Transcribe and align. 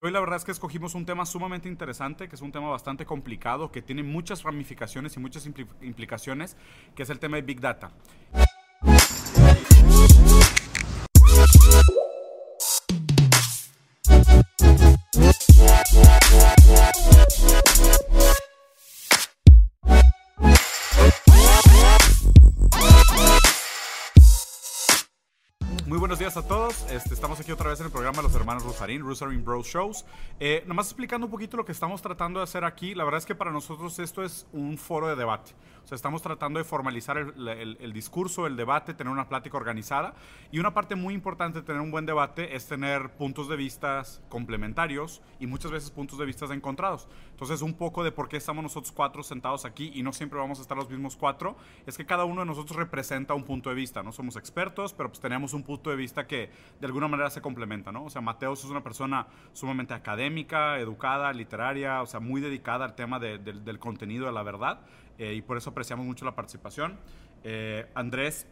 Hoy 0.00 0.12
la 0.12 0.20
verdad 0.20 0.36
es 0.36 0.44
que 0.44 0.52
escogimos 0.52 0.94
un 0.94 1.04
tema 1.04 1.26
sumamente 1.26 1.68
interesante, 1.68 2.28
que 2.28 2.36
es 2.36 2.40
un 2.40 2.52
tema 2.52 2.68
bastante 2.68 3.04
complicado, 3.04 3.72
que 3.72 3.82
tiene 3.82 4.04
muchas 4.04 4.44
ramificaciones 4.44 5.16
y 5.16 5.18
muchas 5.18 5.44
implicaciones, 5.44 6.56
que 6.94 7.02
es 7.02 7.10
el 7.10 7.18
tema 7.18 7.36
de 7.36 7.42
Big 7.42 7.60
Data. 7.60 7.90
buenos 26.08 26.18
días 26.18 26.36
a 26.38 26.42
todos. 26.42 26.67
Este, 26.90 27.12
estamos 27.12 27.38
aquí 27.38 27.52
otra 27.52 27.68
vez 27.68 27.80
en 27.80 27.86
el 27.86 27.92
programa 27.92 28.16
de 28.16 28.22
los 28.22 28.34
hermanos 28.34 28.64
Rosarín, 28.64 29.02
Rosarín 29.02 29.44
Bros 29.44 29.66
Shows. 29.66 30.06
Eh, 30.40 30.64
nomás 30.66 30.86
explicando 30.86 31.26
un 31.26 31.30
poquito 31.30 31.58
lo 31.58 31.64
que 31.66 31.72
estamos 31.72 32.00
tratando 32.00 32.40
de 32.40 32.44
hacer 32.44 32.64
aquí. 32.64 32.94
La 32.94 33.04
verdad 33.04 33.18
es 33.18 33.26
que 33.26 33.34
para 33.34 33.50
nosotros 33.50 33.98
esto 33.98 34.24
es 34.24 34.46
un 34.54 34.78
foro 34.78 35.06
de 35.06 35.14
debate. 35.14 35.52
O 35.84 35.86
sea, 35.88 35.96
estamos 35.96 36.20
tratando 36.20 36.58
de 36.58 36.64
formalizar 36.64 37.16
el, 37.16 37.92
discurso, 37.94 38.46
el 38.46 38.56
debate, 38.56 38.92
tener 38.92 39.10
una 39.10 39.26
plática 39.26 39.56
organizada. 39.56 40.14
Y 40.50 40.58
una 40.58 40.74
parte 40.74 40.96
muy 40.96 41.14
importante 41.14 41.60
de 41.60 41.64
tener 41.64 41.80
un 41.80 41.90
buen 41.90 42.04
debate 42.04 42.54
es 42.54 42.66
tener 42.66 43.10
puntos 43.16 43.48
de 43.48 43.56
vista 43.56 44.02
complementarios 44.28 45.22
y 45.40 45.46
muchas 45.46 45.70
veces 45.70 45.90
puntos 45.90 46.18
de 46.18 46.26
vista 46.26 46.44
encontrados. 46.52 47.08
Entonces, 47.30 47.62
un 47.62 47.72
poco 47.72 48.04
de 48.04 48.12
por 48.12 48.28
qué 48.28 48.36
estamos 48.36 48.62
nosotros 48.62 48.92
cuatro 48.92 49.22
sentados 49.22 49.64
aquí 49.64 49.90
y 49.94 50.02
no 50.02 50.12
siempre 50.12 50.38
vamos 50.38 50.58
a 50.58 50.62
estar 50.62 50.76
los 50.76 50.90
mismos 50.90 51.16
cuatro, 51.16 51.56
es 51.86 51.96
que 51.96 52.04
cada 52.04 52.24
uno 52.24 52.42
de 52.42 52.46
nosotros 52.46 52.76
representa 52.76 53.32
un 53.32 53.44
punto 53.44 53.70
de 53.70 53.76
vista. 53.76 54.02
No 54.02 54.12
somos 54.12 54.36
expertos, 54.36 54.92
pero 54.92 55.08
pues 55.08 55.20
tenemos 55.20 55.54
un 55.54 55.62
punto 55.62 55.88
de 55.88 55.96
vista 55.96 56.26
que 56.26 56.50
de 56.80 56.86
alguna 56.86 57.08
manera 57.08 57.30
se 57.30 57.40
complementa, 57.40 57.92
¿no? 57.92 58.04
O 58.04 58.10
sea, 58.10 58.20
Mateos 58.20 58.64
es 58.64 58.70
una 58.70 58.82
persona 58.82 59.26
sumamente 59.52 59.94
académica, 59.94 60.78
educada, 60.78 61.32
literaria, 61.32 62.02
o 62.02 62.06
sea, 62.06 62.20
muy 62.20 62.40
dedicada 62.40 62.84
al 62.84 62.94
tema 62.94 63.18
del 63.18 63.78
contenido 63.78 64.26
de 64.26 64.32
la 64.32 64.42
verdad 64.42 64.80
eh, 65.18 65.34
y 65.34 65.42
por 65.42 65.56
eso 65.56 65.70
apreciamos 65.70 66.06
mucho 66.06 66.24
la 66.24 66.34
participación. 66.34 66.98
Eh, 67.42 67.90
Andrés 67.94 68.46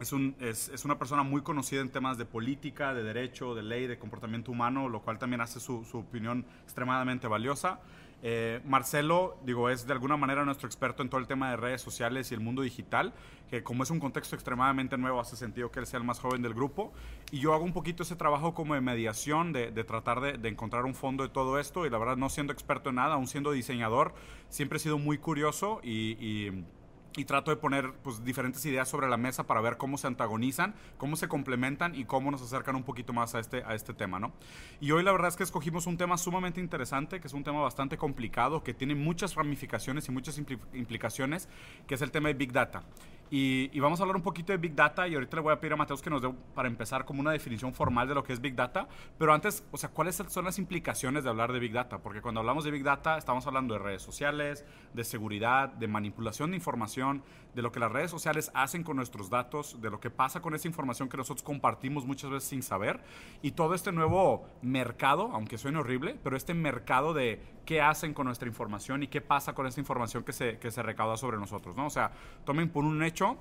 es, 0.00 0.12
un, 0.12 0.36
es, 0.40 0.68
es, 0.68 0.84
una 0.84 0.98
persona 0.98 1.22
muy 1.22 1.42
conocida 1.42 1.80
en 1.80 1.90
temas 1.90 2.18
de 2.18 2.24
política, 2.24 2.94
de 2.94 3.02
derecho, 3.02 3.54
de 3.54 3.62
ley, 3.62 3.86
de 3.86 3.98
comportamiento 3.98 4.50
humano, 4.50 4.88
lo 4.88 5.02
cual 5.02 5.18
también 5.18 5.40
hace 5.40 5.60
su, 5.60 5.84
su 5.84 5.98
opinión 5.98 6.46
extremadamente 6.64 7.26
valiosa. 7.26 7.80
Eh, 8.22 8.60
Marcelo, 8.64 9.36
digo, 9.44 9.68
es 9.68 9.86
de 9.86 9.92
alguna 9.92 10.16
manera 10.16 10.44
nuestro 10.44 10.66
experto 10.66 11.02
en 11.02 11.10
todo 11.10 11.20
el 11.20 11.26
tema 11.26 11.50
de 11.50 11.56
redes 11.56 11.82
sociales 11.82 12.30
y 12.30 12.34
el 12.34 12.40
mundo 12.40 12.62
digital, 12.62 13.12
que 13.50 13.62
como 13.62 13.82
es 13.82 13.90
un 13.90 13.98
contexto 13.98 14.36
extremadamente 14.36 14.96
nuevo, 14.96 15.20
hace 15.20 15.36
sentido 15.36 15.70
que 15.70 15.80
él 15.80 15.86
sea 15.86 15.98
el 15.98 16.04
más 16.04 16.20
joven 16.20 16.40
del 16.40 16.54
grupo. 16.54 16.92
Y 17.30 17.40
yo 17.40 17.52
hago 17.52 17.64
un 17.64 17.72
poquito 17.72 18.04
ese 18.04 18.16
trabajo 18.16 18.54
como 18.54 18.74
de 18.74 18.80
mediación, 18.80 19.52
de, 19.52 19.70
tratar 19.84 20.38
de, 20.38 20.48
encontrar 20.48 20.84
un 20.84 20.94
fondo 20.94 21.24
de 21.24 21.30
todo 21.30 21.58
esto. 21.58 21.84
Y 21.84 21.90
la 21.90 21.98
verdad, 21.98 22.16
no 22.16 22.30
siendo 22.30 22.52
experto 22.52 22.90
en 22.90 22.96
nada, 22.96 23.14
aún 23.14 23.26
siendo 23.26 23.50
diseñador, 23.50 24.14
siempre 24.48 24.76
he 24.76 24.80
sido 24.80 24.98
muy 24.98 25.18
curioso 25.18 25.80
y 25.82 26.12
y 26.22 26.64
trato 27.24 27.50
de 27.50 27.56
poner 27.56 27.92
pues, 28.02 28.24
diferentes 28.24 28.64
ideas 28.66 28.88
sobre 28.88 29.08
la 29.08 29.16
mesa 29.16 29.44
para 29.44 29.60
ver 29.60 29.76
cómo 29.76 29.98
se 29.98 30.06
antagonizan, 30.06 30.74
cómo 30.98 31.16
se 31.16 31.28
complementan 31.28 31.94
y 31.94 32.04
cómo 32.04 32.30
nos 32.30 32.42
acercan 32.42 32.76
un 32.76 32.82
poquito 32.82 33.12
más 33.12 33.34
a 33.34 33.40
este, 33.40 33.62
a 33.64 33.74
este 33.74 33.94
tema, 33.94 34.18
¿no? 34.18 34.32
Y 34.80 34.90
hoy 34.92 35.02
la 35.02 35.12
verdad 35.12 35.28
es 35.28 35.36
que 35.36 35.42
escogimos 35.42 35.86
un 35.86 35.96
tema 35.96 36.18
sumamente 36.18 36.60
interesante, 36.60 37.20
que 37.20 37.26
es 37.28 37.34
un 37.34 37.44
tema 37.44 37.60
bastante 37.60 37.96
complicado, 37.96 38.62
que 38.62 38.74
tiene 38.74 38.94
muchas 38.94 39.34
ramificaciones 39.34 40.08
y 40.08 40.12
muchas 40.12 40.38
implicaciones, 40.38 41.48
que 41.86 41.94
es 41.94 42.02
el 42.02 42.10
tema 42.10 42.28
de 42.28 42.34
Big 42.34 42.52
Data. 42.52 42.82
Y, 43.34 43.80
vamos 43.80 43.98
a 43.98 44.02
hablar 44.02 44.16
un 44.16 44.22
poquito 44.22 44.52
de 44.52 44.58
Big 44.58 44.74
Data 44.74 45.08
y 45.08 45.14
ahorita 45.14 45.38
le 45.38 45.42
voy 45.42 45.54
a 45.54 45.58
pedir 45.58 45.72
a 45.72 45.76
Mateus 45.76 46.02
que 46.02 46.10
nos 46.10 46.20
dé, 46.20 46.30
para 46.54 46.68
empezar, 46.68 47.06
como 47.06 47.22
una 47.22 47.30
definición 47.30 47.72
formal 47.72 48.06
de 48.06 48.14
lo 48.14 48.22
que 48.22 48.34
es 48.34 48.42
Big 48.42 48.54
Data. 48.54 48.86
Pero 49.16 49.32
antes, 49.32 49.64
o 49.70 49.78
sea, 49.78 49.88
¿cuáles 49.88 50.22
son 50.28 50.44
las 50.44 50.58
implicaciones 50.58 51.24
de 51.24 51.30
hablar 51.30 51.50
de 51.50 51.58
Big 51.58 51.72
Data? 51.72 51.96
Porque 51.96 52.20
cuando 52.20 52.40
hablamos 52.40 52.62
de 52.62 52.70
Big 52.70 52.82
Data 52.82 53.16
estamos 53.16 53.46
hablando 53.46 53.72
de 53.72 53.80
redes 53.80 54.02
sociales, 54.02 54.66
de 54.92 55.02
seguridad, 55.02 55.70
de 55.70 55.88
manipulación 55.88 56.50
de 56.50 56.58
información, 56.58 57.22
de 57.54 57.62
lo 57.62 57.72
que 57.72 57.80
las 57.80 57.90
redes 57.90 58.10
sociales 58.10 58.50
hacen 58.52 58.82
con 58.82 58.96
nuestros 58.96 59.30
datos, 59.30 59.80
de 59.80 59.88
lo 59.88 59.98
que 59.98 60.10
pasa 60.10 60.42
con 60.42 60.54
esa 60.54 60.68
información 60.68 61.08
que 61.08 61.16
nosotros 61.16 61.42
compartimos 61.42 62.04
muchas 62.04 62.30
veces 62.30 62.50
sin 62.50 62.62
saber. 62.62 63.00
Y 63.40 63.52
todo 63.52 63.74
este 63.74 63.92
nuevo 63.92 64.46
mercado, 64.60 65.30
aunque 65.32 65.56
suene 65.56 65.78
horrible, 65.78 66.18
pero 66.22 66.36
este 66.36 66.52
mercado 66.52 67.14
de 67.14 67.40
qué 67.64 67.80
hacen 67.80 68.12
con 68.12 68.26
nuestra 68.26 68.48
información 68.48 69.02
y 69.02 69.06
qué 69.06 69.20
pasa 69.20 69.54
con 69.54 69.66
esta 69.66 69.80
información 69.80 70.24
que 70.24 70.32
se, 70.32 70.58
que 70.58 70.70
se 70.70 70.82
recauda 70.82 71.16
sobre 71.16 71.38
nosotros, 71.38 71.76
¿no? 71.76 71.86
O 71.86 71.90
sea, 71.90 72.10
tomen 72.44 72.68
por 72.68 72.84
un 72.84 73.02
hecho 73.02 73.21
그렇죠? 73.22 73.38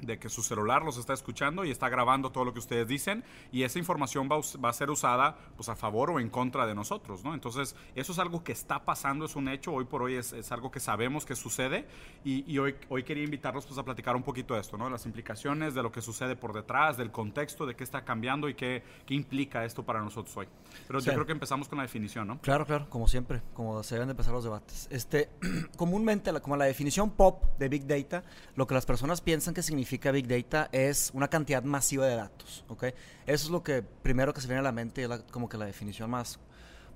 De 0.00 0.18
que 0.18 0.28
su 0.28 0.42
celular 0.42 0.82
los 0.82 0.98
está 0.98 1.12
escuchando 1.12 1.64
y 1.64 1.70
está 1.70 1.88
grabando 1.88 2.30
todo 2.30 2.44
lo 2.44 2.52
que 2.52 2.58
ustedes 2.58 2.86
dicen 2.86 3.24
y 3.52 3.62
esa 3.62 3.78
información 3.78 4.28
va, 4.30 4.40
va, 4.62 4.68
a 4.68 4.72
ser 4.72 4.90
usada 4.90 5.36
pues 5.56 5.68
a 5.68 5.76
favor 5.76 6.10
o 6.10 6.20
en 6.20 6.30
contra 6.30 6.66
de 6.66 6.74
nosotros, 6.74 7.24
¿no? 7.24 7.34
Entonces, 7.34 7.74
eso 7.94 8.12
es 8.12 8.18
algo 8.18 8.44
que 8.44 8.52
está 8.52 8.84
pasando, 8.84 9.24
es 9.24 9.36
un 9.36 9.48
hecho, 9.48 9.72
hoy 9.72 9.84
por 9.84 10.02
hoy 10.02 10.14
es, 10.14 10.32
es 10.32 10.52
algo 10.52 10.70
que 10.70 10.80
sabemos 10.80 11.24
que 11.24 11.34
sucede 11.34 11.86
y, 12.24 12.50
y, 12.50 12.58
hoy, 12.58 12.76
hoy 12.88 13.02
quería 13.02 13.24
invitarlos 13.24 13.66
pues 13.66 13.78
a 13.78 13.84
platicar 13.84 14.16
un 14.16 14.22
poquito 14.22 14.54
de 14.54 14.60
esto, 14.60 14.76
¿no? 14.76 14.88
Las 14.88 15.06
implicaciones 15.06 15.74
de 15.74 15.82
lo 15.82 15.90
que 15.90 16.00
sucede 16.00 16.36
por 16.36 16.52
detrás, 16.52 16.96
del 16.96 17.10
contexto, 17.10 17.66
de 17.66 17.74
qué 17.74 17.84
está 17.84 18.04
cambiando 18.04 18.48
y 18.48 18.54
qué, 18.54 18.82
qué 19.06 19.14
implica 19.14 19.64
esto 19.64 19.82
para 19.82 20.00
nosotros 20.00 20.36
hoy. 20.36 20.48
Pero 20.86 21.00
yo 21.00 21.12
creo 21.12 21.26
que 21.26 21.32
empezamos 21.32 21.68
con 21.68 21.78
la 21.78 21.82
definición, 21.82 22.26
¿no? 22.26 22.40
Claro, 22.40 22.66
claro, 22.66 22.88
como 22.88 23.08
siempre, 23.08 23.42
como 23.54 23.82
se 23.82 23.94
deben 23.94 24.08
de 24.08 24.12
empezar 24.12 24.32
los 24.32 24.44
debates. 24.44 24.88
Este, 24.90 25.28
comúnmente, 25.76 26.32
como 26.40 26.56
la 26.56 26.66
definición 26.66 27.10
pop 27.10 27.42
de 27.58 27.68
Big 27.68 27.86
Data, 27.86 28.24
lo 28.54 28.66
que 28.66 28.74
las 28.74 28.86
personas 28.86 29.20
piensan 29.20 29.54
que 29.54 29.62
significa 29.62 29.87
significa 29.88 30.10
Big 30.10 30.28
Data 30.28 30.68
es 30.70 31.10
una 31.14 31.28
cantidad 31.28 31.62
masiva 31.62 32.06
de 32.06 32.14
datos, 32.14 32.62
¿ok? 32.68 32.84
Eso 33.26 33.46
es 33.46 33.48
lo 33.48 33.62
que 33.62 33.82
primero 33.82 34.34
que 34.34 34.42
se 34.42 34.46
viene 34.46 34.60
a 34.60 34.62
la 34.62 34.72
mente, 34.72 35.02
es 35.02 35.10
como 35.30 35.48
que 35.48 35.56
la 35.56 35.64
definición 35.64 36.10
más, 36.10 36.38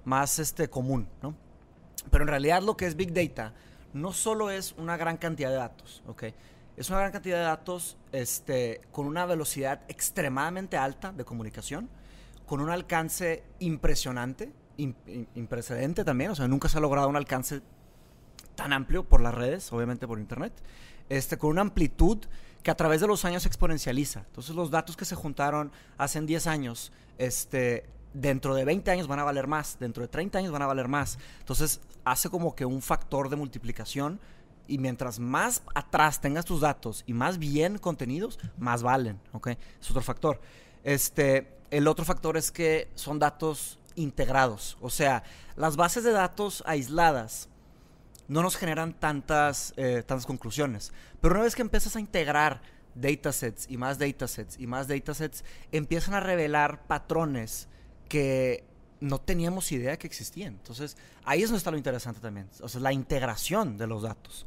más 0.04 0.38
este, 0.38 0.68
común, 0.68 1.08
¿no? 1.22 1.34
Pero 2.10 2.24
en 2.24 2.28
realidad 2.28 2.62
lo 2.62 2.76
que 2.76 2.86
es 2.86 2.94
Big 2.94 3.14
Data 3.14 3.54
no 3.94 4.12
solo 4.12 4.50
es 4.50 4.74
una 4.76 4.98
gran 4.98 5.16
cantidad 5.16 5.48
de 5.48 5.56
datos, 5.56 6.02
¿ok? 6.06 6.24
Es 6.76 6.90
una 6.90 6.98
gran 6.98 7.12
cantidad 7.12 7.38
de 7.38 7.44
datos 7.44 7.96
este, 8.12 8.82
con 8.92 9.06
una 9.06 9.24
velocidad 9.24 9.80
extremadamente 9.88 10.76
alta 10.76 11.12
de 11.12 11.24
comunicación, 11.24 11.88
con 12.44 12.60
un 12.60 12.68
alcance 12.68 13.42
impresionante, 13.60 14.52
imprecedente 14.76 16.04
también, 16.04 16.32
o 16.32 16.34
sea, 16.34 16.46
nunca 16.46 16.68
se 16.68 16.76
ha 16.76 16.80
logrado 16.82 17.08
un 17.08 17.16
alcance 17.16 17.62
tan 18.54 18.74
amplio 18.74 19.04
por 19.04 19.22
las 19.22 19.34
redes, 19.34 19.72
obviamente 19.72 20.06
por 20.06 20.18
Internet, 20.18 20.52
este, 21.08 21.38
con 21.38 21.50
una 21.50 21.62
amplitud 21.62 22.18
que 22.62 22.70
a 22.70 22.76
través 22.76 23.00
de 23.00 23.06
los 23.06 23.24
años 23.24 23.42
se 23.42 23.48
exponencializa. 23.48 24.20
Entonces 24.26 24.54
los 24.54 24.70
datos 24.70 24.96
que 24.96 25.04
se 25.04 25.14
juntaron 25.14 25.72
hace 25.98 26.20
10 26.20 26.46
años, 26.46 26.92
este, 27.18 27.88
dentro 28.14 28.54
de 28.54 28.64
20 28.64 28.90
años 28.90 29.08
van 29.08 29.18
a 29.18 29.24
valer 29.24 29.46
más, 29.46 29.76
dentro 29.80 30.02
de 30.02 30.08
30 30.08 30.38
años 30.38 30.52
van 30.52 30.62
a 30.62 30.66
valer 30.66 30.88
más. 30.88 31.18
Entonces 31.40 31.80
hace 32.04 32.30
como 32.30 32.54
que 32.54 32.64
un 32.64 32.82
factor 32.82 33.28
de 33.28 33.36
multiplicación 33.36 34.20
y 34.68 34.78
mientras 34.78 35.18
más 35.18 35.62
atrás 35.74 36.20
tengas 36.20 36.44
tus 36.44 36.60
datos 36.60 37.02
y 37.06 37.12
más 37.12 37.38
bien 37.38 37.78
contenidos, 37.78 38.38
más 38.58 38.82
valen, 38.82 39.20
¿ok? 39.32 39.48
Es 39.80 39.90
otro 39.90 40.02
factor. 40.02 40.40
Este, 40.84 41.48
el 41.70 41.88
otro 41.88 42.04
factor 42.04 42.36
es 42.36 42.52
que 42.52 42.88
son 42.94 43.18
datos 43.18 43.78
integrados, 43.94 44.78
o 44.80 44.88
sea, 44.88 45.22
las 45.56 45.76
bases 45.76 46.02
de 46.04 46.12
datos 46.12 46.62
aisladas 46.66 47.48
no 48.28 48.42
nos 48.42 48.56
generan 48.56 48.94
tantas, 48.94 49.74
eh, 49.76 50.02
tantas 50.06 50.26
conclusiones. 50.26 50.92
Pero 51.20 51.34
una 51.34 51.44
vez 51.44 51.54
que 51.54 51.62
empiezas 51.62 51.96
a 51.96 52.00
integrar 52.00 52.62
datasets 52.94 53.66
y 53.70 53.76
más 53.76 53.98
datasets 53.98 54.58
y 54.58 54.66
más 54.66 54.88
datasets, 54.88 55.44
empiezan 55.70 56.14
a 56.14 56.20
revelar 56.20 56.86
patrones 56.86 57.68
que 58.08 58.64
no 59.00 59.18
teníamos 59.18 59.72
idea 59.72 59.98
que 59.98 60.06
existían. 60.06 60.54
Entonces, 60.54 60.96
ahí 61.24 61.42
es 61.42 61.48
donde 61.48 61.58
está 61.58 61.70
lo 61.70 61.76
interesante 61.76 62.20
también. 62.20 62.48
O 62.60 62.68
sea, 62.68 62.80
la 62.80 62.92
integración 62.92 63.76
de 63.76 63.86
los 63.86 64.02
datos. 64.02 64.46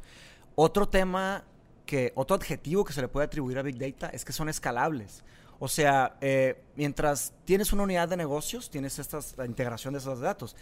Otro 0.54 0.88
tema 0.88 1.44
que, 1.84 2.12
otro 2.14 2.36
adjetivo 2.36 2.84
que 2.84 2.92
se 2.92 3.02
le 3.02 3.08
puede 3.08 3.26
atribuir 3.26 3.58
a 3.58 3.62
Big 3.62 3.78
Data 3.78 4.08
es 4.08 4.24
que 4.24 4.32
son 4.32 4.48
escalables. 4.48 5.22
O 5.58 5.68
sea, 5.68 6.16
eh, 6.20 6.62
mientras 6.74 7.32
tienes 7.44 7.72
una 7.72 7.84
unidad 7.84 8.08
de 8.08 8.16
negocios, 8.16 8.70
tienes 8.70 8.98
esta, 8.98 9.20
la 9.36 9.46
integración 9.46 9.94
de 9.94 10.00
esos 10.00 10.20
datos. 10.20 10.54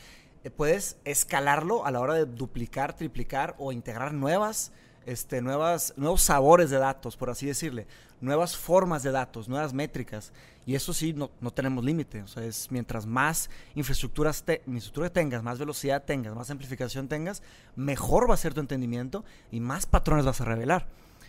Eh, 0.45 0.51
puedes 0.51 0.99
escalarlo 1.05 1.87
a 1.87 1.91
la 1.91 2.01
hora 2.01 2.15
de 2.15 2.27
duplicar, 2.27 2.95
triplicar 2.95 3.55
o 3.59 3.73
integrar 3.73 4.13
nuevas, 4.13 4.73
este, 5.07 5.41
nuevas, 5.41 5.95
nuevos 5.97 6.21
sabores 6.21 6.69
de 6.69 6.79
datos, 6.79 7.17
por 7.17 7.31
así 7.31 7.47
decirle, 7.47 7.87
nuevas 8.21 8.55
formas 8.57 9.03
de 9.03 9.11
datos, 9.11 9.49
nuevas 9.49 9.73
métricas. 9.73 10.33
Y 10.67 10.75
eso 10.75 10.93
sí, 10.93 11.15
no, 11.15 11.31
no 11.41 11.51
tenemos 11.51 11.83
límite. 11.83 12.23
O 12.23 12.27
sea, 12.29 12.45
es 12.45 12.71
mientras 12.71 13.07
más 13.07 13.49
infraestructuras 13.75 14.45
infraestructura 14.67 15.11
tengas, 15.11 15.43
más 15.43 15.59
velocidad 15.59 16.05
tengas, 16.05 16.35
más 16.35 16.51
amplificación 16.51 17.09
tengas, 17.09 17.43
mejor 17.75 18.29
va 18.29 18.35
a 18.35 18.39
ser 18.39 18.53
tu 18.53 18.61
entendimiento 18.61 19.25
y 19.51 19.61
más 19.61 19.87
patrones 19.87 20.27
vas 20.27 20.43
a 20.43 20.45
revelar. 20.45 20.87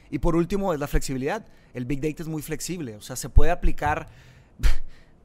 Y 0.09 0.19
por 0.19 0.35
último, 0.35 0.73
es 0.73 0.79
la 0.79 0.87
flexibilidad. 0.87 1.45
El 1.73 1.85
Big 1.85 2.01
Data 2.01 2.21
es 2.21 2.27
muy 2.27 2.41
flexible. 2.41 2.95
O 2.95 3.01
sea, 3.01 3.15
se 3.15 3.29
puede 3.29 3.51
aplicar 3.51 4.07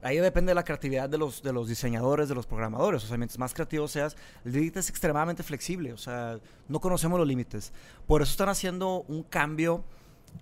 ahí 0.03 0.19
depende 0.19 0.51
de 0.51 0.55
la 0.55 0.65
creatividad 0.65 1.09
de 1.09 1.19
los, 1.19 1.43
de 1.43 1.53
los 1.53 1.69
diseñadores, 1.69 2.29
de 2.29 2.35
los 2.35 2.47
programadores. 2.47 3.05
O 3.05 3.07
sea, 3.07 3.17
mientras 3.17 3.39
más 3.39 3.55
creativo 3.55 3.89
seas, 3.89 4.17
el 4.45 4.53
Data 4.53 4.81
es 4.81 4.89
extremadamente 4.89 5.43
flexible. 5.43 5.93
O 5.93 5.99
sea, 5.99 6.39
no 6.69 6.81
conocemos 6.81 7.19
los 7.19 7.29
límites. 7.29 7.73
Por 8.07 8.23
eso 8.23 8.31
están 8.31 8.49
haciendo 8.49 9.05
un 9.09 9.23
cambio 9.23 9.85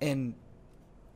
en 0.00 0.34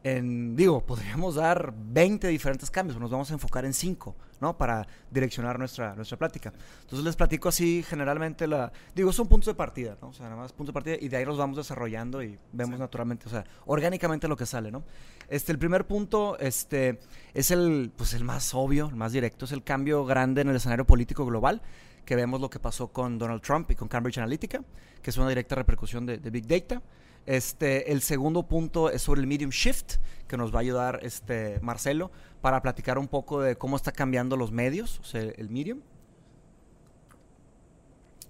en, 0.04 0.56
digo, 0.56 0.84
podríamos 0.84 1.36
dar 1.36 1.72
20 1.76 2.26
diferentes 2.28 2.70
cambios, 2.70 2.98
nos 2.98 3.10
vamos 3.10 3.30
a 3.30 3.34
enfocar 3.34 3.64
en 3.64 3.72
5, 3.72 4.16
¿no? 4.40 4.56
Para 4.56 4.86
direccionar 5.10 5.58
nuestra, 5.58 5.94
nuestra 5.94 6.18
plática. 6.18 6.52
Entonces 6.80 7.04
les 7.04 7.14
platico 7.14 7.48
así 7.48 7.84
generalmente 7.88 8.46
la, 8.46 8.72
digo, 8.94 9.12
son 9.12 9.28
puntos 9.28 9.46
de 9.46 9.54
partida, 9.54 9.96
¿no? 10.02 10.08
O 10.08 10.12
sea, 10.12 10.26
nada 10.26 10.36
más 10.36 10.52
puntos 10.52 10.72
de 10.72 10.74
partida 10.74 10.96
y 11.00 11.08
de 11.08 11.16
ahí 11.16 11.24
los 11.24 11.38
vamos 11.38 11.56
desarrollando 11.56 12.22
y 12.22 12.36
vemos 12.52 12.80
naturalmente, 12.80 13.26
o 13.26 13.30
sea, 13.30 13.44
orgánicamente 13.66 14.26
lo 14.26 14.36
que 14.36 14.46
sale, 14.46 14.72
¿no? 14.72 14.82
Este, 15.28 15.52
el 15.52 15.58
primer 15.58 15.86
punto, 15.86 16.36
este, 16.38 16.98
es 17.32 17.50
el, 17.52 17.92
pues 17.96 18.14
el 18.14 18.24
más 18.24 18.54
obvio, 18.54 18.88
el 18.88 18.96
más 18.96 19.12
directo, 19.12 19.44
es 19.44 19.52
el 19.52 19.62
cambio 19.62 20.04
grande 20.04 20.40
en 20.40 20.48
el 20.48 20.56
escenario 20.56 20.84
político 20.84 21.24
global, 21.24 21.62
que 22.04 22.16
vemos 22.16 22.40
lo 22.40 22.50
que 22.50 22.58
pasó 22.58 22.88
con 22.88 23.18
Donald 23.18 23.40
Trump 23.40 23.70
y 23.70 23.76
con 23.76 23.86
Cambridge 23.86 24.18
Analytica, 24.18 24.64
que 25.00 25.10
es 25.10 25.16
una 25.16 25.28
directa 25.28 25.54
repercusión 25.54 26.06
de, 26.06 26.18
de 26.18 26.30
Big 26.30 26.46
Data. 26.46 26.82
Este, 27.26 27.92
el 27.92 28.02
segundo 28.02 28.44
punto 28.44 28.90
es 28.90 29.02
sobre 29.02 29.20
el 29.20 29.26
medium 29.26 29.50
shift, 29.50 29.96
que 30.26 30.36
nos 30.36 30.52
va 30.52 30.58
a 30.58 30.60
ayudar 30.62 31.00
este, 31.02 31.60
Marcelo 31.60 32.10
para 32.40 32.62
platicar 32.62 32.98
un 32.98 33.08
poco 33.08 33.40
de 33.40 33.56
cómo 33.56 33.76
está 33.76 33.92
cambiando 33.92 34.36
los 34.36 34.50
medios, 34.50 34.98
o 35.00 35.04
sea, 35.04 35.20
el 35.20 35.50
medium. 35.50 35.80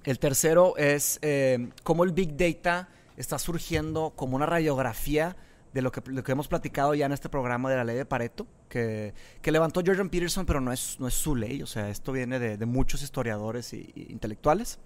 El 0.05 0.19
tercero 0.19 0.77
es 0.77 1.19
eh, 1.23 1.71
cómo 1.85 2.05
el 2.05 2.13
Big 2.13 2.37
Data 2.37 2.89
está 3.17 3.39
surgiendo 3.39 4.13
como 4.17 4.37
una 4.37 4.47
radiografía 4.47 5.37
de 5.73 5.81
lo 5.81 5.93
que, 5.93 6.03
lo 6.11 6.23
que, 6.23 6.33
hemos 6.33 6.49
platicado 6.49 6.95
ya 6.95 7.07
en 7.07 7.13
este 7.13 7.29
programa 7.29 7.71
de 7.71 7.77
la 7.77 7.85
ley 7.85 7.97
de 7.97 8.05
Pareto, 8.05 8.47
que, 8.69 9.15
que 9.41 9.53
levantó 9.53 9.81
Jordan 9.85 10.11
Peterson, 10.11 10.45
pero 10.45 10.61
no 10.61 10.73
es, 10.73 10.99
no 10.99 11.09
es 11.09 11.15
su 11.15 11.35
ley, 11.35 11.63
o 11.63 11.67
sea, 11.67 11.89
esto 11.89 12.13
viene 12.13 12.39
de, 12.39 12.59
de 12.59 12.67
muchos 12.67 13.03
historiadores 13.03 13.73
e 13.73 13.91
intelectuales. 13.95 14.79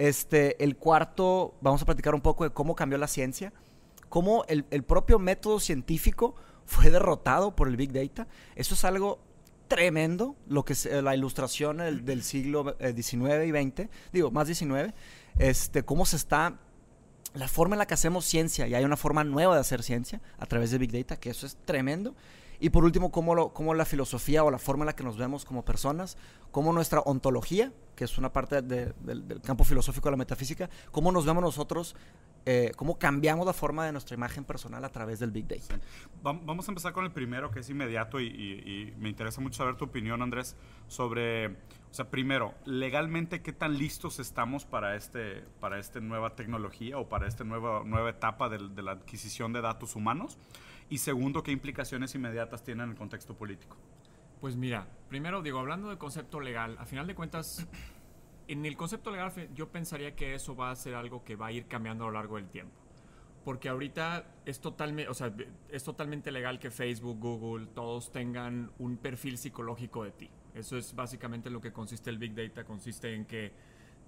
Este, 0.00 0.64
el 0.64 0.78
cuarto, 0.78 1.52
vamos 1.60 1.82
a 1.82 1.84
platicar 1.84 2.14
un 2.14 2.22
poco 2.22 2.44
de 2.44 2.50
cómo 2.50 2.74
cambió 2.74 2.96
la 2.96 3.06
ciencia, 3.06 3.52
cómo 4.08 4.46
el, 4.48 4.64
el 4.70 4.82
propio 4.82 5.18
método 5.18 5.60
científico 5.60 6.34
fue 6.64 6.90
derrotado 6.90 7.54
por 7.54 7.68
el 7.68 7.76
Big 7.76 7.92
Data. 7.92 8.26
Eso 8.56 8.72
es 8.72 8.84
algo 8.86 9.18
tremendo, 9.68 10.36
lo 10.48 10.64
que 10.64 10.72
es 10.72 10.86
eh, 10.86 11.02
la 11.02 11.14
ilustración 11.14 11.76
del, 11.76 12.22
siglo 12.22 12.76
XIX 12.80 13.30
eh, 13.30 13.46
y 13.46 13.50
XX, 13.50 13.90
digo, 14.10 14.30
más 14.30 14.48
XIX, 14.48 14.94
este, 15.38 15.82
cómo 15.82 16.06
se 16.06 16.16
está, 16.16 16.58
la 17.34 17.46
forma 17.46 17.74
en 17.74 17.80
la 17.80 17.86
que 17.86 17.92
hacemos 17.92 18.24
ciencia, 18.24 18.66
y 18.66 18.74
hay 18.74 18.84
una 18.84 18.96
forma 18.96 19.22
nueva 19.22 19.54
de 19.54 19.60
hacer 19.60 19.82
ciencia 19.82 20.22
a 20.38 20.46
través 20.46 20.70
de 20.70 20.78
Big 20.78 20.92
Data, 20.92 21.20
que 21.20 21.28
eso 21.28 21.44
es 21.44 21.58
tremendo. 21.66 22.16
Y 22.60 22.68
por 22.70 22.84
último, 22.84 23.10
cómo, 23.10 23.34
lo, 23.34 23.54
cómo 23.54 23.72
la 23.72 23.86
filosofía 23.86 24.44
o 24.44 24.50
la 24.50 24.58
forma 24.58 24.84
en 24.84 24.88
la 24.88 24.92
que 24.94 25.02
nos 25.02 25.16
vemos 25.16 25.46
como 25.46 25.64
personas, 25.64 26.18
cómo 26.50 26.72
nuestra 26.74 27.00
ontología, 27.00 27.72
que 27.96 28.04
es 28.04 28.18
una 28.18 28.32
parte 28.32 28.60
de, 28.60 28.92
de, 29.00 29.14
del 29.14 29.40
campo 29.40 29.64
filosófico 29.64 30.08
de 30.08 30.10
la 30.12 30.16
metafísica, 30.18 30.68
cómo 30.92 31.10
nos 31.10 31.24
vemos 31.24 31.42
nosotros, 31.42 31.96
eh, 32.44 32.72
cómo 32.76 32.98
cambiamos 32.98 33.46
la 33.46 33.54
forma 33.54 33.86
de 33.86 33.92
nuestra 33.92 34.14
imagen 34.14 34.44
personal 34.44 34.84
a 34.84 34.90
través 34.90 35.20
del 35.20 35.30
Big 35.30 35.46
Data. 35.46 35.78
Vamos 36.22 36.68
a 36.68 36.70
empezar 36.70 36.92
con 36.92 37.04
el 37.06 37.12
primero, 37.12 37.50
que 37.50 37.60
es 37.60 37.70
inmediato, 37.70 38.20
y, 38.20 38.26
y, 38.26 38.70
y 38.70 38.94
me 38.98 39.08
interesa 39.08 39.40
mucho 39.40 39.56
saber 39.56 39.76
tu 39.76 39.86
opinión, 39.86 40.20
Andrés, 40.20 40.54
sobre, 40.86 41.48
o 41.48 41.92
sea, 41.92 42.10
primero, 42.10 42.54
legalmente, 42.66 43.40
¿qué 43.40 43.54
tan 43.54 43.78
listos 43.78 44.18
estamos 44.18 44.66
para 44.66 44.96
este, 44.96 45.44
para 45.60 45.78
esta 45.78 46.00
nueva 46.00 46.36
tecnología 46.36 46.98
o 46.98 47.08
para 47.08 47.26
esta 47.26 47.44
nueva, 47.44 47.84
nueva 47.84 48.10
etapa 48.10 48.50
de, 48.50 48.68
de 48.68 48.82
la 48.82 48.92
adquisición 48.92 49.54
de 49.54 49.62
datos 49.62 49.96
humanos? 49.96 50.36
Y 50.90 50.98
segundo, 50.98 51.44
¿qué 51.44 51.52
implicaciones 51.52 52.14
inmediatas 52.16 52.64
tiene 52.64 52.82
en 52.82 52.90
el 52.90 52.96
contexto 52.96 53.36
político? 53.36 53.76
Pues 54.40 54.56
mira, 54.56 54.88
primero 55.08 55.40
digo, 55.40 55.60
hablando 55.60 55.88
de 55.88 55.98
concepto 55.98 56.40
legal, 56.40 56.76
a 56.80 56.84
final 56.84 57.06
de 57.06 57.14
cuentas, 57.14 57.68
en 58.48 58.66
el 58.66 58.76
concepto 58.76 59.12
legal 59.12 59.32
yo 59.54 59.70
pensaría 59.70 60.16
que 60.16 60.34
eso 60.34 60.56
va 60.56 60.72
a 60.72 60.76
ser 60.76 60.96
algo 60.96 61.22
que 61.24 61.36
va 61.36 61.46
a 61.46 61.52
ir 61.52 61.66
cambiando 61.66 62.04
a 62.04 62.06
lo 62.08 62.14
largo 62.14 62.36
del 62.36 62.48
tiempo. 62.48 62.74
Porque 63.44 63.68
ahorita 63.68 64.34
es 64.44 64.60
totalmente, 64.60 65.08
o 65.08 65.14
sea, 65.14 65.32
es 65.68 65.84
totalmente 65.84 66.32
legal 66.32 66.58
que 66.58 66.72
Facebook, 66.72 67.20
Google, 67.20 67.68
todos 67.68 68.10
tengan 68.10 68.72
un 68.78 68.96
perfil 68.96 69.38
psicológico 69.38 70.02
de 70.02 70.10
ti. 70.10 70.30
Eso 70.54 70.76
es 70.76 70.92
básicamente 70.94 71.50
lo 71.50 71.60
que 71.60 71.72
consiste 71.72 72.10
el 72.10 72.18
Big 72.18 72.34
Data, 72.34 72.64
consiste 72.64 73.14
en 73.14 73.26
que 73.26 73.52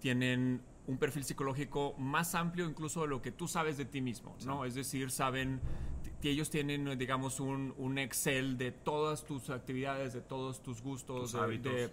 tienen 0.02 0.60
un 0.87 0.99
perfil 0.99 1.22
psicológico 1.25 1.94
más 1.96 2.34
amplio 2.34 2.66
incluso 2.66 3.02
de 3.02 3.08
lo 3.08 3.22
que 3.22 3.31
tú 3.31 3.46
sabes 3.46 3.78
de 3.78 3.84
ti 3.84 4.00
mismo, 4.00 4.37
¿no? 4.44 4.62
Sí. 4.62 4.69
Es 4.69 4.75
decir, 4.75 5.10
saben 5.10 5.60
ellos 6.28 6.50
tienen, 6.50 6.99
digamos, 6.99 7.40
un, 7.40 7.75
un, 7.78 7.99
Excel 7.99 8.56
de 8.56 8.70
todas 8.70 9.25
tus 9.25 9.50
actividades, 9.50 10.12
de 10.12 10.20
todos 10.20 10.62
tus 10.62 10.81
gustos, 10.81 11.20
tus 11.22 11.32
de, 11.32 11.40
hábitos. 11.40 11.72
de, 11.72 11.90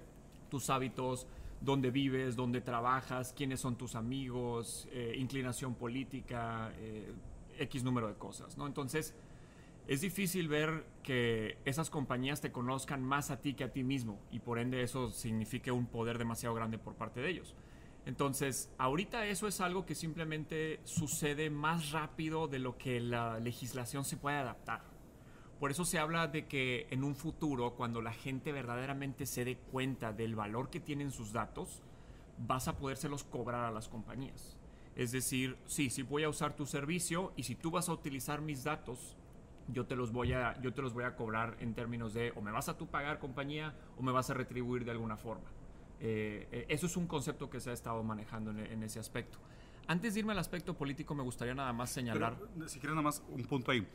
tus 0.50 0.70
hábitos, 0.70 1.28
dónde 1.62 1.92
vives, 1.92 2.36
dónde 2.36 2.62
trabajas, 2.62 3.34
quiénes 3.36 3.60
son 3.60 3.76
tus 3.76 3.96
amigos, 3.96 4.88
eh, 4.92 5.16
inclinación 5.18 5.76
política, 5.76 6.72
eh, 6.78 7.12
X 7.60 7.84
número 7.84 8.08
de 8.08 8.16
cosas, 8.16 8.58
¿no? 8.58 8.68
Entonces, 8.68 9.16
es 9.88 10.02
difícil 10.02 10.48
ver 10.48 10.86
que 11.04 11.58
esas 11.66 11.90
compañías 11.90 12.42
te 12.42 12.52
conozcan 12.52 13.04
más 13.04 13.32
a 13.32 13.42
ti 13.42 13.56
que 13.56 13.64
a 13.64 13.72
ti 13.72 13.84
mismo 13.84 14.20
y 14.32 14.40
por 14.40 14.60
ende 14.60 14.84
eso 14.84 15.10
signifique 15.10 15.72
un 15.72 15.88
poder 15.88 16.18
demasiado 16.18 16.54
grande 16.54 16.78
por 16.78 16.94
parte 16.96 17.22
de 17.22 17.30
ellos. 17.32 17.56
Entonces, 18.06 18.72
ahorita 18.78 19.26
eso 19.28 19.48
es 19.48 19.62
algo 19.62 19.86
que 19.86 19.96
simplemente 19.96 20.80
sucede 20.84 21.50
más 21.50 21.92
rápido 21.92 22.48
de 22.48 22.60
lo 22.60 22.78
que 22.78 23.00
la 23.00 23.40
legislación 23.40 24.04
se 24.04 24.18
puede 24.18 24.38
adaptar. 24.38 24.82
Por 25.60 25.72
eso 25.72 25.84
se 25.84 26.00
habla 26.00 26.28
de 26.28 26.48
que 26.48 26.88
en 26.90 27.04
un 27.04 27.16
futuro, 27.16 27.76
cuando 27.76 28.02
la 28.02 28.14
gente 28.14 28.52
verdaderamente 28.52 29.26
se 29.26 29.44
dé 29.44 29.58
cuenta 29.58 30.14
del 30.14 30.36
valor 30.36 30.70
que 30.70 30.80
tienen 30.80 31.12
sus 31.12 31.34
datos, 31.34 31.84
vas 32.38 32.68
a 32.70 32.78
podérselos 32.78 33.26
cobrar 33.26 33.66
a 33.66 33.72
las 33.72 33.90
compañías. 33.90 34.58
Es 34.96 35.12
decir, 35.12 35.58
sí, 35.66 35.90
sí 35.90 36.02
voy 36.02 36.24
a 36.24 36.30
usar 36.30 36.56
tu 36.56 36.66
servicio 36.66 37.34
y 37.36 37.44
si 37.44 37.56
tú 37.56 37.72
vas 37.72 37.90
a 37.90 37.94
utilizar 37.94 38.42
mis 38.42 38.64
datos, 38.64 39.18
yo 39.68 39.86
te 39.86 39.96
los 39.96 40.12
voy 40.12 40.34
a, 40.34 40.60
yo 40.62 40.74
te 40.74 40.82
los 40.82 40.94
voy 40.94 41.04
a 41.04 41.16
cobrar 41.16 41.58
en 41.60 41.74
términos 41.74 42.14
de 42.14 42.32
o 42.36 42.42
me 42.42 42.52
vas 42.52 42.70
a 42.70 42.78
tú 42.78 42.88
pagar 42.88 43.20
compañía 43.20 43.76
o 43.98 44.02
me 44.02 44.12
vas 44.12 44.30
a 44.30 44.34
retribuir 44.34 44.86
de 44.86 44.92
alguna 44.92 45.18
forma. 45.18 45.50
Eh, 46.00 46.66
eso 46.70 46.86
es 46.86 46.96
un 46.98 47.08
concepto 47.08 47.50
que 47.50 47.60
se 47.60 47.70
ha 47.70 47.74
estado 47.74 48.02
manejando 48.04 48.52
en, 48.52 48.60
en, 48.60 48.84
ese 48.84 49.00
aspecto. 49.00 49.38
Antes 49.88 50.14
de 50.14 50.20
irme 50.20 50.34
al 50.34 50.40
aspecto 50.40 50.78
político, 50.78 51.16
me 51.16 51.24
gustaría 51.24 51.56
nada 51.56 51.74
más 51.74 51.90
señalar. 51.90 52.38
Pero, 52.38 52.70
si 52.70 52.80
quieres, 52.80 52.96
nada 52.96 53.02
más 53.02 53.24
un 53.30 53.44
punto 53.44 53.72
ahí. 53.72 53.88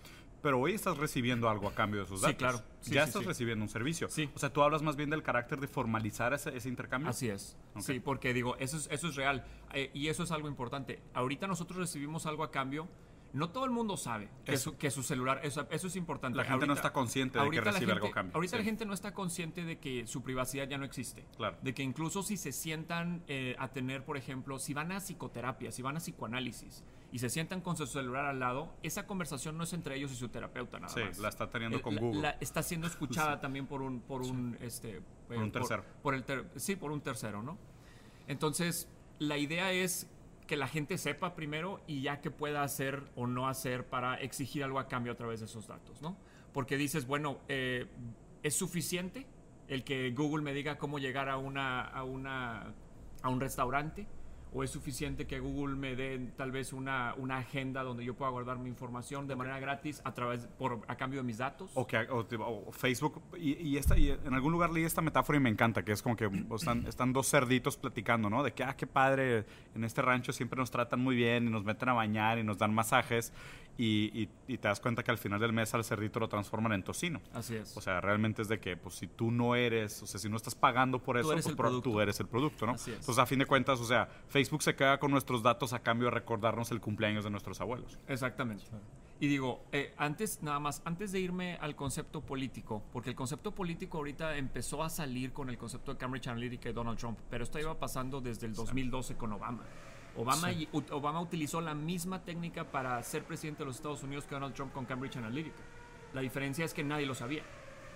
Pero 0.42 0.60
hoy 0.60 0.74
estás 0.74 0.98
recibiendo 0.98 1.48
algo 1.48 1.68
a 1.68 1.74
cambio 1.74 2.00
de 2.00 2.06
esos 2.06 2.20
datos. 2.20 2.32
Sí, 2.32 2.36
claro. 2.36 2.58
Sí, 2.80 2.92
ya 2.92 3.04
sí, 3.04 3.08
estás 3.08 3.22
sí. 3.22 3.28
recibiendo 3.28 3.64
un 3.64 3.68
servicio. 3.68 4.08
Sí. 4.10 4.28
O 4.34 4.38
sea, 4.38 4.52
tú 4.52 4.62
hablas 4.62 4.82
más 4.82 4.96
bien 4.96 5.08
del 5.08 5.22
carácter 5.22 5.60
de 5.60 5.68
formalizar 5.68 6.34
ese, 6.34 6.54
ese 6.54 6.68
intercambio. 6.68 7.08
Así 7.08 7.28
es. 7.28 7.56
Okay. 7.70 7.82
Sí, 7.82 8.00
porque 8.00 8.34
digo, 8.34 8.56
eso 8.58 8.76
es, 8.76 8.88
eso 8.90 9.08
es 9.08 9.14
real. 9.14 9.46
Eh, 9.72 9.90
y 9.94 10.08
eso 10.08 10.24
es 10.24 10.32
algo 10.32 10.48
importante. 10.48 11.00
Ahorita 11.14 11.46
nosotros 11.46 11.78
recibimos 11.78 12.26
algo 12.26 12.42
a 12.42 12.50
cambio. 12.50 12.88
No 13.34 13.50
todo 13.50 13.64
el 13.64 13.72
mundo 13.72 13.96
sabe 13.96 14.28
que, 14.44 14.56
su, 14.56 14.76
que 14.76 14.92
su, 14.92 15.02
celular, 15.02 15.40
eso, 15.42 15.66
eso, 15.70 15.88
es 15.88 15.96
importante. 15.96 16.36
La 16.36 16.44
gente 16.44 16.52
ahorita, 16.52 16.66
no 16.66 16.72
está 16.72 16.92
consciente 16.92 17.38
de 17.40 17.50
que 17.50 17.60
recibe 17.60 17.78
gente, 17.81 17.92
algo 17.92 18.10
cambio. 18.12 18.34
Ahorita 18.36 18.52
sí. 18.52 18.58
la 18.58 18.64
gente 18.64 18.86
no 18.86 18.94
está 18.94 19.12
consciente 19.12 19.64
de 19.64 19.78
que 19.81 20.06
su 20.06 20.22
privacidad 20.22 20.69
ya 20.69 20.78
no 20.78 20.84
existe. 20.84 21.26
Claro. 21.36 21.56
De 21.60 21.75
que 21.75 21.82
incluso 21.82 22.22
si 22.22 22.36
se 22.36 22.52
sientan 22.52 23.25
eh, 23.26 23.56
a 23.58 23.72
tener, 23.72 24.04
por 24.04 24.16
ejemplo, 24.16 24.60
si 24.60 24.72
van 24.72 24.93
a 24.93 25.00
psicoterapia, 25.00 25.72
si 25.72 25.82
van 25.82 25.96
a 25.96 25.98
psicoanálisis 25.98 26.84
y 27.10 27.19
se 27.19 27.29
sientan 27.29 27.60
con 27.60 27.76
su 27.76 27.86
celular 27.88 28.24
al 28.26 28.38
lado, 28.38 28.72
esa 28.84 29.05
conversación 29.05 29.58
no 29.58 29.64
es 29.64 29.72
entre 29.72 29.96
ellos 29.96 30.12
y 30.12 30.14
su 30.14 30.29
terapeuta 30.29 30.79
nada 30.79 30.94
sí, 30.94 31.00
más. 31.00 31.19
la 31.19 31.29
está 31.29 31.50
teniendo 31.50 31.82
con 31.82 31.96
la, 31.96 32.00
Google. 32.00 32.22
La, 32.22 32.31
está 32.41 32.62
siendo 32.62 32.86
escuchada 32.86 33.34
sí. 33.36 33.41
también 33.43 33.67
por 33.67 33.82
un, 33.82 34.00
por 34.00 34.22
un, 34.22 34.56
este, 34.60 35.03
por 35.26 35.38
un 35.38 35.50
tercero. 35.50 35.82
Por, 35.82 36.03
por 36.03 36.14
el 36.14 36.22
ter 36.22 36.48
sí, 36.55 36.76
por 36.76 36.93
un 36.93 37.00
tercero, 37.00 37.43
¿no? 37.43 37.58
Entonces, 38.29 38.88
la 39.19 39.38
idea 39.38 39.72
es 39.72 40.08
que 40.46 40.56
la 40.56 40.69
gente 40.69 40.98
sepa 40.98 41.34
primero 41.34 41.81
y 41.86 42.03
ya 42.03 42.20
que 42.20 42.31
pueda 42.31 42.63
hacer 42.63 43.03
o 43.17 43.27
no 43.27 43.48
hacer 43.48 43.86
para 43.86 44.17
exigir 44.17 44.63
algo 44.65 44.79
a 44.79 44.89
cambio 44.89 45.13
a 45.13 45.17
través 45.17 45.41
de 45.41 45.46
esos 45.46 45.67
datos, 45.67 46.03
¿no? 46.03 46.17
Porque 46.53 46.77
dices, 46.77 47.06
bueno, 47.06 47.39
eh, 47.48 47.86
¿es 48.43 48.55
suficiente 48.55 49.27
el 49.69 49.84
que 49.84 50.10
Google 50.10 50.43
me 50.43 50.53
diga 50.53 50.77
cómo 50.77 50.98
llegar 50.98 51.29
a, 51.29 51.39
una, 51.39 51.82
a, 51.82 52.05
una, 52.05 52.74
a 53.22 53.29
un 53.29 53.41
restaurante? 53.41 54.06
¿O 54.56 54.63
es 54.63 54.70
suficiente 54.70 55.27
que 55.27 55.41
Google 55.41 55.75
me 55.75 55.96
dé 55.96 56.31
tal 56.37 56.53
vez 56.53 56.73
una, 56.73 57.15
una 57.17 57.39
agenda 57.39 57.82
donde 57.82 58.05
yo 58.05 58.15
pueda 58.15 58.31
guardar 58.31 58.56
mi 58.58 58.70
información 58.70 59.27
de 59.27 59.34
manera 59.34 59.58
gratis 59.58 60.01
a 60.05 60.15
través 60.15 60.46
por 60.46 60.81
a 60.87 60.96
cambio 60.96 61.20
de 61.20 61.27
mis 61.27 61.39
datos? 61.39 61.73
O, 61.75 61.84
que, 61.87 61.99
o, 61.99 62.25
o 62.39 62.73
Facebook, 62.73 63.20
y, 63.37 63.55
y, 63.55 63.79
esta, 63.79 63.99
y 63.99 64.11
en 64.11 64.32
algún 64.32 64.53
lugar 64.53 64.70
leí 64.70 64.84
esta 64.84 65.03
metáfora 65.03 65.39
y 65.39 65.41
me 65.41 65.51
encanta, 65.51 65.84
que 65.84 65.91
es 65.91 66.03
como 66.03 66.15
que 66.15 66.31
están, 66.55 66.87
están 66.87 67.13
dos 67.13 67.29
cerditos 67.29 67.77
platicando, 67.77 68.31
¿no? 68.31 68.44
De 68.44 68.53
que, 68.53 68.63
ah, 68.63 68.77
qué 68.77 68.87
padre, 68.87 69.44
en 69.75 69.82
este 69.82 70.03
rancho 70.03 70.32
siempre 70.32 70.56
nos 70.56 70.70
tratan 70.70 71.01
muy 71.01 71.17
bien 71.17 71.49
y 71.49 71.51
nos 71.51 71.65
meten 71.65 71.89
a 71.89 71.93
bañar 71.94 72.39
y 72.39 72.44
nos 72.44 72.56
dan 72.56 72.73
masajes. 72.73 73.32
Y, 73.77 74.13
y, 74.15 74.29
y, 74.46 74.58
te 74.58 74.69
das 74.69 74.79
cuenta 74.79 75.03
que 75.03 75.11
al 75.11 75.19
final 75.19 75.41
del 75.41 75.53
mes 75.53 75.75
al 75.75 75.82
cerdito 75.82 76.20
lo 76.20 76.29
transforman 76.29 76.73
en 76.75 76.84
tocino. 76.84 77.20
Así 77.32 77.56
es. 77.56 77.77
O 77.77 77.81
sea, 77.81 78.01
realmente 78.01 78.43
es 78.43 78.49
de 78.49 78.61
que, 78.61 78.77
pues, 78.77 78.94
si 78.94 79.08
tú 79.08 79.32
no 79.32 79.56
eres, 79.56 80.01
o 80.01 80.06
sea, 80.06 80.20
si 80.20 80.29
no 80.29 80.37
estás 80.37 80.55
pagando 80.55 81.01
por 81.01 81.19
eso, 81.19 81.27
tú 81.27 81.32
eres, 81.32 81.44
pues, 81.44 81.82
tú 81.82 82.01
eres 82.01 82.20
el 82.20 82.29
producto, 82.29 82.67
¿no? 82.67 82.73
Así 82.75 82.93
es. 82.93 82.99
Entonces, 83.01 83.19
a 83.19 83.27
fin 83.27 83.41
de 83.41 83.46
cuentas, 83.46 83.81
o 83.81 83.84
sea, 83.84 84.08
Facebook 84.29 84.44
se 84.60 84.74
queda 84.77 84.98
con 84.98 85.10
nuestros 85.10 85.43
datos 85.43 85.72
a 85.72 85.81
cambio 85.81 86.06
de 86.06 86.13
recordarnos 86.13 86.70
el 86.70 86.81
cumpleaños 86.81 87.24
de 87.24 87.31
nuestros 87.31 87.60
abuelos. 87.60 87.98
Exactamente. 88.08 88.65
Y 89.20 89.29
digo, 89.29 89.65
eh, 89.72 89.94
antes, 89.96 90.43
nada 90.43 90.58
más, 90.58 90.82
antes 90.84 91.13
de 91.13 91.20
irme 91.20 91.56
al 91.60 91.77
concepto 91.77 92.20
político, 92.20 92.82
porque 92.93 93.10
el 93.10 93.17
concepto 93.17 93.53
político 93.55 93.98
ahorita 93.98 94.36
empezó 94.36 94.82
a 94.82 94.91
salir 94.91 95.32
con 95.32 95.48
el 95.48 95.56
concepto 95.56 95.93
de 95.93 95.98
Cambridge 95.98 96.27
Analytica 96.29 96.69
y 96.69 96.72
Donald 96.72 96.98
Trump, 96.98 97.19
pero 97.31 97.44
esto 97.44 97.58
iba 97.60 97.79
pasando 97.79 98.20
desde 98.20 98.46
el 98.46 98.55
2012 98.55 99.17
con 99.17 99.32
Obama. 99.32 99.63
Obama, 100.17 100.53
sí. 100.53 100.69
Obama 100.91 101.20
utilizó 101.20 101.60
la 101.60 101.74
misma 101.74 102.22
técnica 102.22 102.65
para 102.65 103.03
ser 103.03 103.24
presidente 103.24 103.60
de 103.60 103.67
los 103.67 103.77
Estados 103.77 104.03
Unidos 104.03 104.24
que 104.27 104.34
Donald 104.34 104.55
Trump 104.55 104.72
con 104.72 104.84
Cambridge 104.84 105.17
Analytica. 105.17 105.56
La 106.13 106.20
diferencia 106.20 106.65
es 106.65 106.74
que 106.74 106.84
nadie 106.84 107.06
lo 107.06 107.15
sabía. 107.15 107.43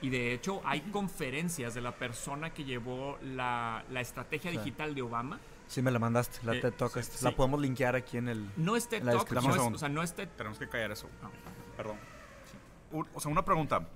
Y 0.01 0.11
de 0.11 0.33
hecho 0.33 0.61
hay 0.65 0.81
conferencias 0.83 1.75
de 1.75 1.81
la 1.81 1.93
persona 1.93 2.51
que 2.55 2.65
llevó 2.65 3.19
la, 3.23 3.85
la 3.91 4.01
estrategia 4.01 4.51
Sí. 4.53 4.59
digital 4.59 4.95
de 4.95 5.03
Obama. 5.03 5.41
Sí, 5.69 5.83
me 5.83 5.91
la 5.91 5.99
mandaste, 5.99 6.39
la 6.45 6.55
Eh, 6.57 6.61
TED 6.61 6.73
Talk. 6.73 6.93
sí, 6.95 7.01
esta. 7.01 7.19
sí. 7.19 7.25
La 7.25 7.31
podemos 7.37 7.61
linkear 7.61 7.95
aquí 7.95 8.17
en 8.17 8.29
el... 8.29 8.51
No 8.57 8.75
es 8.75 8.89
TED 8.89 9.03
la 9.03 9.13
Talk, 9.13 9.31
no 9.33 9.55
es- 9.55 9.75
o 9.75 9.79
sea, 9.79 9.89
no 9.89 10.03
es 10.03 10.15
TED 10.15 10.29
Tenemos 10.37 10.59
que 10.59 10.69
callar 10.69 10.91
eso. 10.93 11.09
Perdón. 11.77 11.97
Un- 12.91 13.07
o 13.15 13.21
sea, 13.21 13.31
una 13.31 13.45
pregunta. 13.45 13.87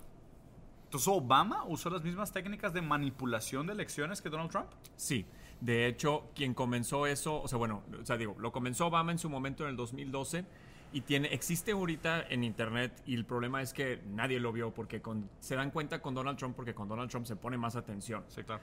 Entonces, 0.85 1.09
¿Obama 1.09 1.65
usó 1.65 1.89
las 1.89 2.03
mismas 2.03 2.33
técnicas 2.33 2.75
de 2.75 2.83
manipulación 2.83 3.67
de 3.67 3.73
elecciones 3.73 4.21
que 4.21 4.29
Donald 4.29 4.51
Trump? 4.51 4.67
Sí, 4.97 5.25
de 5.61 5.87
hecho, 5.87 6.25
quien 6.35 6.53
comenzó 6.53 7.07
eso, 7.07 7.41
o 7.41 7.49
sea, 7.49 7.57
bueno, 7.57 7.83
o 8.01 8.05
sea, 8.05 8.19
digo, 8.19 8.37
lo 8.39 8.53
comenzó 8.53 8.87
Obama 8.89 9.11
en 9.13 9.19
su 9.19 9.31
momento 9.31 9.65
en 9.65 9.71
el 9.71 9.77
2012 9.77 10.45
y 10.93 11.01
tiene, 11.01 11.29
existe 11.33 11.73
ahorita 11.73 12.27
en 12.29 12.45
internet 12.45 13.03
y 13.07 13.15
el 13.15 13.25
problema 13.25 13.63
es 13.63 13.73
que 13.73 14.03
nadie 14.11 14.39
lo 14.39 14.53
vio 14.53 14.75
porque 14.75 15.01
con- 15.01 15.31
se 15.41 15.57
dan 15.57 15.71
cuenta 15.71 16.03
con 16.03 16.13
Donald 16.15 16.37
Trump 16.37 16.55
porque 16.55 16.75
con 16.75 16.87
Donald 16.89 17.11
Trump 17.11 17.25
se 17.25 17.37
pone 17.37 17.57
más 17.57 17.75
atención. 17.77 18.25
Sí, 18.29 18.43
claro. 18.45 18.61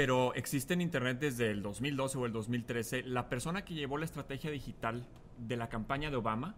Pero 0.00 0.32
existe 0.32 0.72
en 0.72 0.80
internet 0.80 1.18
desde 1.20 1.50
el 1.50 1.60
2012 1.62 2.16
o 2.16 2.24
el 2.24 2.32
2013. 2.32 3.02
La 3.02 3.28
persona 3.28 3.66
que 3.66 3.74
llevó 3.74 3.98
la 3.98 4.06
estrategia 4.06 4.50
digital 4.50 5.04
de 5.36 5.58
la 5.58 5.68
campaña 5.68 6.10
de 6.10 6.16
Obama 6.16 6.54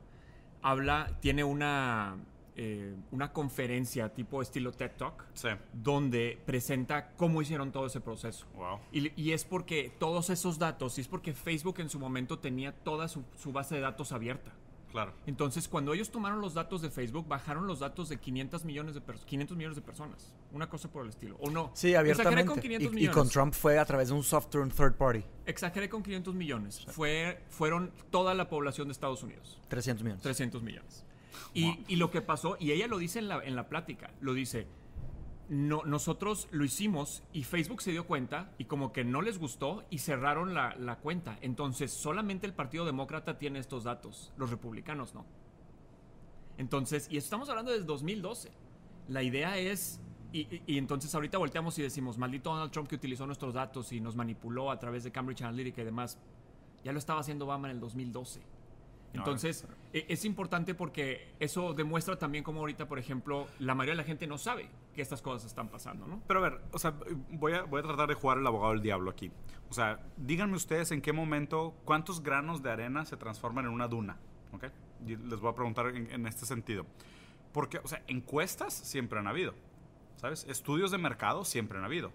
habla, 0.62 1.18
tiene 1.18 1.42
una, 1.42 2.18
eh, 2.54 2.94
una 3.10 3.32
conferencia 3.32 4.14
tipo 4.14 4.42
estilo 4.42 4.70
TED 4.70 4.92
Talk 4.96 5.24
Sí. 5.34 5.48
donde 5.72 6.38
presenta 6.46 7.14
cómo 7.16 7.42
hicieron 7.42 7.72
todo 7.72 7.86
ese 7.86 8.00
proceso. 8.00 8.46
Wow. 8.54 8.78
Y, 8.92 9.20
y 9.20 9.32
es 9.32 9.44
porque 9.44 9.92
todos 9.98 10.30
esos 10.30 10.60
datos, 10.60 10.96
y 10.98 11.00
es 11.00 11.08
porque 11.08 11.32
Facebook 11.32 11.80
en 11.80 11.88
su 11.88 11.98
momento 11.98 12.38
tenía 12.38 12.70
toda 12.70 13.08
su, 13.08 13.24
su 13.34 13.50
base 13.50 13.74
de 13.74 13.80
datos 13.80 14.12
abierta. 14.12 14.52
Claro. 14.92 15.12
Entonces, 15.26 15.66
cuando 15.68 15.94
ellos 15.94 16.10
tomaron 16.10 16.40
los 16.40 16.54
datos 16.54 16.82
de 16.82 16.90
Facebook, 16.90 17.26
bajaron 17.26 17.66
los 17.66 17.80
datos 17.80 18.10
de 18.10 18.18
500 18.18 18.64
millones 18.64 18.94
de, 18.94 19.00
pers- 19.02 19.24
500 19.24 19.56
millones 19.56 19.76
de 19.76 19.82
personas. 19.82 20.32
Una 20.52 20.68
cosa 20.68 20.88
por 20.90 21.02
el 21.02 21.08
estilo. 21.08 21.36
¿O 21.40 21.50
no? 21.50 21.70
Sí, 21.74 21.88
Exageré 21.94 21.98
abiertamente. 21.98 22.46
con 22.46 22.60
500 22.60 22.84
y, 22.84 22.92
y 22.92 22.94
millones. 22.94 23.16
con 23.16 23.28
Trump 23.30 23.54
fue 23.54 23.78
a 23.78 23.84
través 23.86 24.08
de 24.08 24.14
un 24.14 24.22
software, 24.22 24.62
un 24.62 24.70
third 24.70 24.94
party. 24.96 25.24
Exageré 25.46 25.88
con 25.88 26.02
500 26.02 26.34
millones. 26.34 26.84
Fue, 26.90 27.42
fueron 27.48 27.90
toda 28.10 28.34
la 28.34 28.48
población 28.48 28.88
de 28.88 28.92
Estados 28.92 29.22
Unidos. 29.22 29.58
300 29.68 30.04
millones. 30.04 30.22
300 30.22 30.62
millones. 30.62 31.04
Y, 31.54 31.80
y 31.88 31.96
lo 31.96 32.10
que 32.10 32.20
pasó, 32.22 32.56
y 32.60 32.72
ella 32.72 32.86
lo 32.86 32.98
dice 32.98 33.18
en 33.18 33.28
la, 33.28 33.42
en 33.42 33.56
la 33.56 33.68
plática, 33.68 34.10
lo 34.20 34.34
dice, 34.34 34.66
no, 35.52 35.82
nosotros 35.84 36.48
lo 36.50 36.64
hicimos 36.64 37.22
y 37.34 37.44
Facebook 37.44 37.82
se 37.82 37.90
dio 37.90 38.06
cuenta 38.06 38.50
y 38.56 38.64
como 38.64 38.90
que 38.90 39.04
no 39.04 39.20
les 39.20 39.38
gustó 39.38 39.84
y 39.90 39.98
cerraron 39.98 40.54
la, 40.54 40.74
la 40.76 40.96
cuenta. 40.96 41.36
Entonces 41.42 41.92
solamente 41.92 42.46
el 42.46 42.54
Partido 42.54 42.86
Demócrata 42.86 43.36
tiene 43.36 43.58
estos 43.58 43.84
datos, 43.84 44.32
los 44.38 44.48
republicanos 44.48 45.14
no. 45.14 45.26
Entonces, 46.56 47.06
y 47.10 47.18
estamos 47.18 47.50
hablando 47.50 47.70
desde 47.70 47.84
2012. 47.84 48.50
La 49.08 49.22
idea 49.22 49.58
es, 49.58 50.00
y, 50.32 50.40
y- 50.40 50.62
y 50.66 50.78
entonces 50.78 51.14
ahorita 51.14 51.36
volteamos 51.36 51.78
y 51.78 51.82
decimos, 51.82 52.16
maldito 52.16 52.50
Donald 52.50 52.70
Trump 52.70 52.88
que 52.88 52.94
utilizó 52.96 53.26
nuestros 53.26 53.52
datos 53.52 53.92
y 53.92 54.00
nos 54.00 54.16
manipuló 54.16 54.70
a 54.70 54.78
través 54.78 55.04
de 55.04 55.12
Cambridge 55.12 55.42
Analytica 55.42 55.82
y 55.82 55.84
demás. 55.84 56.18
Ya 56.82 56.92
lo 56.92 56.98
estaba 56.98 57.20
haciendo 57.20 57.44
Obama 57.44 57.68
en 57.68 57.74
el 57.76 57.80
2012. 57.80 58.40
Entonces, 59.14 59.66
e- 59.92 60.06
es 60.08 60.24
importante 60.24 60.74
porque 60.74 61.34
eso 61.38 61.74
demuestra 61.74 62.18
también 62.18 62.44
cómo 62.44 62.60
ahorita, 62.60 62.88
por 62.88 62.98
ejemplo, 62.98 63.46
la 63.58 63.74
mayoría 63.74 63.92
de 63.92 64.02
la 64.02 64.04
gente 64.04 64.26
no 64.26 64.38
sabe 64.38 64.68
que 64.94 65.02
estas 65.02 65.20
cosas 65.20 65.44
están 65.46 65.68
pasando, 65.68 66.06
¿no? 66.06 66.22
Pero 66.26 66.40
a 66.40 66.48
ver, 66.48 66.60
o 66.72 66.78
sea, 66.78 66.94
voy 67.30 67.52
a, 67.52 67.62
voy 67.64 67.80
a 67.80 67.82
tratar 67.82 68.08
de 68.08 68.14
jugar 68.14 68.38
el 68.38 68.46
abogado 68.46 68.72
del 68.72 68.82
diablo 68.82 69.10
aquí. 69.10 69.30
O 69.68 69.74
sea, 69.74 70.00
díganme 70.16 70.56
ustedes 70.56 70.92
en 70.92 71.02
qué 71.02 71.12
momento, 71.12 71.74
cuántos 71.84 72.22
granos 72.22 72.62
de 72.62 72.70
arena 72.70 73.04
se 73.04 73.16
transforman 73.16 73.66
en 73.66 73.72
una 73.72 73.88
duna, 73.88 74.18
¿ok? 74.52 74.64
Y 75.06 75.16
les 75.16 75.40
voy 75.40 75.50
a 75.50 75.54
preguntar 75.54 75.88
en, 75.88 76.10
en 76.10 76.26
este 76.26 76.46
sentido. 76.46 76.86
Porque, 77.52 77.78
o 77.78 77.88
sea, 77.88 78.02
encuestas 78.06 78.72
siempre 78.72 79.18
han 79.18 79.26
habido, 79.26 79.54
¿sabes? 80.16 80.46
Estudios 80.48 80.90
de 80.90 80.98
mercado 80.98 81.44
siempre 81.44 81.78
han 81.78 81.84
habido. 81.84 82.12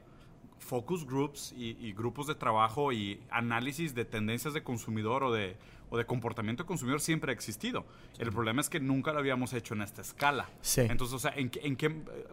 Focus 0.59 1.05
groups 1.05 1.53
y, 1.55 1.77
y 1.79 1.93
grupos 1.93 2.25
de 2.25 2.33
trabajo 2.33 2.91
y 2.91 3.21
análisis 3.29 3.93
de 3.93 4.05
tendencias 4.05 4.55
de 4.55 4.63
consumidor 4.63 5.23
o 5.23 5.31
de, 5.31 5.57
o 5.89 5.97
de 5.97 6.05
comportamiento 6.05 6.63
de 6.63 6.67
consumidor 6.67 6.99
siempre 6.99 7.31
ha 7.31 7.33
existido. 7.33 7.85
El 8.19 8.31
problema 8.31 8.61
es 8.61 8.69
que 8.69 8.79
nunca 8.79 9.13
lo 9.13 9.19
habíamos 9.19 9.53
hecho 9.53 9.73
en 9.73 9.81
esta 9.81 10.01
escala. 10.01 10.49
Sí. 10.61 10.81
Entonces, 10.81 11.13
o 11.15 11.19
sea, 11.19 11.31
¿en, 11.35 11.51
en 11.61 11.75
qué, 11.75 11.89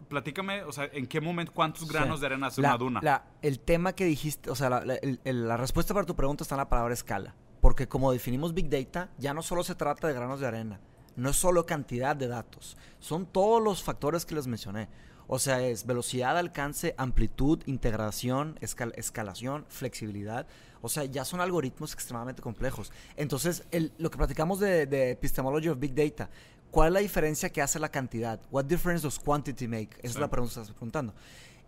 platícame, 0.07 0.63
o 0.63 0.71
sea, 0.71 0.89
¿en 0.91 1.07
qué 1.07 1.21
momento, 1.21 1.51
cuántos 1.53 1.87
granos 1.91 2.17
Sí. 2.17 2.21
de 2.21 2.25
arena 2.27 2.47
hace 2.47 2.61
La- 2.61 2.69
una 2.69 2.77
duna? 2.77 2.99
la- 3.01 3.23
el 3.41 3.59
tema 3.59 3.93
que 3.93 4.05
dijiste, 4.05 4.49
o 4.49 4.55
sea, 4.55 4.69
la, 4.69 4.85
la- 4.85 4.95
el- 4.95 5.19
el- 5.23 5.47
la 5.47 5.57
respuesta 5.57 5.93
para 5.93 6.05
tu 6.05 6.15
pregunta 6.15 6.43
está 6.43 6.55
en 6.55 6.59
la 6.59 6.69
palabra 6.69 6.93
escala. 6.93 7.35
Porque 7.61 7.87
como 7.87 8.11
definimos 8.11 8.53
Big 8.53 8.69
Data, 8.69 9.09
ya 9.17 9.33
no 9.33 9.41
solo 9.41 9.63
se 9.63 9.73
trata 9.75 10.07
de 10.07 10.13
granos 10.13 10.39
de 10.39 10.47
arena, 10.47 10.79
no 11.15 11.29
es 11.29 11.35
solo 11.37 11.65
cantidad 11.65 12.15
de 12.15 12.27
datos, 12.27 12.77
son 12.99 13.25
todos 13.25 13.63
los 13.63 13.81
factores 13.83 14.25
que 14.25 14.35
les 14.35 14.45
mencioné. 14.47 14.87
O 15.27 15.39
sea, 15.39 15.61
es 15.61 15.85
velocidad, 15.85 16.37
alcance, 16.37 16.93
amplitud, 16.97 17.61
integración, 17.65 18.57
escal- 18.61 18.93
escalación, 18.95 19.65
flexibilidad. 19.69 20.45
O 20.81 20.89
sea, 20.89 21.05
ya 21.05 21.25
son 21.25 21.41
algoritmos 21.41 21.93
extremadamente 21.93 22.41
complejos. 22.41 22.91
Entonces, 23.15 23.63
el- 23.71 23.91
lo 23.97 24.11
que 24.11 24.17
platicamos 24.17 24.59
de, 24.59 24.85
de 24.85 25.11
Epistemology 25.11 25.69
of 25.69 25.79
Big 25.79 25.95
Data, 25.95 26.29
¿cuál 26.69 26.89
es 26.89 26.93
la 26.93 26.99
diferencia 26.99 27.49
que 27.49 27.61
hace 27.61 27.79
la 27.79 27.89
cantidad? 27.89 28.39
What 28.51 28.65
difference 28.65 29.01
does 29.03 29.17
quantity 29.19 29.67
make? 29.67 29.89
Esa 29.99 30.01
Sí. 30.01 30.07
es 30.09 30.19
la 30.19 30.29
pregunta 30.29 30.53
que 30.55 30.61
estás 30.61 30.75
preguntando. 30.75 31.13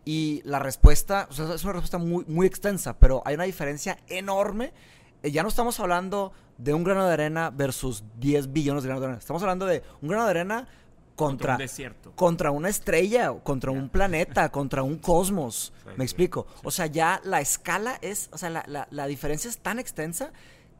Y 0.06 0.42
la 0.46 0.60
respuesta, 0.60 1.28
o 1.30 1.34
sea, 1.34 1.54
es 1.54 1.64
una 1.64 1.74
respuesta 1.74 1.98
muy, 1.98 2.24
muy 2.28 2.46
extensa, 2.48 2.98
pero 2.98 3.22
hay 3.26 3.36
una 3.36 3.44
diferencia 3.46 3.98
enorme. 4.08 4.72
Eh, 5.24 5.32
ya 5.32 5.42
no 5.44 5.50
estamos 5.50 5.80
hablando 5.80 6.32
de 6.58 6.74
un 6.74 6.84
grano 6.84 7.06
de 7.06 7.14
arena 7.14 7.50
versus 7.50 8.04
10 8.20 8.54
billones 8.54 8.84
de 8.84 8.88
granos 8.90 9.02
de 9.02 9.06
arena. 9.08 9.20
Estamos 9.20 9.42
hablando 9.42 9.66
de 9.66 9.84
un 10.02 10.10
grano 10.10 10.26
de 10.26 10.30
arena 10.32 10.68
contra, 11.17 11.53
un 11.53 11.57
desierto. 11.59 12.12
contra 12.15 12.51
una 12.51 12.69
estrella, 12.69 13.33
contra 13.43 13.71
un 13.71 13.89
planeta, 13.89 14.50
contra 14.51 14.83
un 14.83 14.97
cosmos. 15.00 15.74
Sí, 15.83 15.89
¿Me 15.89 15.95
sí, 15.95 16.01
explico? 16.03 16.47
O 16.63 16.71
sea, 16.71 16.86
ya 16.86 17.19
la 17.25 17.41
escala 17.41 17.97
es, 18.01 18.29
o 18.31 18.38
sea, 18.38 18.50
la, 18.50 18.63
la- 18.67 18.88
la 18.91 19.07
diferencia 19.07 19.50
es 19.50 19.57
tan 19.57 19.79
extensa 19.79 20.31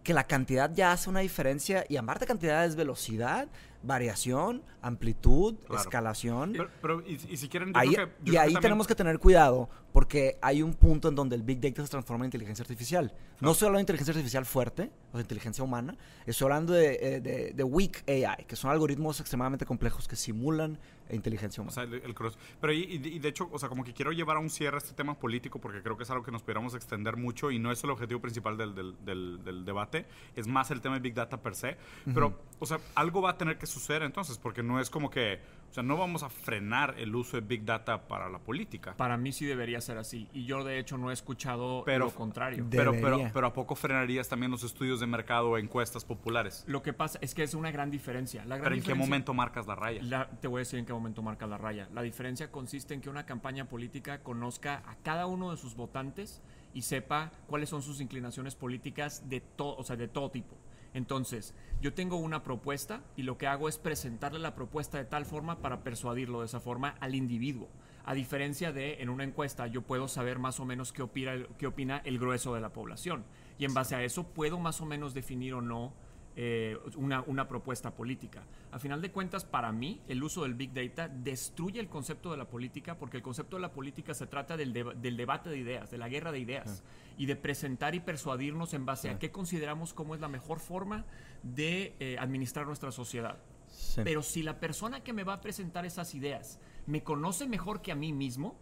que 0.08 0.14
la 0.14 0.24
cantidad 0.24 0.74
ya 0.74 0.94
hace 0.94 1.10
una 1.10 1.20
diferencia. 1.20 1.84
Y 1.90 1.98
aparte 1.98 2.26
cantidad 2.26 2.64
es 2.64 2.78
velocidad, 2.78 3.50
variación, 3.84 4.64
amplitud, 4.82 5.56
Claro. 5.66 5.82
escalación. 5.82 6.54
Pero, 6.54 6.70
pero, 6.82 7.02
y, 7.06 7.20
y 7.30 7.36
si 7.36 7.50
quieren, 7.50 7.74
yo 7.74 7.78
Ahí- 7.78 7.94
creo 7.94 8.08
que- 8.08 8.12
yo 8.14 8.18
y 8.20 8.24
creo 8.24 8.32
que 8.34 8.40
ahí 8.40 8.46
también- 8.54 8.62
tenemos 8.62 8.88
que 8.88 8.96
tener 8.96 9.20
cuidado 9.20 9.70
porque 9.92 10.38
hay 10.42 10.62
un 10.62 10.74
punto 10.76 11.10
en 11.10 11.16
donde 11.16 11.36
el 11.36 11.44
Big 11.44 11.60
Data 11.60 11.84
se 11.84 11.90
transforma 11.90 12.24
en 12.24 12.28
inteligencia 12.28 12.64
artificial. 12.64 13.14
No 13.42 13.52
estoy 13.52 13.66
hablando 13.68 13.80
de 13.80 13.82
inteligencia 13.84 14.14
artificial 14.14 14.46
fuerte, 14.46 14.92
o 15.12 15.18
de 15.18 15.24
inteligencia 15.24 15.62
humana, 15.62 15.98
estoy 16.26 16.46
hablando 16.46 16.72
de, 16.72 16.94
eh, 17.02 17.20
de- 17.20 17.52
de 17.54 17.64
weak 17.66 18.04
AI, 18.08 18.46
que 18.48 18.56
son 18.56 18.72
algoritmos 18.72 19.20
extremadamente 19.20 19.66
complejos 19.66 20.08
que 20.08 20.16
simulan 20.16 20.78
inteligencia 21.16 21.62
O 21.62 21.64
humana. 21.64 21.74
sea, 21.74 21.84
el, 21.84 21.94
el 22.04 22.14
cross. 22.14 22.38
Pero 22.60 22.74
y, 22.74 22.80
y- 22.84 23.20
de 23.20 23.30
hecho, 23.30 23.50
o 23.52 23.58
sea, 23.60 23.70
como 23.70 23.84
que 23.84 23.94
quiero 23.94 24.12
llevar 24.12 24.38
a 24.38 24.40
un 24.40 24.50
cierre 24.50 24.78
este 24.78 24.94
tema 24.94 25.14
político 25.20 25.60
porque 25.60 25.82
creo 25.82 25.98
que 25.98 26.04
es 26.04 26.10
algo 26.12 26.24
que 26.24 26.32
nos 26.32 26.44
pudiéramos 26.44 26.74
extender 26.76 27.16
mucho 27.18 27.52
y 27.52 27.60
no 27.60 27.72
es 27.72 27.84
el 27.84 27.90
objetivo 27.90 28.20
principal 28.20 28.58
del, 28.58 28.76
del- 28.76 28.96
del- 29.06 29.44
del 29.44 29.66
debate, 29.66 30.06
es 30.36 30.48
más 30.48 30.72
el 30.72 30.82
tema 30.82 30.96
de 30.96 31.02
Big 31.02 31.14
Data 31.14 31.42
per 31.42 31.56
se. 31.56 31.78
Pero, 32.14 32.40
o 32.60 32.66
sea, 32.66 32.80
algo 32.96 33.22
va 33.22 33.32
a 33.32 33.38
tener 33.38 33.58
que 33.58 33.66
suceder 33.68 34.04
entonces, 34.04 34.38
porque 34.38 34.64
no 34.64 34.80
es 34.80 34.90
como 34.90 35.10
que, 35.10 35.40
o 35.70 35.74
sea, 35.74 35.84
no 35.84 35.98
vamos 35.98 36.24
a 36.24 36.30
frenar 36.30 36.96
el 36.98 37.16
uso 37.16 37.38
de 37.38 37.42
Big 37.42 37.64
Data 37.66 38.08
para 38.08 38.30
la 38.30 38.40
política. 38.40 38.96
Para 38.98 39.18
mí 39.18 39.32
sí 39.32 39.46
debería 39.46 39.80
ser 39.82 39.98
así. 39.98 40.28
Y 40.34 40.46
yo 40.46 40.64
de 40.64 40.80
hecho 40.80 40.98
no 40.98 41.10
he 41.12 41.14
escuchado 41.14 41.84
Pero- 41.86 42.06
lo 42.06 42.16
contrario. 42.16 42.66
Pero, 42.70 42.94
pero, 42.94 43.20
pero 43.34 43.48
¿a 43.48 43.54
poco 43.54 43.76
frenarías 43.76 44.28
también 44.30 44.52
los 44.52 44.64
estudios 44.64 45.00
de 45.00 45.08
mercado 45.08 45.50
o 45.52 45.58
encuestas 45.58 46.04
populares? 46.06 46.64
Lo 46.68 46.82
que 46.82 46.94
pasa 46.94 47.20
es 47.22 47.36
que 47.36 47.44
es 47.44 47.54
una 47.54 47.70
gran 47.72 47.92
diferencia. 47.92 48.44
La 48.46 48.56
gran 48.58 48.64
Pero 48.64 48.76
¿en 48.76 48.82
qué 48.84 48.96
momento 48.96 49.34
marcas 49.34 49.68
la 49.68 49.76
raya? 49.76 50.02
La- 50.02 50.30
te 50.30 50.48
voy 50.48 50.60
a 50.60 50.62
decir 50.62 50.80
en 50.80 50.86
qué 50.86 50.94
momento 50.94 51.22
marca 51.22 51.46
la 51.46 51.58
raya. 51.58 51.88
La 51.94 52.02
diferencia 52.02 52.52
consiste 52.52 52.94
en 52.94 53.02
que 53.02 53.10
una 53.10 53.26
campaña 53.26 53.66
política 53.66 54.24
conozca 54.24 54.84
a 54.88 54.96
cada 55.04 55.28
uno 55.28 55.52
de 55.52 55.58
sus 55.58 55.76
votantes 55.76 56.42
y 56.74 56.82
sepa 56.84 57.32
cuáles 57.48 57.70
son 57.70 57.82
sus 57.82 58.02
inclinaciones 58.02 58.56
políticas 58.56 59.30
de, 59.30 59.42
to- 59.42 59.76
o 59.76 59.84
sea, 59.84 59.96
de 59.96 60.08
todo 60.08 60.30
tipo. 60.32 60.56
Entonces, 60.98 61.54
yo 61.80 61.94
tengo 61.94 62.18
una 62.18 62.42
propuesta 62.42 63.04
y 63.16 63.22
lo 63.22 63.38
que 63.38 63.46
hago 63.46 63.70
es 63.70 63.78
presentarle 63.78 64.40
la 64.40 64.56
propuesta 64.56 64.98
de 64.98 65.06
tal 65.06 65.28
forma 65.28 65.60
para 65.62 65.84
persuadirlo 65.84 66.40
de 66.40 66.48
esa 66.48 66.60
forma 66.60 66.96
al 67.00 67.14
individuo. 67.14 67.70
A 68.04 68.16
diferencia 68.16 68.72
de 68.72 69.04
en 69.04 69.10
una 69.10 69.24
encuesta, 69.24 69.68
yo 69.68 69.84
puedo 69.84 70.08
saber 70.08 70.40
más 70.40 70.60
o 70.60 70.66
menos 70.66 70.92
qué 70.92 71.04
opina, 71.04 71.34
qué 71.60 71.68
opina 71.68 72.02
el 72.04 72.18
grueso 72.18 72.56
de 72.56 72.62
la 72.62 72.74
población. 72.74 73.26
Y 73.60 73.66
en 73.66 73.76
base 73.76 73.94
a 73.94 74.02
eso 74.02 74.24
puedo 74.24 74.60
más 74.60 74.82
o 74.82 74.88
menos 74.88 75.14
definir 75.14 75.54
o 75.54 75.62
no 75.62 75.94
eh, 76.40 76.78
una, 76.98 77.22
una 77.24 77.48
propuesta 77.48 77.90
política. 77.96 78.44
A 78.72 78.78
final 78.78 79.02
de 79.02 79.12
cuentas, 79.12 79.44
para 79.44 79.72
mí, 79.72 80.02
el 80.08 80.22
uso 80.24 80.44
del 80.44 80.54
Big 80.54 80.72
Data 80.72 81.08
destruye 81.10 81.80
el 81.80 81.90
concepto 81.90 82.30
de 82.30 82.38
la 82.38 82.46
política 82.48 82.96
porque 83.00 83.18
el 83.18 83.24
concepto 83.24 83.56
de 83.56 83.64
la 83.64 83.72
política 83.74 84.14
se 84.14 84.28
trata 84.28 84.56
del, 84.56 84.72
deba- 84.72 84.94
del 84.94 85.18
debate 85.18 85.50
de 85.50 85.58
ideas, 85.58 85.90
de 85.90 85.98
la 85.98 86.08
guerra 86.10 86.32
de 86.32 86.40
ideas 86.40 86.84
y 87.18 87.26
de 87.26 87.36
presentar 87.36 87.96
y 87.96 88.00
persuadirnos 88.00 88.74
en 88.76 88.86
base 88.86 89.10
a 89.10 89.18
qué 89.18 89.32
consideramos 89.32 89.96
como 89.96 90.14
es 90.14 90.22
la 90.22 90.28
mejor 90.28 90.60
forma 90.60 91.06
de 91.42 91.96
eh, 92.00 92.18
administrar 92.20 92.68
nuestra 92.68 92.92
sociedad. 92.92 93.40
Sí. 93.68 94.02
Pero 94.04 94.22
si 94.22 94.44
la 94.44 94.60
persona 94.60 95.04
que 95.04 95.14
me 95.14 95.24
va 95.24 95.34
a 95.34 95.42
presentar 95.42 95.86
esas 95.88 96.14
ideas 96.14 96.60
me 96.86 97.02
conoce 97.04 97.48
mejor 97.48 97.82
que 97.82 97.92
a 97.92 97.96
mí 97.96 98.14
mismo, 98.14 98.56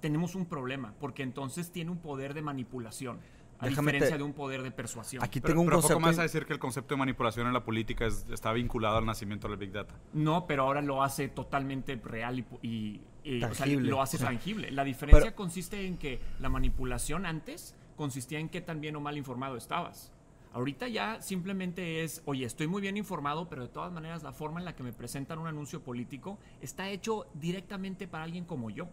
tenemos 0.00 0.34
un 0.34 0.46
problema, 0.46 0.94
porque 0.98 1.22
entonces 1.22 1.70
tiene 1.70 1.90
un 1.90 1.98
poder 1.98 2.32
de 2.34 2.42
manipulación. 2.42 3.20
A 3.62 3.66
Déjame 3.68 3.92
diferencia 3.92 4.16
te- 4.16 4.18
de 4.18 4.24
un 4.24 4.32
poder 4.32 4.62
de 4.62 4.70
persuasión. 4.72 5.22
Aquí 5.22 5.40
Pero, 5.40 5.52
tengo 5.52 5.60
un 5.62 5.66
pero 5.68 5.78
¿a 5.78 5.82
poco 5.82 5.94
concepto. 5.94 6.08
más 6.08 6.18
a 6.18 6.22
decir 6.22 6.46
que 6.46 6.52
el 6.52 6.58
concepto 6.58 6.94
de 6.94 6.98
manipulación 6.98 7.46
en 7.46 7.52
la 7.52 7.64
política 7.64 8.06
es- 8.06 8.26
está 8.30 8.52
vinculado 8.52 8.96
al 8.98 9.06
nacimiento 9.06 9.46
del 9.48 9.56
Big 9.56 9.70
Data. 9.72 9.94
No, 10.12 10.46
pero 10.46 10.64
ahora 10.64 10.82
lo 10.82 11.02
hace 11.02 11.28
totalmente 11.28 11.94
real 11.96 12.40
y, 12.40 12.44
y- 12.62 13.00
y, 13.24 13.36
o 13.44 13.54
sea, 13.54 13.64
Tangible. 13.66 13.88
lo 13.88 14.02
hace 14.02 14.18
tangible. 14.18 14.70
La 14.72 14.82
diferencia 14.82 15.22
pero- 15.30 15.36
consiste 15.36 15.86
en 15.86 15.96
que 15.96 16.20
la 16.40 16.48
manipulación 16.48 17.24
antes 17.24 17.76
consistía 17.96 18.40
en 18.40 18.48
qué 18.48 18.60
tan 18.60 18.80
bien 18.80 18.96
o 18.96 19.00
mal 19.00 19.16
informado 19.16 19.56
estabas. 19.56 20.10
Ahorita 20.54 20.88
ya 20.88 21.22
simplemente 21.22 22.02
es, 22.02 22.20
oye, 22.26 22.44
estoy 22.44 22.66
muy 22.66 22.82
bien 22.82 22.96
informado, 22.96 23.48
pero 23.48 23.62
de 23.62 23.68
todas 23.68 23.92
maneras 23.92 24.22
la 24.24 24.32
forma 24.32 24.58
en 24.58 24.64
la 24.66 24.74
que 24.74 24.82
me 24.82 24.92
presentan 24.92 25.38
un 25.38 25.46
anuncio 25.46 25.82
político 25.82 26.38
está 26.60 26.90
hecho 26.90 27.26
directamente 27.34 28.08
para 28.08 28.24
alguien 28.24 28.44
como 28.44 28.70
yo. 28.70 28.88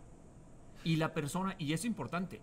Y 0.86 0.96
la 0.96 1.14
persona, 1.14 1.56
y 1.58 1.74
es 1.74 1.84
importante, 1.84 2.40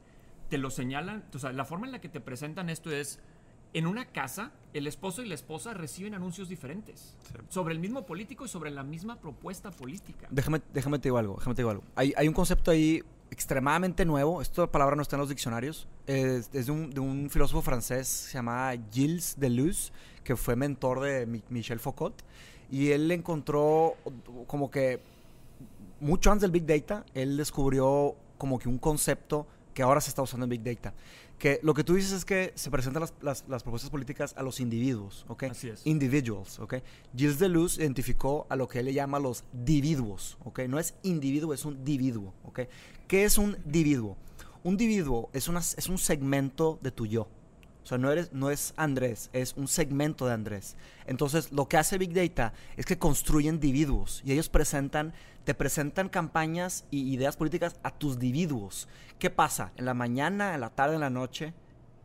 te 0.48 0.58
lo 0.58 0.70
señalan, 0.70 1.24
o 1.34 1.38
sea, 1.38 1.52
la 1.52 1.64
forma 1.64 1.86
en 1.86 1.92
la 1.92 2.00
que 2.00 2.08
te 2.08 2.20
presentan 2.20 2.68
esto 2.70 2.90
es, 2.90 3.18
en 3.72 3.86
una 3.86 4.06
casa, 4.06 4.52
el 4.72 4.86
esposo 4.86 5.22
y 5.22 5.28
la 5.28 5.34
esposa 5.34 5.74
reciben 5.74 6.14
anuncios 6.14 6.48
diferentes 6.48 7.16
Sí. 7.28 7.34
sobre 7.48 7.74
el 7.74 7.80
mismo 7.80 8.06
político 8.06 8.44
y 8.46 8.48
sobre 8.48 8.70
la 8.70 8.82
misma 8.82 9.16
propuesta 9.20 9.70
política. 9.70 10.28
Déjame, 10.30 10.62
déjame 10.72 10.98
te 10.98 11.08
digo 11.08 11.18
algo, 11.18 11.34
déjame 11.36 11.54
te 11.54 11.62
digo 11.62 11.70
algo. 11.70 11.82
Hay, 11.94 12.14
hay 12.16 12.28
un 12.28 12.32
concepto 12.34 12.70
ahí 12.70 13.02
extremadamente 13.30 14.04
nuevo, 14.04 14.40
esta 14.40 14.70
palabra 14.70 14.94
no 14.96 15.02
está 15.02 15.16
en 15.16 15.20
los 15.20 15.28
diccionarios, 15.28 15.88
es, 16.06 16.48
es 16.54 16.66
de, 16.66 16.72
un, 16.72 16.90
de 16.90 17.00
un 17.00 17.28
filósofo 17.28 17.60
francés, 17.60 18.06
se 18.06 18.34
llama 18.34 18.72
Gilles 18.92 19.34
Deleuze, 19.38 19.92
que 20.22 20.36
fue 20.36 20.54
mentor 20.56 21.00
de 21.00 21.26
Mi- 21.26 21.42
Michel 21.50 21.80
Foucault, 21.80 22.22
y 22.70 22.92
él 22.92 23.10
encontró 23.10 23.94
como 24.46 24.70
que 24.70 25.00
mucho 26.00 26.30
antes 26.30 26.42
del 26.42 26.50
Big 26.52 26.66
Data, 26.66 27.04
él 27.14 27.36
descubrió 27.36 28.14
como 28.38 28.58
que 28.58 28.68
un 28.68 28.78
concepto 28.78 29.46
que 29.76 29.82
ahora 29.82 30.00
se 30.00 30.08
está 30.08 30.22
usando 30.22 30.44
en 30.44 30.48
Big 30.50 30.62
Data. 30.64 30.94
Que 31.38 31.60
lo 31.62 31.74
que 31.74 31.84
tú 31.84 31.96
dices 31.96 32.12
es 32.12 32.24
que 32.24 32.52
se 32.54 32.70
presentan 32.70 33.02
las, 33.02 33.12
las- 33.20 33.44
las 33.46 33.62
propuestas 33.62 33.90
políticas 33.90 34.32
a 34.38 34.42
los 34.42 34.58
individuos, 34.58 35.26
¿ok? 35.28 35.42
Así 35.50 35.68
es. 35.68 35.86
Individuals, 35.86 36.58
¿ok? 36.60 36.76
Gilles 37.14 37.38
Deleuze 37.38 37.82
identificó 37.82 38.46
a 38.48 38.56
lo 38.56 38.68
que 38.68 38.78
él 38.78 38.86
le 38.86 38.94
llama 38.94 39.18
los 39.18 39.44
dividuos, 39.52 40.38
¿ok? 40.46 40.60
No 40.60 40.78
es 40.78 40.94
individuo, 41.02 41.52
es 41.52 41.66
un 41.66 41.84
dividuo, 41.84 42.32
¿ok? 42.44 42.60
¿Qué 43.06 43.24
es 43.24 43.36
un 43.36 43.58
dividuo? 43.66 44.16
Un 44.64 44.78
dividuo 44.78 45.28
es, 45.34 45.46
una, 45.48 45.60
es 45.60 45.88
un 45.90 45.98
segmento 45.98 46.78
de 46.80 46.90
tu 46.90 47.04
yo. 47.04 47.28
O 47.86 47.88
sea, 47.88 47.98
no, 47.98 48.10
eres, 48.10 48.32
no 48.32 48.50
es 48.50 48.74
Andrés, 48.76 49.30
es 49.32 49.54
un 49.56 49.68
segmento 49.68 50.26
de 50.26 50.32
Andrés. 50.32 50.74
Entonces, 51.06 51.52
lo 51.52 51.68
que 51.68 51.76
hace 51.76 51.98
Big 51.98 52.12
Data 52.12 52.52
es 52.76 52.84
que 52.84 52.98
construye 52.98 53.48
individuos 53.48 54.22
y 54.24 54.32
ellos 54.32 54.48
presentan, 54.48 55.14
te 55.44 55.54
presentan 55.54 56.08
campañas 56.08 56.84
y 56.90 57.14
ideas 57.14 57.36
políticas 57.36 57.76
a 57.84 57.92
tus 57.92 58.14
individuos. 58.14 58.88
¿Qué 59.20 59.30
pasa? 59.30 59.70
En 59.76 59.84
la 59.84 59.94
mañana, 59.94 60.56
en 60.56 60.62
la 60.62 60.70
tarde, 60.70 60.96
en 60.96 61.00
la 61.00 61.10
noche, 61.10 61.54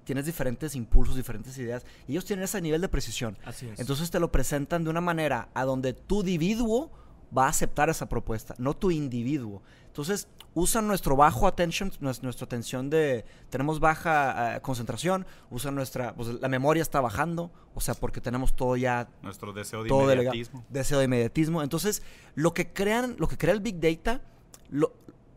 tienes 0.04 0.28
diferentes 0.28 0.76
impulsos, 0.76 1.16
diferentes 1.16 1.58
ideas 1.58 1.84
y 2.08 2.12
ellos 2.12 2.26
tienen 2.26 2.46
ese 2.46 2.62
nivel 2.62 2.82
de 2.82 2.88
precisión. 2.88 3.36
Así 3.44 3.68
es. 3.68 3.80
Entonces 3.80 4.12
te 4.12 4.20
lo 4.20 4.32
presentan 4.32 4.84
de 4.84 4.92
una 4.92 5.02
manera 5.02 5.50
a 5.56 5.66
donde 5.66 5.94
tu 5.94 6.20
individuo 6.20 6.92
va 7.36 7.46
a 7.46 7.50
aceptar 7.50 7.90
esa 7.90 8.08
propuesta, 8.10 8.56
no 8.58 8.74
tu 8.76 8.92
individuo. 8.92 9.62
Entonces 9.88 10.28
usan 10.54 10.88
nuestro 10.88 11.16
bajo 11.16 11.48
attention, 11.48 11.92
nues- 12.02 12.22
nuestra 12.22 12.46
atención 12.46 12.90
de, 12.90 13.26
tenemos 13.50 13.80
baja 13.80 14.56
eh, 14.58 14.62
concentración, 14.62 15.26
usan 15.50 15.76
nuestra, 15.76 16.14
pues 16.14 16.28
la 16.42 16.48
memoria 16.50 16.82
está 16.82 17.00
bajando, 17.02 17.52
o 17.74 17.80
sea, 17.82 17.94
porque 17.94 18.20
tenemos 18.22 18.54
todo 18.56 18.76
ya 18.78 19.10
Nuestro 19.22 19.54
deseo 19.54 19.84
de 19.84 19.90
todo 19.90 20.08
delega- 20.08 20.24
inmediatismo. 20.34 20.66
deseo 20.70 21.00
de 21.00 21.06
inmediatismo. 21.06 21.62
Entonces, 21.64 22.04
lo 22.36 22.54
que 22.54 22.72
crean, 22.74 23.16
lo 23.18 23.28
que 23.28 23.38
crea 23.38 23.54
el 23.54 23.62
Big 23.62 23.80
Data, 23.80 24.22
lo- 24.70 24.94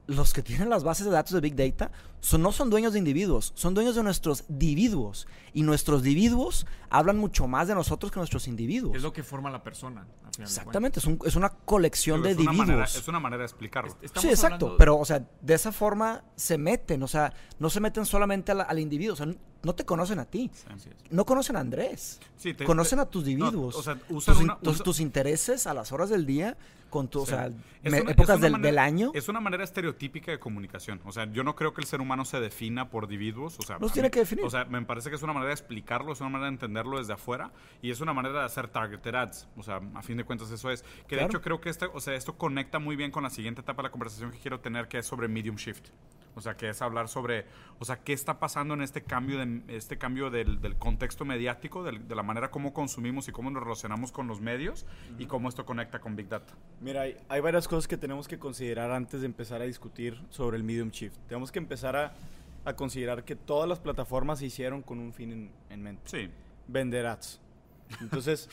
los 0.07 0.33
que 0.33 0.43
tienen 0.43 0.69
las 0.69 0.85
bases 0.85 1.07
de 1.07 1.13
datos 1.13 1.33
de 1.33 1.41
Big 1.41 1.57
Data 1.57 1.91
son, 2.25 2.41
no 2.43 2.53
son 2.53 2.71
dueños 2.71 2.95
de 2.95 2.99
individuos, 2.99 3.53
son 3.55 3.75
dueños 3.75 3.95
de 3.95 4.03
nuestros 4.03 4.45
individuos. 4.49 5.27
Y 5.53 5.63
nuestros 5.63 6.01
individuos 6.01 6.67
hablan 6.91 7.19
mucho 7.19 7.47
más 7.47 7.69
de 7.69 7.75
nosotros 7.75 8.11
que 8.11 8.19
nuestros 8.19 8.49
individuos. 8.49 8.97
Es 8.97 9.03
lo 9.03 9.13
que 9.13 9.23
forma 9.23 9.51
la 9.51 9.63
persona. 9.63 10.01
al 10.01 10.07
final 10.07 10.33
de 10.37 10.43
Exactamente, 10.45 10.99
es, 11.01 11.05
un- 11.07 11.19
es 11.25 11.37
una 11.37 11.51
colección 11.51 12.17
Digo, 12.23 12.25
de 12.27 12.31
es, 12.33 12.39
una 12.39 12.51
individuos. 12.53 12.67
manera, 12.79 12.85
es 12.99 13.09
una 13.09 13.21
manera 13.21 13.39
de 13.41 13.45
explicarlo. 13.47 13.91
Estamos 14.03 14.23
Sí, 14.23 14.29
exacto, 14.31 14.55
hablando- 14.67 14.77
pero, 14.79 14.97
o 14.99 15.05
sea, 15.05 15.25
de 15.43 15.55
esa 15.55 15.71
forma 15.71 16.25
se 16.35 16.59
meten, 16.59 17.03
o 17.05 17.09
sea, 17.09 17.33
no 17.61 17.71
se 17.71 17.79
meten 17.81 18.05
solamente 18.07 18.51
a 18.51 18.55
la- 18.57 18.65
al 18.65 18.79
individuo, 18.81 19.13
o 19.13 19.17
sea, 19.17 19.27
no 19.27 19.75
te 19.75 19.85
conocen 19.85 20.19
a 20.19 20.25
ti, 20.25 20.51
es. 20.53 20.67
no 21.11 21.25
conocen 21.25 21.57
a 21.57 21.61
Andrés, 21.61 22.21
Sí, 22.37 22.53
te- 22.55 22.65
conocen 22.65 22.99
te- 22.99 23.03
a 23.03 23.07
tus 23.07 23.25
no, 23.25 23.31
individuos, 23.31 23.77
o 23.77 23.83
sea, 23.83 23.99
usan 24.09 24.35
tus, 24.35 24.43
una- 24.45 24.59
tus- 24.59 24.75
usa- 24.75 24.85
tus 24.85 25.01
intereses 25.01 25.67
a 25.67 25.75
las 25.75 25.93
horas 25.93 26.09
del 26.11 26.27
día, 26.27 26.57
con 26.91 27.09
tu, 27.09 27.23
o 27.23 27.25
Sí. 27.27 27.31
sea, 27.33 27.47
Es 27.83 27.91
me- 27.91 28.01
una- 28.03 28.11
es 28.11 28.15
épocas 28.17 28.37
una 28.37 28.43
del, 28.45 28.53
manera- 28.53 28.69
del 28.71 28.79
año. 28.79 29.11
Es 29.15 29.29
una 29.29 29.41
manera 29.41 29.65
estereotípica 29.65 30.31
de 30.31 30.39
comunicación. 30.39 31.01
O 31.05 31.11
sea, 31.11 31.25
yo 31.33 31.43
no 31.43 31.57
creo 31.57 31.75
que 31.75 31.81
el 31.81 31.89
ser 31.89 32.01
humano 32.01 32.14
se 32.25 32.39
defina 32.39 32.91
por 32.91 33.05
individuos. 33.05 33.59
O 33.59 33.63
sea, 33.63 33.79
Los 33.81 33.93
tiene 33.93 34.09
mí- 34.09 34.13
que 34.13 34.21
definir. 34.21 34.45
O 34.45 34.51
sea, 34.51 34.65
me 34.67 34.81
parece 34.83 35.09
que 35.11 35.17
es 35.17 35.23
una 35.23 35.33
manera 35.33 35.49
de 35.49 35.55
explicarlo, 35.55 36.13
es 36.13 36.21
una 36.21 36.31
manera 36.31 36.47
de 36.51 36.55
entenderlo 36.55 36.99
desde 36.99 37.15
afuera 37.15 37.51
y 37.83 37.91
es 37.91 38.01
una 38.01 38.13
manera 38.13 38.41
de 38.41 38.45
hacer 38.45 38.69
targeted 38.69 39.15
ads. 39.15 39.49
O 39.57 39.63
sea, 39.63 39.81
a 39.95 40.03
fin 40.03 40.17
de 40.17 40.25
cuentas 40.25 40.51
eso 40.51 40.71
es. 40.71 40.83
Que 41.09 41.17
de 41.17 41.23
Claro. 41.23 41.27
hecho 41.27 41.41
creo 41.41 41.61
que 41.61 41.71
este, 41.71 41.87
o 41.87 42.01
sea, 42.01 42.15
esto 42.15 42.37
conecta 42.37 42.79
muy 42.79 42.95
bien 42.95 43.11
con 43.11 43.23
la 43.25 43.31
siguiente 43.31 43.63
etapa 43.63 43.83
de 43.83 43.89
la 43.89 43.91
conversación 43.93 44.31
que 44.31 44.39
quiero 44.39 44.61
tener, 44.61 44.87
que 44.87 44.99
es 44.99 45.07
sobre 45.07 45.27
medium 45.27 45.57
shift. 45.57 45.89
O 46.37 46.41
sea, 46.41 46.57
que 46.57 46.69
es 46.69 46.83
hablar 46.83 47.09
sobre, 47.09 47.47
o 47.79 47.85
sea, 47.85 48.01
qué 48.01 48.13
está 48.13 48.41
pasando 48.41 48.75
en 48.75 48.83
este 48.83 49.03
cambio, 49.03 49.39
de, 49.39 49.63
este 49.69 49.99
cambio 49.99 50.31
del, 50.31 50.61
del 50.61 50.77
contexto 50.77 51.25
mediático, 51.25 51.85
del- 51.85 52.09
de 52.09 52.15
la 52.15 52.23
manera 52.25 52.51
como 52.51 52.73
consumimos 52.75 53.29
y 53.29 53.33
cómo 53.33 53.51
nos 53.51 53.63
relacionamos 53.63 54.11
con 54.11 54.27
los 54.27 54.41
medios 54.41 54.85
y 55.19 55.27
cómo 55.27 55.49
esto 55.49 55.65
conecta 55.65 56.01
con 56.01 56.17
Big 56.17 56.29
Data. 56.29 56.53
Mira, 56.81 57.03
hay, 57.03 57.17
hay 57.29 57.41
varias 57.41 57.69
cosas 57.69 57.87
que 57.87 57.97
tenemos 57.97 58.27
que 58.27 58.39
considerar 58.39 58.91
antes 58.91 59.21
de 59.21 59.27
empezar 59.27 59.61
a 59.63 59.65
discutir 59.65 60.21
sobre 60.31 60.57
el 60.57 60.65
medium 60.65 60.91
shift. 60.91 61.17
Tenemos 61.29 61.53
que 61.53 61.61
empezar 61.61 61.95
a, 61.95 62.13
a 62.65 62.75
considerar 62.75 63.25
que 63.25 63.37
todas 63.37 63.69
las 63.69 63.79
plataformas 63.79 64.41
se 64.41 64.47
hicieron 64.47 64.83
con 64.83 64.99
un 64.99 65.13
fin 65.13 65.31
en, 65.33 65.51
en 65.71 65.83
mente. 65.83 66.03
Sí. 66.07 66.31
Vender 66.67 67.07
ads. 67.07 67.41
Entonces, 68.01 68.49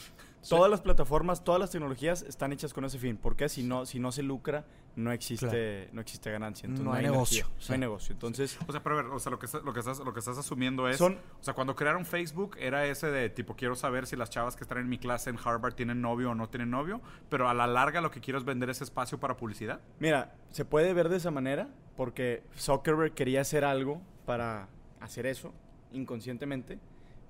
todas 0.48 0.70
las 0.70 0.82
plataformas, 0.82 1.44
todas 1.44 1.60
las 1.60 1.72
tecnologías 1.72 2.22
están 2.24 2.52
hechas 2.52 2.74
con 2.74 2.86
ese 2.86 3.00
fin. 3.00 3.18
Porque 3.18 3.50
si 3.50 3.64
no, 3.64 3.86
si 3.86 4.00
no 4.00 4.12
se 4.12 4.22
lucra, 4.22 4.66
no 4.96 5.12
existe, 5.12 5.90
no 5.94 6.02
existe 6.02 6.30
ganancia. 6.32 6.66
Entonces, 6.68 6.86
No 6.86 6.92
hay 6.94 7.06
energía, 7.06 7.44
negocio, 7.44 7.48
No 7.70 7.74
hay 7.74 7.80
negocio. 7.80 8.14
Entonces, 8.14 8.58
O 8.68 8.72
sea, 8.72 8.84
pero 8.84 9.00
a 9.00 9.02
ver, 9.04 9.12
o 9.12 9.20
sea, 9.20 9.32
lo 9.32 9.40
que, 9.40 9.46
estás- 9.46 9.64
lo 9.64 9.74
que, 9.74 9.80
estás, 9.80 10.00
lo 10.00 10.14
que 10.14 10.20
estás 10.20 10.38
asumiendo 10.38 10.88
es... 10.90 10.98
Son- 10.98 11.18
o 11.40 11.44
sea, 11.44 11.54
cuando 11.54 11.76
crearon 11.76 12.06
Facebook 12.06 12.58
era 12.60 12.86
ese 12.86 13.08
de 13.12 13.30
tipo, 13.30 13.56
quiero 13.56 13.76
saber 13.76 14.06
si 14.08 14.16
las 14.16 14.30
chavas 14.30 14.56
que 14.56 14.64
están 14.64 14.78
en 14.80 14.90
mi 14.90 14.98
clase 14.98 15.30
en 15.30 15.38
Harvard 15.44 15.74
tienen 15.76 16.02
novio 16.02 16.32
o 16.32 16.36
no 16.36 16.50
tienen 16.50 16.70
novio, 16.70 17.02
pero 17.30 17.48
a 17.50 17.54
la 17.54 17.68
larga 17.68 18.02
lo 18.02 18.12
que 18.12 18.20
quiero 18.22 18.38
es 18.40 18.46
vender 18.46 18.70
ese 18.70 18.84
espacio 18.84 19.20
para 19.20 19.38
publicidad. 19.38 19.80
Mira, 20.00 20.36
se 20.52 20.66
puede 20.66 20.94
ver 20.94 21.10
de 21.10 21.18
esa 21.18 21.32
manera 21.32 21.70
porque 21.96 22.44
Zuckerberg 22.58 23.14
quería 23.14 23.42
hacer 23.42 23.64
algo 23.64 24.02
para 24.26 24.68
hacer 25.00 25.26
eso 25.26 25.54
inconscientemente, 25.94 26.80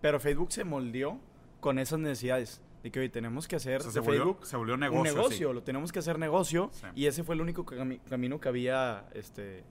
pero 0.02 0.20
Facebook 0.20 0.52
se 0.52 0.64
moldeó 0.64 1.20
con 1.60 1.78
esas 1.80 2.00
necesidades 2.00 2.62
de 2.84 2.92
que 2.92 3.00
hoy 3.00 3.10
tenemos 3.10 3.48
que 3.48 3.56
hacer 3.56 3.78
O 3.82 3.84
sea, 3.84 3.90
de 3.90 3.94
se 3.94 4.00
volvió, 4.00 4.24
Facebook 4.24 4.46
se 4.46 4.58
volvió 4.58 4.78
negocio. 4.78 5.00
un 5.02 5.04
negocio, 5.18 5.54
lo 5.54 5.64
tenemos 5.64 5.92
que 5.92 6.00
hacer 6.00 6.18
negocio 6.18 6.70
Sí. 6.74 6.88
y 6.96 7.06
ese 7.06 7.24
fue 7.24 7.36
el 7.36 7.42
único 7.42 7.66
cami- 7.66 8.02
camino 8.10 8.40
que 8.40 8.50
había 8.50 9.06
este 9.14 9.64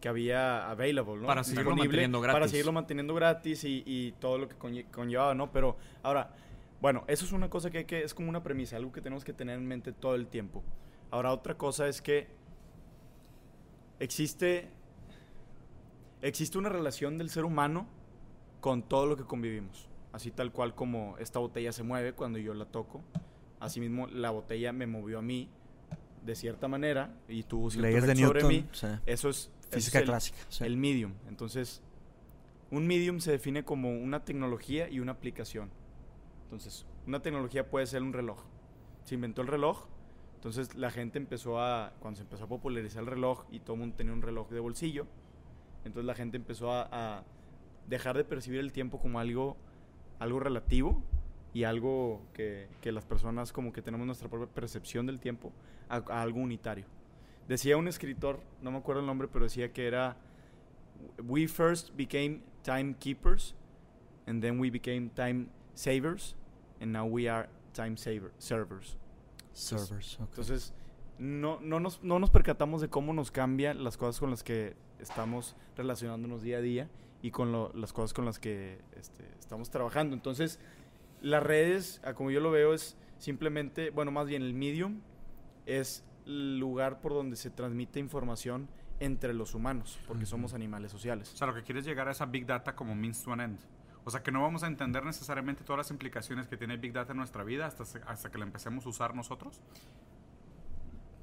que 0.00 0.08
había 0.08 0.70
available, 0.70 1.16
¿no? 1.22 1.26
Para 1.26 1.42
seguirlo 1.44 1.70
Disponible 1.70 1.88
manteniendo 1.88 2.20
Para 2.20 2.32
gratis. 2.34 2.50
seguirlo 2.50 2.72
manteniendo 2.72 3.14
gratis 3.14 3.64
y, 3.64 3.82
y 3.86 4.12
todo 4.12 4.36
lo 4.36 4.48
que 4.48 4.56
conlle- 4.58 4.84
conllevaba, 4.90 5.34
¿no? 5.34 5.50
Pero 5.50 5.78
ahora, 6.02 6.30
bueno, 6.82 7.04
eso 7.06 7.24
es 7.24 7.32
una 7.32 7.48
cosa 7.48 7.70
que, 7.70 7.78
hay 7.78 7.84
que 7.86 8.02
es 8.02 8.12
como 8.12 8.28
una 8.28 8.42
premisa, 8.42 8.76
algo 8.76 8.92
que 8.92 9.00
tenemos 9.00 9.24
que 9.24 9.32
tener 9.32 9.56
en 9.58 9.66
mente 9.66 9.92
todo 9.92 10.14
el 10.14 10.26
tiempo. 10.26 10.62
Ahora, 11.10 11.32
otra 11.32 11.56
cosa 11.56 11.88
es 11.88 12.02
que 12.02 12.28
existe 13.98 14.68
existe 16.22 16.58
una 16.58 16.68
relación 16.68 17.18
del 17.18 17.30
ser 17.30 17.44
humano 17.44 17.86
con 18.60 18.82
todo 18.82 19.06
lo 19.06 19.16
que 19.16 19.24
convivimos. 19.24 19.88
Así 20.14 20.30
tal 20.30 20.52
cual 20.52 20.76
como 20.76 21.18
esta 21.18 21.40
botella 21.40 21.72
se 21.72 21.82
mueve 21.82 22.12
cuando 22.12 22.38
yo 22.38 22.54
la 22.54 22.66
toco. 22.66 23.02
Asimismo, 23.58 24.06
la 24.06 24.30
botella 24.30 24.72
me 24.72 24.86
movió 24.86 25.18
a 25.18 25.22
mí 25.22 25.48
de 26.24 26.36
cierta 26.36 26.68
manera 26.68 27.12
y 27.28 27.42
tuvo 27.42 27.68
cierto 27.68 27.88
Leyes 27.88 28.06
de 28.06 28.12
efecto 28.12 28.28
sobre 28.28 28.42
Newton, 28.42 28.56
mí. 28.56 28.68
sí. 28.70 28.86
Eso 29.06 29.28
es, 29.28 29.36
eso 29.36 29.50
es 29.62 29.74
física 29.74 29.98
el, 29.98 30.04
clásica. 30.04 30.38
sí. 30.48 30.62
el 30.62 30.76
medium. 30.76 31.14
Entonces, 31.26 31.82
un 32.70 32.86
medium 32.86 33.18
se 33.18 33.32
define 33.32 33.64
como 33.64 33.90
una 33.90 34.24
tecnología 34.24 34.88
y 34.88 35.00
una 35.00 35.10
aplicación. 35.10 35.68
Entonces, 36.44 36.86
una 37.08 37.20
tecnología 37.20 37.68
puede 37.68 37.86
ser 37.86 38.00
un 38.04 38.12
reloj. 38.12 38.38
Se 39.02 39.16
inventó 39.16 39.42
el 39.42 39.48
reloj, 39.48 39.88
entonces 40.36 40.76
la 40.76 40.92
gente 40.92 41.18
empezó 41.18 41.60
a, 41.60 41.92
cuando 41.98 42.18
se 42.18 42.22
empezó 42.22 42.44
a 42.44 42.48
popularizar 42.48 43.02
el 43.02 43.08
reloj 43.08 43.46
y 43.50 43.58
todo 43.58 43.72
el 43.74 43.80
mundo 43.80 43.96
tenía 43.96 44.12
un 44.12 44.22
reloj 44.22 44.48
de 44.50 44.60
bolsillo, 44.60 45.08
entonces 45.84 46.06
la 46.06 46.14
gente 46.14 46.36
empezó 46.36 46.70
a, 46.70 46.88
a 46.92 47.24
dejar 47.88 48.16
de 48.16 48.22
percibir 48.22 48.60
el 48.60 48.70
tiempo 48.70 49.00
como 49.00 49.18
algo, 49.18 49.56
algo 50.24 50.40
relativo 50.40 51.02
y 51.52 51.64
algo 51.64 52.20
que, 52.32 52.68
que 52.80 52.90
las 52.90 53.04
personas 53.04 53.52
como 53.52 53.72
que 53.72 53.80
tenemos 53.80 54.06
nuestra 54.06 54.28
propia 54.28 54.52
percepción 54.52 55.06
del 55.06 55.20
tiempo 55.20 55.52
a, 55.88 55.96
a 56.08 56.22
algo 56.22 56.40
unitario. 56.40 56.86
Decía 57.46 57.76
un 57.76 57.86
escritor, 57.88 58.40
no 58.60 58.72
me 58.72 58.78
acuerdo 58.78 59.00
el 59.00 59.06
nombre, 59.06 59.28
pero 59.28 59.44
decía 59.44 59.72
que 59.72 59.86
era 59.86 60.16
We 61.22 61.46
first 61.46 61.94
became 61.96 62.40
timekeepers 62.62 63.54
and 64.26 64.42
then 64.42 64.58
we 64.58 64.70
became 64.70 65.10
time 65.10 65.48
savers 65.74 66.34
and 66.80 66.92
now 66.92 67.04
we 67.04 67.28
are 67.28 67.48
time 67.72 67.96
saver, 67.96 68.32
servers. 68.38 68.96
Servers, 69.52 70.18
ok. 70.20 70.28
Entonces, 70.30 70.72
no, 71.18 71.60
no, 71.60 71.78
nos, 71.78 72.02
no 72.02 72.18
nos 72.18 72.30
percatamos 72.30 72.80
de 72.80 72.88
cómo 72.88 73.12
nos 73.12 73.30
cambian 73.30 73.84
las 73.84 73.96
cosas 73.96 74.18
con 74.18 74.30
las 74.30 74.42
que 74.42 74.74
estamos 74.98 75.54
relacionándonos 75.76 76.42
día 76.42 76.58
a 76.58 76.60
día 76.60 76.88
y 77.24 77.30
con 77.30 77.52
lo- 77.52 77.72
las 77.72 77.94
cosas 77.94 78.12
con 78.12 78.26
las 78.26 78.38
que 78.38 78.78
este, 78.96 79.24
estamos 79.40 79.70
trabajando. 79.70 80.14
Entonces, 80.14 80.60
las 81.22 81.42
redes, 81.42 82.02
a 82.04 82.12
como 82.12 82.30
yo 82.30 82.40
lo 82.40 82.50
veo, 82.50 82.74
es 82.74 82.98
simplemente, 83.16 83.88
bueno, 83.88 84.10
más 84.10 84.26
bien 84.26 84.42
el 84.42 84.52
medium 84.52 85.00
es 85.64 86.04
el 86.26 86.58
lugar 86.58 87.00
por 87.00 87.14
donde 87.14 87.36
se 87.36 87.48
transmite 87.48 87.98
información 87.98 88.68
entre 89.00 89.32
los 89.32 89.54
humanos, 89.54 89.98
porque 90.06 90.26
somos 90.26 90.52
animales 90.52 90.92
sociales. 90.92 91.32
O 91.32 91.36
sea, 91.38 91.46
lo 91.46 91.54
que 91.54 91.62
quieres 91.62 91.86
llegar 91.86 92.08
a 92.08 92.10
esa 92.10 92.26
Big 92.26 92.44
Data 92.44 92.76
como 92.76 92.94
means 92.94 93.22
to 93.22 93.32
an 93.32 93.40
end. 93.40 93.58
O 94.04 94.10
sea, 94.10 94.22
que 94.22 94.30
no 94.30 94.42
vamos 94.42 94.62
a 94.62 94.66
entender 94.66 95.02
necesariamente 95.02 95.64
todas 95.64 95.78
las 95.78 95.90
implicaciones 95.90 96.46
que 96.46 96.58
tiene 96.58 96.76
Big 96.76 96.92
Data 96.92 97.12
en 97.12 97.16
nuestra 97.16 97.42
vida 97.42 97.64
hasta, 97.64 97.84
hasta 98.06 98.30
que 98.30 98.36
la 98.36 98.44
empecemos 98.44 98.84
a 98.84 98.90
usar 98.90 99.14
nosotros. 99.14 99.62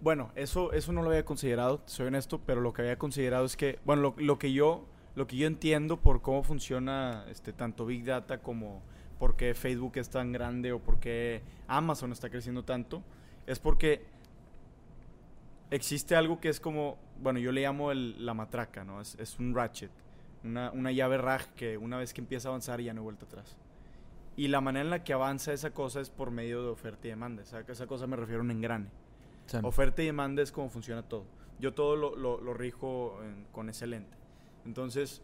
Bueno, 0.02 0.32
eso, 0.34 0.74
eso 0.74 0.92
no 0.94 1.04
lo 1.04 1.10
había 1.10 1.24
considerado, 1.26 1.84
soy 1.86 2.08
honesto, 2.08 2.42
pero 2.44 2.60
lo 2.60 2.74
que 2.74 2.82
había 2.82 2.98
considerado 2.98 3.46
es 3.46 3.56
que, 3.56 3.78
bueno, 3.86 4.02
lo, 4.02 4.16
lo 4.18 4.40
que 4.40 4.52
yo, 4.52 4.88
lo 5.16 5.28
que 5.28 5.36
yo 5.38 5.48
entiendo 5.48 5.98
por 6.00 6.22
cómo 6.22 6.44
funciona 6.44 7.26
este, 7.30 7.54
tanto 7.54 7.86
Big 7.86 8.06
Data 8.06 8.40
como 8.42 8.82
por 9.20 9.36
qué 9.36 9.54
Facebook 9.54 9.94
es 9.96 10.10
tan 10.10 10.32
grande 10.32 10.72
o 10.72 10.80
por 10.80 11.00
qué 11.00 11.42
Amazon 11.68 12.12
está 12.12 12.30
creciendo 12.30 12.64
tanto, 12.64 13.04
es 13.46 13.60
porque 13.60 14.04
existe 15.70 16.16
algo 16.16 16.40
que 16.40 16.50
es 16.50 16.60
como, 16.60 16.98
bueno, 17.22 17.40
yo 17.40 17.52
le 17.52 17.62
llamo 17.62 17.92
el- 17.92 18.26
la 18.26 18.34
matraca, 18.34 18.84
¿no? 18.84 19.02
Es, 19.02 19.16
es 19.20 19.38
un 19.40 19.54
ratchet, 19.56 19.92
una, 20.44 20.72
una 20.72 20.92
llave 20.92 21.18
raj 21.18 21.46
que 21.56 21.78
una 21.78 21.98
vez 21.98 22.14
que 22.14 22.22
empieza 22.22 22.48
a 22.50 22.52
avanzar 22.52 22.82
ya 22.82 22.94
no 22.94 23.02
hay 23.02 23.04
vuelta 23.04 23.26
atrás. 23.26 23.58
Y 24.38 24.48
la 24.48 24.62
manera 24.62 24.84
en 24.86 24.90
la 24.90 25.04
que 25.04 25.14
avanza 25.14 25.52
esa 25.54 25.72
cosa 25.72 26.00
es 26.02 26.10
por 26.10 26.32
medio 26.32 26.64
de 26.64 26.70
oferta 26.70 27.06
y 27.08 27.10
demanda. 27.12 27.44
Que 27.66 27.74
esa 27.74 27.86
cosa 27.86 28.08
me 28.08 28.16
refiero 28.16 28.40
a 28.42 28.44
un 28.46 28.52
engrane. 28.52 28.88
Sí. 29.46 29.58
Oferta 29.62 30.02
y 30.02 30.06
demanda 30.06 30.42
es 30.42 30.52
como 30.54 30.70
funciona 30.70 31.04
todo. 31.04 31.26
Yo 31.60 31.74
todo 31.74 31.96
lo, 31.98 32.16
lo- 32.16 32.40
lo 32.40 32.54
rijo 32.54 33.20
en- 33.24 33.46
con 33.52 33.70
ese 33.70 33.88
lente. 33.88 34.18
Entonces, 34.66 35.22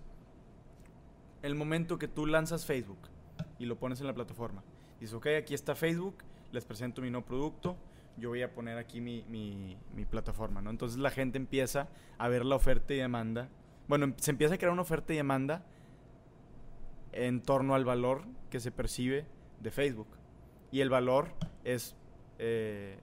el 1.41 1.56
momento 1.56 1.97
que 1.97 2.08
tú 2.08 2.26
lanzas 2.26 2.65
Facebook 2.65 2.97
y 3.60 3.65
lo 3.65 3.78
pones 3.78 4.02
en 4.02 4.08
la 4.08 4.13
plataforma, 4.13 4.63
dices, 5.00 5.13
ok, 5.13 5.28
aquí 5.39 5.54
está 5.54 5.76
Facebook, 5.76 6.15
les 6.52 6.65
presento 6.65 7.02
mi 7.02 7.10
nuevo 7.12 7.26
producto, 7.26 7.76
yo 8.17 8.30
voy 8.30 8.41
a 8.41 8.52
poner 8.54 8.78
aquí 8.78 9.00
mi, 9.00 9.23
mi- 9.30 9.78
plataforma, 10.06 10.62
¿no? 10.62 10.69
Entonces 10.71 10.97
la 10.97 11.12
gente 11.12 11.38
empieza 11.38 11.88
a 12.17 12.28
ver 12.30 12.45
la 12.45 12.56
oferta 12.56 12.93
y 12.93 12.97
demanda. 12.97 13.47
Bueno, 13.88 14.06
em- 14.06 14.13
se 14.17 14.32
empieza 14.32 14.56
a 14.56 14.58
crear 14.58 14.73
una 14.73 14.82
oferta 14.82 15.13
y 15.13 15.17
demanda 15.17 15.63
en 17.12 17.41
torno 17.41 17.76
al 17.76 17.86
valor 17.86 18.23
que 18.50 18.60
se 18.60 18.71
percibe 18.71 19.26
de 19.60 19.69
Facebook. 19.71 20.08
Y 20.71 20.82
el 20.82 20.89
valor 20.89 21.30
es... 21.63 21.95
eh, 22.39 22.97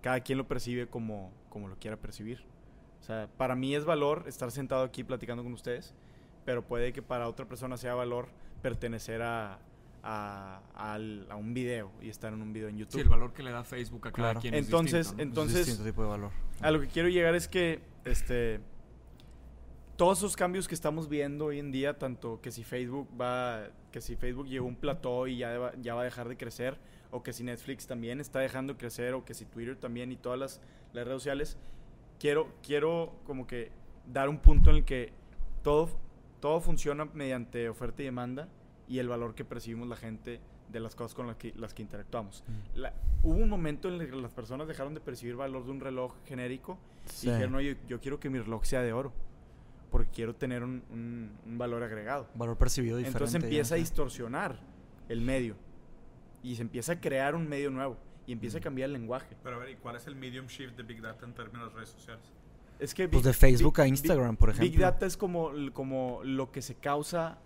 cada 0.00 0.18
quien 0.20 0.36
lo 0.38 0.48
percibe 0.48 0.88
como, 0.88 1.30
como 1.48 1.68
lo 1.68 1.76
quiera 1.76 1.96
percibir. 1.96 2.44
O 3.02 3.04
sea, 3.04 3.28
para 3.36 3.54
mí 3.56 3.74
es 3.74 3.84
valor 3.84 4.22
estar 4.28 4.50
sentado 4.52 4.84
aquí 4.84 5.02
platicando 5.02 5.42
con 5.42 5.52
ustedes, 5.52 5.92
pero 6.44 6.62
puede 6.62 6.92
que 6.92 7.02
para 7.02 7.28
otra 7.28 7.46
persona 7.46 7.76
sea 7.76 7.94
valor 7.94 8.28
pertenecer 8.62 9.20
a, 9.22 9.58
a, 10.04 10.60
un 11.36 11.52
video 11.52 11.90
y 12.00 12.08
estar 12.08 12.32
en 12.32 12.40
un 12.40 12.52
video 12.52 12.68
en 12.68 12.78
YouTube. 12.78 12.94
Sí, 12.94 13.00
el 13.00 13.08
valor 13.08 13.32
que 13.32 13.42
le 13.42 13.50
da 13.50 13.64
Facebook 13.64 14.06
a 14.06 14.12
cada 14.12 14.28
Claro. 14.28 14.40
quien 14.40 14.54
es 14.54 14.64
Entonces, 14.66 15.08
distinto, 15.08 15.16
¿no? 15.16 15.22
entonces- 15.28 15.60
Es 15.62 15.66
distinto 15.66 15.90
tipo 15.90 16.02
de 16.02 16.08
valor. 16.08 16.30
A 16.60 16.70
lo 16.70 16.80
que 16.80 16.86
quiero 16.86 17.08
llegar 17.08 17.34
es 17.34 17.48
que 17.48 17.80
este 18.04 18.60
todos 19.96 20.18
esos 20.18 20.36
cambios 20.36 20.66
que 20.68 20.74
estamos 20.74 21.08
viendo 21.08 21.46
hoy 21.46 21.58
en 21.58 21.70
día, 21.70 21.98
tanto 21.98 22.40
que 22.40 22.50
si 22.50 22.64
Facebook 22.64 23.08
va, 23.20 23.68
que 23.92 24.00
si 24.00 24.16
Facebook 24.16 24.46
llegó 24.46 24.64
a 24.66 24.68
un 24.68 24.76
plató 24.76 25.26
y 25.26 25.36
ya, 25.38 25.58
va- 25.58 25.72
ya 25.80 25.94
va 25.94 26.00
a 26.00 26.04
dejar 26.04 26.28
de 26.28 26.36
crecer, 26.36 26.76
o 27.10 27.22
que 27.22 27.32
si 27.32 27.44
Netflix 27.44 27.86
también 27.86 28.20
está 28.20 28.40
dejando 28.40 28.72
de 28.72 28.78
crecer, 28.78 29.14
o 29.14 29.24
que 29.24 29.34
si 29.34 29.44
Twitter 29.44 29.76
también 29.76 30.10
y 30.10 30.16
todas 30.16 30.38
las, 30.38 30.60
las 30.92 31.04
redes 31.04 31.18
sociales, 31.22 31.56
quiero, 32.22 32.48
quiero 32.64 33.12
como 33.26 33.46
que 33.48 33.70
dar 34.06 34.28
un 34.28 34.38
punto 34.38 34.70
en 34.70 34.76
el 34.76 34.84
que 34.84 35.12
todo, 35.62 35.90
todo 36.40 36.60
funciona 36.60 37.04
mediante 37.04 37.68
oferta 37.68 38.02
y 38.02 38.06
demanda 38.06 38.48
y 38.88 38.98
el 39.00 39.08
valor 39.08 39.34
que 39.34 39.44
percibimos 39.44 39.88
la 39.88 39.96
gente 39.96 40.40
de 40.68 40.80
las 40.80 40.94
cosas 40.94 41.14
con 41.14 41.26
las 41.26 41.36
que, 41.36 41.52
las 41.56 41.74
que 41.74 41.82
interactuamos. 41.82 42.44
La- 42.74 42.94
hubo 43.22 43.34
un 43.34 43.48
momento 43.48 43.88
en 43.88 44.00
el 44.00 44.08
que 44.08 44.16
las 44.16 44.32
personas 44.32 44.68
dejaron 44.68 44.94
de 44.94 45.00
percibir 45.00 45.34
valor 45.36 45.64
de 45.64 45.70
un 45.72 45.80
reloj 45.80 46.14
genérico 46.24 46.78
Sí. 47.06 47.26
y 47.28 47.30
dijeron, 47.32 47.52
no, 47.52 47.60
yo, 47.60 47.74
yo 47.88 48.00
quiero 48.00 48.20
que 48.20 48.30
mi 48.30 48.38
reloj 48.38 48.64
sea 48.64 48.80
de 48.82 48.92
oro, 48.92 49.12
porque 49.90 50.10
quiero 50.10 50.34
tener 50.36 50.62
un, 50.62 50.82
un- 50.90 51.32
un 51.44 51.58
valor 51.58 51.82
agregado. 51.82 52.28
Valor 52.36 52.56
percibido 52.56 52.96
diferente. 52.98 53.18
Entonces 53.18 53.40
ya, 53.42 53.46
empieza 53.46 53.74
a 53.74 53.78
sí. 53.78 53.82
distorsionar 53.82 54.60
el 55.08 55.20
medio 55.20 55.56
y 56.42 56.54
se 56.54 56.62
empieza 56.62 56.92
a 56.92 57.00
crear 57.00 57.34
un 57.34 57.48
medio 57.48 57.70
nuevo 57.70 57.96
y 58.26 58.32
empieza 58.32 58.58
a 58.58 58.60
cambiar 58.60 58.86
el 58.86 58.92
lenguaje. 58.94 59.36
Pero 59.42 59.56
a 59.56 59.58
ver, 59.60 59.70
¿y 59.70 59.76
cuál 59.76 59.96
es 59.96 60.06
el 60.06 60.14
medium 60.16 60.46
shift 60.46 60.76
de 60.76 60.82
Big 60.82 61.00
Data 61.00 61.24
en 61.26 61.32
términos 61.34 61.70
de 61.70 61.74
redes 61.76 61.88
sociales? 61.90 62.24
Es 62.78 62.94
que 62.94 63.08
Pues 63.08 63.22
Big- 63.22 63.32
de 63.32 63.32
Facebook 63.32 63.80
a 63.80 63.84
Big- 63.84 63.90
Instagram, 63.90 64.36
por 64.36 64.52
Big 64.52 64.60
ejemplo. 64.62 64.82
Data 64.86 65.06
es 65.06 65.16
como, 65.16 65.50
como 65.72 66.20
lo 66.24 66.50
que 66.50 66.62
se 66.62 66.74
causa 66.74 67.38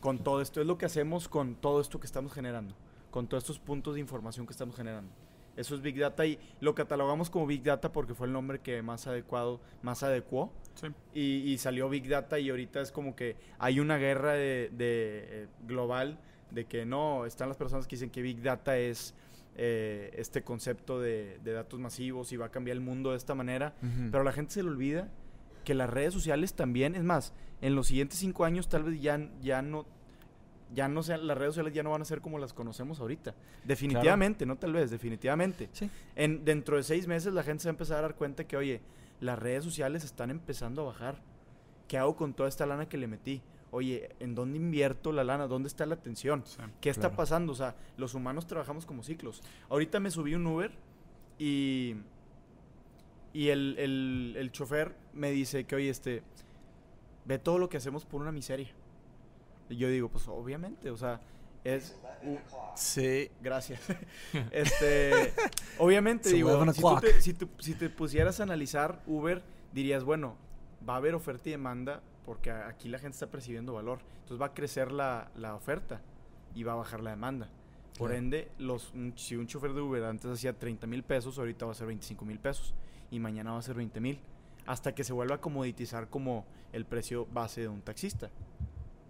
con 0.00 0.18
todo 0.18 0.40
esto, 0.40 0.60
es 0.60 0.66
lo 0.66 0.78
que 0.78 0.86
hacemos 0.86 1.28
con 1.28 1.54
todo 1.56 1.80
esto 1.80 2.00
que 2.00 2.06
estamos 2.06 2.32
generando, 2.32 2.74
con 3.10 3.26
todos 3.26 3.42
estos 3.44 3.58
puntos 3.58 3.94
de 3.94 4.00
información 4.00 4.46
que 4.46 4.52
estamos 4.52 4.74
generando. 4.76 5.10
Eso 5.56 5.74
es 5.74 5.82
Big 5.82 5.98
Data 5.98 6.24
y 6.24 6.38
lo 6.60 6.74
catalogamos 6.74 7.28
como 7.28 7.46
Big 7.46 7.62
Data 7.62 7.92
porque 7.92 8.14
fue 8.14 8.26
el 8.26 8.32
nombre 8.32 8.60
que 8.60 8.80
más 8.82 9.06
adecuado, 9.06 9.60
más 9.82 10.02
adecuó 10.02 10.52
Sí. 10.74 10.86
y, 11.12 11.52
y 11.52 11.58
salió 11.58 11.88
Big 11.90 12.08
Data 12.08 12.38
y 12.38 12.48
ahorita 12.48 12.80
es 12.80 12.92
como 12.92 13.14
que 13.14 13.36
hay 13.58 13.78
una 13.80 13.98
guerra 13.98 14.32
de, 14.32 14.70
de, 14.72 15.42
eh, 15.42 15.48
global 15.66 16.18
de 16.50 16.64
que 16.64 16.86
no, 16.86 17.26
están 17.26 17.48
las 17.48 17.58
personas 17.58 17.86
que 17.86 17.96
dicen 17.96 18.08
que 18.10 18.22
Big 18.22 18.40
Data 18.40 18.78
es 18.78 19.14
eh, 19.62 20.10
este 20.16 20.42
concepto 20.42 20.98
de, 21.00 21.38
de 21.44 21.52
datos 21.52 21.78
masivos 21.78 22.32
y 22.32 22.38
va 22.38 22.46
a 22.46 22.50
cambiar 22.50 22.78
el 22.78 22.82
mundo 22.82 23.10
de 23.10 23.18
esta 23.18 23.34
manera, 23.34 23.74
pero 24.10 24.22
a 24.22 24.24
la 24.24 24.32
gente 24.32 24.54
se 24.54 24.62
le 24.62 24.70
olvida 24.70 25.10
que 25.66 25.74
las 25.74 25.90
redes 25.90 26.14
sociales 26.14 26.54
también, 26.54 26.94
es 26.94 27.04
más, 27.04 27.34
en 27.60 27.74
los 27.74 27.88
siguientes 27.88 28.18
cinco 28.18 28.46
años 28.46 28.70
tal 28.70 28.84
vez 28.84 29.02
ya, 29.02 29.20
ya 29.42 29.60
no 29.60 29.84
ya 30.72 30.88
no 30.88 31.02
sean, 31.02 31.26
las 31.26 31.36
redes 31.36 31.52
sociales 31.52 31.74
ya 31.74 31.82
no 31.82 31.90
van 31.90 32.00
a 32.00 32.06
ser 32.06 32.22
como 32.22 32.38
las 32.38 32.54
conocemos 32.54 33.00
ahorita. 33.00 33.34
Definitivamente, 33.64 34.46
no 34.46 34.56
tal 34.56 34.72
vez, 34.72 34.90
definitivamente. 34.90 35.68
Sí. 35.72 35.90
En, 36.16 36.42
dentro 36.46 36.78
de 36.78 36.82
seis 36.82 37.06
meses 37.06 37.34
la 37.34 37.42
gente 37.42 37.62
se 37.62 37.68
va 37.68 37.72
a 37.72 37.74
empezar 37.74 37.98
a 37.98 38.02
dar 38.02 38.14
cuenta 38.14 38.44
que, 38.44 38.56
oye, 38.56 38.80
las 39.20 39.38
redes 39.38 39.62
sociales 39.62 40.04
están 40.04 40.30
empezando 40.30 40.80
a 40.82 40.84
bajar. 40.86 41.20
¿Qué 41.86 41.98
hago 41.98 42.16
con 42.16 42.32
toda 42.32 42.48
esta 42.48 42.64
lana 42.64 42.88
que 42.88 42.96
le 42.96 43.08
metí? 43.08 43.42
Oye, 43.72 44.10
¿en 44.18 44.34
dónde 44.34 44.56
invierto 44.58 45.12
la 45.12 45.22
lana? 45.22 45.46
¿Dónde 45.46 45.68
está 45.68 45.86
la 45.86 45.94
atención? 45.94 46.42
Sí. 46.44 46.58
¿Qué 46.80 46.90
está 46.90 47.08
pasando? 47.16 47.52
O 47.52 47.54
sea, 47.56 47.76
los 47.96 48.14
humanos 48.14 48.46
trabajamos 48.46 48.84
como 48.84 49.02
ciclos. 49.04 49.42
Ahorita 49.68 50.00
me 50.00 50.10
subí 50.10 50.34
un 50.34 50.46
Uber 50.46 50.72
y, 51.38 51.94
y 53.32 53.48
el, 53.48 53.76
el, 53.78 54.34
el 54.36 54.50
chofer 54.52 54.94
me 55.12 55.30
dice 55.30 55.64
que, 55.64 55.76
oye, 55.76 55.88
este, 55.88 56.22
ve 57.26 57.38
todo 57.38 57.58
lo 57.58 57.68
que 57.68 57.76
hacemos 57.76 58.04
por 58.04 58.20
una 58.20 58.32
miseria. 58.32 58.68
Y 59.68 59.76
yo 59.76 59.88
digo, 59.88 60.08
pues 60.08 60.26
obviamente, 60.26 60.90
o 60.90 60.96
sea, 60.96 61.20
es... 61.62 61.96
Sí. 62.74 63.30
Gracias. 63.40 63.80
este, 64.50 65.32
obviamente, 65.78 66.28
digo, 66.32 66.50
11 66.58 66.72
si, 66.74 66.82
tú 66.82 67.00
te, 67.00 67.20
si, 67.20 67.34
tú- 67.34 67.48
si 67.60 67.74
te 67.74 67.88
pusieras 67.88 68.40
a 68.40 68.42
analizar 68.42 69.00
Uber, 69.06 69.42
dirías, 69.72 70.02
bueno, 70.02 70.36
va 70.88 70.94
a 70.94 70.96
haber 70.96 71.14
oferta 71.14 71.48
y 71.48 71.52
demanda 71.52 72.02
porque 72.24 72.50
aquí 72.50 72.88
la 72.88 72.98
gente 72.98 73.14
está 73.16 73.26
percibiendo 73.28 73.72
valor. 73.74 74.00
Entonces 74.20 74.40
va 74.40 74.46
a 74.46 74.54
crecer 74.54 74.92
la, 74.92 75.30
la 75.36 75.54
oferta 75.54 76.00
y 76.54 76.62
va 76.62 76.72
a 76.72 76.76
bajar 76.76 77.00
la 77.02 77.10
demanda. 77.10 77.48
Por 77.98 78.08
Claro. 78.10 78.14
ende, 78.24 78.50
los, 78.58 78.92
un- 78.94 79.12
si 79.16 79.36
un 79.36 79.46
chofer 79.46 79.72
de 79.74 79.80
Uber 79.80 80.04
antes 80.04 80.30
hacía 80.30 80.56
30 80.58 80.86
mil 80.86 81.02
pesos, 81.02 81.38
ahorita 81.38 81.66
va 81.66 81.72
a 81.72 81.74
ser 81.74 81.86
25 81.88 82.24
mil 82.24 82.38
pesos. 82.38 82.72
Y 83.10 83.18
mañana 83.18 83.52
va 83.52 83.58
a 83.58 83.62
ser 83.62 83.74
20 83.74 84.00
mil. 84.00 84.20
Hasta 84.66 84.94
que 84.94 85.04
se 85.04 85.12
vuelva 85.12 85.36
a 85.36 85.40
comoditizar 85.40 86.08
como 86.08 86.46
el 86.72 86.84
precio 86.84 87.26
base 87.32 87.62
de 87.62 87.68
un 87.68 87.82
taxista. 87.82 88.30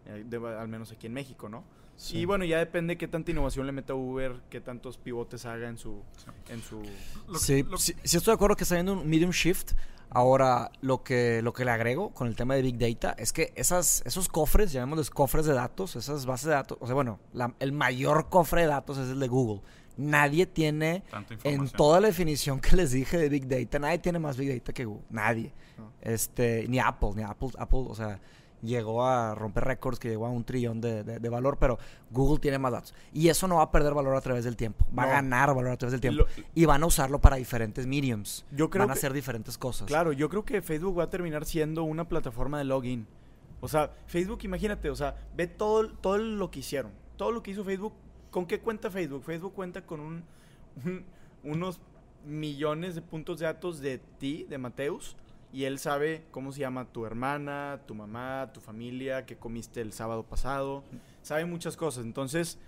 Eh, 0.07 0.25
de- 0.27 0.37
al 0.59 0.69
menos 0.69 0.91
aquí 0.93 1.07
en 1.07 1.13
México, 1.13 1.49
¿no? 1.49 1.63
Sí. 1.97 2.19
Y 2.21 2.25
bueno, 2.25 2.47
ya 2.47 2.59
depende 2.59 2.97
qué 2.97 3.07
tanta 3.07 3.31
innovación 3.31 3.67
le 3.67 3.73
meta 3.73 3.95
Uber, 3.95 4.41
qué 4.49 4.63
tantos 4.63 4.97
pivotes 4.97 5.45
haga 5.45 5.69
en 5.69 5.77
su... 5.77 6.03
En 6.49 6.63
su 6.63 6.83
Lo- 7.29 7.39
sí, 7.39 7.63
lo- 7.63 7.77
sí, 7.77 7.95
sí 8.03 8.17
estoy 8.17 8.33
de 8.33 8.37
acuerdo 8.37 8.57
que 8.57 8.63
está 8.65 8.77
viendo 8.77 8.95
un 8.95 9.07
medium 9.09 9.31
shift. 9.33 9.73
Ahora, 10.11 10.73
lo 10.81 11.03
que, 11.05 11.41
lo 11.43 11.53
que 11.53 11.65
le 11.65 11.71
agrego 11.71 12.11
con 12.11 12.27
el 12.27 12.35
tema 12.35 12.55
de 12.55 12.63
Big 12.63 12.79
Data 12.79 13.15
es 13.19 13.33
que 13.33 13.53
esas, 13.55 14.03
esos 14.05 14.29
cofres, 14.29 14.73
llamémosles 14.73 15.09
cofres 15.11 15.47
de 15.47 15.55
datos, 15.55 15.95
esas 15.97 16.27
bases 16.27 16.47
de 16.47 16.53
datos, 16.53 16.79
o 16.81 16.87
sea, 16.87 16.95
bueno, 16.95 17.21
la- 17.33 17.55
el 17.61 17.71
mayor 17.73 18.29
cofre 18.29 18.63
de 18.63 18.67
datos 18.69 18.99
es 18.99 19.09
el 19.11 19.21
de 19.21 19.29
Google. 19.29 19.61
Nadie 19.97 20.47
tiene, 20.47 21.03
en 21.45 21.69
toda 21.77 22.01
la 22.01 22.09
definición 22.09 22.59
que 22.61 22.75
les 22.75 22.91
dije 22.91 23.19
de 23.19 23.29
Big 23.29 23.47
Data, 23.47 23.79
nadie 23.79 23.99
tiene 23.99 24.19
más 24.19 24.37
Big 24.37 24.49
Data 24.59 24.73
que 24.73 24.85
Google. 24.85 25.05
Nadie. 25.11 25.53
No. 25.79 25.93
Este, 26.01 26.67
ni 26.69 26.79
Apple, 26.79 27.11
ni 27.15 27.23
Apple, 27.23 27.51
Apple, 27.59 27.85
o 27.89 27.95
sea, 27.95 28.19
llegó 28.63 29.05
a 29.07 29.35
romper 29.35 29.65
récords 29.65 29.99
que 29.99 30.09
llegó 30.09 30.27
a 30.27 30.31
un 30.31 30.45
trillón 30.45 30.81
de, 30.81 31.03
de- 31.05 31.19
de 31.19 31.29
valor, 31.29 31.57
pero 31.59 31.79
Google 32.11 32.39
tiene 32.41 32.59
más 32.59 32.73
datos. 32.73 32.95
Y 33.13 33.29
eso 33.29 33.49
no 33.49 33.57
va 33.57 33.63
a 33.65 33.71
perder 33.71 33.95
valor 33.95 34.15
a 34.17 34.21
través 34.21 34.45
del 34.45 34.57
tiempo. 34.57 34.85
Va 34.97 35.05
No. 35.05 35.09
a 35.11 35.13
ganar 35.15 35.55
valor 35.55 35.73
a 35.73 35.77
través 35.77 35.93
del 35.93 36.01
tiempo. 36.01 36.23
Lo- 36.25 36.45
y 36.55 36.65
van 36.67 36.83
a 36.83 36.87
usarlo 36.87 37.21
para 37.21 37.37
diferentes 37.37 37.87
mediums. 37.87 38.45
Yo 38.53 38.69
creo 38.71 38.83
van 38.85 38.91
a 38.91 38.95
que- 38.95 38.99
hacer 38.99 39.13
diferentes 39.13 39.57
cosas. 39.59 39.87
Claro, 39.87 40.13
yo 40.13 40.29
creo 40.29 40.45
que 40.45 40.63
Facebook 40.63 40.99
va 40.99 41.05
a 41.05 41.11
terminar 41.11 41.45
siendo 41.45 41.85
una 41.85 42.09
plataforma 42.09 42.59
de 42.59 42.65
login. 42.65 43.07
O 43.63 43.69
sea, 43.69 43.91
Facebook, 44.07 44.41
imagínate, 44.45 44.89
o 44.91 44.97
sea, 44.97 45.17
ve 45.37 45.47
todo, 45.47 45.89
todo 45.91 46.19
lo 46.19 46.51
que 46.51 46.61
hicieron. 46.61 46.93
Todo 47.17 47.31
lo 47.33 47.43
que 47.43 47.51
hizo 47.51 47.65
Facebook. 47.65 47.93
¿Con 48.31 48.47
qué 48.47 48.61
cuenta 48.61 48.91
Facebook? 48.91 49.23
Facebook 49.25 49.53
cuenta 49.55 49.85
con 49.85 50.01
un, 50.01 50.25
un- 50.85 51.05
unos 51.45 51.81
millones 52.25 52.95
de 52.95 53.03
puntos 53.03 53.39
de 53.39 53.47
datos 53.47 53.81
de 53.81 53.99
ti, 54.19 54.45
de 54.49 54.59
Mateus, 54.59 55.17
y 55.53 55.65
él 55.65 55.79
sabe 55.79 56.25
cómo 56.31 56.53
se 56.53 56.61
llama 56.61 56.87
tu 56.87 57.07
hermana, 57.07 57.81
tu 57.87 57.95
mamá, 57.95 58.51
tu 58.53 58.61
familia, 58.61 59.27
qué 59.27 59.37
comiste 59.37 59.81
el 59.81 59.93
sábado 59.93 60.23
pasado, 60.23 60.85
sabe 61.23 61.45
muchas 61.45 61.77
cosas. 61.77 62.05
Entonces, 62.05 62.59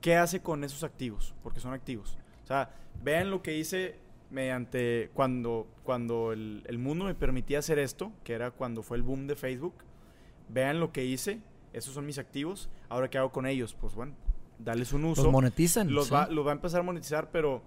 ¿qué 0.00 0.16
hace 0.16 0.40
con 0.40 0.64
esos 0.64 0.84
activos? 0.84 1.34
Porque 1.42 1.60
son 1.60 1.74
activos. 1.74 2.16
O 2.44 2.46
sea, 2.46 2.74
vean 3.02 3.30
lo 3.30 3.42
que 3.42 3.56
hice 3.58 3.98
mediante 4.30 5.10
cuando, 5.14 5.66
cuando 5.82 6.32
el, 6.32 6.62
el 6.66 6.78
mundo 6.78 7.04
me 7.04 7.14
permitía 7.14 7.58
hacer 7.58 7.78
esto, 7.78 8.12
que 8.24 8.32
era 8.32 8.50
cuando 8.50 8.82
fue 8.82 8.96
el 8.96 9.02
boom 9.02 9.26
de 9.26 9.36
Facebook. 9.36 9.74
Vean 10.48 10.80
lo 10.80 10.92
que 10.92 11.04
hice, 11.04 11.40
esos 11.72 11.92
son 11.94 12.06
mis 12.06 12.18
activos. 12.18 12.70
Ahora, 12.88 13.10
¿qué 13.10 13.18
hago 13.18 13.32
con 13.32 13.46
ellos? 13.46 13.74
Pues 13.78 13.94
bueno, 13.94 14.14
darles 14.58 14.92
un 14.92 15.04
uso. 15.04 15.22
Los 15.22 15.32
monetizan. 15.32 15.92
Los, 15.92 16.06
sí. 16.06 16.14
va, 16.14 16.26
los 16.28 16.46
va 16.46 16.52
a 16.52 16.54
empezar 16.54 16.80
a 16.80 16.82
monetizar, 16.82 17.30
pero 17.30 17.62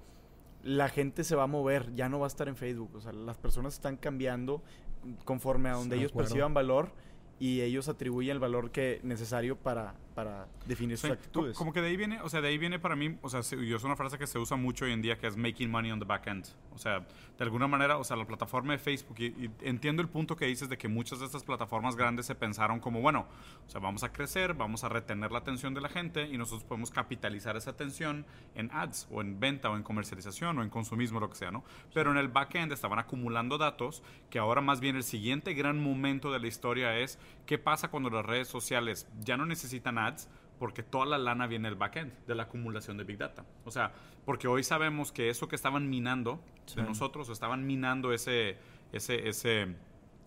la 0.68 0.90
gente 0.90 1.24
se 1.24 1.36
va 1.36 1.44
a 1.44 1.48
mover, 1.48 1.94
ya 1.96 2.10
no 2.10 2.20
va 2.20 2.26
a 2.26 2.28
estar 2.28 2.50
en 2.50 2.58
Facebook. 2.58 2.94
O 2.96 3.00
sea, 3.00 3.14
las 3.14 3.38
personas 3.38 3.74
están 3.76 3.96
cambiando 3.96 4.62
conforme 5.24 5.70
a 5.70 5.74
donde 5.74 5.96
Sí, 5.96 6.02
ellos 6.02 6.12
perciban 6.12 6.54
valor 6.54 6.92
y 7.40 7.62
ellos 7.62 7.88
atribuyen 7.88 8.34
el 8.34 8.40
valor 8.40 8.72
que 8.72 9.00
necesario 9.04 9.56
para, 9.58 9.94
para 10.16 10.48
definir 10.66 10.98
sus 10.98 11.08
Sí, 11.08 11.14
actitudes. 11.14 11.54
co- 11.54 11.60
Como 11.60 11.74
que 11.74 11.82
de 11.82 11.88
ahí 11.90 11.98
viene, 11.98 12.20
o 12.22 12.30
sea, 12.30 12.42
de 12.42 12.48
ahí 12.48 12.58
viene 12.58 12.80
para 12.80 12.96
mí, 12.96 13.18
o 13.22 13.30
sea, 13.30 13.44
se- 13.44 13.64
yo 13.66 13.78
es 13.78 13.84
una 13.84 13.96
frase 13.96 14.18
que 14.18 14.26
se 14.26 14.40
usa 14.40 14.58
mucho 14.58 14.86
hoy 14.86 14.92
en 14.94 15.02
día 15.04 15.18
que 15.20 15.28
es 15.28 15.38
making 15.38 15.70
money 15.70 15.92
on 15.92 16.00
the 16.00 16.06
back 16.06 16.26
end. 16.28 16.48
O 16.74 16.80
sea, 16.80 17.00
de 17.00 17.44
alguna 17.44 17.68
manera, 17.68 17.98
o 17.98 18.04
sea, 18.04 18.18
la 18.18 18.26
plataforma 18.26 18.74
de 18.74 18.80
Facebook, 18.80 19.16
y, 19.20 19.26
y 19.26 19.52
entiendo 19.62 20.02
el 20.02 20.10
punto 20.10 20.36
que 20.36 20.46
dices 20.46 20.70
de 20.70 20.78
que 20.78 20.88
muchas 20.88 21.20
de 21.20 21.26
estas 21.26 21.44
plataformas 21.44 21.96
grandes 21.96 22.26
se 22.26 22.34
pensaron 22.36 22.80
como, 22.80 23.02
bueno, 23.02 23.28
o 23.66 23.70
sea, 23.70 23.80
vamos 23.80 24.04
a 24.04 24.12
crecer, 24.12 24.56
vamos 24.56 24.84
a 24.84 24.90
retener 24.90 25.32
la 25.32 25.40
atención 25.40 25.74
de 25.76 25.82
la 25.82 25.90
gente 25.90 26.28
y 26.28 26.38
nosotros 26.38 26.64
podemos 26.64 26.90
capitalizar 26.90 27.56
esa 27.56 27.70
atención 27.72 28.26
en 28.56 28.72
ads 28.72 29.08
o 29.12 29.22
en 29.22 29.40
venta 29.40 29.70
o 29.70 29.76
en 29.78 29.84
comercialización 29.84 30.58
o 30.58 30.64
en 30.64 30.70
consumismo, 30.70 31.20
lo 31.20 31.30
que 31.30 31.36
sea, 31.36 31.52
¿no? 31.52 31.64
Pero 31.94 32.10
en 32.12 32.18
el 32.18 32.28
back 32.28 32.56
end 32.56 32.72
estaban 32.72 32.98
acumulando 33.00 33.58
datos 33.60 34.02
que 34.32 34.40
ahora 34.40 34.62
más 34.62 34.80
bien 34.80 34.96
el 34.96 35.04
siguiente 35.04 35.54
gran 35.54 35.80
momento 35.82 36.32
de 36.32 36.40
la 36.40 36.48
historia 36.48 36.98
es 36.98 37.20
qué 37.46 37.58
pasa 37.58 37.90
cuando 37.90 38.10
las 38.10 38.26
redes 38.26 38.48
sociales 38.48 39.08
ya 39.20 39.38
no 39.38 39.46
necesitan 39.46 39.98
ads 39.98 40.30
porque 40.60 40.84
toda 40.84 41.06
la 41.06 41.18
lana 41.18 41.48
viene 41.48 41.70
del 41.70 41.78
backend, 41.78 42.12
de 42.26 42.36
la 42.36 42.44
acumulación 42.44 42.98
de 42.98 43.04
Big 43.04 43.18
Data. 43.18 43.46
O 43.66 43.72
sea, 43.72 43.92
porque 44.26 44.48
hoy 44.48 44.64
sabemos 44.64 45.12
que 45.12 45.30
eso 45.30 45.48
que 45.48 45.56
estaban 45.56 45.90
minando 45.90 46.42
de 46.76 46.84
nosotros, 46.84 47.30
estaban 47.30 47.66
minando 47.66 48.12
ese, 48.12 48.58
ese, 48.92 49.30
ese, 49.30 49.76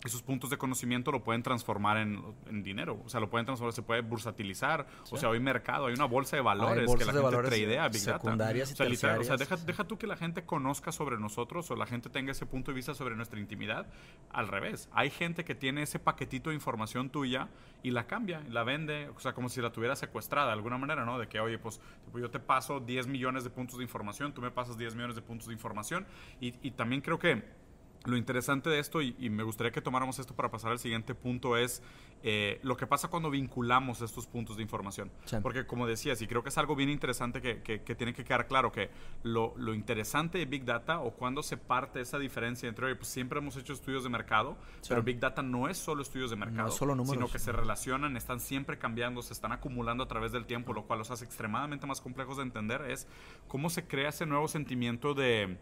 esos 0.03 0.21
puntos 0.21 0.49
de 0.49 0.57
conocimiento, 0.57 1.11
lo 1.11 1.23
pueden 1.23 1.43
transformar 1.43 1.97
en, 1.97 2.21
en 2.47 2.63
dinero. 2.63 3.01
O 3.05 3.09
sea, 3.09 3.19
lo 3.19 3.29
pueden 3.29 3.45
transformar, 3.45 3.73
se 3.73 3.83
puede 3.83 4.01
bursatilizar. 4.01 4.87
O 5.11 5.17
sea, 5.17 5.29
hoy 5.29 5.39
mercado, 5.39 5.87
hay 5.87 5.93
una 5.93 6.05
bolsa 6.05 6.35
de 6.35 6.41
valores 6.41 6.85
que 6.85 6.91
la 6.91 6.97
de 6.97 7.05
gente 7.05 7.19
valores 7.19 7.49
tradea 7.49 7.87
Big 7.89 8.03
Data. 8.03 8.19
secundarias 8.19 8.69
y 8.69 8.73
o 8.73 8.75
sea, 8.75 8.85
literal, 8.87 9.19
o 9.19 9.23
sea, 9.23 9.37
deja, 9.37 9.57
deja 9.57 9.83
tú 9.83 9.97
que 9.97 10.07
la 10.07 10.17
gente 10.17 10.43
conozca 10.43 10.91
sobre 10.91 11.17
nosotros 11.17 11.69
o 11.71 11.75
la 11.75 11.85
gente 11.85 12.09
tenga 12.09 12.31
ese 12.31 12.45
punto 12.45 12.71
de 12.71 12.75
vista 12.75 12.93
sobre 12.93 13.15
nuestra 13.15 13.39
intimidad. 13.39 13.87
Al 14.31 14.47
revés, 14.47 14.89
hay 14.91 15.09
gente 15.09 15.45
que 15.45 15.55
tiene 15.55 15.83
ese 15.83 15.99
paquetito 15.99 16.49
de 16.49 16.55
información 16.55 17.09
tuya 17.09 17.49
y 17.83 17.91
la 17.91 18.07
cambia, 18.07 18.43
la 18.49 18.63
vende, 18.63 19.09
o 19.09 19.19
sea, 19.19 19.33
como 19.33 19.49
si 19.49 19.61
la 19.61 19.71
tuviera 19.71 19.95
secuestrada 19.95 20.47
de 20.47 20.53
alguna 20.53 20.77
manera, 20.77 21.05
¿no? 21.05 21.19
De 21.19 21.27
que, 21.27 21.39
oye, 21.39 21.57
pues 21.57 21.79
yo 22.15 22.29
te 22.29 22.39
paso 22.39 22.79
10 22.79 23.07
millones 23.07 23.43
de 23.43 23.49
puntos 23.49 23.77
de 23.77 23.83
información, 23.83 24.33
tú 24.33 24.41
me 24.41 24.51
pasas 24.51 24.77
10 24.77 24.95
millones 24.95 25.15
de 25.15 25.21
puntos 25.21 25.47
de 25.47 25.53
información. 25.53 26.05
Y, 26.39 26.55
y 26.67 26.71
también 26.71 27.01
creo 27.01 27.19
que 27.19 27.60
lo 28.05 28.17
interesante 28.17 28.69
de 28.69 28.79
esto, 28.79 29.01
y, 29.01 29.15
y 29.19 29.29
me 29.29 29.43
gustaría 29.43 29.71
que 29.71 29.81
tomáramos 29.81 30.17
esto 30.19 30.35
para 30.35 30.49
pasar 30.49 30.71
al 30.71 30.79
siguiente 30.79 31.13
punto, 31.13 31.55
es 31.57 31.83
eh, 32.23 32.59
lo 32.63 32.75
que 32.77 32.87
pasa 32.87 33.09
cuando 33.09 33.29
vinculamos 33.29 34.01
estos 34.01 34.25
puntos 34.27 34.57
de 34.57 34.63
información. 34.63 35.11
Sí. 35.25 35.37
Porque 35.41 35.65
como 35.67 35.85
decías, 35.87 36.21
y 36.21 36.27
creo 36.27 36.41
que 36.43 36.49
es 36.49 36.57
algo 36.57 36.75
bien 36.75 36.89
interesante 36.89 37.41
que, 37.41 37.61
que- 37.61 37.81
que 37.83 37.95
tiene 37.95 38.13
que 38.13 38.23
quedar 38.23 38.47
claro, 38.47 38.71
que 38.71 38.89
lo, 39.23 39.53
lo 39.57 39.73
interesante 39.73 40.37
de 40.39 40.45
Big 40.45 40.65
Data 40.65 40.99
o 40.99 41.11
cuando 41.11 41.43
se 41.43 41.57
parte 41.57 42.01
esa 42.01 42.17
diferencia 42.19 42.67
entre, 42.69 42.85
oye, 42.87 42.95
pues 42.95 43.07
siempre 43.07 43.39
hemos 43.39 43.55
hecho 43.57 43.73
estudios 43.73 44.03
de 44.03 44.09
mercado, 44.09 44.57
pero 44.87 45.03
Big 45.03 45.19
Data 45.19 45.41
no 45.43 45.67
es 45.69 45.77
solo 45.77 46.01
estudios 46.01 46.29
de 46.31 46.35
mercado, 46.35 46.71
solo 46.71 46.95
números. 46.95 47.13
sino 47.15 47.31
que 47.31 47.39
se 47.39 47.51
relacionan, 47.51 48.17
están 48.17 48.39
siempre 48.39 48.77
cambiando, 48.79 49.21
se 49.21 49.33
están 49.33 49.51
acumulando 49.51 50.03
a 50.03 50.07
través 50.07 50.31
del 50.31 50.45
tiempo, 50.45 50.73
lo 50.73 50.83
cual 50.83 50.99
los 50.99 51.11
hace 51.11 51.25
extremadamente 51.25 51.85
más 51.87 52.01
complejos 52.01 52.37
de 52.37 52.43
entender, 52.43 52.81
es 52.81 53.07
cómo 53.47 53.69
se 53.69 53.85
crea 53.87 54.09
ese 54.09 54.25
nuevo 54.25 54.47
sentimiento 54.47 55.13
de 55.13 55.57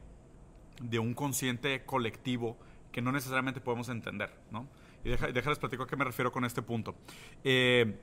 de 0.79 0.99
un 0.99 1.13
consciente 1.13 1.83
colectivo 1.85 2.57
que 2.91 3.01
no 3.01 3.11
necesariamente 3.11 3.61
podemos 3.61 3.89
entender, 3.89 4.31
¿no? 4.51 4.67
Y 5.03 5.09
deja, 5.09 5.27
déjales 5.27 5.59
platico 5.59 5.83
a 5.83 5.87
qué 5.87 5.95
me 5.95 6.05
refiero 6.05 6.31
con 6.31 6.45
este 6.45 6.61
punto. 6.61 6.95
Eh, 7.43 7.95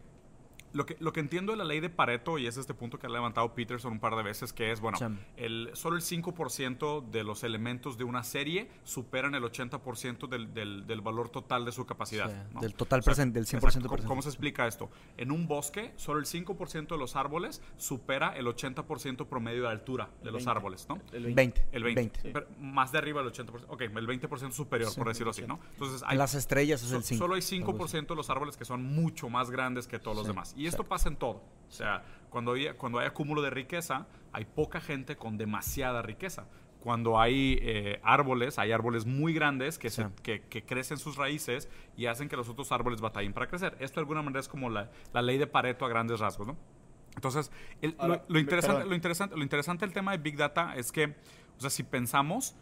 lo 0.76 0.86
que, 0.86 0.96
lo 1.00 1.12
que 1.12 1.20
entiendo 1.20 1.52
de 1.52 1.58
la 1.58 1.64
ley 1.64 1.80
de 1.80 1.90
Pareto, 1.90 2.38
y 2.38 2.46
es 2.46 2.56
este 2.56 2.74
punto 2.74 2.98
que 2.98 3.06
ha 3.06 3.10
levantado 3.10 3.54
Peterson 3.54 3.92
un 3.92 4.00
par 4.00 4.14
de 4.16 4.22
veces, 4.22 4.52
que 4.52 4.70
es, 4.72 4.80
bueno, 4.80 4.98
Sí. 4.98 5.04
el, 5.36 5.70
solo 5.74 5.96
el 5.96 6.02
5% 6.02 7.00
de 7.10 7.24
los 7.24 7.42
elementos 7.44 7.96
de 7.98 8.04
una 8.04 8.22
serie 8.22 8.68
superan 8.84 9.34
el 9.34 9.42
80% 9.42 10.28
del, 10.28 10.52
del, 10.54 10.86
del 10.86 11.00
valor 11.00 11.28
total 11.28 11.64
de 11.64 11.72
su 11.72 11.86
capacidad. 11.86 12.28
Sí, 12.30 12.54
¿no? 12.54 12.60
del 12.60 12.74
total 12.74 13.00
O 13.00 13.02
sea, 13.02 13.12
presente, 13.12 13.38
del 13.38 13.46
100% 13.46 13.56
exacto, 13.56 13.78
¿cómo- 13.80 13.88
presente. 13.90 14.08
¿Cómo 14.08 14.22
se 14.22 14.28
explica 14.28 14.66
esto? 14.66 14.90
En 15.16 15.30
un 15.32 15.46
bosque, 15.48 15.92
solo 15.96 16.18
el 16.20 16.26
5% 16.26 16.94
de 16.94 16.98
los 16.98 17.16
árboles 17.16 17.62
supera 17.76 18.36
el 18.36 18.46
80% 18.46 19.26
promedio 19.26 19.62
de 19.62 19.68
altura 19.68 20.10
de 20.20 20.26
los 20.30 20.44
20. 20.44 20.50
árboles, 20.50 20.86
¿no? 20.88 21.00
El 21.12 21.34
20. 21.34 21.66
El 21.72 21.82
20. 21.84 22.20
Pero 22.32 22.46
más 22.60 22.92
de 22.92 22.98
arriba 22.98 23.22
del 23.22 23.32
80%. 23.32 23.64
Ok, 23.68 23.80
el 23.82 24.06
20% 24.06 24.52
superior, 24.52 24.94
por 24.94 25.08
decirlo 25.08 25.30
así, 25.30 25.42
¿no? 25.46 25.58
Entonces, 25.72 26.02
hay, 26.06 26.16
Las 26.18 26.34
estrellas 26.34 26.82
es 26.82 26.92
el 26.92 27.02
5. 27.02 27.18
solo 27.24 27.34
hay 27.34 27.42
5% 27.42 28.06
de 28.08 28.16
los 28.16 28.30
árboles 28.30 28.56
que 28.56 28.64
son 28.64 28.82
mucho 28.84 29.28
más 29.28 29.50
grandes 29.50 29.86
que 29.86 29.98
todos 29.98 30.16
los 30.16 30.26
Sí, 30.26 30.30
demás. 30.32 30.54
Y 30.56 30.65
esto 30.66 30.84
pasa 30.84 31.08
en 31.08 31.16
todo. 31.16 31.42
O 31.68 31.70
sea, 31.70 32.04
cuando 32.30 32.52
hay, 32.52 32.68
cuando 32.76 32.98
hay 32.98 33.06
acúmulo 33.06 33.42
de 33.42 33.50
riqueza, 33.50 34.06
hay 34.32 34.44
poca 34.44 34.80
gente 34.80 35.16
con 35.16 35.36
demasiada 35.36 36.02
riqueza. 36.02 36.46
Cuando 36.80 37.18
hay 37.18 37.58
eh, 37.62 38.00
árboles, 38.04 38.58
hay 38.60 38.70
árboles 38.70 39.06
muy 39.06 39.32
grandes 39.34 39.76
que, 39.78 39.90
se- 39.90 40.04
Sí. 40.04 40.08
que, 40.22 40.42
que 40.42 40.64
crecen 40.64 40.98
sus 40.98 41.16
raíces 41.16 41.68
y 41.96 42.06
hacen 42.06 42.28
que 42.28 42.36
los 42.36 42.48
otros 42.48 42.70
árboles 42.70 43.00
batallen 43.00 43.32
para 43.32 43.48
crecer. 43.48 43.76
Esto 43.80 43.96
de 43.96 44.02
alguna 44.02 44.22
manera 44.22 44.38
es 44.40 44.46
como 44.48 44.70
la, 44.70 44.90
la 45.12 45.22
ley 45.22 45.36
de 45.38 45.48
Pareto 45.48 45.84
a 45.84 45.88
grandes 45.88 46.20
rasgos, 46.20 46.46
¿no? 46.46 46.56
Entonces, 47.16 47.50
el- 47.80 47.90
lo- 47.98 48.02
Ahora, 48.02 48.24
lo, 48.28 48.34
me- 48.34 48.40
interesante, 48.40 48.84
lo, 48.86 48.94
interesante, 48.94 49.36
lo 49.36 49.42
interesante 49.42 49.84
del 49.84 49.92
tema 49.94 50.12
de 50.12 50.18
Big 50.18 50.36
Data 50.36 50.74
es 50.76 50.92
que, 50.92 51.16
o 51.56 51.60
sea, 51.60 51.70
si 51.70 51.82
pensamos, 51.82 52.54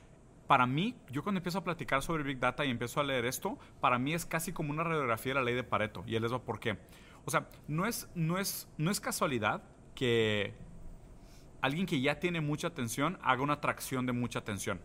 para 0.47 0.67
mí, 0.67 0.95
yo 1.11 1.23
cuando 1.23 1.39
empiezo 1.41 1.59
a 1.59 1.65
platicar 1.65 2.01
sobre 2.03 2.23
Big 2.23 2.39
Data 2.39 2.65
y 2.65 2.71
empiezo 2.71 3.01
a 3.01 3.05
leer 3.05 3.27
esto, 3.27 3.59
para 3.81 3.99
mí 3.99 4.15
es 4.15 4.25
casi 4.25 4.53
como 4.53 4.71
una 4.71 4.85
radiografía 4.85 5.35
de 5.35 5.41
la 5.41 5.45
ley 5.45 5.55
de 5.55 5.65
Pareto. 5.65 6.03
Y 6.07 6.15
él 6.17 6.23
les 6.23 6.33
va 6.33 6.39
por 6.39 6.61
qué. 6.61 6.79
O 7.25 7.31
sea, 7.31 7.49
no 7.69 7.87
es, 7.87 8.09
no 8.15 8.39
es, 8.39 8.69
no 8.77 8.91
es 8.91 9.01
casualidad 9.01 9.63
que 9.95 10.55
alguien 11.61 11.87
que 11.87 12.01
ya 12.01 12.21
tiene 12.21 12.41
mucha 12.41 12.69
atención 12.69 13.19
haga 13.23 13.43
una 13.43 13.55
atracción 13.55 14.07
de 14.07 14.13
mucha 14.13 14.39
atención. 14.41 14.81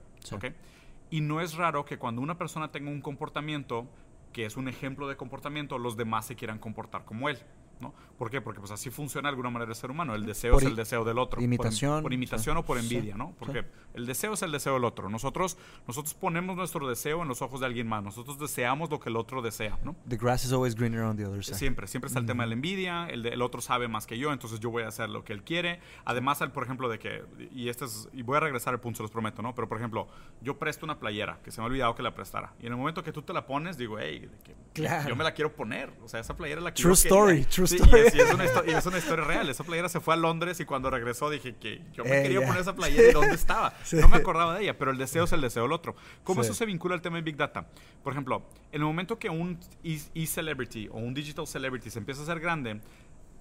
Y 1.10 1.22
no 1.22 1.42
es 1.42 1.56
raro 1.56 1.86
que 1.86 1.98
cuando 1.98 2.22
una 2.22 2.38
persona 2.38 2.72
tenga 2.72 2.90
un 2.90 3.02
comportamiento 3.02 3.88
que 4.32 4.46
es 4.46 4.58
un 4.58 4.68
ejemplo 4.68 5.08
de 5.08 5.18
comportamiento, 5.18 5.78
los 5.78 5.98
demás 5.98 6.28
se 6.28 6.36
quieran 6.36 6.60
comportar 6.60 7.04
como 7.04 7.30
él. 7.30 7.40
¿No? 7.80 7.94
¿Por 8.18 8.30
qué? 8.30 8.42
Porque 8.42 8.60
pues 8.60 8.72
así 8.72 8.90
funciona 8.90 9.28
de 9.30 9.32
alguna 9.32 9.50
manera 9.50 9.70
el 9.72 9.76
ser 9.76 9.90
humano. 9.92 10.14
El 10.14 10.26
deseo 10.26 10.54
Por 10.54 10.64
es 10.64 10.68
el 10.70 10.76
deseo 10.76 11.06
del 11.06 11.18
otro. 11.18 11.42
Imitación, 11.42 12.02
Por, 12.04 12.12
imitación 12.14 12.56
sí. 12.56 12.60
o 12.60 12.66
por 12.66 12.78
Sí, 12.82 12.84
envidia, 12.96 13.16
¿no? 13.16 13.28
sí. 13.30 13.36
Porque 13.40 13.66
el 13.94 14.06
deseo 14.06 14.34
es 14.34 14.42
el 14.42 14.52
deseo 14.52 14.74
del 14.74 14.84
otro. 14.84 15.10
Nosotros, 15.10 15.58
nosotros 15.88 16.14
ponemos 16.14 16.56
nuestro 16.58 16.88
deseo 16.88 17.22
en 17.22 17.28
los 17.30 17.42
ojos 17.42 17.62
de 17.62 17.66
alguien 17.68 17.88
más. 17.88 18.04
Nosotros 18.04 18.38
deseamos 18.40 18.90
lo 18.90 19.00
que 19.00 19.10
el 19.10 19.16
otro 19.16 19.42
desea, 19.42 19.78
¿no? 19.84 19.96
The 20.08 20.18
grass 20.18 20.44
is 20.46 20.52
always 20.52 20.76
greener 20.76 21.02
on 21.04 21.16
the 21.16 21.26
other 21.26 21.44
side. 21.46 21.58
Siempre, 21.58 21.88
siempre 21.88 22.08
está 22.10 22.20
el 22.20 22.26
tema 22.26 22.44
de 22.44 22.50
la 22.50 22.54
envidia, 22.56 23.08
el, 23.10 23.24
de- 23.24 23.30
el 23.30 23.42
otro 23.42 23.62
sabe 23.62 23.88
más 23.88 24.06
que 24.06 24.18
yo, 24.18 24.34
entonces 24.34 24.60
yo 24.60 24.70
voy 24.70 24.84
a 24.84 24.90
hacer 24.90 25.10
lo 25.10 25.24
que 25.24 25.32
él 25.34 25.44
quiere. 25.44 25.80
Además, 26.04 26.42
al- 26.42 26.52
por 26.52 26.64
ejemplo, 26.64 26.90
de 26.90 27.00
que, 27.00 27.24
y 27.54 27.70
este 27.70 27.86
es, 27.86 28.10
y 28.14 28.22
voy 28.24 28.36
a 28.38 28.42
regresar 28.42 28.74
al 28.74 28.80
punto, 28.82 28.98
se 28.98 29.04
los 29.04 29.12
prometo, 29.12 29.42
¿no? 29.42 29.56
Pero, 29.56 29.70
por 29.70 29.78
ejemplo, 29.78 30.08
yo 30.42 30.60
presto 30.60 30.86
una 30.86 31.00
playera, 31.00 31.40
que 31.44 31.52
se 31.52 31.62
me 31.62 31.66
ha 31.66 31.68
olvidado 31.70 31.96
que 31.96 32.04
la 32.04 32.14
prestara. 32.14 32.54
Y 32.60 32.66
en 32.66 32.74
el 32.74 32.78
momento 32.78 33.02
que 33.04 33.14
tú 33.14 33.22
te 33.22 33.32
la 33.32 33.46
pones, 33.48 33.78
digo, 33.78 33.98
hey, 33.98 34.30
que 34.44 34.56
Claro. 34.74 35.10
yo 35.10 35.16
me 35.16 35.24
la 35.24 35.34
quiero 35.34 35.54
poner. 35.56 35.92
O 36.04 36.08
sea, 36.10 36.20
esa 36.20 36.36
playera 36.36 36.60
es 36.60 36.64
la 36.66 36.74
que 36.74 36.82
True 36.82 36.94
yo 36.96 37.02
quería. 37.02 37.16
story, 37.18 37.46
true 37.78 37.88
Sí. 37.90 37.98
Y 37.98 38.08
es, 38.08 38.16
y 38.16 38.20
es 38.22 38.34
una 38.34 38.46
histo- 38.46 38.64
y 38.68 38.72
es 38.72 38.86
una 38.86 38.98
historia 38.98 39.26
real. 39.26 39.50
Esa 39.50 39.64
playera 39.64 39.90
se 39.90 40.00
fue 40.00 40.14
a 40.14 40.18
Londres 40.18 40.60
y 40.60 40.66
cuando 40.66 40.90
regresó 40.90 41.30
dije 41.30 41.56
que 41.56 41.82
yo 41.94 42.04
me 42.04 42.20
Eh, 42.20 42.24
quería 42.24 42.40
ya. 42.42 42.48
poner 42.48 42.62
esa 42.62 42.76
playera 42.76 43.10
y 43.10 43.14
dónde 43.14 43.36
estaba. 43.36 43.74
Sí. 43.84 43.96
No 43.98 44.08
me 44.10 44.18
acordaba 44.18 44.56
de 44.58 44.64
ella, 44.64 44.78
pero 44.78 44.92
el 44.92 44.98
deseo 44.98 45.24
es 45.26 45.32
el 45.34 45.42
deseo 45.42 45.64
del 45.64 45.72
otro. 45.72 45.96
¿Cómo 46.24 46.44
Sí. 46.44 46.48
eso 46.50 46.56
se 46.58 46.66
vincula 46.66 46.96
al 46.96 47.02
tema 47.02 47.18
de 47.18 47.22
Big 47.24 47.36
Data? 47.38 47.68
Por 48.04 48.14
ejemplo, 48.14 48.44
en 48.72 48.82
el 48.82 48.86
momento 48.88 49.18
que 49.20 49.30
un 49.30 49.60
e- 49.84 50.00
e-celebrity 50.16 50.88
o 50.90 50.98
un 50.98 51.14
digital 51.14 51.48
celebrity 51.48 51.90
se 51.90 52.00
empieza 52.00 52.22
a 52.22 52.24
hacer 52.24 52.40
grande, 52.40 52.82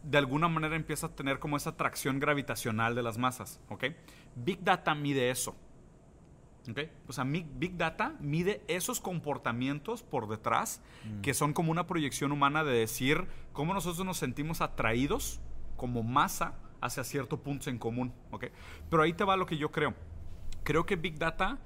de 0.03 0.19
alguna 0.19 0.49
manera 0.49 0.77
empieza 0.77 1.07
a 1.09 1.11
tener 1.14 1.38
como 1.38 1.57
esa 1.57 1.71
atracción 1.71 2.21
gravitacional 2.21 2.95
de 2.95 3.03
las 3.03 3.19
masas, 3.19 3.61
¿ok? 3.69 3.85
Big 4.37 4.62
Data 4.62 4.95
mide 4.95 5.31
eso. 5.31 5.57
¿Ok? 6.70 6.81
O 7.07 7.12
sea, 7.12 7.24
Big 7.24 7.76
Data 7.76 8.14
mide 8.20 8.62
esos 8.68 9.00
comportamientos 9.00 10.02
por 10.02 10.28
detrás 10.28 10.83
que 11.22 11.35
son 11.35 11.52
como 11.52 11.72
una 11.72 11.87
proyección 11.87 12.33
humana 12.33 12.64
de 12.64 12.72
decir 12.72 13.26
cómo 13.52 13.74
nosotros 13.74 14.04
nos 14.04 14.18
sentimos 14.18 14.61
atraídos 14.61 15.40
como 15.76 16.02
masa 16.02 16.54
hacia 16.81 17.04
ciertos 17.04 17.40
puntos 17.40 17.68
en 17.68 17.78
común, 17.78 18.12
¿ok? 18.31 18.46
Pero 18.90 19.02
ahí 19.02 19.12
te 19.12 19.24
va 19.24 19.37
lo 19.37 19.46
que 19.46 19.57
yo 19.57 19.70
creo. 19.70 19.94
Creo 20.64 20.85
que 20.85 20.96
Big 20.96 21.18
Data 21.18 21.59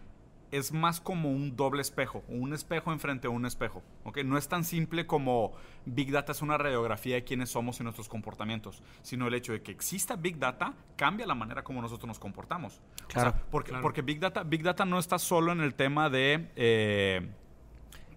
es 0.52 0.70
más 0.72 1.00
como 1.00 1.30
un 1.30 1.56
doble 1.56 1.82
espejo, 1.82 2.22
un 2.28 2.52
espejo 2.54 2.92
enfrente 2.92 3.26
a 3.26 3.30
un 3.30 3.44
espejo. 3.46 3.82
¿ok? 4.04 4.18
No 4.24 4.38
es 4.38 4.46
tan 4.48 4.62
simple 4.64 5.06
como 5.06 5.52
Big 5.86 6.12
Data 6.12 6.30
es 6.32 6.42
una 6.42 6.56
radiografía 6.58 7.16
de 7.16 7.24
quiénes 7.24 7.50
somos 7.50 7.80
y 7.80 7.82
nuestros 7.82 8.08
comportamientos, 8.08 8.82
sino 9.02 9.26
el 9.26 9.34
hecho 9.34 9.52
de 9.52 9.62
que 9.62 9.72
exista 9.72 10.14
Big 10.14 10.38
Data 10.38 10.74
cambia 10.96 11.26
la 11.26 11.34
manera 11.34 11.64
como 11.64 11.82
nosotros 11.82 12.06
nos 12.06 12.18
comportamos. 12.18 12.80
Claro, 13.08 13.30
O 13.30 13.32
sea, 13.32 13.42
porque, 13.50 13.70
claro. 13.70 13.82
porque 13.82 14.02
Big, 14.02 14.20
Data, 14.20 14.42
Big 14.44 14.62
Data 14.62 14.84
no 14.84 14.98
está 14.98 15.18
solo 15.18 15.50
en 15.52 15.60
el 15.60 15.74
tema 15.74 16.08
de... 16.10 16.50
eh, 16.54 17.28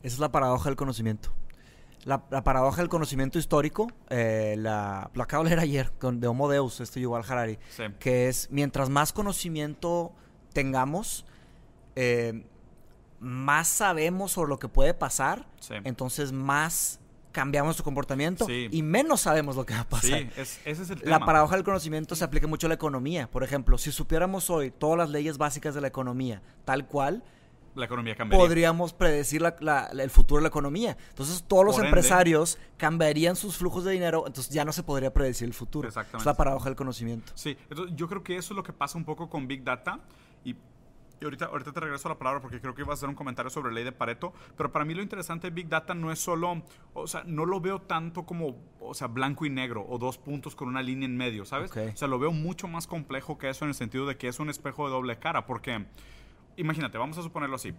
Esa 0.03 0.13
es 0.15 0.19
la 0.19 0.31
paradoja 0.31 0.69
del 0.69 0.75
conocimiento. 0.75 1.33
La, 2.03 2.23
la 2.29 2.43
paradoja 2.43 2.81
del 2.81 2.89
conocimiento 2.89 3.39
histórico, 3.39 3.87
eh, 4.11 4.55
la, 4.59 5.09
lo 5.15 5.23
acabo 5.23 5.43
de 5.43 5.49
leer 5.51 5.59
ayer 5.61 5.91
con, 5.99 6.19
de 6.19 6.27
Homo 6.27 6.47
Deus, 6.49 6.79
este 6.79 6.99
Yuval 7.01 7.23
Harari, 7.27 7.57
Sí. 7.69 7.83
que 7.99 8.27
es 8.27 8.47
mientras 8.51 8.89
más 8.91 9.11
conocimiento 9.11 10.13
tengamos, 10.53 11.25
eh, 11.95 12.45
más 13.19 13.67
sabemos 13.67 14.33
sobre 14.33 14.49
lo 14.49 14.59
que 14.59 14.67
puede 14.67 14.93
pasar, 14.93 15.47
Sí. 15.59 15.73
entonces 15.83 16.31
más 16.31 16.99
cambiamos 17.31 17.67
nuestro 17.67 17.83
comportamiento 17.83 18.45
Sí. 18.45 18.69
y 18.71 18.81
menos 18.81 19.21
sabemos 19.21 19.55
lo 19.57 19.65
que 19.65 19.73
va 19.73 19.81
a 19.81 19.89
pasar. 19.89 20.19
Sí, 20.19 20.29
es- 20.37 20.59
ese 20.63 20.83
es 20.83 20.89
el 20.89 20.99
La 21.03 21.19
paradoja 21.19 21.55
del 21.55 21.65
conocimiento 21.65 22.15
se 22.15 22.23
aplica 22.23 22.47
mucho 22.47 22.67
a 22.67 22.69
la 22.69 22.75
economía. 22.75 23.29
Por 23.29 23.43
ejemplo, 23.43 23.77
si 23.77 23.91
supiéramos 23.91 24.49
hoy 24.49 24.71
todas 24.71 24.97
las 24.97 25.09
leyes 25.09 25.37
básicas 25.37 25.75
de 25.75 25.81
la 25.81 25.87
economía, 25.87 26.41
tal 26.63 26.87
cual, 26.87 27.23
La 27.73 27.85
economía 27.87 28.15
cambiaría. 28.15 28.45
podríamos 28.47 28.93
predecir 28.93 29.41
la- 29.41 29.57
la- 29.59 29.89
la- 29.91 30.03
el 30.03 30.09
futuro 30.09 30.39
de 30.39 30.43
la 30.43 30.47
economía. 30.47 30.95
Entonces 31.09 31.43
todos 31.45 31.65
los 31.65 31.75
Por 31.75 31.83
ende- 31.83 31.89
empresarios 31.89 32.57
cambiarían 32.77 33.35
sus 33.35 33.57
flujos 33.57 33.83
de 33.83 33.91
dinero, 33.91 34.23
entonces 34.27 34.53
ya 34.53 34.63
no 34.63 34.71
se 34.71 34.83
podría 34.83 35.11
predecir 35.13 35.45
el 35.45 35.53
futuro. 35.53 35.87
Exactamente. 35.89 36.19
Es 36.21 36.25
la 36.25 36.35
paradoja 36.35 36.69
del 36.69 36.77
conocimiento. 36.77 37.33
Sí, 37.35 37.57
entonces 37.69 37.93
yo 37.97 38.07
creo 38.07 38.23
que 38.23 38.37
eso 38.37 38.53
es 38.53 38.55
lo 38.55 38.63
que 38.63 38.71
pasa 38.71 38.97
un 38.97 39.03
poco 39.03 39.29
con 39.29 39.45
Big 39.45 39.61
Data 39.65 39.99
y, 40.45 40.55
y 41.19 41.23
ahorita, 41.25 41.45
ahorita 41.45 41.71
te 41.71 41.79
regreso 41.79 42.09
la 42.09 42.17
palabra 42.17 42.41
porque 42.41 42.59
creo 42.59 42.75
que 42.75 42.81
ibas 42.81 42.91
a 42.91 42.93
hacer 42.95 43.09
un 43.09 43.15
comentario 43.15 43.49
sobre 43.49 43.69
la 43.69 43.75
ley 43.75 43.83
de 43.83 43.91
Pareto, 43.91 44.33
pero 44.57 44.71
para 44.71 44.85
mí 44.85 44.93
lo 44.93 45.01
interesante 45.01 45.47
de 45.49 45.53
Big 45.53 45.69
Data 45.69 45.93
no 45.93 46.11
es 46.11 46.19
solo, 46.19 46.63
o 46.93 47.07
sea, 47.07 47.23
no 47.25 47.45
lo 47.45 47.59
veo 47.61 47.81
tanto 47.81 48.25
como, 48.25 48.57
o 48.79 48.93
sea, 48.93 49.07
blanco 49.07 49.45
y 49.45 49.49
negro 49.49 49.85
o 49.87 49.97
dos 49.97 50.17
puntos 50.17 50.55
con 50.55 50.67
una 50.67 50.81
línea 50.81 51.05
en 51.05 51.15
medio, 51.15 51.45
¿sabes? 51.45 51.71
Ok. 51.71 51.93
O 51.93 51.97
sea, 51.97 52.07
lo 52.07 52.19
veo 52.19 52.31
mucho 52.31 52.67
más 52.67 52.87
complejo 52.87 53.37
que 53.37 53.49
eso 53.49 53.65
en 53.65 53.69
el 53.69 53.75
sentido 53.75 54.05
de 54.05 54.17
que 54.17 54.27
es 54.27 54.39
un 54.39 54.49
espejo 54.49 54.85
de 54.85 54.91
doble 54.91 55.17
cara, 55.17 55.45
porque 55.45 55.85
imagínate, 56.57 56.97
vamos 56.97 57.17
a 57.17 57.23
suponerlo 57.23 57.55
así. 57.55 57.73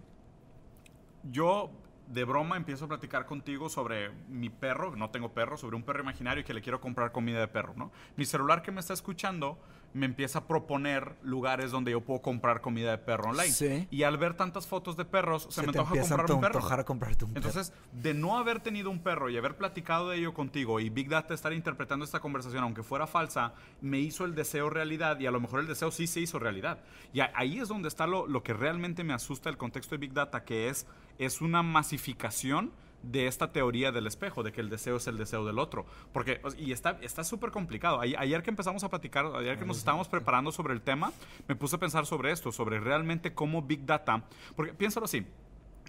Yo 1.23 1.71
de 2.07 2.23
broma 2.23 2.55
empiezo 2.55 2.85
a 2.85 2.87
platicar 2.87 3.25
contigo 3.25 3.69
sobre 3.69 4.11
mi 4.29 4.49
perro, 4.49 4.95
no 4.95 5.09
tengo 5.09 5.33
perro, 5.33 5.57
sobre 5.57 5.75
un 5.75 5.83
perro 5.83 6.01
imaginario 6.01 6.41
y 6.41 6.43
que 6.43 6.53
le 6.53 6.61
quiero 6.61 6.79
comprar 6.79 7.11
comida 7.11 7.39
de 7.39 7.47
perro, 7.47 7.73
¿no? 7.75 7.91
Mi 8.15 8.25
celular 8.25 8.61
que 8.61 8.71
me 8.71 8.79
está 8.79 8.93
escuchando 8.93 9.59
me 9.93 10.05
empieza 10.05 10.39
a 10.39 10.47
proponer 10.47 11.15
lugares 11.23 11.71
donde 11.71 11.91
yo 11.91 12.01
puedo 12.01 12.21
comprar 12.21 12.61
comida 12.61 12.91
de 12.91 12.97
perro 12.97 13.29
online. 13.29 13.51
Sí. 13.51 13.87
Y 13.89 14.03
al 14.03 14.17
ver 14.17 14.35
tantas 14.35 14.67
fotos 14.67 14.95
de 14.97 15.05
perros, 15.05 15.47
se, 15.49 15.61
me 15.61 15.69
antoja 15.69 15.95
comprar 15.95 16.31
un 16.31 16.41
perro. 16.41 16.55
antojar 16.57 16.79
a 16.79 16.83
comprarte 16.83 17.25
un 17.25 17.33
perro. 17.33 17.47
Entonces, 17.47 17.73
de 17.93 18.13
no 18.13 18.37
haber 18.37 18.59
tenido 18.59 18.89
un 18.89 18.99
perro 18.99 19.29
y 19.29 19.37
haber 19.37 19.55
platicado 19.55 20.09
de 20.09 20.17
ello 20.17 20.33
contigo 20.33 20.79
y 20.79 20.89
Big 20.89 21.09
Data 21.09 21.33
estar 21.33 21.53
interpretando 21.53 22.05
esta 22.05 22.19
conversación, 22.19 22.63
aunque 22.63 22.83
fuera 22.83 23.07
falsa, 23.07 23.53
me 23.81 23.99
hizo 23.99 24.25
el 24.25 24.35
deseo 24.35 24.69
realidad 24.69 25.19
y 25.19 25.25
a 25.25 25.31
lo 25.31 25.39
mejor 25.39 25.61
el 25.61 25.67
deseo 25.67 25.91
sí 25.91 26.07
se 26.07 26.19
hizo 26.19 26.39
realidad. 26.39 26.79
Y 27.13 27.21
ahí 27.21 27.59
es 27.59 27.67
donde 27.67 27.87
está 27.87 28.07
lo, 28.07 28.27
lo 28.27 28.43
que 28.43 28.53
realmente 28.53 29.03
me 29.03 29.13
asusta 29.13 29.49
el 29.49 29.57
contexto 29.57 29.95
de 29.95 29.99
Big 29.99 30.13
Data, 30.13 30.43
que 30.43 30.69
es, 30.69 30.85
es 31.17 31.41
una 31.41 31.63
masificación 31.63 32.71
de 33.03 33.27
esta 33.27 33.51
teoría 33.51 33.91
del 33.91 34.07
espejo, 34.07 34.43
de 34.43 34.51
que 34.51 34.59
el 34.61 34.69
deseo 34.69 34.97
es 34.97 35.07
el 35.07 35.17
deseo 35.17 35.45
del 35.45 35.59
otro. 35.59 35.85
Porque, 36.11 36.41
y 36.57 36.71
está 36.71 36.97
está 37.01 37.23
súper 37.23 37.51
complicado. 37.51 37.99
Ay- 38.01 38.15
Ayer 38.17 38.43
que 38.43 38.49
empezamos 38.49 38.83
a 38.83 38.89
platicar, 38.89 39.25
ayer 39.35 39.57
que 39.57 39.65
nos 39.65 39.77
estábamos 39.77 40.07
preparando 40.07 40.51
sobre 40.51 40.73
el 40.73 40.81
tema, 40.81 41.11
me 41.47 41.55
puse 41.55 41.75
a 41.75 41.79
pensar 41.79 42.05
sobre 42.05 42.31
esto, 42.31 42.51
sobre 42.51 42.79
realmente 42.79 43.33
cómo 43.33 43.61
Big 43.61 43.85
Data, 43.85 44.23
porque 44.55 44.73
piénsalo 44.73 45.05
así, 45.05 45.25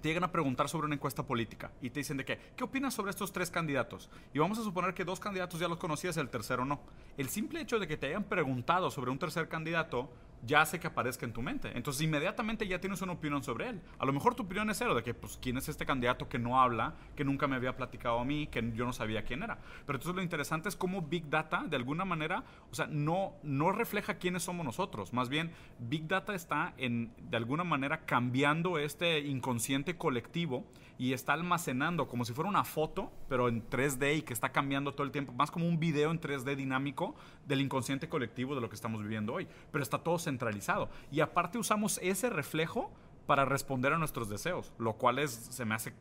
te 0.01 0.09
llegan 0.09 0.23
a 0.23 0.31
preguntar 0.31 0.68
sobre 0.68 0.87
una 0.87 0.94
encuesta 0.94 1.25
política 1.27 1.73
y 1.83 1.90
te 1.90 1.99
dicen 2.01 2.18
de 2.18 2.25
qué, 2.25 2.38
¿qué 2.57 2.62
opinas 2.62 2.94
sobre 2.94 3.11
estos 3.11 3.33
tres 3.33 3.51
candidatos? 3.51 4.09
Y 4.33 4.38
vamos 4.38 4.57
a 4.59 4.62
suponer 4.62 4.94
que 4.94 5.05
dos 5.05 5.18
candidatos 5.18 5.59
ya 5.59 5.66
los 5.66 5.79
conocías, 5.79 6.16
el 6.18 6.29
tercero 6.29 6.64
no. 6.64 6.81
El 7.16 7.29
simple 7.31 7.61
hecho 7.61 7.81
de 7.81 7.88
que 7.88 7.97
te 7.97 8.07
hayan 8.07 8.23
preguntado 8.23 8.92
sobre 8.92 9.11
un 9.11 9.18
tercer 9.18 9.49
candidato 9.49 10.09
ya 10.42 10.62
hace 10.62 10.79
que 10.79 10.87
aparezca 10.87 11.27
en 11.27 11.33
tu 11.33 11.42
mente. 11.42 11.70
Entonces 11.74 12.03
inmediatamente 12.03 12.66
ya 12.66 12.81
tienes 12.81 13.03
una 13.03 13.12
opinión 13.12 13.42
sobre 13.42 13.68
él. 13.68 13.81
A 13.98 14.07
lo 14.07 14.12
mejor 14.12 14.35
tu 14.35 14.44
opinión 14.44 14.70
es 14.70 14.79
cero, 14.79 14.94
de 14.94 15.03
que 15.03 15.14
pues 15.14 15.38
quién 15.40 15.57
es 15.57 15.68
este 15.68 15.87
candidato 15.87 16.29
que 16.29 16.38
no 16.38 16.61
habla, 16.61 16.94
que 17.16 17.24
nunca 17.24 17.46
me 17.46 17.57
había 17.57 17.77
platicado 17.77 18.18
a 18.20 18.24
mí, 18.24 18.46
que 18.46 18.72
yo 18.74 18.85
no 18.85 18.92
sabía 18.92 19.24
quién 19.24 19.42
era. 19.42 19.59
Pero 19.87 19.98
entonces 19.98 20.14
lo 20.14 20.22
interesante 20.22 20.68
es 20.68 20.77
cómo 20.77 21.03
Big 21.03 21.29
Data 21.29 21.64
de 21.68 21.77
alguna 21.77 22.05
manera, 22.05 22.44
o 22.70 22.74
sea, 22.74 22.87
no, 22.87 23.35
no 23.42 23.72
refleja 23.72 24.14
quiénes 24.14 24.42
somos 24.42 24.64
nosotros. 24.64 25.12
Más 25.12 25.29
bien, 25.29 25.53
Big 25.79 26.07
Data 26.07 26.35
está 26.35 26.74
en, 26.77 27.12
de 27.18 27.37
alguna 27.37 27.64
manera 27.64 28.05
cambiando 28.05 28.79
este 28.79 29.20
inconsciente 29.20 29.96
colectivo 29.96 30.64
y 30.98 31.12
está 31.12 31.32
almacenando 31.32 32.08
como 32.08 32.24
si 32.24 32.32
fuera 32.32 32.50
una 32.50 32.64
foto, 32.64 33.12
pero 33.28 33.48
en 33.48 33.68
3D 33.68 34.18
y 34.18 34.22
que 34.22 34.32
está 34.32 34.50
cambiando 34.50 34.92
todo 34.92 35.04
el 35.04 35.12
tiempo, 35.12 35.32
más 35.32 35.50
como 35.50 35.68
un 35.68 35.78
video 35.78 36.11
en 36.11 36.20
3D 36.20 36.56
dinámico 36.56 37.14
del 37.46 37.61
inconsciente 37.61 38.08
colectivo 38.08 38.54
de 38.56 38.61
lo 38.61 38.68
que 38.68 38.74
estamos 38.74 39.00
viviendo 39.02 39.32
hoy. 39.34 39.46
Pero 39.70 39.82
está 39.82 39.98
todo 39.98 40.18
centralizado. 40.18 40.90
Y 41.12 41.20
aparte 41.20 41.56
usamos 41.56 41.98
ese 42.02 42.30
reflejo 42.30 42.90
para 43.26 43.44
responder 43.44 43.92
a 43.92 43.98
nuestros 43.98 44.28
deseos, 44.28 44.72
lo 44.78 44.94
cual 44.94 45.18
es, 45.20 45.30
se 45.30 45.64
me 45.64 45.74
hace 45.76 45.92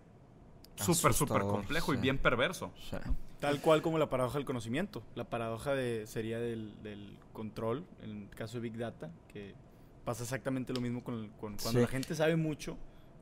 súper, 0.76 1.14
súper 1.14 1.42
complejo 1.44 1.94
y 1.94 1.98
bien 1.98 2.18
perverso. 2.18 2.72
Tal 3.40 3.62
cual 3.62 3.84
como 3.84 4.00
la 4.00 4.10
paradoja 4.10 4.38
del 4.40 4.46
conocimiento. 4.46 5.04
La 5.14 5.26
paradoja 5.26 5.74
de, 5.76 6.08
sería 6.08 6.40
del, 6.40 6.82
del 6.82 7.20
control, 7.34 7.86
en 8.02 8.24
el 8.24 8.30
caso 8.30 8.56
de 8.58 8.62
Big 8.62 8.78
Data, 8.78 9.12
que 9.28 9.54
pasa 10.06 10.24
exactamente 10.24 10.74
lo 10.74 10.82
mismo 10.82 11.04
con, 11.04 11.30
cuando 11.40 11.60
Sí. 11.62 11.78
la 11.78 11.88
gente 11.88 12.16
sabe 12.16 12.36
mucho, 12.36 12.78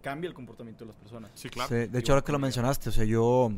cambia 0.06 0.28
el 0.28 0.34
comportamiento 0.36 0.84
de 0.86 0.89
las 0.89 0.96
personas. 0.98 1.32
Sí, 1.34 1.50
claro. 1.50 1.68
Sí, 1.70 1.88
de 1.88 2.00
hecho, 2.00 2.13
ahora 2.13 2.24
que 2.24 2.32
lo 2.32 2.38
mencionaste, 2.38 2.89
o 2.89 2.91
sea, 2.91 3.06
yo, 3.06 3.52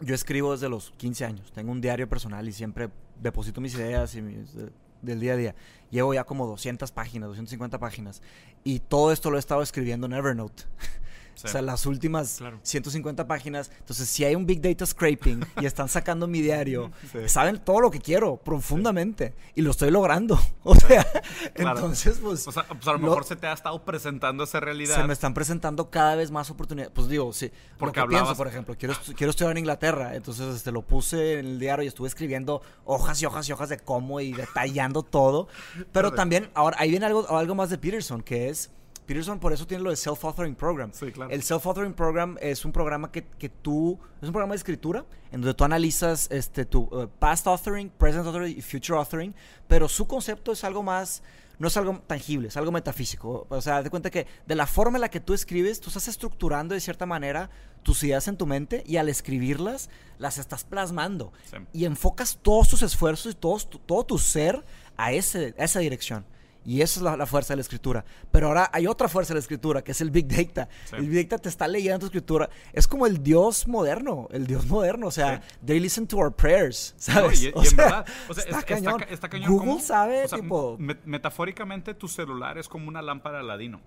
yo 0.00 0.14
escribo 0.14 0.52
desde 0.52 0.68
los 0.68 0.92
15 0.92 1.24
años. 1.24 1.50
Tengo 1.52 1.72
un 1.72 1.80
diario 1.80 2.08
personal 2.08 2.46
y 2.48 2.52
siempre 2.52 2.88
deposito 3.20 3.60
mis 3.60 3.74
ideas 3.74 4.14
y 4.14 4.22
mis, 4.22 4.54
de- 4.54 4.70
del 5.02 5.18
día 5.20 5.32
a 5.32 5.36
día. 5.36 5.54
Llevo 5.90 6.14
ya 6.14 6.22
como 6.24 6.46
200 6.46 6.92
páginas, 6.92 7.28
250 7.30 7.78
páginas. 7.80 8.22
Y 8.62 8.78
todo 8.78 9.10
esto 9.12 9.30
lo 9.30 9.36
he 9.38 9.40
estado 9.40 9.60
escribiendo 9.62 10.06
en 10.06 10.12
Evernote. 10.12 10.62
Sí. 11.36 11.46
O 11.46 11.48
sea, 11.50 11.62
las 11.62 11.86
últimas 11.86 12.36
Claro. 12.38 12.58
150 12.62 13.26
páginas. 13.26 13.70
Entonces, 13.78 14.08
si 14.08 14.24
hay 14.24 14.34
un 14.34 14.46
Big 14.46 14.60
Data 14.60 14.84
Scraping 14.84 15.44
y 15.60 15.66
están 15.66 15.88
sacando 15.88 16.26
mi 16.26 16.40
diario, 16.40 16.90
Sí. 17.12 17.28
saben 17.28 17.58
todo 17.62 17.80
lo 17.80 17.90
que 17.90 18.00
quiero 18.00 18.38
profundamente. 18.38 19.34
Y 19.54 19.62
lo 19.62 19.70
estoy 19.70 19.90
logrando. 19.90 20.38
O 20.64 20.74
sea, 20.74 21.06
Claro. 21.54 21.78
entonces, 21.78 22.18
pues... 22.20 22.48
O 22.48 22.52
sea, 22.52 22.64
pues 22.66 22.86
a 22.88 22.92
lo 22.92 22.98
lo- 22.98 23.08
mejor 23.08 23.24
se 23.24 23.36
te 23.36 23.46
ha 23.46 23.52
estado 23.52 23.84
presentando 23.84 24.42
esa 24.44 24.58
realidad. 24.60 24.96
se 24.96 25.04
me 25.04 25.12
están 25.12 25.32
presentando 25.34 25.90
cada 25.90 26.16
vez 26.16 26.30
más 26.32 26.50
oportunidades. 26.50 26.92
Pues 26.94 27.08
digo, 27.08 27.32
sí. 27.32 27.52
Porque 27.78 28.00
lo 28.00 28.06
que 28.06 28.14
pienso, 28.16 28.34
por 28.34 28.48
ejemplo, 28.48 28.74
quiero, 28.76 28.94
estu- 28.94 29.14
quiero 29.14 29.30
estudiar 29.30 29.52
en 29.52 29.58
Inglaterra. 29.58 30.16
Entonces, 30.16 30.56
este, 30.56 30.72
lo 30.72 30.82
puse 30.82 31.38
en 31.38 31.46
el 31.46 31.58
diario 31.60 31.84
y 31.84 31.88
estuve 31.88 32.08
escribiendo 32.08 32.62
hojas 32.84 33.20
y 33.22 33.26
hojas 33.26 33.48
y 33.48 33.52
hojas 33.52 33.68
de 33.68 33.78
cómo 33.78 34.20
y 34.20 34.32
detallando 34.32 35.02
todo. 35.02 35.48
Pero 35.92 36.12
también, 36.12 36.50
ahora, 36.54 36.76
ahí 36.80 36.90
viene 36.90 37.06
algo, 37.06 37.28
algo 37.36 37.54
más 37.54 37.70
de 37.70 37.78
Peterson, 37.78 38.22
que 38.22 38.48
es... 38.48 38.70
Peterson 39.06 39.38
por 39.38 39.52
eso 39.52 39.66
tiene 39.66 39.82
lo 39.84 39.90
de 39.90 39.96
Self-Authoring 39.96 40.54
Program. 40.56 40.90
Sí, 40.92 41.12
claro. 41.12 41.30
El 41.30 41.42
Self-Authoring 41.42 41.94
Program 41.94 42.36
es 42.40 42.64
un 42.64 42.72
programa 42.72 43.10
que, 43.12 43.24
que 43.24 43.48
tú... 43.48 43.98
Es 44.20 44.28
un 44.28 44.32
programa 44.32 44.52
de 44.52 44.58
escritura 44.58 45.04
en 45.30 45.40
donde 45.40 45.54
tú 45.54 45.64
analizas 45.64 46.28
este, 46.30 46.64
tu 46.64 46.88
eh, 46.92 47.06
past 47.18 47.46
authoring, 47.46 47.88
present 47.90 48.26
authoring 48.26 48.58
y 48.58 48.62
future 48.62 48.98
authoring. 48.98 49.34
Pero 49.68 49.88
su 49.88 50.06
concepto 50.06 50.52
es 50.52 50.64
algo 50.64 50.82
más... 50.82 51.22
No 51.58 51.68
es 51.68 51.76
algo 51.78 52.02
tangible, 52.06 52.48
es 52.48 52.56
algo 52.58 52.70
metafísico. 52.70 53.46
O 53.48 53.60
sea, 53.62 53.82
de 53.82 53.88
cuenta 53.88 54.10
que 54.10 54.26
de 54.46 54.54
la 54.54 54.66
forma 54.66 54.98
en 54.98 55.00
la 55.00 55.08
que 55.08 55.20
tú 55.20 55.32
escribes, 55.32 55.80
tú 55.80 55.88
estás 55.88 56.06
estructurando 56.06 56.74
de 56.74 56.80
cierta 56.80 57.06
manera 57.06 57.48
tus 57.82 58.04
ideas 58.04 58.28
en 58.28 58.36
tu 58.36 58.44
mente 58.44 58.82
y 58.86 58.98
al 58.98 59.08
escribirlas, 59.08 59.88
las 60.18 60.36
estás 60.36 60.64
plasmando. 60.64 61.32
Sí. 61.50 61.56
Y 61.72 61.84
enfocas 61.86 62.38
todos 62.42 62.68
tus 62.68 62.82
esfuerzos 62.82 63.32
y 63.32 63.36
todos 63.36 63.70
tu- 63.70 63.78
todo 63.78 64.04
tu 64.04 64.18
ser 64.18 64.66
a, 64.98 65.12
ese, 65.12 65.54
a 65.58 65.64
esa 65.64 65.78
dirección. 65.78 66.26
Y 66.66 66.82
esa 66.82 66.98
es 66.98 67.02
la, 67.04 67.16
la 67.16 67.26
fuerza 67.26 67.52
de 67.52 67.56
la 67.58 67.62
escritura. 67.62 68.04
Pero 68.32 68.48
ahora 68.48 68.68
hay 68.72 68.88
otra 68.88 69.08
fuerza 69.08 69.32
de 69.32 69.36
la 69.36 69.40
escritura, 69.40 69.82
que 69.84 69.92
es 69.92 70.00
el 70.00 70.10
Big 70.10 70.26
Data. 70.26 70.68
Sí. 70.84 70.96
El 70.96 71.08
Big 71.08 71.28
Data 71.28 71.40
te 71.42 71.48
está 71.48 71.68
leyendo 71.68 72.00
tu 72.00 72.06
escritura. 72.06 72.50
Es 72.72 72.88
como 72.88 73.06
el 73.06 73.22
Dios 73.22 73.68
moderno, 73.68 74.26
el 74.32 74.46
Dios 74.48 74.66
moderno. 74.66 75.06
O 75.06 75.10
sea, 75.12 75.40
they 75.64 75.78
listen 75.78 76.06
to 76.08 76.16
our 76.16 76.34
prayers, 76.34 76.94
No, 77.06 77.14
¿sabes? 77.14 77.42
y, 77.42 77.46
y 77.46 77.52
O 77.54 77.60
en 77.62 77.66
sea, 77.70 77.84
verdad, 77.84 78.06
o 78.28 78.34
sea, 78.34 78.44
está 78.44 78.58
es- 78.58 78.64
cañón. 78.64 78.98
ca- 78.98 79.04
está 79.06 79.28
cañón 79.28 79.50
Google 79.52 79.66
cómo- 79.68 79.80
sabe, 79.80 80.24
o 80.24 80.28
sea, 80.28 80.38
tipo... 80.40 80.76
me- 80.78 80.98
metafóricamente 81.04 81.94
tu 81.94 82.08
celular 82.08 82.58
es 82.58 82.68
como 82.68 82.88
una 82.88 83.00
lámpara 83.00 83.38
Aladino. 83.40 83.80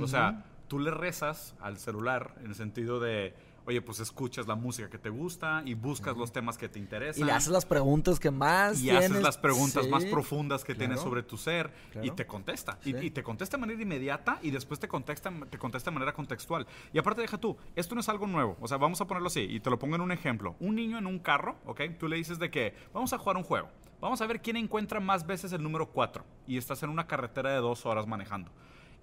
O 0.00 0.06
sea, 0.08 0.46
tú 0.68 0.78
le 0.78 0.90
rezas 0.90 1.54
al 1.60 1.76
celular 1.76 2.34
en 2.40 2.46
el 2.46 2.54
sentido 2.54 2.98
de, 2.98 3.34
oye, 3.66 3.80
pues 3.82 4.00
escuchas 4.00 4.46
la 4.46 4.54
música 4.54 4.88
que 4.90 4.98
te 4.98 5.08
gusta 5.10 5.62
y 5.64 5.74
buscas 5.74 6.16
los 6.16 6.32
temas 6.32 6.58
que 6.58 6.68
te 6.68 6.78
interesan. 6.78 7.22
Y 7.22 7.24
le 7.26 7.32
haces 7.32 7.50
las 7.52 7.66
preguntas 7.66 8.18
que 8.20 8.30
más 8.30 8.80
y 8.82 8.90
haces 8.90 9.22
las 9.22 9.38
preguntas 9.38 9.84
Sí. 9.84 9.90
más 9.90 10.04
profundas 10.06 10.64
que 10.64 10.74
tienes 10.74 11.00
sobre 11.00 11.22
tu 11.22 11.36
ser 11.36 11.72
y 12.02 12.10
te 12.10 12.26
contesta. 12.26 12.78
Y 12.84 13.10
te 13.10 13.22
contesta 13.22 13.56
de 13.56 13.60
manera 13.60 13.82
inmediata 13.82 14.38
y 14.42 14.50
después 14.50 14.80
te 14.80 14.88
contesta, 14.88 15.32
te 15.50 15.58
contesta 15.58 15.90
de 15.90 15.94
manera 15.94 16.12
contextual. 16.12 16.66
Y 16.92 16.98
aparte, 16.98 17.20
deja 17.22 17.38
tú, 17.38 17.56
esto 17.76 17.94
no 17.94 18.00
es 18.00 18.08
algo 18.08 18.26
nuevo. 18.26 18.56
O 18.60 18.68
sea, 18.68 18.76
vamos 18.76 19.00
a 19.00 19.06
ponerlo 19.06 19.28
así 19.28 19.40
y 19.40 19.60
te 19.60 19.70
lo 19.70 19.78
pongo 19.78 19.94
en 19.96 20.00
un 20.02 20.12
ejemplo. 20.12 20.56
Un 20.60 20.74
niño 20.74 20.98
en 20.98 21.06
un 21.06 21.18
carro, 21.18 21.56
¿ok? 21.66 21.80
Tú 21.98 22.08
le 22.08 22.16
dices 22.16 22.38
de 22.38 22.50
que 22.50 22.74
vamos 22.92 23.12
a 23.12 23.18
jugar 23.18 23.36
un 23.36 23.42
juego. 23.44 23.68
Vamos 24.00 24.20
a 24.20 24.26
ver 24.26 24.42
quién 24.42 24.56
encuentra 24.56 24.98
más 24.98 25.26
veces 25.26 25.52
el 25.52 25.62
número 25.62 25.88
4. 25.90 26.24
Y 26.48 26.56
estás 26.56 26.82
en 26.82 26.90
una 26.90 27.06
carretera 27.06 27.50
de 27.50 27.58
dos 27.58 27.86
horas 27.86 28.06
manejando. 28.06 28.50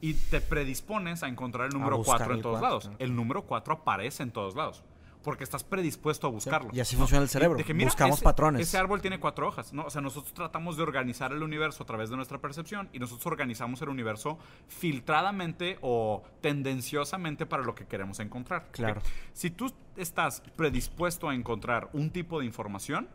Y 0.02 0.14
te 0.14 0.42
predispones 0.42 1.24
a 1.24 1.28
encontrar 1.28 1.68
el 1.68 1.74
número 1.74 1.98
buscar 1.98 2.18
4 2.20 2.36
en 2.36 2.42
todos 2.42 2.60
cuatro, 2.60 2.68
lados. 2.90 2.92
El 3.00 3.16
número 3.16 3.44
4 3.44 3.74
aparece 3.74 4.24
en 4.24 4.32
todos 4.32 4.56
lados. 4.56 4.84
Porque 5.22 5.44
estás 5.44 5.66
predispuesto 5.66 6.28
a 6.28 6.30
buscarlo. 6.30 6.70
Y 6.72 6.80
así 6.80 6.96
funciona 6.96 7.22
el 7.22 7.28
cerebro. 7.28 7.58
de 7.58 7.66
que, 7.66 7.74
mira, 7.74 7.88
Buscamos 7.90 8.16
ese- 8.16 8.24
patrones. 8.24 8.62
Ese 8.62 8.78
árbol 8.78 9.02
tiene 9.02 9.20
cuatro 9.20 9.50
hojas, 9.50 9.74
¿no? 9.74 9.84
O 9.84 9.90
sea, 9.90 10.02
nosotros 10.02 10.34
tratamos 10.34 10.78
de 10.78 10.84
organizar 10.84 11.34
el 11.34 11.44
universo 11.44 11.84
a 11.84 11.86
través 11.86 12.10
de 12.10 12.16
nuestra 12.16 12.38
percepción 12.38 12.88
y 12.94 13.00
nosotros 13.00 13.26
organizamos 13.28 13.82
el 13.82 13.90
universo 13.90 14.40
filtradamente 14.70 15.78
o 15.82 16.24
tendenciosamente 16.42 17.46
para 17.46 17.64
lo 17.64 17.76
que 17.76 17.86
queremos 17.86 18.20
encontrar. 18.22 18.70
Claro. 18.72 19.02
Si 19.34 19.50
tú 19.52 19.72
estás 19.98 20.42
predispuesto 20.56 21.28
a 21.30 21.36
encontrar 21.36 21.90
un 21.94 22.12
tipo 22.12 22.40
de 22.40 22.46
información, 22.46 23.10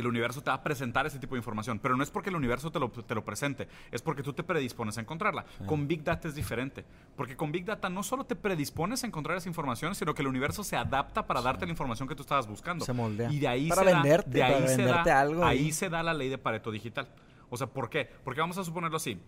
el 0.00 0.06
universo 0.06 0.42
te 0.42 0.50
va 0.50 0.56
a 0.56 0.62
presentar 0.62 1.06
ese 1.06 1.18
tipo 1.18 1.34
de 1.34 1.38
información, 1.38 1.78
pero 1.78 1.96
no 1.96 2.02
es 2.02 2.10
porque 2.10 2.30
el 2.30 2.36
universo 2.36 2.70
te 2.70 2.78
lo, 2.78 2.90
te 2.90 3.14
lo 3.14 3.24
presente, 3.24 3.68
es 3.90 4.02
porque 4.02 4.22
tú 4.22 4.32
te 4.32 4.42
predispones 4.42 4.98
a 4.98 5.00
encontrarla. 5.00 5.44
Con 5.66 5.86
Big 5.88 6.02
Data 6.04 6.28
es 6.28 6.34
diferente, 6.34 6.84
porque 7.16 7.36
con 7.36 7.52
Big 7.52 7.64
Data 7.64 7.88
no 7.88 8.02
solo 8.02 8.24
te 8.24 8.36
predispones 8.36 9.04
a 9.04 9.06
encontrar 9.06 9.36
esa 9.36 9.48
información, 9.48 9.94
sino 9.94 10.14
que 10.14 10.22
el 10.22 10.28
universo 10.28 10.64
se 10.64 10.76
adapta 10.76 11.26
para 11.26 11.42
darte 11.42 11.64
la 11.66 11.72
información 11.72 12.08
que 12.08 12.14
tú 12.14 12.22
estabas 12.22 12.46
buscando. 12.46 12.84
Se 12.84 12.92
moldea. 12.92 13.30
Y 13.30 13.38
de 13.38 13.48
ahí 13.48 13.68
Para 13.68 13.82
se 13.82 13.92
venderte, 13.92 14.30
da, 14.30 14.34
de 14.34 14.42
ahí 14.44 14.52
para 14.52 14.68
se 14.68 14.76
venderte 14.76 15.10
da, 15.10 15.20
algo 15.20 15.44
ahí 15.44 15.58
ahí. 15.58 15.72
se 15.72 15.88
da 15.88 16.02
la 16.02 16.14
ley 16.14 16.28
de 16.28 16.38
Pareto 16.38 16.70
digital. 16.70 17.08
O 17.50 17.56
sea, 17.56 17.66
¿por 17.66 17.88
qué? 17.90 18.10
Porque 18.24 18.40
vamos 18.40 18.58
a 18.58 18.64
suponerlo 18.64 18.96
así. 18.96 19.18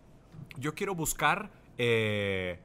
Yo 0.56 0.74
quiero 0.74 0.94
buscar 0.94 1.50
eh, 1.78 2.60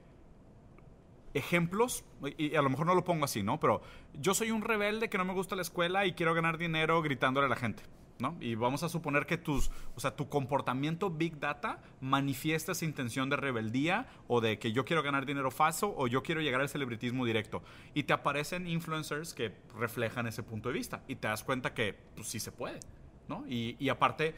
ejemplos, 1.34 2.04
y 2.38 2.56
a 2.56 2.62
lo 2.62 2.70
mejor 2.70 2.86
no 2.86 2.96
lo 2.96 3.04
pongo 3.04 3.26
así, 3.26 3.44
¿no? 3.44 3.60
Pero 3.60 3.82
yo 4.14 4.34
soy 4.34 4.52
un 4.52 4.62
rebelde 4.62 5.10
que 5.10 5.18
no 5.18 5.26
me 5.26 5.34
gusta 5.34 5.56
la 5.56 5.62
escuela 5.62 6.06
y 6.06 6.14
quiero 6.14 6.34
ganar 6.34 6.58
dinero 6.58 7.02
gritándole 7.02 7.46
a 7.48 7.50
la 7.50 7.56
gente, 7.58 7.84
¿no? 8.20 8.38
Y 8.40 8.56
vamos 8.56 8.82
a 8.84 8.90
suponer 8.90 9.26
que 9.26 9.38
tus, 9.38 9.70
o 9.96 10.00
sea, 10.00 10.16
tu 10.16 10.30
comportamiento 10.30 11.10
Big 11.10 11.40
Data 11.40 11.82
manifiesta 12.02 12.72
esa 12.72 12.86
intención 12.86 13.30
de 13.30 13.36
rebeldía 13.36 14.08
o 14.28 14.40
de 14.42 14.58
que 14.58 14.72
yo 14.72 14.86
quiero 14.86 15.04
ganar 15.04 15.26
dinero 15.26 15.52
falso 15.52 15.94
o 15.98 16.08
yo 16.08 16.24
quiero 16.24 16.42
llegar 16.42 16.62
al 16.62 16.70
celebritismo 16.70 17.26
directo. 17.26 17.62
Y 17.94 18.04
te 18.04 18.14
aparecen 18.14 18.68
influencers 18.68 19.34
que 19.34 19.54
reflejan 19.78 20.28
ese 20.28 20.44
punto 20.44 20.70
de 20.70 20.76
vista 20.76 21.04
y 21.08 21.16
te 21.16 21.28
das 21.28 21.44
cuenta 21.44 21.74
que 21.74 21.94
pues, 22.16 22.28
sí 22.28 22.40
se 22.40 22.52
puede, 22.52 22.80
¿no? 23.28 23.44
Y, 23.48 23.76
y 23.80 23.90
aparte, 23.90 24.34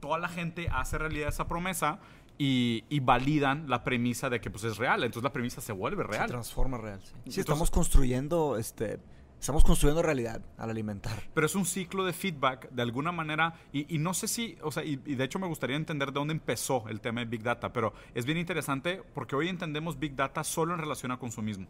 toda 0.00 0.18
la 0.18 0.28
gente 0.28 0.68
hace 0.72 0.96
realidad 0.96 1.28
esa 1.28 1.46
promesa 1.48 1.98
y, 2.38 2.84
y 2.88 3.00
validan 3.00 3.68
la 3.68 3.82
premisa 3.84 4.30
de 4.30 4.40
que 4.40 4.48
pues 4.48 4.62
es 4.64 4.78
real. 4.78 5.02
Entonces 5.04 5.24
la 5.24 5.32
premisa 5.32 5.60
se 5.60 5.72
vuelve 5.72 6.04
Se 6.04 6.08
real. 6.12 6.28
transforma 6.28 6.78
real. 6.78 7.00
Sí, 7.02 7.08
Sí, 7.08 7.12
Entonces- 7.16 7.38
estamos 7.40 7.70
construyendo, 7.70 8.56
este, 8.56 9.00
estamos 9.40 9.64
construyendo 9.64 10.02
realidad 10.02 10.40
al 10.56 10.70
alimentar. 10.70 11.12
Pero 11.34 11.46
es 11.46 11.54
un 11.54 11.64
ciclo 11.64 12.04
de 12.04 12.12
feedback 12.12 12.70
de 12.70 12.82
alguna 12.82 13.12
manera 13.12 13.54
y, 13.72 13.94
y 13.94 13.98
no 13.98 14.14
sé 14.14 14.28
si, 14.28 14.58
o 14.62 14.70
sea, 14.70 14.84
y, 14.84 15.00
y 15.06 15.14
de 15.14 15.24
hecho 15.24 15.38
me 15.38 15.46
gustaría 15.46 15.76
entender 15.76 16.08
de 16.08 16.14
dónde 16.14 16.32
empezó 16.32 16.88
el 16.88 17.00
tema 17.00 17.20
de 17.20 17.26
Big 17.26 17.42
Data, 17.42 17.72
pero 17.72 17.92
es 18.14 18.24
bien 18.24 18.38
interesante 18.38 19.02
porque 19.14 19.36
hoy 19.36 19.48
entendemos 19.48 19.98
Big 19.98 20.14
Data 20.14 20.44
solo 20.44 20.74
en 20.74 20.80
relación 20.80 21.12
a 21.12 21.18
consumismo. 21.18 21.66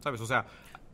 ¿Sabes? 0.00 0.20
O 0.20 0.26
sea, 0.26 0.44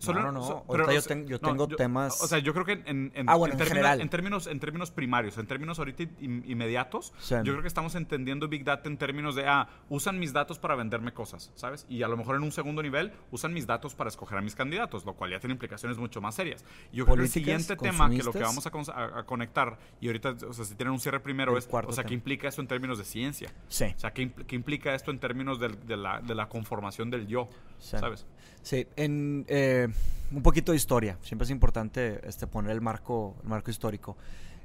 solo... 0.00 0.22
no, 0.22 0.32
no. 0.32 0.42
so- 0.42 0.64
Ahorita 0.68 0.92
yo 0.92 1.02
ten- 1.02 1.26
tengo 1.40 1.68
temas- 1.68 2.20
O 2.22 2.26
sea, 2.26 2.38
yo 2.38 2.52
creo 2.52 2.64
que 2.64 2.72
en, 2.86 3.12
en- 3.14 3.28
Ah, 3.28 3.36
bueno, 3.36 3.52
en 3.54 3.58
términos, 3.58 3.68
general. 3.68 4.00
en 4.00 4.08
términos 4.08 4.46
en 4.46 4.60
términos 4.60 4.90
primarios, 4.90 5.38
en 5.38 5.46
términos 5.46 5.78
ahorita 5.78 6.02
in- 6.20 6.44
inmediatos, 6.46 7.12
Sí. 7.18 7.34
yo 7.44 7.52
creo 7.52 7.62
que 7.62 7.68
estamos 7.68 7.94
entendiendo 7.94 8.48
Big 8.48 8.64
Data 8.64 8.88
en 8.88 8.96
términos 8.98 9.34
de, 9.34 9.46
ah, 9.46 9.68
usan 9.88 10.18
mis 10.18 10.32
datos 10.32 10.58
para 10.58 10.74
venderme 10.74 11.12
cosas, 11.12 11.50
¿sabes? 11.54 11.86
Y 11.88 12.02
a 12.02 12.08
lo 12.08 12.16
mejor 12.16 12.36
en 12.36 12.42
un 12.42 12.52
segundo 12.52 12.82
nivel 12.82 13.12
usan 13.30 13.52
mis 13.52 13.66
datos 13.66 13.94
para 13.94 14.08
escoger 14.08 14.38
a 14.38 14.40
mis 14.40 14.54
candidatos, 14.54 15.04
lo 15.04 15.14
cual 15.14 15.30
ya 15.30 15.40
tiene 15.40 15.52
implicaciones 15.54 15.98
mucho 15.98 16.20
más 16.20 16.34
serias. 16.34 16.64
Y 16.92 16.96
yo 16.98 17.04
creo 17.04 17.16
que 17.16 17.22
el 17.22 17.28
siguiente 17.28 17.76
tema 17.76 18.08
que 18.10 18.22
lo 18.22 18.32
que 18.32 18.40
vamos 18.40 18.66
a, 18.66 18.70
a- 18.92 19.18
a 19.20 19.22
conectar, 19.24 19.78
y 20.00 20.06
ahorita, 20.06 20.30
o 20.48 20.52
sea, 20.52 20.64
si 20.64 20.74
tienen 20.74 20.92
un 20.92 21.00
cierre 21.00 21.20
primero, 21.20 21.52
El 21.52 21.58
es, 21.58 21.66
cuarto 21.66 21.90
o 21.90 21.92
sea, 21.92 22.04
¿qué 22.04 22.14
implica 22.14 22.48
esto 22.48 22.60
en 22.62 22.68
términos 22.68 22.98
de 22.98 23.04
ciencia? 23.04 23.52
Sí. 23.68 23.84
O 23.96 23.98
sea, 24.00 24.12
¿qué, 24.12 24.22
impl- 24.22 24.46
qué 24.46 24.56
implica 24.56 24.94
esto 24.94 25.10
en 25.10 25.18
términos 25.18 25.60
de, 25.60 25.96
la, 25.96 26.20
de 26.20 26.34
la 26.34 26.48
conformación 26.48 27.10
del 27.10 27.26
yo? 27.26 27.48
Sí. 27.78 27.96
¿Sabes? 27.98 28.26
Sí, 28.62 28.86
en 28.96 29.44
eh, 29.48 29.88
un 30.30 30.42
poquito 30.42 30.72
de 30.72 30.76
historia. 30.76 31.18
Siempre 31.22 31.44
es 31.44 31.50
importante 31.50 32.20
este, 32.26 32.46
poner 32.46 32.72
el 32.72 32.80
marco, 32.80 33.36
el 33.42 33.48
marco 33.48 33.70
histórico. 33.70 34.16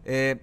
Eh, 0.03 0.39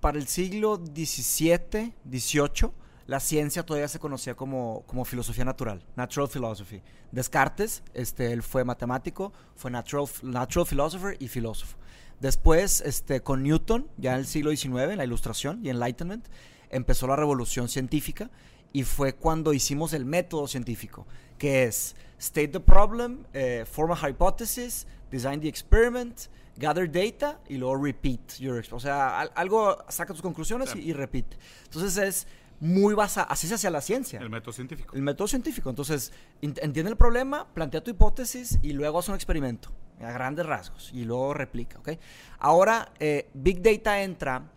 para 0.00 0.18
el 0.18 0.28
siglo 0.28 0.76
XVII, 0.76 1.94
XVIII, 2.08 2.70
la 3.06 3.20
ciencia 3.20 3.64
todavía 3.64 3.88
se 3.88 3.98
conocía 3.98 4.34
como, 4.34 4.82
como 4.86 5.04
filosofía 5.04 5.44
natural, 5.44 5.82
natural 5.96 6.28
philosophy. 6.28 6.82
Descartes, 7.12 7.82
este, 7.94 8.32
él 8.32 8.42
fue 8.42 8.64
matemático, 8.64 9.32
fue 9.54 9.70
natural, 9.70 10.06
natural 10.22 10.66
philosopher 10.66 11.16
y 11.20 11.28
filósofo. 11.28 11.76
Después, 12.20 12.80
este, 12.80 13.20
con 13.20 13.42
Newton, 13.42 13.88
ya 13.96 14.14
en 14.14 14.20
el 14.20 14.26
siglo 14.26 14.50
XIX, 14.50 14.90
en 14.90 14.98
la 14.98 15.04
Ilustración 15.04 15.64
y 15.64 15.70
Enlightenment, 15.70 16.26
empezó 16.70 17.06
la 17.06 17.16
revolución 17.16 17.68
científica 17.68 18.30
y 18.76 18.82
fue 18.84 19.14
cuando 19.14 19.52
hicimos 19.52 19.92
el 19.94 20.04
método 20.04 20.46
científico, 20.46 21.06
que 21.38 21.64
es 21.64 21.94
state 22.18 22.48
the 22.48 22.60
problem, 22.60 23.24
eh, 23.32 23.64
form 23.70 23.92
a 23.92 23.96
hypothesis, 24.08 24.86
design 25.10 25.40
the 25.40 25.48
experiment, 25.48 26.28
gather 26.58 26.86
data 26.90 27.40
y 27.48 27.56
luego 27.56 27.76
repeat 27.82 28.38
your 28.38 28.62
O 28.72 28.80
sea, 28.80 29.20
al- 29.20 29.32
algo, 29.34 29.78
saca 29.88 30.12
tus 30.12 30.22
conclusiones 30.22 30.74
y, 30.76 30.80
y 30.90 30.92
repeat. 30.92 31.26
Entonces 31.64 31.96
es 31.96 32.26
muy 32.60 32.94
basado, 32.94 33.26
así 33.30 33.46
se 33.46 33.54
hace 33.54 33.70
la 33.70 33.80
ciencia. 33.80 34.20
El 34.20 34.28
método 34.30 34.52
científico. 34.52 34.94
El 34.96 35.02
método 35.02 35.28
científico. 35.28 35.70
Entonces, 35.70 36.12
ent- 36.42 36.58
entiende 36.62 36.90
el 36.90 36.96
problema, 36.98 37.46
plantea 37.54 37.82
tu 37.82 37.90
hipótesis 37.90 38.58
y 38.62 38.72
luego 38.72 38.98
haz 38.98 39.08
un 39.08 39.14
experimento 39.14 39.70
a 40.00 40.10
grandes 40.12 40.44
rasgos 40.44 40.90
y 40.92 41.04
luego 41.04 41.32
replica, 41.32 41.78
¿ok? 41.78 41.92
Ahora, 42.38 42.92
eh, 42.98 43.28
Big 43.32 43.62
Data 43.62 44.02
entra 44.02 44.50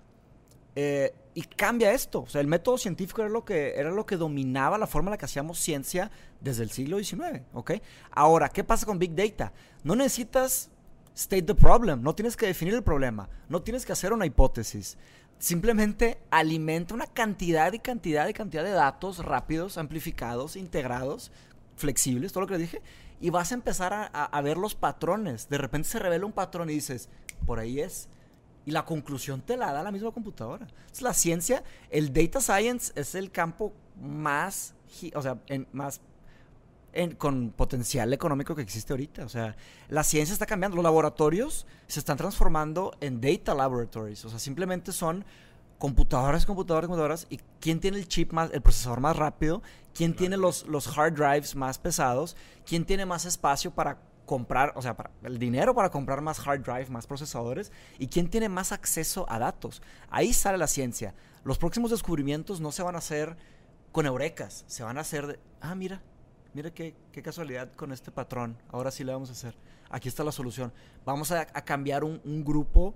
eh, 0.76 1.14
y 1.40 1.44
cambia 1.44 1.94
esto. 1.94 2.24
O 2.24 2.28
sea, 2.28 2.42
el 2.42 2.48
método 2.48 2.78
científico 2.78 3.22
era 3.22 3.30
lo, 3.30 3.46
que, 3.46 3.76
era 3.76 3.92
lo 3.92 4.06
que 4.06 4.18
dominaba 4.18 4.78
la 4.78 4.88
forma 4.88 5.08
en 5.08 5.12
la 5.12 5.18
que 5.18 5.24
hacíamos 5.26 5.58
ciencia 5.58 6.12
desde 6.42 6.64
el 6.64 6.70
siglo 6.70 6.98
XIX, 7.02 7.44
¿ok? 7.54 7.72
Ahora, 8.12 8.50
¿qué 8.50 8.64
pasa 8.66 8.86
con 8.86 9.00
Big 9.00 9.16
Data? 9.16 9.54
No 9.84 9.96
necesitas 9.96 10.70
state 11.16 11.44
the 11.44 11.56
problem, 11.56 12.02
no 12.02 12.14
tienes 12.14 12.36
que 12.36 12.46
definir 12.46 12.74
el 12.74 12.84
problema, 12.84 13.30
no 13.48 13.62
tienes 13.62 13.86
que 13.86 13.94
hacer 13.94 14.12
una 14.12 14.26
hipótesis. 14.26 14.98
Simplemente 15.38 16.18
alimenta 16.32 16.94
una 16.94 17.08
cantidad 17.08 17.72
y 17.72 17.80
cantidad 17.80 18.28
y 18.28 18.34
cantidad 18.34 18.64
de 18.64 18.72
datos 18.72 19.20
rápidos, 19.24 19.78
amplificados, 19.78 20.58
integrados, 20.58 21.32
flexibles, 21.78 22.34
todo 22.34 22.42
lo 22.42 22.48
que 22.48 22.58
les 22.58 22.62
dije, 22.72 22.82
y 23.22 23.30
vas 23.30 23.52
a 23.52 23.56
empezar 23.56 23.94
a, 23.94 24.04
a- 24.14 24.26
a 24.26 24.42
ver 24.42 24.58
los 24.58 24.76
patrones. 24.76 25.48
De 25.48 25.58
repente 25.58 25.88
se 25.88 26.00
revela 26.00 26.26
un 26.26 26.34
patrón 26.34 26.70
y 26.70 26.74
dices, 26.74 27.08
por 27.46 27.60
ahí 27.60 27.80
es. 27.80 28.10
Y 28.70 28.72
la 28.72 28.86
conclusión 28.86 29.42
te 29.42 29.58
la 29.58 29.74
da 29.74 29.82
la 29.82 29.92
misma 29.92 30.12
computadora. 30.12 30.68
Es 30.94 31.02
la 31.02 31.12
ciencia, 31.16 31.64
el 31.90 32.14
data 32.14 32.40
science 32.40 32.92
es 32.96 33.16
el 33.16 33.32
campo 33.32 33.74
más, 34.00 34.76
o 35.16 35.22
sea, 35.24 35.40
en- 35.48 35.68
más 35.72 36.02
en- 36.94 37.16
con 37.16 37.50
potencial 37.50 38.14
económico 38.14 38.56
que 38.56 38.62
existe 38.62 38.94
ahorita. 38.94 39.26
O 39.26 39.30
sea, 39.30 39.56
la 39.90 40.04
ciencia 40.04 40.34
está 40.34 40.46
cambiando. 40.46 40.76
Los 40.76 40.84
laboratorios 40.84 41.66
se 41.88 42.00
están 42.00 42.18
transformando 42.18 42.96
en 43.02 43.20
data 43.20 43.56
laboratories. 43.56 44.24
O 44.26 44.30
sea, 44.30 44.38
simplemente 44.38 44.92
son 44.92 45.26
computadoras, 45.80 46.46
computadoras, 46.46 46.88
computadoras. 46.88 47.26
¿Y 47.32 47.40
quién 47.60 47.80
tiene 47.80 47.98
el 47.98 48.08
chip 48.08 48.34
más, 48.34 48.52
el 48.54 48.62
procesador 48.62 49.00
más 49.00 49.16
rápido? 49.16 49.64
¿Quién 49.96 50.16
tiene 50.16 50.38
los, 50.38 50.68
los 50.68 50.96
hard 50.96 51.14
drives 51.14 51.56
más 51.56 51.80
pesados? 51.80 52.36
¿Quién 52.68 52.86
tiene 52.86 53.08
más 53.08 53.26
espacio 53.26 53.72
para 53.72 53.98
comprar, 54.30 54.74
o 54.76 54.82
sea, 54.84 54.96
para, 54.96 55.10
el 55.24 55.40
dinero 55.40 55.74
para 55.74 55.90
comprar 55.90 56.22
más 56.22 56.46
hard 56.46 56.62
drive, 56.62 56.86
más 56.92 57.08
procesadores? 57.08 57.72
¿Y 57.98 58.10
quién 58.10 58.30
tiene 58.30 58.48
más 58.48 58.72
acceso 58.72 59.26
a 59.28 59.40
datos? 59.40 59.82
Ahí 60.12 60.34
sale 60.34 60.60
la 60.60 60.68
ciencia. 60.68 61.16
Los 61.44 61.58
próximos 61.58 61.90
descubrimientos 61.90 62.62
no 62.62 62.72
se 62.72 62.84
van 62.84 62.94
a 62.94 63.00
hacer 63.00 63.38
con 63.92 64.06
eurecas, 64.06 64.66
se 64.68 64.84
van 64.84 65.00
a 65.00 65.02
hacer 65.02 65.26
de, 65.26 65.40
ah, 65.62 65.74
mira, 65.74 66.04
mira 66.54 66.70
qué, 66.70 66.96
qué 67.12 67.24
casualidad 67.24 67.74
con 67.74 67.92
este 67.92 68.12
patrón, 68.12 68.56
ahora 68.72 68.92
sí 68.92 69.04
le 69.04 69.14
vamos 69.14 69.30
a 69.30 69.32
hacer. 69.32 69.56
Aquí 69.90 70.08
está 70.08 70.24
la 70.24 70.32
solución. 70.32 70.72
Vamos 71.06 71.32
a, 71.32 71.46
cambiar 71.46 72.04
un, 72.04 72.44
grupo, 72.46 72.94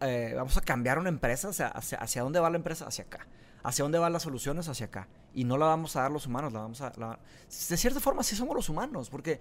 eh, 0.00 0.32
vamos 0.34 0.56
a 0.56 0.62
cambiar 0.62 0.98
una 0.98 1.10
empresa, 1.10 1.50
o 1.50 1.52
sea, 1.52 1.68
hacia, 1.68 1.98
hacia 1.98 2.22
dónde 2.22 2.40
va 2.40 2.48
la 2.48 2.56
empresa, 2.56 2.86
hacia 2.86 3.04
acá. 3.04 3.26
Hacia 3.62 3.82
dónde 3.82 3.98
van 3.98 4.14
las 4.14 4.22
soluciones, 4.22 4.66
hacia 4.66 4.86
acá. 4.86 5.08
Y 5.34 5.44
no 5.44 5.58
la 5.58 5.66
vamos 5.66 5.94
a 5.96 6.00
dar 6.00 6.10
los 6.10 6.26
humanos, 6.26 6.54
la 6.54 6.60
vamos 6.60 6.80
a... 6.80 6.90
de 6.90 7.76
cierta 7.76 8.00
forma 8.00 8.22
sí 8.22 8.34
somos 8.34 8.56
los 8.56 8.70
humanos, 8.70 9.10
porque 9.10 9.40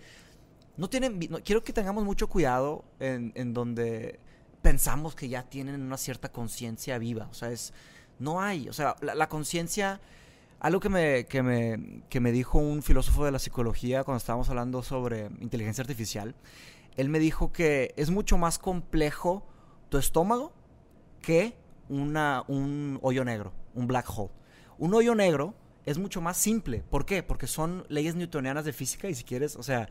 no 0.77 0.89
tienen... 0.89 1.19
quiero 1.43 1.63
que 1.63 1.73
tengamos 1.73 2.03
mucho 2.03 2.27
cuidado 2.27 2.85
en, 2.99 3.31
en 3.35 3.53
donde 3.53 4.19
pensamos 4.61 5.15
que 5.15 5.29
ya 5.29 5.43
tienen 5.43 5.81
una 5.81 5.97
cierta 5.97 6.31
conciencia 6.31 6.97
viva. 6.97 7.27
O 7.31 7.33
sea, 7.33 7.51
es... 7.51 7.73
No 8.19 8.41
hay. 8.41 8.69
O 8.69 8.73
sea, 8.73 8.95
la, 9.01 9.15
la 9.15 9.29
conciencia... 9.29 10.01
Algo 10.59 10.79
que 10.79 10.89
me, 10.89 11.25
que, 11.25 11.43
me, 11.43 12.01
que 12.09 12.19
me 12.19 12.31
dijo 12.31 12.57
un 12.57 12.81
filósofo 12.81 13.25
de 13.25 13.31
la 13.31 13.39
psicología 13.39 14.03
cuando 14.03 14.17
estábamos 14.17 14.49
hablando 14.49 14.81
sobre 14.81 15.25
inteligencia 15.41 15.81
artificial, 15.81 16.33
él 16.95 17.09
me 17.09 17.19
dijo 17.19 17.51
que 17.51 17.93
es 17.97 18.09
mucho 18.09 18.37
más 18.37 18.57
complejo 18.57 19.45
tu 19.89 19.97
estómago 19.97 20.53
que 21.21 21.55
una, 21.89 22.45
un 22.47 22.99
hoyo 23.01 23.25
negro, 23.25 23.53
un 23.75 23.85
black 23.85 24.07
hole. 24.09 24.31
Un 24.77 24.93
hoyo 24.93 25.13
negro 25.13 25.53
es 25.85 25.97
mucho 25.97 26.21
más 26.21 26.37
simple. 26.37 26.83
¿Por 26.89 27.05
qué? 27.05 27.21
Porque 27.21 27.47
son 27.47 27.85
leyes 27.89 28.15
newtonianas 28.15 28.65
de 28.65 28.73
física 28.73 29.09
y 29.09 29.13
si 29.13 29.23
quieres, 29.23 29.57
o 29.57 29.61
sea, 29.61 29.89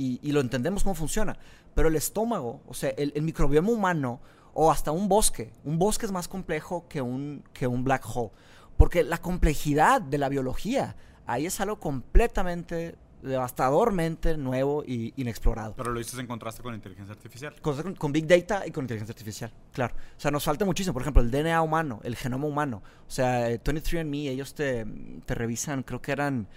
y, 0.00 0.18
y 0.22 0.32
lo 0.32 0.40
entendemos 0.40 0.82
cómo 0.82 0.94
funciona. 0.94 1.36
Pero 1.74 1.88
el 1.88 1.96
estómago, 1.96 2.62
o 2.66 2.74
sea, 2.74 2.90
el, 2.90 3.12
el 3.14 3.22
microbioma 3.22 3.70
humano 3.70 4.20
o 4.54 4.70
hasta 4.70 4.92
un 4.92 5.08
bosque, 5.08 5.52
un 5.64 5.78
bosque 5.78 6.06
es 6.06 6.12
más 6.12 6.26
complejo 6.26 6.86
que 6.88 7.02
un, 7.02 7.44
que 7.52 7.66
un 7.66 7.84
black 7.84 8.04
hole. 8.14 8.30
Porque 8.76 9.04
la 9.04 9.18
complejidad 9.18 10.00
de 10.00 10.16
la 10.16 10.30
biología, 10.30 10.96
ahí 11.26 11.44
es 11.44 11.60
algo 11.60 11.78
completamente 11.78 12.96
devastadormente 13.20 14.38
nuevo 14.38 14.82
y 14.86 15.12
inexplorado. 15.16 15.74
Pero 15.76 15.92
lo 15.92 15.98
dices 15.98 16.18
en 16.18 16.26
contraste 16.26 16.62
con 16.62 16.74
inteligencia 16.74 17.12
artificial. 17.12 17.54
Con, 17.60 17.94
con, 17.94 18.12
Big 18.12 18.26
Data 18.26 18.66
y 18.66 18.70
con 18.70 18.84
inteligencia 18.84 19.12
artificial, 19.12 19.52
claro. 19.74 19.94
O 20.16 20.20
sea, 20.20 20.30
nos 20.30 20.44
falta 20.44 20.64
muchísimo. 20.64 20.94
Por 20.94 21.02
ejemplo, 21.02 21.22
el 21.22 21.30
DNA 21.30 21.60
humano, 21.60 22.00
el 22.04 22.16
genoma 22.16 22.46
humano. 22.46 22.82
O 23.06 23.10
sea, 23.10 23.50
23andMe, 23.50 24.30
ellos 24.30 24.54
te, 24.54 24.86
te 25.26 25.34
revisan, 25.34 25.82
creo 25.82 26.00
que 26.00 26.12
eran... 26.12 26.48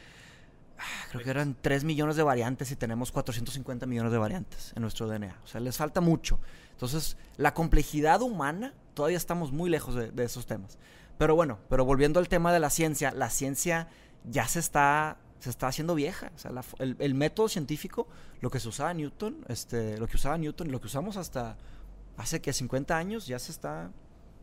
Creo 1.12 1.24
que 1.24 1.30
eran 1.30 1.56
3 1.60 1.84
millones 1.84 2.16
de 2.16 2.24
variantes 2.24 2.72
y 2.72 2.76
tenemos 2.76 3.12
450 3.12 3.86
millones 3.86 4.12
de 4.12 4.18
variantes 4.18 4.74
en 4.76 4.82
nuestro 4.82 5.08
DNA. 5.08 5.40
O 5.44 5.48
sea, 5.48 5.62
les 5.62 5.78
falta 5.78 6.02
mucho. 6.02 6.40
Entonces, 6.72 7.18
la 7.38 7.54
complejidad 7.54 8.22
humana, 8.22 8.74
todavía 8.94 9.18
estamos 9.18 9.52
muy 9.52 9.70
lejos 9.70 9.96
de, 9.96 10.12
de 10.12 10.24
esos 10.24 10.46
temas. 10.46 10.78
Pero 11.18 11.36
bueno, 11.36 11.60
pero 11.70 11.86
volviendo 11.86 12.20
al 12.20 12.28
tema 12.28 12.52
de 12.52 12.60
la 12.60 12.70
ciencia, 12.70 13.12
la 13.12 13.30
ciencia 13.30 13.88
ya 14.26 14.48
se 14.48 14.60
está 14.60 15.18
se 15.44 15.50
está 15.50 15.68
haciendo 15.68 15.94
vieja. 15.94 16.32
O 16.36 16.40
sea, 16.40 16.52
el, 16.80 17.16
método 17.16 17.50
científico, 17.50 18.08
lo 18.40 18.50
que 18.50 18.62
se 18.62 18.70
usaba 18.70 18.94
Newton, 18.94 19.44
este, 19.50 19.98
lo 19.98 20.08
que 20.08 20.16
usaba 20.16 20.38
Newton 20.38 20.72
lo 20.72 20.80
que 20.80 20.88
usamos 20.88 21.18
hasta 21.18 21.58
hace 22.16 22.42
que 22.42 22.54
50 22.54 22.98
años 22.98 23.28
ya 23.28 23.38
se 23.40 23.52
está, 23.52 23.92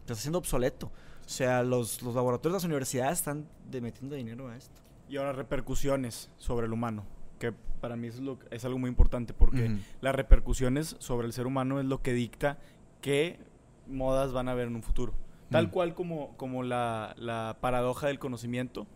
se 0.05 0.13
está 0.13 0.13
haciendo 0.13 0.39
obsoleto. 0.39 0.93
O 1.25 1.29
sea, 1.29 1.63
los, 1.63 2.03
los 2.03 2.15
laboratorios 2.15 2.53
de 2.53 2.57
las 2.57 2.65
universidades 2.65 3.21
están 3.21 3.49
metiendo 3.73 4.15
dinero 4.15 4.49
a 4.49 4.57
esto. 4.59 4.79
Y 5.11 5.17
ahora 5.17 5.33
repercusiones 5.33 6.31
sobre 6.39 6.67
el 6.67 6.73
humano, 6.73 7.05
que 7.41 7.53
para 7.81 7.97
mí 7.97 8.07
es, 8.07 8.21
lo, 8.21 8.39
es 8.51 8.65
algo 8.65 8.79
muy 8.79 8.89
importante 8.89 9.35
porque 9.35 9.77
las 10.01 10.15
repercusiones 10.15 10.95
sobre 11.01 11.27
el 11.27 11.33
ser 11.33 11.47
humano 11.47 11.81
es 11.81 11.87
lo 11.87 12.01
que 12.01 12.13
dicta 12.13 12.59
qué 13.01 13.41
modas 13.89 14.33
van 14.33 14.49
a 14.49 14.53
haber 14.53 14.69
en 14.69 14.77
un 14.77 14.83
futuro. 14.85 15.13
Tal 15.51 15.73
cual 15.73 15.95
como, 15.95 16.37
como 16.37 16.63
la, 16.63 17.17
la 17.19 17.59
paradoja 17.61 18.07
del 18.07 18.21
conocimiento, 18.21 18.87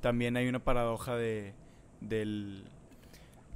también 0.00 0.38
hay 0.38 0.48
una 0.48 0.64
paradoja 0.64 1.16
de, 1.16 1.52
del, 2.00 2.64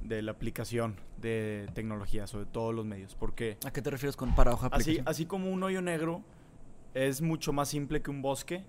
de 0.03 0.21
la 0.21 0.33
aplicación 0.33 0.97
de 1.19 1.67
tecnología 1.73 2.27
sobre 2.27 2.45
todos 2.45 2.75
los 2.75 2.85
medios. 2.85 3.15
Porque 3.15 3.57
¿A 3.65 3.71
qué 3.71 3.81
te 3.81 3.89
refieres 3.89 4.15
con 4.15 4.35
paradoja? 4.35 4.69
Así, 4.71 5.01
así 5.05 5.25
como 5.25 5.49
un 5.49 5.63
hoyo 5.63 5.81
negro 5.81 6.21
es 6.93 7.21
mucho 7.21 7.53
más 7.53 7.69
simple 7.69 8.03
que 8.03 8.11
un 8.11 8.21
bosque, 8.21 8.63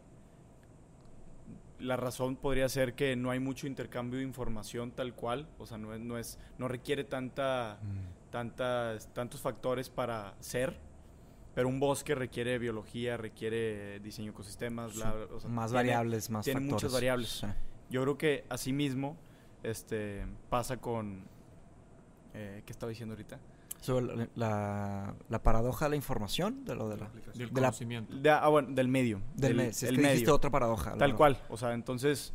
la 1.85 1.97
razón 1.97 2.37
podría 2.37 2.69
ser 2.69 2.95
que 2.95 3.15
no 3.17 3.31
hay 3.31 3.39
mucho 3.39 3.67
intercambio 3.67 4.19
de 4.19 4.25
información 4.25 4.91
tal 4.91 5.15
cual, 5.15 5.49
o 5.59 5.67
sea, 5.67 5.79
no 5.79 5.95
es, 5.95 6.01
no, 6.01 6.19
es, 6.19 6.39
no 6.59 6.67
requiere 6.67 7.05
tanta, 7.05 7.79
mm. 7.83 8.31
tantas, 8.31 9.13
tantos 9.13 9.41
factores 9.41 9.91
para 9.91 10.35
ser, 10.41 10.77
pero 11.55 11.69
un 11.69 11.79
bosque 11.79 12.15
requiere 12.15 12.59
biología, 12.59 13.17
requiere 13.17 14.01
diseño 14.01 14.27
de 14.27 14.33
ecosistemas, 14.33 14.93
más 15.47 15.73
variables, 15.73 16.31
más 16.31 16.45
tiene 16.45 16.61
muchas 16.61 16.93
variables. 16.93 17.47
Yo 17.91 18.03
creo 18.03 18.19
que 18.19 18.45
mismo 18.73 19.17
este, 19.63 20.27
pasa 20.49 20.79
con... 20.79 21.25
Eh, 22.33 22.63
¿Qué 22.67 22.73
estaba 22.73 22.91
diciendo 22.91 23.13
ahorita? 23.13 23.39
Sobre 23.85 24.29
la, 24.35 25.15
la, 25.29 25.43
paradoja 25.43 25.85
de 25.85 25.91
la 25.91 25.97
información, 25.97 26.65
de 26.65 26.75
lo 26.75 26.89
de 26.89 26.97
la, 26.97 27.11
del 27.35 27.51
conocimiento. 27.51 28.17
ah, 28.31 28.49
bueno, 28.49 28.69
del 28.73 28.89
medio. 28.89 29.21
Del, 29.35 29.61
el, 29.61 29.73
el 29.83 29.99
medio. 29.99 30.35
otra 30.35 30.51
paradoja. 30.51 30.97
Tal 30.97 31.15
cual. 31.15 31.39
O 31.51 31.59
sea, 31.59 31.75
entonces, 31.75 32.33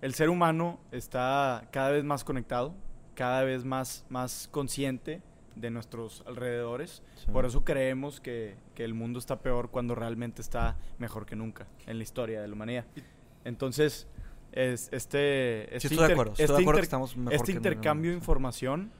el 0.00 0.14
ser 0.14 0.28
humano 0.28 0.78
está 0.92 1.68
cada 1.72 1.90
vez 1.90 2.04
más 2.04 2.22
conectado, 2.22 2.74
cada 3.14 3.42
vez 3.42 3.64
más, 3.64 4.06
más 4.08 4.48
consciente 4.52 5.20
de 5.56 5.70
nuestros 5.70 6.22
alrededores. 6.26 7.02
Por 7.32 7.44
eso 7.44 7.64
creemos 7.64 8.20
que, 8.20 8.56
que, 8.76 8.84
el 8.84 8.94
mundo 8.94 9.18
está 9.18 9.40
peor 9.40 9.70
cuando 9.70 9.96
realmente 9.96 10.42
está 10.42 10.76
mejor 10.98 11.26
que 11.26 11.34
nunca 11.34 11.66
en 11.86 11.98
la 11.98 12.04
historia 12.04 12.40
de 12.40 12.46
la 12.46 12.54
humanidad. 12.54 12.84
Entonces, 13.44 14.06
es, 14.52 14.90
este, 14.92 15.74
este, 15.74 15.88
este 17.30 17.52
intercambio 17.52 18.10
de 18.10 18.16
información 18.16 18.92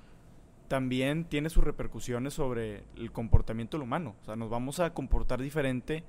también 0.73 1.27
tiene 1.27 1.51
sus 1.51 1.63
repercusiones 1.63 2.33
sobre 2.33 2.83
el 2.97 3.13
comportamiento 3.13 3.77
del 3.77 3.83
humano. 3.83 4.15
O 4.23 4.25
sea, 4.25 4.37
nos 4.37 4.49
vamos 4.49 4.81
a 4.81 4.95
comportar 4.95 5.43
diferente 5.43 6.03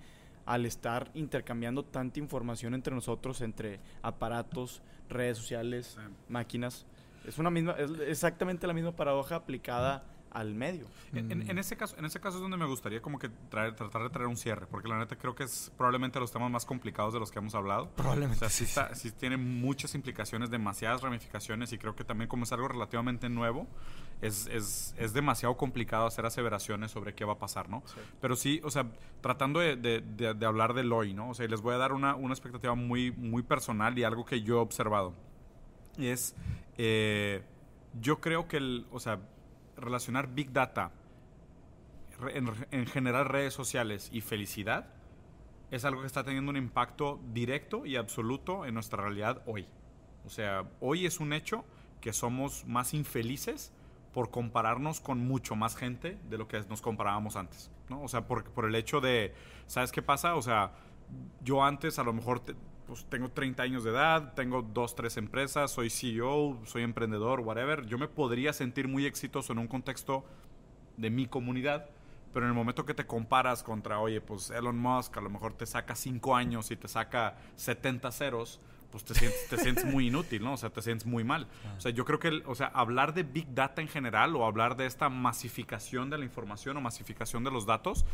al 0.45 0.66
estar 0.66 1.11
intercambiando 1.16 1.84
tanta 1.84 2.20
información 2.20 2.74
entre 2.74 2.95
nosotros, 2.95 3.41
entre 3.41 3.82
aparatos, 4.01 4.82
redes 5.09 5.38
sociales, 5.38 5.97
máquinas. 6.30 6.86
Es 7.28 7.39
una 7.39 7.49
misma, 7.49 7.74
es 7.74 7.91
exactamente 8.07 8.66
la 8.66 8.72
misma 8.72 8.93
paradoja 8.93 9.36
aplicada 9.36 10.05
al 10.34 10.56
medio. 10.56 10.88
En, 11.14 11.46
mm. 11.46 11.58
ese 11.58 11.78
caso, 11.78 11.96
en 11.98 12.06
ese 12.06 12.20
caso 12.20 12.38
es 12.38 12.42
donde 12.42 12.58
me 12.58 12.66
gustaría 12.66 13.02
como 13.02 13.20
que 13.20 13.30
traer, 13.50 13.76
tratar 13.76 14.04
de 14.04 14.10
traer 14.10 14.28
un 14.28 14.38
cierre, 14.38 14.66
porque 14.66 14.88
la 14.88 14.98
neta 14.98 15.16
creo 15.16 15.36
que 15.36 15.44
es 15.44 15.72
probablemente 15.78 16.20
los 16.20 16.32
temas 16.32 16.50
más 16.50 16.66
complicados 16.66 17.14
de 17.14 17.20
los 17.20 17.32
que 17.32 17.40
hemos 17.40 17.56
hablado. 17.56 17.90
Probablemente. 17.96 18.44
O 18.46 18.50
sea, 18.50 18.96
sí, 18.96 19.12
tiene 19.12 19.38
muchas 19.38 19.96
implicaciones, 19.96 20.50
demasiadas 20.50 21.02
ramificaciones 21.02 21.72
y 21.74 21.78
creo 21.78 21.96
que 21.96 22.04
también 22.04 22.28
como 22.28 22.44
es 22.44 22.52
algo 22.52 22.68
relativamente 22.68 23.30
nuevo, 23.30 23.68
es, 24.22 24.48
es, 24.48 24.96
es 24.98 25.14
demasiado 25.14 25.56
complicado 25.56 26.08
hacer 26.08 26.26
aseveraciones 26.26 26.92
sobre 26.92 27.14
qué 27.14 27.26
va 27.26 27.34
a 27.34 27.40
pasar, 27.40 27.70
¿no? 27.70 27.84
Pero 28.20 28.36
sí, 28.36 28.60
o 28.64 28.72
sea, 28.72 28.88
tratando 29.22 29.60
de, 29.60 29.76
de, 29.76 30.02
de, 30.02 30.46
hablar 30.46 30.74
del 30.74 30.92
hoy, 30.92 31.14
¿no? 31.14 31.30
O 31.30 31.34
sea, 31.34 31.48
les 31.48 31.62
voy 31.62 31.76
a 31.76 31.78
dar 31.78 31.94
una, 31.94 32.16
una 32.16 32.34
expectativa 32.34 32.76
muy, 32.76 33.12
muy 33.12 33.44
personal 33.44 33.98
y 33.98 34.04
algo 34.04 34.26
que 34.26 34.42
yo 34.42 34.58
he 34.58 34.60
observado. 34.60 35.14
Es, 35.98 36.36
eh, 36.78 37.44
yo 38.00 38.20
creo 38.20 38.48
que 38.48 38.58
el, 38.58 38.88
o 38.92 39.00
sea, 39.00 39.20
relacionar 39.78 40.34
Big 40.34 40.52
Data, 40.52 40.92
en, 42.72 42.86
general 42.86 43.26
redes 43.26 43.54
sociales 43.54 44.10
y 44.12 44.22
felicidad, 44.22 44.88
es 45.72 45.86
algo 45.86 46.02
que 46.02 46.08
está 46.08 46.24
teniendo 46.24 46.52
un 46.52 46.58
impacto 46.58 47.20
directo 47.34 47.86
y 47.86 47.96
absoluto 47.96 48.66
en 48.66 48.76
nuestra 48.76 49.02
realidad 49.02 49.42
hoy. 49.46 49.68
O 50.26 50.30
sea, 50.30 50.66
hoy 50.80 51.06
es 51.06 51.20
un 51.20 51.34
hecho 51.34 51.66
que 52.00 52.14
somos 52.14 52.66
más 52.66 52.94
infelices 52.94 53.74
por 54.14 54.30
compararnos 54.30 55.02
con 55.02 55.20
mucho 55.20 55.56
más 55.56 55.76
gente 55.76 56.20
de 56.30 56.38
lo 56.38 56.48
que 56.48 56.62
nos 56.70 56.82
comparábamos 56.82 57.36
antes, 57.36 57.72
¿no? 57.90 58.04
O 58.04 58.08
sea, 58.08 58.28
por, 58.28 58.44
por 58.52 58.66
el 58.66 58.76
hecho 58.76 59.02
de, 59.02 59.34
¿sabes 59.66 59.92
qué 59.92 60.04
pasa? 60.04 60.36
O 60.36 60.42
sea, 60.42 60.74
yo 61.44 61.64
antes 61.64 61.98
a 61.98 62.04
lo 62.04 62.14
mejor 62.14 62.44
pues 62.94 63.06
tengo 63.06 63.32
30 63.32 63.64
años 63.64 63.84
de 63.84 63.89
edad, 63.89 64.36
tengo 64.36 64.62
dos, 64.62 64.94
tres 64.94 65.18
empresas, 65.18 65.72
soy 65.72 65.89
CEO, 65.89 66.60
soy 66.64 66.84
emprendedor, 66.84 67.39
whatever. 67.39 67.88
Yo 67.88 67.98
me 67.98 68.08
podría 68.08 68.54
sentir 68.54 68.88
muy 68.88 69.08
exitoso 69.08 69.52
en 69.52 69.58
un 69.58 69.68
contexto 69.68 70.24
de 70.98 71.10
mi 71.10 71.26
comunidad, 71.26 71.89
pero 72.34 72.46
en 72.46 72.52
el 72.52 72.56
momento 72.56 72.86
que 72.86 72.94
te 72.94 73.08
comparas 73.08 73.64
contra, 73.64 74.00
oye, 74.00 74.22
pues 74.22 74.52
Elon 74.52 74.78
Musk 74.78 75.18
a 75.18 75.22
lo 75.22 75.32
mejor 75.32 75.54
te 75.54 75.66
saca 75.66 75.96
5 75.96 76.36
años 76.36 76.70
y 76.70 76.76
te 76.76 76.88
saca 76.88 77.36
70 77.56 78.12
ceros, 78.12 78.62
pues 78.94 79.04
te 79.06 79.16
sientes, 79.16 79.48
te 79.50 79.58
sientes 79.58 79.86
muy 79.86 80.10
inútil, 80.10 80.44
¿no? 80.44 80.54
O 80.54 80.58
sea, 80.58 80.70
te 80.70 80.80
sientes 80.84 81.08
muy 81.08 81.24
mal. 81.24 81.48
O 81.76 81.82
sea, 81.82 81.89
yo 81.89 82.06
creo 82.06 82.20
que, 82.20 82.44
o 82.46 82.54
sea, 82.54 82.68
hablar 82.68 83.16
de 83.16 83.24
Big 83.24 83.52
Data 83.52 83.82
en 83.82 83.88
general 83.88 84.36
o 84.36 84.46
hablar 84.46 84.78
de 84.78 84.86
esta 84.86 85.10
masificación 85.10 86.12
de 86.12 86.20
la 86.20 86.26
información 86.26 86.78
o 86.78 86.82
masificación 86.82 87.44
de 87.44 87.50
los 87.50 87.66
datos 87.66 88.06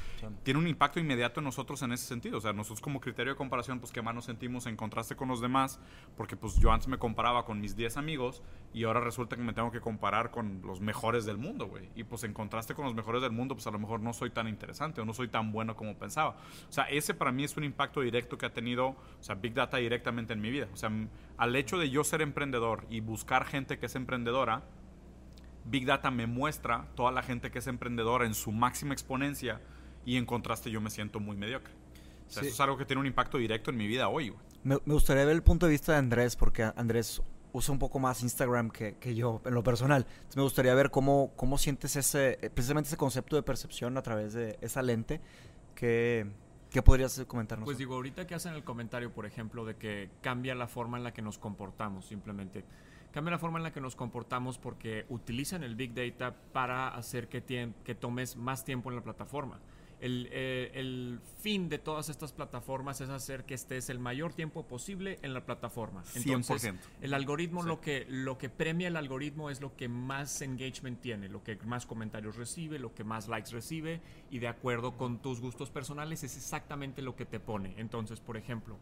tiene 0.44 0.58
un 0.58 0.70
impacto 0.70 1.02
inmediato 1.02 1.42
en 1.42 1.44
nosotros 1.44 1.82
en 1.82 1.92
ese 1.92 2.06
sentido. 2.06 2.38
O 2.38 2.42
sea, 2.42 2.54
nosotros 2.54 2.80
como 2.80 3.02
criterio 3.02 3.34
de 3.34 3.38
comparación, 3.38 3.82
pues 3.82 3.92
qué 3.92 4.02
más 4.02 4.16
nos 4.16 4.24
sentimos 4.24 4.68
en 4.68 4.78
contraste 4.78 5.18
con 5.18 5.28
los 5.28 5.42
demás, 5.42 5.82
porque 6.16 6.38
pues 6.38 6.56
yo 6.60 6.72
antes 6.72 6.88
me 6.88 6.98
comparaba 6.98 7.44
con 7.44 7.60
mis 7.60 7.76
10 7.76 7.98
amigos 7.98 8.42
y 8.74 8.86
ahora 8.86 9.02
resulta 9.02 9.36
que 9.36 9.42
me 9.42 9.52
tengo 9.52 9.72
que 9.72 9.82
comparar 9.82 10.32
con 10.32 10.62
los 10.64 10.80
mejores 10.80 11.26
del 11.26 11.38
mundo, 11.38 11.68
güey. 11.68 11.90
Y 11.96 12.06
pues 12.06 12.24
en 12.24 12.34
contraste 12.34 12.74
con 12.74 12.86
los 12.86 12.96
mejores 12.96 13.22
del 13.22 13.32
mundo, 13.32 13.54
pues 13.54 13.68
a 13.68 13.72
lo 13.72 13.80
mejor 13.80 14.00
no 14.00 14.14
soy 14.14 14.30
tan 14.30 14.48
interesante 14.48 15.02
o 15.02 15.06
no 15.06 15.14
soy 15.14 15.28
tan 15.28 15.52
bueno 15.52 15.76
como 15.76 15.98
pensaba. 15.98 16.38
O 16.70 16.72
sea, 16.72 16.86
ese 16.86 17.14
para 17.14 17.34
mí 17.34 17.44
es 17.44 17.58
un 17.58 17.66
impacto 17.66 18.00
directo 18.00 18.38
que 18.38 18.46
ha 18.46 18.54
tenido, 18.54 18.88
o 18.88 18.98
sea, 19.20 19.36
Big 19.36 19.54
Data 19.54 19.76
directamente 19.76 20.32
en 20.32 20.40
mi 20.40 20.52
vida. 20.52 20.69
O 20.74 20.78
sea, 20.78 20.92
al 21.38 21.56
hecho 21.56 21.78
de 21.78 21.90
yo 21.90 22.04
ser 22.04 22.22
emprendedor 22.22 22.86
y 22.90 23.00
buscar 23.00 23.46
gente 23.46 23.80
que 23.80 23.86
es 23.88 23.96
emprendedora, 23.96 24.64
Big 25.66 25.86
Data 25.86 26.12
me 26.12 26.28
muestra 26.28 26.88
toda 26.96 27.12
la 27.12 27.24
gente 27.24 27.52
que 27.52 27.60
es 27.60 27.68
emprendedora 27.68 28.26
en 28.26 28.34
su 28.34 28.52
máxima 28.52 28.94
exponencia 28.94 29.62
y 30.06 30.18
en 30.18 30.26
contraste 30.26 30.72
yo 30.72 30.82
me 30.82 30.90
siento 30.90 31.20
muy 31.20 31.38
mediocre. 31.38 31.74
O 32.28 32.32
sea, 32.32 32.44
Eso 32.44 32.52
es 32.52 32.60
algo 32.60 32.78
que 32.78 32.86
tiene 32.86 33.00
un 33.00 33.08
impacto 33.08 33.38
directo 33.38 33.72
en 33.72 33.78
mi 33.78 33.88
vida 33.88 34.08
hoy. 34.10 34.34
Me, 34.64 34.76
gustaría 34.86 35.26
ver 35.26 35.36
el 35.36 35.44
punto 35.44 35.66
de 35.66 35.72
vista 35.72 35.94
de 35.94 36.00
Andrés, 36.00 36.36
porque 36.36 36.64
Andrés 36.64 37.22
usa 37.52 37.72
un 37.72 37.80
poco 37.80 38.00
más 38.00 38.22
Instagram 38.22 38.70
que, 38.70 38.96
que 38.96 39.16
yo 39.16 39.42
en 39.46 39.54
lo 39.54 39.64
personal. 39.64 40.06
Entonces 40.08 40.38
me 40.38 40.44
gustaría 40.44 40.74
ver 40.76 40.92
cómo, 40.92 41.32
cómo 41.36 41.58
sientes 41.58 41.96
ese, 41.96 42.52
precisamente 42.54 42.88
ese 42.88 42.98
concepto 42.98 43.36
de 43.36 43.44
percepción 43.44 43.98
a 43.98 44.02
través 44.02 44.34
de 44.34 44.58
esa 44.62 44.82
lente 44.82 45.22
que 45.76 46.28
¿Qué 46.72 46.84
podrías 46.84 47.20
comentarnos? 47.28 47.66
Pues 47.66 47.80
digo, 47.80 47.96
ahorita 47.96 48.28
que 48.28 48.36
hacen 48.36 48.54
el 48.54 48.64
comentario, 48.64 49.12
por 49.12 49.26
ejemplo, 49.26 49.66
de 49.66 49.76
que 49.76 50.10
cambia 50.22 50.54
la 50.54 50.68
forma 50.68 50.98
en 50.98 51.04
la 51.04 51.14
que 51.14 51.22
nos 51.22 51.40
comportamos, 51.40 52.06
simplemente. 52.06 52.64
Cambia 53.12 53.32
la 53.32 53.40
forma 53.40 53.58
en 53.58 53.64
la 53.64 53.74
que 53.74 53.82
nos 53.82 53.96
comportamos 53.96 54.60
porque 54.60 55.06
utilizan 55.10 55.64
el 55.64 55.76
Big 55.76 55.96
Data 55.96 56.36
para 56.54 56.90
hacer 56.90 57.28
que, 57.28 57.74
que 57.84 57.96
tomes 57.96 58.36
más 58.36 58.66
tiempo 58.66 58.92
en 58.92 58.98
la 58.98 59.02
plataforma. 59.02 59.60
El, 60.00 60.30
eh, 60.32 60.72
el 60.76 61.20
fin 61.42 61.70
de 61.70 61.78
todas 61.78 62.10
estas 62.10 62.32
plataformas 62.32 63.02
es 63.02 63.10
hacer 63.10 63.46
que 63.46 63.54
estés 63.54 63.90
el 63.90 64.00
mayor 64.00 64.34
tiempo 64.34 64.66
posible 64.66 65.20
en 65.22 65.34
la 65.34 65.46
plataforma. 65.46 66.04
Entonces, 66.16 66.64
100%. 66.64 66.80
el 67.02 67.14
algoritmo 67.14 67.62
Sí. 67.64 67.68
lo 67.68 67.82
que 67.82 68.06
lo 68.08 68.38
que 68.38 68.50
premia 68.50 68.88
el 68.88 68.96
algoritmo 68.96 69.50
es 69.50 69.62
lo 69.62 69.76
que 69.76 69.88
más 69.90 70.42
engagement 70.42 71.02
tiene, 71.02 71.28
lo 71.30 71.44
que 71.44 71.58
más 71.66 71.86
comentarios 71.86 72.36
recibe, 72.38 72.80
lo 72.80 72.94
que 72.94 73.04
más 73.04 73.28
likes 73.28 73.52
recibe 73.52 74.02
y 74.32 74.40
de 74.40 74.48
acuerdo 74.48 74.98
con 74.98 75.22
tus 75.22 75.42
gustos 75.42 75.70
personales 75.70 76.24
es 76.24 76.36
exactamente 76.38 77.02
lo 77.02 77.16
que 77.16 77.26
te 77.26 77.40
pone. 77.40 77.74
Entonces, 77.78 78.20
por 78.20 78.38
ejemplo, 78.38 78.78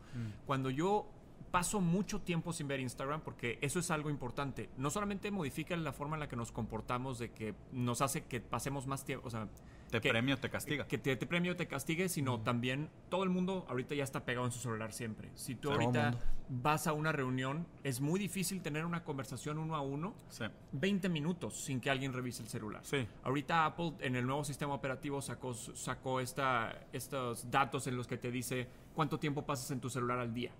cuando 0.45 0.70
yo 0.70 1.07
paso 1.51 1.80
mucho 1.80 2.20
tiempo 2.22 2.51
sin 2.51 2.68
ver 2.68 2.80
Instagram 2.82 3.22
porque 3.22 3.57
eso 3.61 3.80
es 3.80 3.89
algo 3.89 4.09
importante. 4.09 4.70
No 4.78 4.89
solamente 4.89 5.32
modifica 5.32 5.76
la 5.78 5.93
forma 5.93 6.15
en 6.18 6.20
la 6.20 6.28
que 6.28 6.36
nos 6.36 6.51
comportamos 6.51 7.20
de 7.20 7.32
que 7.32 7.55
nos 7.72 8.01
hace 8.01 8.26
que 8.26 8.41
pasemos 8.41 8.86
más 8.86 9.05
tiempo, 9.05 9.28
o 9.28 9.32
sea, 9.32 9.47
Te 9.90 10.02
que- 10.02 10.10
premio, 10.10 10.38
te 10.38 10.50
castiga. 10.50 10.86
que 10.88 10.98
te, 10.98 11.16
te 11.16 11.26
premio 11.26 11.56
te 11.56 11.68
castigue, 11.68 12.10
sino 12.10 12.42
también 12.42 12.90
todo 13.10 13.24
el 13.24 13.30
mundo 13.30 13.66
ahorita 13.70 13.96
ya 13.96 14.04
está 14.04 14.26
pegado 14.26 14.46
en 14.46 14.52
su 14.52 14.60
celular 14.60 14.92
siempre. 14.92 15.30
Si 15.36 15.56
tú 15.56 15.70
Todo 15.70 15.74
ahorita 15.80 16.12
mundo. 16.12 16.20
vas 16.50 16.88
a 16.88 16.94
una 16.94 17.12
reunión, 17.14 17.66
es 17.84 18.02
muy 18.02 18.20
difícil 18.20 18.62
tener 18.62 18.86
una 18.86 19.04
conversación 19.04 19.58
uno 19.58 19.76
a 19.76 19.82
uno 19.82 20.14
Sí. 20.30 20.44
20 20.74 21.08
minutos 21.10 21.56
sin 21.64 21.80
que 21.80 21.90
alguien 21.90 22.12
revise 22.14 22.44
el 22.44 22.50
celular. 22.50 22.82
Sí. 22.84 23.08
Ahorita 23.24 23.66
Apple 23.66 23.94
en 24.02 24.16
el 24.18 24.26
nuevo 24.26 24.44
sistema 24.44 24.74
operativo 24.74 25.22
sacó, 25.22 25.54
sacó 25.54 26.20
esta, 26.20 26.82
estos 26.92 27.50
datos 27.50 27.88
en 27.88 27.96
los 27.96 28.08
que 28.08 28.18
te 28.18 28.30
dice 28.32 28.68
cuánto 28.94 29.20
tiempo 29.20 29.46
pasas 29.46 29.72
en 29.72 29.80
tu 29.80 29.90
celular 29.90 30.20
al 30.20 30.34
día 30.34 30.52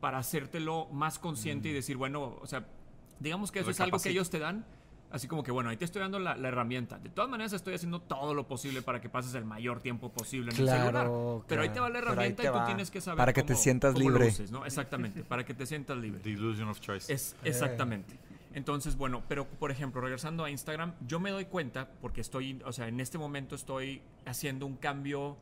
para 0.00 0.18
hacértelo 0.18 0.86
más 0.92 1.18
consciente 1.18 1.68
y 1.70 1.72
decir, 1.72 1.96
bueno, 1.96 2.38
o 2.40 2.46
sea, 2.46 2.66
digamos 3.18 3.50
que 3.50 3.60
eso 3.60 3.70
es 3.70 3.80
algo 3.80 3.98
que 3.98 4.10
ellos 4.10 4.30
te 4.30 4.38
dan. 4.38 4.64
Así 5.10 5.28
como 5.28 5.42
que, 5.42 5.50
bueno, 5.52 5.70
ahí 5.70 5.76
te 5.76 5.84
estoy 5.84 6.02
dando 6.02 6.18
la, 6.18 6.36
la 6.36 6.48
herramienta. 6.48 6.98
De 6.98 7.08
todas 7.10 7.30
maneras, 7.30 7.52
estoy 7.52 7.74
haciendo 7.74 8.00
todo 8.00 8.34
lo 8.34 8.46
posible 8.48 8.82
para 8.82 9.00
que 9.00 9.08
pases 9.08 9.34
el 9.34 9.44
mayor 9.44 9.80
tiempo 9.80 10.10
posible 10.10 10.50
en 10.52 10.56
el 10.58 10.64
Claro, 10.64 10.82
celular. 10.84 11.44
Pero 11.48 11.62
ahí 11.62 11.68
te 11.70 11.80
va 11.80 11.88
la 11.88 11.98
herramienta 12.00 12.42
y 12.42 12.46
tú 12.46 12.52
va. 12.52 12.66
tienes 12.66 12.90
que 12.90 13.00
saber 13.00 13.16
Para 13.18 13.32
que 13.32 13.42
te 13.42 13.54
sientas 13.54 13.94
cómo 13.94 14.10
lo 14.10 14.16
libre. 14.16 14.28
uses, 14.28 14.50
¿no? 14.50 14.66
Exactamente, 14.66 15.22
para 15.22 15.44
que 15.44 15.54
te 15.54 15.64
sientas 15.64 15.96
libre. 15.96 16.20
The 16.20 16.30
illusion 16.30 16.68
of 16.68 16.80
choice. 16.80 17.12
Es 17.12 17.36
exactamente. 17.44 18.18
Entonces, 18.52 18.96
bueno, 18.96 19.22
pero 19.28 19.44
por 19.46 19.70
ejemplo, 19.70 20.00
regresando 20.00 20.42
a 20.44 20.50
Instagram, 20.50 20.94
yo 21.06 21.20
me 21.20 21.30
doy 21.30 21.44
cuenta, 21.44 21.88
porque 22.00 22.20
estoy, 22.22 22.60
o 22.64 22.72
sea, 22.72 22.88
en 22.88 23.00
este 23.00 23.18
momento 23.18 23.54
estoy 23.54 24.00
haciendo 24.24 24.66
un 24.66 24.76
cambio 24.76 25.36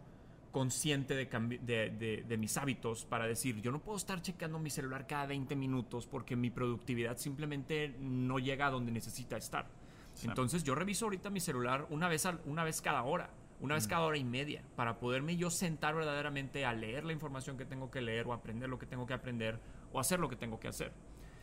consciente 0.54 1.14
de, 1.16 1.26
de, 1.26 1.90
de- 1.90 2.24
de 2.26 2.36
mis 2.38 2.56
hábitos 2.56 3.04
para 3.04 3.26
decir, 3.26 3.60
yo 3.60 3.72
no 3.72 3.80
puedo 3.80 3.98
estar 3.98 4.22
checando 4.22 4.60
mi 4.60 4.70
celular 4.70 5.06
cada 5.08 5.26
20 5.26 5.56
minutos 5.56 6.06
porque 6.06 6.36
mi 6.36 6.48
productividad 6.50 7.18
simplemente 7.18 7.96
no 7.98 8.38
llega 8.38 8.68
a 8.68 8.70
donde 8.70 8.92
necesita 8.92 9.36
estar. 9.36 9.66
Sí. 10.14 10.28
Entonces, 10.28 10.62
yo 10.62 10.76
reviso 10.76 11.06
ahorita 11.06 11.28
mi 11.28 11.40
celular 11.40 11.86
una 11.90 12.08
vez, 12.08 12.26
una 12.46 12.62
vez 12.62 12.80
cada 12.80 13.02
hora, 13.02 13.30
una 13.60 13.74
vez 13.74 13.88
cada 13.88 14.02
hora 14.02 14.16
y 14.16 14.22
media, 14.24 14.62
para 14.76 14.98
poderme 15.00 15.36
yo 15.36 15.50
sentar 15.50 15.96
verdaderamente 15.96 16.64
a 16.64 16.72
leer 16.72 17.04
la 17.04 17.12
información 17.12 17.56
que 17.58 17.64
tengo 17.64 17.90
que 17.90 18.00
leer 18.00 18.24
o 18.28 18.32
aprender 18.32 18.68
lo 18.68 18.78
que 18.78 18.86
tengo 18.86 19.06
que 19.06 19.14
aprender 19.14 19.58
o 19.92 19.98
hacer 19.98 20.20
lo 20.20 20.28
que 20.28 20.36
tengo 20.36 20.60
que 20.60 20.68
hacer. 20.68 20.92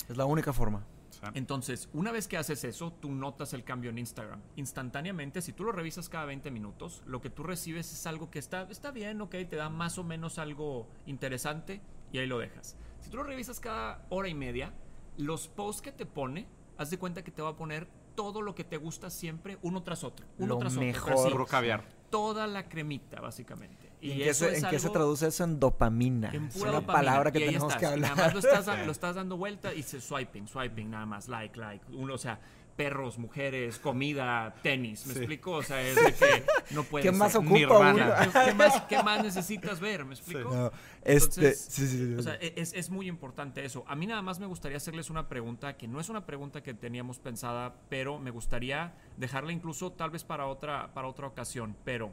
Es 0.07 0.15
la 0.15 0.23
única 0.25 0.53
forma. 0.53 0.85
Sí. 1.11 1.19
Entonces, 1.33 1.89
una 1.93 2.11
vez 2.11 2.27
que 2.27 2.37
haces 2.37 2.63
eso, 2.63 2.91
tú 2.93 3.11
notas 3.11 3.53
el 3.53 3.63
cambio 3.63 3.89
en 3.91 3.97
Instagram. 3.99 4.41
Instantáneamente, 4.55 5.41
si 5.41 5.53
tú 5.53 5.63
lo 5.65 5.71
revisas 5.71 6.09
cada 6.09 6.25
20 6.25 6.49
minutos, 6.51 7.03
lo 7.05 7.21
que 7.21 7.29
tú 7.29 7.43
recibes 7.43 7.91
es 7.91 8.07
algo 8.07 8.31
que 8.31 8.39
está, 8.39 8.63
está 8.69 8.91
bien, 8.91 9.21
ok, 9.21 9.31
te 9.49 9.55
da 9.57 9.69
más 9.69 9.97
o 9.97 10.03
menos 10.03 10.39
algo 10.39 10.87
interesante 11.05 11.81
y 12.11 12.17
ahí 12.17 12.27
lo 12.27 12.39
dejas. 12.39 12.77
Si 13.01 13.09
tú 13.09 13.17
lo 13.17 13.23
revisas 13.23 13.59
cada 13.59 14.05
hora 14.09 14.27
y 14.29 14.33
media, 14.33 14.73
los 15.17 15.47
posts 15.47 15.81
que 15.81 15.91
te 15.91 16.05
pone, 16.05 16.47
haz 16.77 16.89
de 16.89 16.97
cuenta 16.97 17.23
que 17.23 17.31
te 17.31 17.41
va 17.41 17.49
a 17.49 17.55
poner 17.55 17.87
todo 18.15 18.41
lo 18.41 18.55
que 18.55 18.63
te 18.63 18.77
gusta 18.77 19.09
siempre, 19.09 19.57
uno 19.61 19.83
tras 19.83 20.03
otro. 20.03 20.25
Uno 20.37 20.55
Lo 20.55 20.57
tras 20.59 20.73
otro. 20.73 20.85
mejor. 20.85 21.13
así, 21.13 21.29
Puro 21.29 21.45
caviar. 21.45 21.83
toda 22.09 22.47
la 22.47 22.67
cremita, 22.67 23.21
básicamente. 23.21 23.90
¿Y, 24.01 24.11
en, 24.13 24.17
qué 24.17 24.29
eso 24.29 24.45
se, 24.45 24.51
es 24.57 24.63
en 24.63 24.69
qué 24.69 24.79
se 24.79 24.87
algo- 24.87 24.93
traduce 24.93 25.27
eso? 25.27 25.43
En 25.43 25.59
dopamina. 25.59 26.29
en 26.33 26.45
es 26.45 26.53
pura 26.55 26.71
una 26.71 26.79
dopamina. 26.81 26.93
palabra 27.05 27.31
que 27.31 27.39
Y 27.39 27.45
tenemos 27.45 27.67
estás, 27.67 27.79
que 27.79 27.85
hablar. 27.85 28.09
Nada 28.11 28.23
más 28.25 28.33
lo 28.33 28.39
estás, 28.39 28.65
lo 28.85 28.91
estás 28.91 29.15
dando 29.15 29.37
vuelta 29.37 29.73
y 29.73 29.83
se 29.83 30.01
swiping, 30.01 30.47
swiping, 30.47 30.89
nada 30.89 31.05
más, 31.05 31.27
like, 31.27 31.57
like. 31.59 31.85
Uno, 31.93 32.15
o 32.15 32.17
sea, 32.17 32.39
perros, 32.75 33.19
mujeres, 33.19 33.77
comida, 33.77 34.55
tenis. 34.63 35.05
¿Me 35.05 35.13
Sí. 35.13 35.19
explico? 35.19 35.51
O 35.51 35.61
sea, 35.61 35.81
es 35.81 35.95
de 35.95 36.13
que 36.13 36.43
no 36.71 36.83
puede 36.83 37.03
¿Qué 37.03 37.11
más 37.11 37.33
ser. 37.33 37.41
ocupa 37.41 37.79
uno? 37.91 38.05
¿Qué, 38.45 38.53
más, 38.55 38.81
qué 38.83 39.03
más 39.03 39.23
necesitas 39.23 39.79
ver? 39.79 40.03
¿Me 40.05 40.15
explico? 40.15 40.49
No, 40.49 40.71
este, 41.03 41.41
Entonces, 41.41 41.59
sí, 41.69 41.87
sí, 41.87 41.97
sí, 42.07 42.13
O 42.15 42.23
sea, 42.23 42.35
e- 42.41 42.53
es, 42.55 42.73
es 42.73 42.89
muy 42.89 43.07
importante 43.07 43.63
eso. 43.65 43.83
A 43.87 43.95
mí 43.95 44.07
nada 44.07 44.21
más 44.23 44.39
me 44.39 44.47
gustaría 44.47 44.77
hacerles 44.77 45.11
una 45.11 45.27
pregunta 45.27 45.77
que 45.77 45.87
no 45.87 45.99
es 45.99 46.09
una 46.09 46.25
pregunta 46.25 46.63
que 46.63 46.73
teníamos 46.73 47.19
pensada, 47.19 47.75
pero 47.89 48.17
me 48.17 48.31
gustaría 48.31 48.93
dejarla 49.17 49.51
incluso 49.51 49.91
tal 49.91 50.09
vez 50.09 50.23
para 50.23 50.47
otra, 50.47 50.91
para 50.93 51.07
otra 51.07 51.27
ocasión. 51.27 51.75
Pero, 51.83 52.11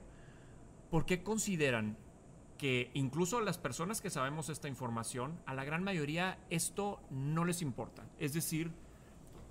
¿por 0.91 1.07
qué 1.07 1.22
consideran 1.22 1.97
que 2.57 2.91
incluso 2.95 3.41
las 3.41 3.57
personas 3.59 4.01
que 4.01 4.11
sabemos 4.11 4.49
esta 4.49 4.68
información, 4.68 5.39
a 5.47 5.55
la 5.55 5.64
gran 5.64 5.84
mayoría 5.84 6.39
esto 6.51 7.01
no 7.11 7.45
les 7.45 7.62
importa? 7.62 8.05
Es 8.18 8.32
decir, 8.34 8.70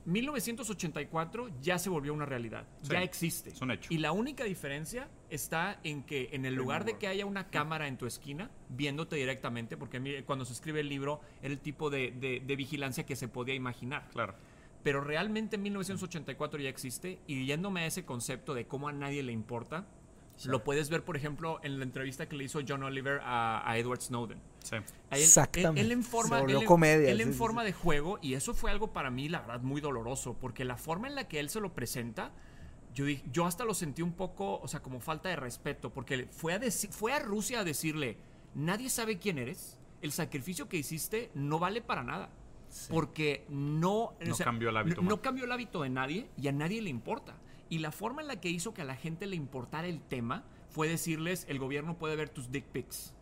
1984 0.06 1.50
ya 1.62 1.78
se 1.78 1.90
volvió 1.90 2.14
una 2.14 2.26
realidad, 2.26 2.66
Sí, 2.82 2.92
ya 2.92 3.04
existe. 3.04 3.50
es 3.50 3.62
un 3.62 3.72
hecho. 3.72 3.94
Y 3.94 3.98
la 3.98 4.12
única 4.14 4.44
diferencia 4.46 5.10
está 5.30 5.80
en 5.84 6.04
que 6.04 6.30
en 6.32 6.46
el 6.46 6.56
lugar 6.56 6.86
de 6.86 6.98
que 6.98 7.08
haya 7.08 7.26
una 7.26 7.50
cámara 7.50 7.88
en 7.88 7.98
tu 7.98 8.06
esquina 8.06 8.50
viéndote 8.70 9.16
directamente, 9.18 9.76
porque 9.78 10.24
cuando 10.26 10.46
se 10.46 10.54
escribe 10.54 10.80
el 10.80 10.90
libro 10.90 11.20
era 11.42 11.54
el 11.54 11.60
tipo 11.60 11.90
de, 11.90 12.12
de- 12.12 12.40
de 12.46 12.56
vigilancia 12.56 13.06
que 13.06 13.16
se 13.18 13.28
podía 13.28 13.54
imaginar. 13.56 14.08
Claro. 14.12 14.36
Pero 14.84 15.02
realmente 15.02 15.58
en 15.58 15.64
1984 15.64 16.60
ya 16.62 16.70
existe 16.70 17.20
y 17.28 17.46
yéndome 17.46 17.82
a 17.82 17.86
ese 17.88 18.06
concepto 18.06 18.54
de 18.54 18.66
cómo 18.66 18.88
a 18.88 18.94
nadie 18.94 19.24
le 19.24 19.34
importa, 19.34 19.86
lo 20.46 20.64
puedes 20.64 20.90
ver, 20.90 21.04
por 21.04 21.18
ejemplo, 21.18 21.60
en 21.64 21.80
la 21.80 21.84
entrevista 21.86 22.28
que 22.30 22.36
le 22.36 22.44
hizo 22.44 22.60
John 22.68 22.84
Oliver 22.84 23.22
a, 23.24 23.70
a 23.70 23.78
Edward 23.78 24.02
Snowden. 24.02 24.40
Sí. 24.64 24.76
Él- 24.76 24.84
Exactamente. 25.12 25.82
Él, 25.82 25.88
él 25.88 25.92
en 25.94 26.04
forma, 26.04 26.38
Se 26.38 26.42
volvió 26.42 26.60
él 26.62 26.66
comedia, 26.66 27.10
él 27.10 27.18
sí, 27.18 27.24
en 27.24 27.32
sí, 27.34 27.38
forma 27.38 27.64
de 27.64 27.74
juego, 27.74 28.20
y 28.22 28.34
eso 28.36 28.54
fue 28.54 28.70
algo 28.72 28.94
para 28.94 29.10
mí, 29.10 29.30
la 29.30 29.42
verdad, 29.42 29.62
muy 29.62 29.82
doloroso, 29.82 30.36
porque 30.40 30.64
la 30.66 30.78
forma 30.78 31.08
en 31.08 31.16
la 31.16 31.28
que 31.28 31.40
él 31.40 31.50
se 31.50 31.60
lo 31.60 31.74
presenta, 31.74 32.32
yo, 32.94 33.06
yo 33.32 33.46
hasta 33.46 33.66
lo 33.66 33.74
sentí 33.74 34.02
un 34.02 34.14
poco, 34.14 34.60
o 34.60 34.68
sea, 34.68 34.82
como 34.82 35.00
falta 35.00 35.30
de 35.30 35.36
respeto, 35.38 35.92
porque 35.92 36.28
fue 36.32 36.54
a, 36.54 36.60
fue 36.92 37.14
a 37.14 37.20
Rusia 37.20 37.62
a 37.62 37.64
decirle, 37.64 38.18
nadie 38.54 38.90
sabe 38.90 39.18
quién 39.18 39.38
eres, 39.38 39.78
el 40.02 40.12
sacrificio 40.12 40.68
que 40.70 40.78
hiciste 40.78 41.32
no 41.34 41.58
vale 41.60 41.82
para 41.82 42.04
nada. 42.04 42.30
Porque 42.90 43.46
no, 43.50 44.14
No 44.20 44.36
cambió 44.36 44.70
el 44.70 44.78
hábito 44.78 45.02
no, 45.02 45.10
no 45.10 45.22
cambió 45.22 45.46
el 45.46 45.52
hábito 45.54 45.82
de 45.84 45.90
nadie 45.90 46.30
y 46.38 46.50
a 46.50 46.52
nadie 46.52 46.82
le 46.82 46.90
importa. 46.90 47.38
Y 47.70 47.80
la 47.80 47.92
forma 47.92 48.22
en 48.22 48.28
la 48.28 48.40
que 48.40 48.50
hizo 48.50 48.74
que 48.74 48.82
a 48.82 48.86
la 48.86 48.96
gente 48.96 49.26
le 49.26 49.36
importara 49.36 49.88
el 49.88 50.02
tema 50.02 50.44
fue 50.70 50.88
decirles, 50.88 51.46
el 51.50 51.60
gobierno 51.60 51.98
puede 51.98 52.16
ver 52.16 52.30
tus 52.30 52.52
dick 52.52 52.66
pics. 52.66 53.14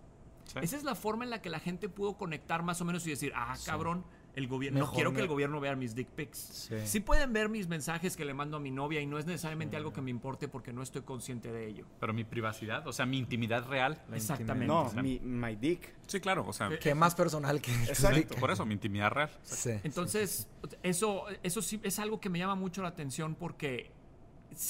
Sí. 0.45 0.59
Esa 0.61 0.77
es 0.77 0.83
la 0.83 0.93
forma 0.95 1.23
en 1.23 1.31
la 1.31 1.41
que 1.41 1.49
la 1.49 1.59
gente 1.59 1.89
pudo 1.89 2.17
conectar 2.17 2.61
más 2.63 2.79
o 2.81 2.85
menos 2.85 3.05
y 3.07 3.09
decir, 3.09 3.31
ah, 3.35 3.55
cabrón, 3.65 4.05
el 4.35 4.47
gobierno, 4.47 4.79
no 4.81 4.91
quiero 4.91 5.11
me- 5.11 5.15
que 5.15 5.21
el 5.23 5.27
gobierno 5.29 5.59
vea 5.61 5.75
mis 5.75 5.95
dick 5.95 6.09
pics. 6.09 6.37
Sí. 6.37 6.75
Sí. 6.85 6.99
pueden 6.99 7.31
ver 7.33 7.47
mis 7.49 7.67
mensajes 7.67 8.15
que 8.17 8.25
le 8.25 8.33
mando 8.33 8.57
a 8.57 8.59
mi 8.59 8.69
novia 8.69 8.99
y 9.01 9.07
no 9.07 9.17
es 9.17 9.25
necesariamente 9.25 9.75
algo 9.77 9.93
que 9.93 10.01
me 10.01 10.11
importe 10.11 10.47
porque 10.47 10.71
no 10.73 10.83
estoy 10.83 11.01
consciente 11.03 11.51
de 11.51 11.67
ello. 11.67 11.87
Pero 11.99 12.13
mi 12.13 12.25
privacidad, 12.25 12.85
o 12.85 12.91
sea, 12.93 13.05
mi 13.07 13.17
intimidad 13.17 13.65
real. 13.67 14.03
Exactamente. 14.13 14.67
No, 14.67 14.91
mi, 15.01 15.19
my 15.19 15.55
dick. 15.55 15.95
Sí, 16.05 16.19
claro, 16.19 16.45
o 16.45 16.53
sea, 16.53 16.67
Eh, 16.71 16.79
Qué 16.79 16.93
más 16.93 17.15
personal 17.15 17.59
que 17.61 17.73
Exacto. 17.85 18.35
por 18.35 18.51
eso, 18.51 18.65
mi 18.65 18.73
intimidad 18.73 19.09
real. 19.11 19.31
Sí. 19.43 19.71
Entonces, 19.83 20.47
eso, 20.83 21.23
eso 21.41 21.61
sí 21.61 21.79
es 21.81 21.97
algo 21.97 22.19
que 22.19 22.29
me 22.29 22.37
llama 22.37 22.55
mucho 22.55 22.81
la 22.83 22.89
atención 22.89 23.35
porque 23.35 23.91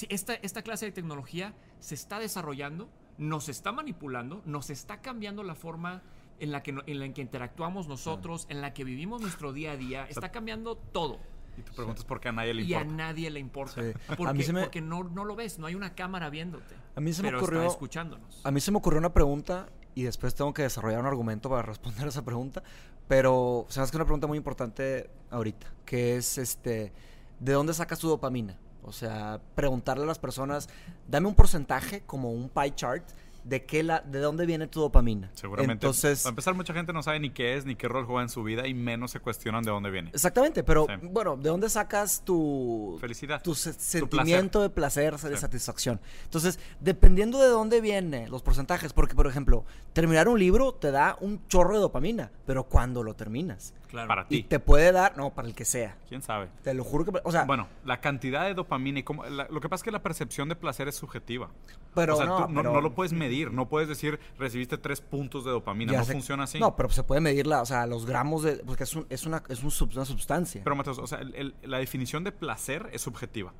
esta, 0.09 0.33
esta 0.35 0.61
clase 0.61 0.85
de 0.85 0.91
tecnología 0.91 1.53
se 1.79 1.95
está 1.95 2.19
desarrollando, 2.19 2.89
nos 3.17 3.49
está 3.49 3.71
manipulando, 3.71 4.41
nos 4.45 4.69
está 4.69 5.01
cambiando 5.01 5.43
la 5.43 5.55
forma 5.55 6.01
en 6.39 6.51
la 6.51 6.63
que, 6.63 6.75
en 6.85 6.99
la 6.99 7.13
que 7.13 7.21
interactuamos 7.21 7.87
nosotros, 7.87 8.45
en 8.49 8.61
la 8.61 8.73
que 8.73 8.83
vivimos 8.83 9.21
nuestro 9.21 9.53
día 9.53 9.71
a 9.71 9.77
día, 9.77 10.05
está 10.09 10.31
cambiando 10.31 10.75
todo. 10.75 11.19
Y 11.57 11.61
tú 11.61 11.71
preguntas 11.73 12.03
por 12.03 12.19
qué 12.19 12.27
a 12.27 12.31
nadie 12.33 12.53
le 12.53 12.63
Y 12.63 12.73
a 12.73 12.81
importa. 12.81 12.97
nadie 12.97 13.29
le 13.29 13.39
importa. 13.39 13.81
Sí. 13.81 13.91
Porque, 14.07 14.25
A 14.27 14.33
mí 14.33 14.43
se 14.43 14.51
me- 14.51 14.61
porque 14.63 14.81
no, 14.81 15.05
no 15.05 15.23
lo 15.23 15.35
ves, 15.37 15.57
no 15.59 15.67
hay 15.67 15.75
una 15.75 15.95
cámara 15.95 16.29
viéndote. 16.29 16.75
A 16.95 16.99
mí 16.99 17.13
se 17.13 17.21
me 17.21 17.29
pero 17.29 17.37
ocurrió- 17.39 17.61
está 17.61 17.71
escuchándonos. 17.73 18.41
A 18.43 18.51
mí 18.51 18.59
se 18.59 18.71
me 18.71 18.77
ocurrió 18.79 18.99
una 18.99 19.13
pregunta 19.13 19.69
y 19.93 20.03
después 20.03 20.35
tengo 20.35 20.53
que 20.53 20.63
desarrollar 20.63 20.99
un 20.99 21.05
argumento 21.05 21.49
para 21.49 21.61
responder 21.71 22.07
esa 22.09 22.25
pregunta, 22.25 22.61
pero 23.07 23.65
se 23.69 23.79
me 23.79 23.83
hace 23.85 23.95
una 23.95 24.03
pregunta 24.03 24.27
muy 24.27 24.37
importante 24.37 25.09
ahorita, 25.31 25.67
que 25.85 26.17
es 26.17 26.37
este, 26.37 26.91
¿de 27.39 27.53
dónde 27.53 27.73
sacas 27.73 27.99
tu 27.99 28.09
dopamina? 28.09 28.59
O 28.87 28.91
sea, 28.91 29.39
preguntarle 29.55 30.03
a 30.03 30.07
las 30.07 30.19
personas, 30.19 30.69
dame 31.07 31.27
un 31.27 31.35
porcentaje 31.35 32.01
como 32.01 32.31
un 32.31 32.49
pie 32.49 32.73
chart 32.75 33.03
de 33.45 33.63
qué 33.65 33.83
la, 33.83 34.01
de 34.01 34.19
dónde 34.19 34.45
viene 34.47 34.67
tu 34.67 34.81
dopamina. 34.81 35.29
Seguramente. 35.35 35.73
Entonces, 35.73 36.23
Para 36.23 36.31
empezar, 36.31 36.55
mucha 36.55 36.73
gente 36.73 36.91
no 36.91 37.01
sabe 37.03 37.19
ni 37.19 37.29
qué 37.29 37.55
es, 37.55 37.65
ni 37.65 37.75
qué 37.75 37.87
rol 37.87 38.03
juega 38.05 38.23
en 38.23 38.29
su 38.29 38.43
vida, 38.43 38.67
y 38.67 38.73
menos 38.73 39.11
se 39.11 39.19
cuestionan 39.19 39.63
de 39.63 39.69
dónde 39.71 39.91
viene. 39.91 40.09
exactamente, 40.13 40.63
pero 40.63 40.87
Sí. 40.89 41.07
bueno, 41.09 41.37
¿de 41.37 41.49
dónde 41.49 41.69
sacas 41.69 42.23
tu 42.25 42.97
Felicidad. 42.99 43.41
tu 43.43 43.51
placer. 43.51 43.73
sentimiento 43.75 44.61
de 44.61 44.69
placer, 44.69 45.15
de 45.17 45.35
Sí. 45.35 45.41
satisfacción. 45.41 46.01
Entonces, 46.23 46.59
dependiendo 46.79 47.39
de 47.39 47.47
dónde 47.47 47.81
vienen 47.81 48.29
los 48.31 48.41
porcentajes, 48.41 48.93
porque 48.93 49.13
por 49.15 49.27
ejemplo, 49.27 49.63
terminar 49.93 50.27
un 50.27 50.39
libro 50.39 50.73
te 50.73 50.89
da 50.91 51.15
un 51.21 51.47
chorro 51.47 51.75
de 51.75 51.79
dopamina, 51.81 52.31
pero 52.47 52.63
cuando 52.63 53.03
lo 53.03 53.13
terminas 53.15 53.73
Claro. 53.89 54.07
Para 54.07 54.25
y 54.29 54.41
ti. 54.41 54.43
te 54.43 54.59
puede 54.59 54.91
dar, 54.91 55.15
no, 55.17 55.33
para 55.35 55.47
el 55.47 55.53
que 55.55 55.63
sea. 55.65 55.95
¿Quién 56.09 56.21
sabe? 56.21 56.47
Te 56.63 56.73
lo 56.73 56.83
juro 56.83 57.05
que, 57.05 57.11
o 57.23 57.31
sea, 57.31 57.45
Bueno, 57.45 57.67
la 57.85 58.01
cantidad 58.01 58.45
de 58.45 58.53
dopamina 58.55 58.99
y 58.99 59.03
cómo, 59.03 59.23
la- 59.25 59.47
lo 59.49 59.61
que 59.61 59.69
pasa 59.69 59.81
es 59.81 59.83
que 59.83 59.91
la 59.91 60.01
percepción 60.01 60.49
de 60.49 60.55
placer 60.55 60.87
es 60.87 60.95
subjetiva. 60.95 61.49
Pero 61.95 62.13
o 62.13 62.17
sea, 62.17 62.25
no, 62.25 62.45
tú 62.45 62.51
no, 62.53 62.61
pero- 62.61 62.73
no 62.73 62.81
lo 62.81 62.93
puedes 62.93 63.13
medir. 63.13 63.51
No 63.51 63.67
puedes 63.69 63.87
decir, 63.89 64.19
recibiste 64.37 64.77
tres 64.77 65.01
puntos 65.01 65.45
de 65.45 65.51
dopamina. 65.51 65.93
Ya 65.93 65.99
no 65.99 66.05
funciona 66.05 66.43
así. 66.43 66.59
No, 66.59 66.75
pero 66.75 66.89
se 66.89 67.03
puede 67.03 67.21
medir 67.21 67.47
la, 67.47 67.61
o 67.61 67.65
sea, 67.65 67.87
los 67.87 68.05
gramos 68.05 68.43
de. 68.43 68.57
Porque 68.57 68.83
es, 68.83 68.95
un- 68.95 69.07
es, 69.09 69.25
una, 69.25 69.41
es 69.49 69.63
un 69.63 69.71
sub- 69.71 69.91
una 69.95 70.05
sustancia. 70.05 70.61
Pero, 70.63 70.75
Mateos, 70.75 70.99
o 70.99 71.07
sea, 71.07 71.19
el- 71.19 71.33
el- 71.35 71.55
la 71.63 71.77
definición 71.79 72.23
de 72.23 72.31
placer 72.31 72.89
es 72.93 73.01
subjetiva. 73.01 73.53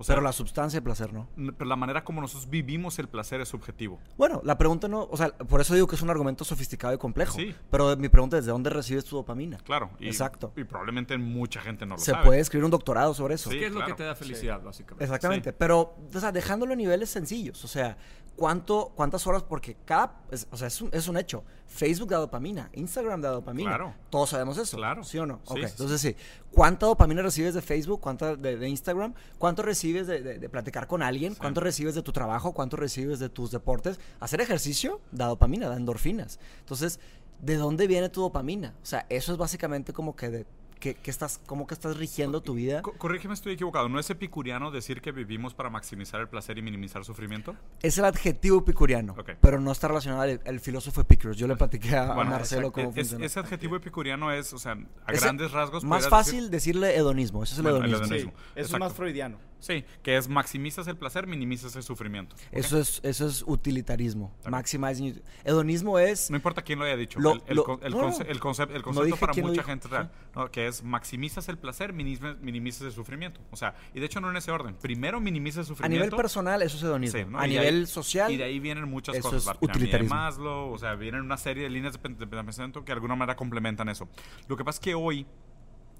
O 0.00 0.04
sea, 0.04 0.14
pero 0.14 0.24
la 0.24 0.32
sustancia 0.32 0.78
de 0.78 0.82
placer 0.82 1.12
no. 1.12 1.28
pero 1.36 1.66
la 1.66 1.76
manera 1.76 2.02
como 2.04 2.22
nosotros 2.22 2.48
vivimos 2.48 2.98
el 2.98 3.06
placer 3.06 3.42
es 3.42 3.50
subjetivo. 3.50 4.00
Bueno, 4.16 4.40
la 4.44 4.56
pregunta 4.56 4.88
no. 4.88 5.06
O 5.10 5.16
sea, 5.18 5.28
por 5.28 5.60
eso 5.60 5.74
digo 5.74 5.86
que 5.86 5.96
es 5.96 6.00
un 6.00 6.08
argumento 6.08 6.42
sofisticado 6.42 6.94
y 6.94 6.96
complejo. 6.96 7.34
Sí. 7.34 7.54
Pero 7.70 7.94
mi 7.98 8.08
pregunta 8.08 8.38
es: 8.38 8.46
¿de 8.46 8.50
dónde 8.50 8.70
recibes 8.70 9.04
tu 9.04 9.16
dopamina? 9.16 9.58
Claro. 9.58 9.90
Y, 10.00 10.06
Exacto. 10.06 10.54
Y 10.56 10.64
probablemente 10.64 11.18
mucha 11.18 11.60
gente 11.60 11.84
no 11.84 11.96
lo 11.96 12.00
Se 12.00 12.12
sabe. 12.12 12.24
puede 12.24 12.40
escribir 12.40 12.64
un 12.64 12.70
doctorado 12.70 13.12
sobre 13.12 13.34
eso. 13.34 13.50
Sí, 13.50 13.58
¿Qué 13.58 13.66
es 13.66 13.72
lo 13.72 13.84
que 13.84 13.92
te 13.92 14.04
da 14.04 14.14
felicidad, 14.14 14.62
básicamente? 14.62 15.04
Exactamente, 15.04 15.52
pero 15.52 15.94
o 16.14 16.18
sea, 16.18 16.32
dejándolo 16.32 16.72
a 16.72 16.76
niveles 16.76 17.10
sencillos, 17.10 17.62
o 17.62 17.68
sea, 17.68 17.98
cuánto, 18.36 18.92
cuántas 18.94 19.26
horas, 19.26 19.42
porque 19.42 19.76
cada, 19.84 20.22
es- 20.30 20.46
o 20.50 20.56
sea, 20.56 20.68
es 20.68 20.80
un, 20.80 20.88
es 20.92 21.08
un 21.08 21.16
hecho. 21.16 21.44
Facebook 21.66 22.08
da 22.10 22.18
dopamina, 22.18 22.68
Instagram 22.72 23.20
da 23.20 23.30
dopamina. 23.30 23.70
Claro. 23.70 23.94
Todos 24.10 24.30
sabemos 24.30 24.58
eso. 24.58 24.76
Claro. 24.76 25.04
¿Sí 25.04 25.18
o 25.18 25.26
no? 25.26 25.40
Sí, 25.44 25.52
Ok, 25.52 25.56
sí, 25.58 25.62
sí. 25.66 25.70
entonces 25.70 26.00
sí. 26.00 26.16
¿Cuánta 26.50 26.86
dopamina 26.86 27.22
recibes 27.22 27.54
de 27.54 27.62
Facebook? 27.62 28.00
¿Cuánta 28.00 28.34
de, 28.34 28.56
de 28.56 28.68
Instagram? 28.68 29.14
¿Cuánto 29.38 29.62
recibes 29.62 30.06
de, 30.08 30.20
de- 30.22 30.38
de 30.38 30.48
platicar 30.48 30.86
con 30.88 31.02
alguien? 31.02 31.34
¿Cuánto 31.36 31.60
recibes 31.60 31.94
de 31.94 32.02
tu 32.02 32.12
trabajo? 32.12 32.52
¿Cuánto 32.52 32.76
recibes 32.76 33.18
de 33.20 33.28
tus 33.28 33.50
deportes? 33.52 34.00
Hacer 34.18 34.40
ejercicio 34.40 35.00
da 35.12 35.26
dopamina, 35.26 35.68
da 35.68 35.76
endorfinas. 35.76 36.40
Entonces, 36.58 36.98
¿de 37.40 37.54
dónde 37.56 37.86
viene 37.86 38.08
tu 38.08 38.20
dopamina? 38.22 38.74
O 38.82 38.86
sea, 38.86 39.06
eso 39.08 39.30
es 39.32 39.38
básicamente 39.38 39.92
como 39.92 40.16
que 40.16 40.28
de 40.30 40.46
que, 40.80 40.94
que 40.94 41.10
estás, 41.10 41.40
como 41.46 41.66
que 41.66 41.74
estás 41.74 41.96
rigiendo 41.96 42.42
tu 42.42 42.54
vida. 42.54 42.82
Co- 42.82 42.94
corrígeme, 42.94 43.34
estoy 43.34 43.52
equivocado. 43.52 43.88
¿No 43.88 44.00
es 44.00 44.10
epicuriano 44.10 44.70
decir 44.70 45.00
que 45.00 45.12
vivimos 45.12 45.54
para 45.54 45.70
maximizar 45.70 46.20
el 46.20 46.28
placer 46.28 46.58
y 46.58 46.62
minimizar 46.62 47.00
el 47.00 47.04
sufrimiento? 47.04 47.54
Es 47.82 47.98
el 47.98 48.04
adjetivo 48.06 48.58
epicuriano, 48.58 49.14
Ok. 49.18 49.32
pero 49.40 49.60
no 49.60 49.70
está 49.70 49.86
relacionado 49.88 50.22
al 50.22 50.40
el 50.44 50.60
filósofo 50.60 51.02
Epicurus. 51.02 51.36
Yo 51.36 51.46
le 51.46 51.54
platiqué 51.56 51.96
a, 51.96 52.06
Marcelo 52.14 52.68
exacto. 52.68 52.72
cómo 52.72 52.88
Es- 52.90 52.94
funciona. 52.96 53.26
ese 53.26 53.38
adjetivo 53.38 53.76
epicuriano 53.76 54.32
es, 54.32 54.52
o 54.52 54.58
sea, 54.58 54.76
a 55.06 55.12
grandes 55.12 55.52
rasgos. 55.52 55.84
Más 55.84 56.08
fácil 56.08 56.50
decir- 56.50 56.50
decirle 56.50 56.96
hedonismo, 56.96 57.42
eso 57.42 57.52
es 57.52 57.58
el 57.58 57.62
Bueno, 57.64 57.84
el 57.84 57.92
hedonismo. 57.94 58.32
Sí, 58.32 58.36
eso 58.56 58.74
es 58.76 58.80
más 58.80 58.92
freudiano. 58.94 59.38
Sí, 59.60 59.84
que 60.02 60.16
es 60.16 60.26
maximizas 60.26 60.86
el 60.86 60.96
placer, 60.96 61.26
minimizas 61.26 61.76
el 61.76 61.82
sufrimiento. 61.82 62.34
Eso 62.50 62.78
es, 62.78 63.00
eso 63.04 63.26
es 63.26 63.44
utilitarismo. 63.46 64.32
Bien. 64.40 64.52
Maximizing. 64.52 65.22
Hedonismo 65.44 65.98
es. 65.98 66.30
No 66.30 66.36
importa 66.36 66.62
quién 66.62 66.78
lo 66.78 66.86
haya 66.86 66.96
dicho. 66.96 67.20
Lo- 67.20 67.32
el, 67.34 67.42
el 67.46 67.56
lo- 67.56 67.64
con- 67.64 67.80
el 67.82 67.92
no, 67.92 67.98
conce- 67.98 68.22
el 68.22 68.30
el 68.30 68.40
concepto 68.40 69.16
para 69.16 69.34
mucha 69.34 69.62
gente 69.62 69.88
real, 69.88 70.10
¿no? 70.34 70.50
que 70.50 70.66
es 70.66 70.69
maximizas 70.82 71.48
el 71.48 71.58
placer, 71.58 71.92
minimiza- 71.92 72.36
minimizas 72.40 72.82
el 72.82 72.92
sufrimiento. 72.92 73.40
O 73.50 73.56
sea, 73.56 73.74
y 73.94 74.00
de 74.00 74.06
hecho 74.06 74.20
no 74.20 74.30
en 74.30 74.36
ese 74.36 74.50
orden. 74.50 74.74
Primero 74.76 75.20
minimizas 75.20 75.58
el 75.58 75.62
A 75.62 75.66
sufrimiento. 75.66 76.04
nivel 76.06 76.16
personal, 76.16 76.62
eso 76.62 76.76
es 76.76 76.82
hedonismo. 76.82 77.18
Sí, 77.18 77.24
¿no? 77.28 77.38
A 77.38 77.46
Y 77.46 77.50
nivel 77.50 77.74
ahí- 77.80 77.86
social. 77.86 78.30
Y 78.32 78.36
de 78.36 78.44
ahí 78.44 78.60
vienen 78.60 78.88
muchas 78.88 79.16
eso 79.16 79.30
cosas. 79.30 79.42
es 79.46 79.58
pirámide 79.58 79.66
de 79.66 79.78
utilitarismo. 79.78 80.14
Maslow, 80.14 80.72
o 80.72 80.78
sea, 80.78 80.94
vienen 80.94 81.20
una 81.22 81.36
serie 81.36 81.64
de 81.64 81.70
líneas 81.70 81.92
de 82.00 82.26
pensamiento 82.26 82.80
que 82.80 82.86
de 82.86 82.94
alguna 82.94 83.14
manera 83.16 83.36
complementan 83.36 83.88
eso. 83.88 84.08
Lo 84.48 84.56
que 84.56 84.64
pasa 84.64 84.76
es 84.76 84.80
que 84.80 84.94
hoy 84.94 85.26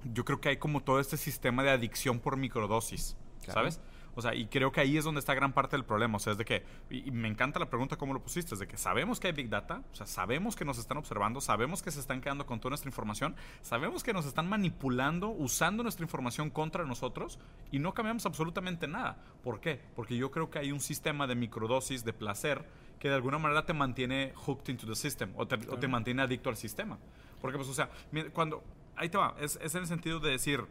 yo 0.05 0.25
creo 0.25 0.41
que 0.41 0.49
hay 0.51 0.57
como 0.57 0.83
todo 0.83 1.01
este 1.01 1.17
sistema 1.17 1.63
de 1.63 1.71
adicción 1.71 2.21
por 2.21 2.37
microdosis, 2.37 3.17
¿sabes? 3.47 3.81
O 4.21 4.23
sea, 4.23 4.35
y 4.35 4.47
creo 4.47 4.71
que 4.71 4.83
ahí 4.83 4.99
es 4.99 5.05
donde 5.05 5.19
está 5.19 5.33
gran 5.33 5.55
parte 5.55 5.77
del 5.77 5.85
problema. 5.87 6.17
O 6.17 6.21
sea, 6.21 6.33
es 6.33 6.39
de 6.39 6.45
que, 6.45 6.63
y, 6.91 7.11
me 7.11 7.27
encanta 7.27 7.59
la 7.59 7.71
pregunta 7.71 7.97
cómo 7.97 8.13
lo 8.13 8.23
pusiste, 8.23 8.55
es 8.55 8.61
de 8.61 8.69
que 8.69 8.77
sabemos 8.77 9.19
que 9.19 9.29
hay 9.29 9.33
Big 9.33 9.49
Data, 9.49 9.83
o 9.93 9.97
sea, 9.97 10.07
sabemos 10.07 10.57
que 10.57 10.67
nos 10.67 10.79
están 10.79 10.99
observando, 10.99 11.41
sabemos 11.41 11.83
que 11.83 11.91
se 11.91 12.01
están 12.01 12.21
quedando 12.21 12.45
con 12.45 12.61
toda 12.61 12.71
nuestra 12.71 12.91
información, 12.91 13.35
sabemos 13.63 14.05
que 14.05 14.13
nos 14.13 14.27
están 14.27 14.47
manipulando, 14.47 15.31
usando 15.31 15.83
nuestra 15.83 16.05
información 16.05 16.51
contra 16.51 16.85
nosotros 16.85 17.39
y 17.73 17.79
no 17.79 17.95
cambiamos 17.95 18.27
absolutamente 18.27 18.87
nada. 18.87 19.17
¿Por 19.43 19.61
qué? 19.61 19.81
Porque 19.97 20.17
yo 20.19 20.31
creo 20.31 20.51
que 20.51 20.59
hay 20.59 20.71
un 20.71 20.81
sistema 20.81 21.27
de 21.27 21.35
microdosis 21.35 22.05
de 22.05 22.13
placer 22.13 22.65
que 22.99 23.09
de 23.09 23.15
alguna 23.15 23.39
manera 23.39 23.65
te 23.65 23.73
mantiene 23.73 24.35
hooked 24.37 24.71
into 24.71 24.87
the 24.87 24.95
system 24.95 25.33
o 25.37 25.47
te, 25.47 25.55
o 25.55 25.79
te 25.79 25.89
mantiene 25.89 26.21
adicto 26.21 26.51
al 26.51 26.57
sistema. 26.57 26.99
Porque, 27.41 27.57
pues, 27.57 27.71
o 27.71 27.75
sea, 27.75 27.89
cuando... 28.35 28.63
Ahí 28.97 29.09
te 29.09 29.17
va, 29.17 29.35
es, 29.41 29.59
es 29.63 29.75
en 29.75 29.81
el 29.81 29.87
sentido 29.87 30.21
de 30.21 30.31
decir, 30.31 30.67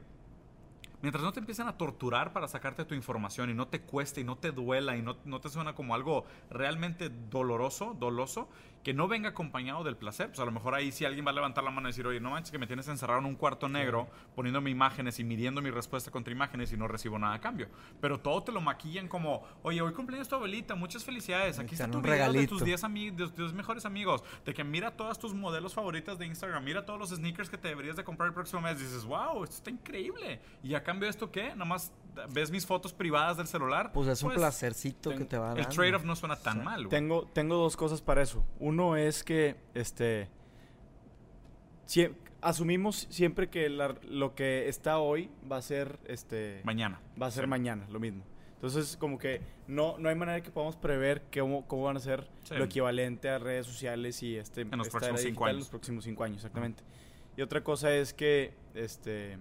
Mientras 1.02 1.24
no 1.24 1.32
te 1.32 1.40
empiezan 1.40 1.68
a 1.68 1.78
torturar 1.78 2.34
para 2.34 2.48
sacarte 2.48 2.84
tu 2.84 2.94
información 2.94 3.50
y 3.50 3.54
no 3.54 3.68
te 3.68 3.82
cueste 3.82 4.22
y 4.22 4.26
no 4.26 4.38
te 4.38 4.52
duela 4.52 4.98
y 4.98 5.02
no, 5.02 5.16
no 5.24 5.40
te 5.40 5.50
suena 5.50 5.74
como 5.74 5.96
algo 5.96 6.26
realmente 6.50 7.10
doloroso, 7.10 7.96
doloso, 7.98 8.50
que 8.84 8.94
no 8.94 9.08
venga 9.08 9.30
acompañado 9.30 9.84
del 9.84 9.98
placer, 9.98 10.28
pues 10.28 10.40
a 10.40 10.46
lo 10.46 10.52
mejor 10.52 10.74
ahí 10.74 10.92
sí 10.92 11.04
alguien 11.06 11.26
va 11.26 11.32
a 11.32 11.34
levantar 11.34 11.64
la 11.64 11.70
mano 11.72 11.90
y 11.90 11.92
decir, 11.92 12.08
oye, 12.08 12.20
no 12.20 12.30
manches 12.32 12.52
que 12.52 12.58
me 12.58 12.66
tienes 12.66 12.88
encerrado 12.88 13.20
en 13.20 13.26
un 13.26 13.36
cuarto 13.36 13.68
negro 13.68 14.08
poniéndome 14.36 14.70
imágenes 14.70 15.20
y 15.20 15.24
midiendo 15.24 15.62
mi 15.62 15.70
respuesta 15.70 16.12
contra 16.12 16.32
imágenes 16.34 16.72
y 16.72 16.78
no 16.78 16.88
recibo 16.88 17.20
nada 17.20 17.34
a 17.34 17.40
cambio. 17.42 17.68
Pero 18.00 18.20
todo 18.20 18.42
te 18.44 18.52
lo 18.54 18.62
maquillan 18.62 19.08
como, 19.10 19.44
oye, 19.64 19.82
hoy 19.82 19.94
cumpleaños 19.94 20.30
tu 20.30 20.36
abuelita, 20.36 20.76
muchas 20.76 21.04
felicidades, 21.04 21.60
aquí 21.60 21.76
está 21.76 21.86
tu 21.92 22.02
video 22.02 22.32
de 22.34 22.48
tus 22.48 22.60
10 22.66 22.84
ami- 22.86 23.12
de 23.14 23.28
tus 23.30 23.54
mejores 23.54 23.86
amigos, 23.86 24.24
de 24.46 24.54
que 24.54 24.64
mira 24.64 24.92
todas 24.96 25.20
tus 25.20 25.34
modelos 25.34 25.74
favoritas 25.74 26.18
de 26.18 26.26
Instagram, 26.26 26.64
mira 26.64 26.86
todos 26.86 27.00
los 27.00 27.10
sneakers 27.10 27.50
que 27.50 27.58
te 27.58 27.68
deberías 27.68 27.98
de 27.98 28.04
comprar 28.06 28.28
el 28.28 28.34
próximo 28.34 28.62
mes, 28.62 28.80
dices, 28.80 29.04
wow, 29.04 29.44
esto 29.44 29.58
está 29.58 29.70
increíble. 29.72 30.40
Y 30.64 30.74
a 30.76 30.84
cambio 30.84 31.06
de 31.08 31.12
esto, 31.12 31.32
¿qué? 31.32 31.50
Nada 31.50 31.66
más 31.66 31.92
ves 32.32 32.52
mis 32.52 32.66
fotos 32.66 32.94
privadas 32.94 33.38
del 33.38 33.48
celular. 33.48 33.92
Pues 33.94 34.08
es 34.08 34.22
un 34.24 34.34
placercito 34.34 35.10
que 35.16 35.26
te 35.26 35.38
va 35.38 35.48
a 35.52 35.54
dar. 35.56 35.60
El 35.60 35.68
trade-off 35.68 36.04
no 36.04 36.16
suena 36.16 36.36
tan 36.36 36.64
mal, 36.64 36.82
güey. 36.86 36.90
Tengo, 36.90 37.26
tengo 37.34 37.56
dos 37.56 37.76
cosas 37.78 38.02
para 38.02 38.22
eso. 38.22 38.46
Uno 38.60 38.96
es 38.98 39.24
que, 39.24 39.56
este, 39.74 40.28
sie- 41.86 42.14
asumimos 42.42 43.08
siempre 43.10 43.50
que 43.50 43.70
la- 43.70 43.96
lo 44.10 44.36
que 44.36 44.68
está 44.70 45.00
hoy 45.00 45.30
va 45.52 45.58
a 45.58 45.62
ser, 45.62 46.00
este, 46.06 46.62
Mañana. 46.64 47.02
va 47.22 47.28
a 47.28 47.32
ser 47.32 47.46
Sí. 47.46 47.50
mañana, 47.50 47.86
lo 47.90 48.00
mismo. 48.00 48.24
Entonces, 48.56 48.98
como 48.98 49.18
que 49.18 49.42
no, 49.68 49.98
no 50.00 50.10
hay 50.10 50.16
manera 50.16 50.42
que 50.42 50.52
podamos 50.52 50.76
prever 50.76 51.24
cómo, 51.34 51.66
cómo 51.66 51.84
van 51.84 51.96
a 51.98 52.00
ser 52.02 52.28
Sí. 52.44 52.56
lo 52.56 52.66
equivalente 52.66 53.30
a 53.30 53.40
redes 53.40 53.66
sociales 53.66 54.22
y 54.22 54.36
este 54.36 54.62
En 54.62 54.72
los 54.78 54.88
esta 54.88 55.00
próximos 55.00 55.22
era 55.22 55.30
cinco 55.30 55.46
años. 55.46 55.60
los 55.60 55.70
próximos 55.70 56.04
cinco 56.04 56.24
años, 56.26 56.38
exactamente. 56.38 56.84
Y 57.38 57.42
otra 57.42 57.64
cosa 57.64 57.94
es 57.94 58.14
que, 58.14 58.54
este, 58.74 59.38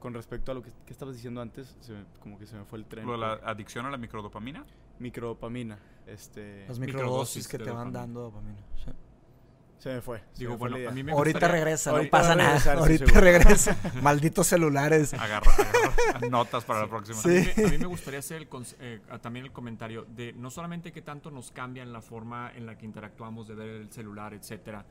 con 0.00 0.12
respecto 0.14 0.50
a 0.50 0.54
lo 0.54 0.62
que, 0.62 0.70
que 0.84 0.92
estabas 0.92 1.14
diciendo 1.14 1.40
antes, 1.40 1.76
se 1.80 1.92
me- 1.92 2.04
como 2.20 2.38
que 2.38 2.46
se 2.46 2.56
me 2.56 2.64
fue 2.64 2.78
el 2.80 2.86
tren. 2.86 3.06
Lo 3.06 3.16
la 3.16 3.34
adicción 3.34 3.86
a 3.86 3.90
la 3.90 3.96
microdopamina. 3.98 4.64
Microdopamina, 4.98 5.78
este, 6.06 6.66
Las 6.66 6.78
Microdosis 6.78 7.46
microdosis 7.46 7.48
que 7.48 7.58
te 7.58 7.64
van 7.64 7.74
dopamina. 7.92 8.00
dando 8.00 8.20
dopamina. 8.22 8.58
sí. 8.84 8.90
Se 9.80 9.88
me 9.94 10.00
fue. 10.00 10.18
se 10.32 10.38
Digo, 10.40 10.52
me 10.52 10.58
fue 10.58 10.68
bueno, 10.68 10.76
la 10.76 10.78
idea. 10.80 10.90
a 10.90 10.92
mí 10.94 11.02
me 11.02 11.12
Ahorita 11.12 11.38
gustaría- 11.38 11.54
regresa, 11.64 11.92
no 11.92 12.10
pasa 12.10 12.36
nada. 12.36 12.74
Ahorita 12.74 13.06
seguro. 13.06 13.20
regresa. 13.22 13.76
Malditos 14.02 14.46
celulares. 14.46 15.14
Agarra, 15.14 15.52
agarra 15.52 16.28
notas 16.30 16.64
para 16.64 16.82
la 16.82 16.86
próxima. 16.88 17.18
A 17.20 17.26
mí, 17.26 17.46
me, 17.56 17.64
a 17.64 17.68
mí 17.70 17.78
me 17.78 17.86
gustaría 17.86 18.20
hacer 18.20 18.36
el 18.42 18.48
eh, 18.80 19.00
también 19.20 19.46
el 19.46 19.52
comentario 19.52 20.04
de 20.08 20.32
no 20.34 20.50
solamente 20.50 20.92
que 20.92 21.02
tanto 21.02 21.30
nos 21.32 21.50
cambian 21.50 21.92
la 21.92 22.00
forma 22.02 22.52
en 22.54 22.66
la 22.66 22.78
que 22.78 22.86
interactuamos 22.86 23.48
de 23.48 23.54
ver 23.56 23.68
el 23.70 23.90
celular, 23.90 24.34
etcétera, 24.34 24.84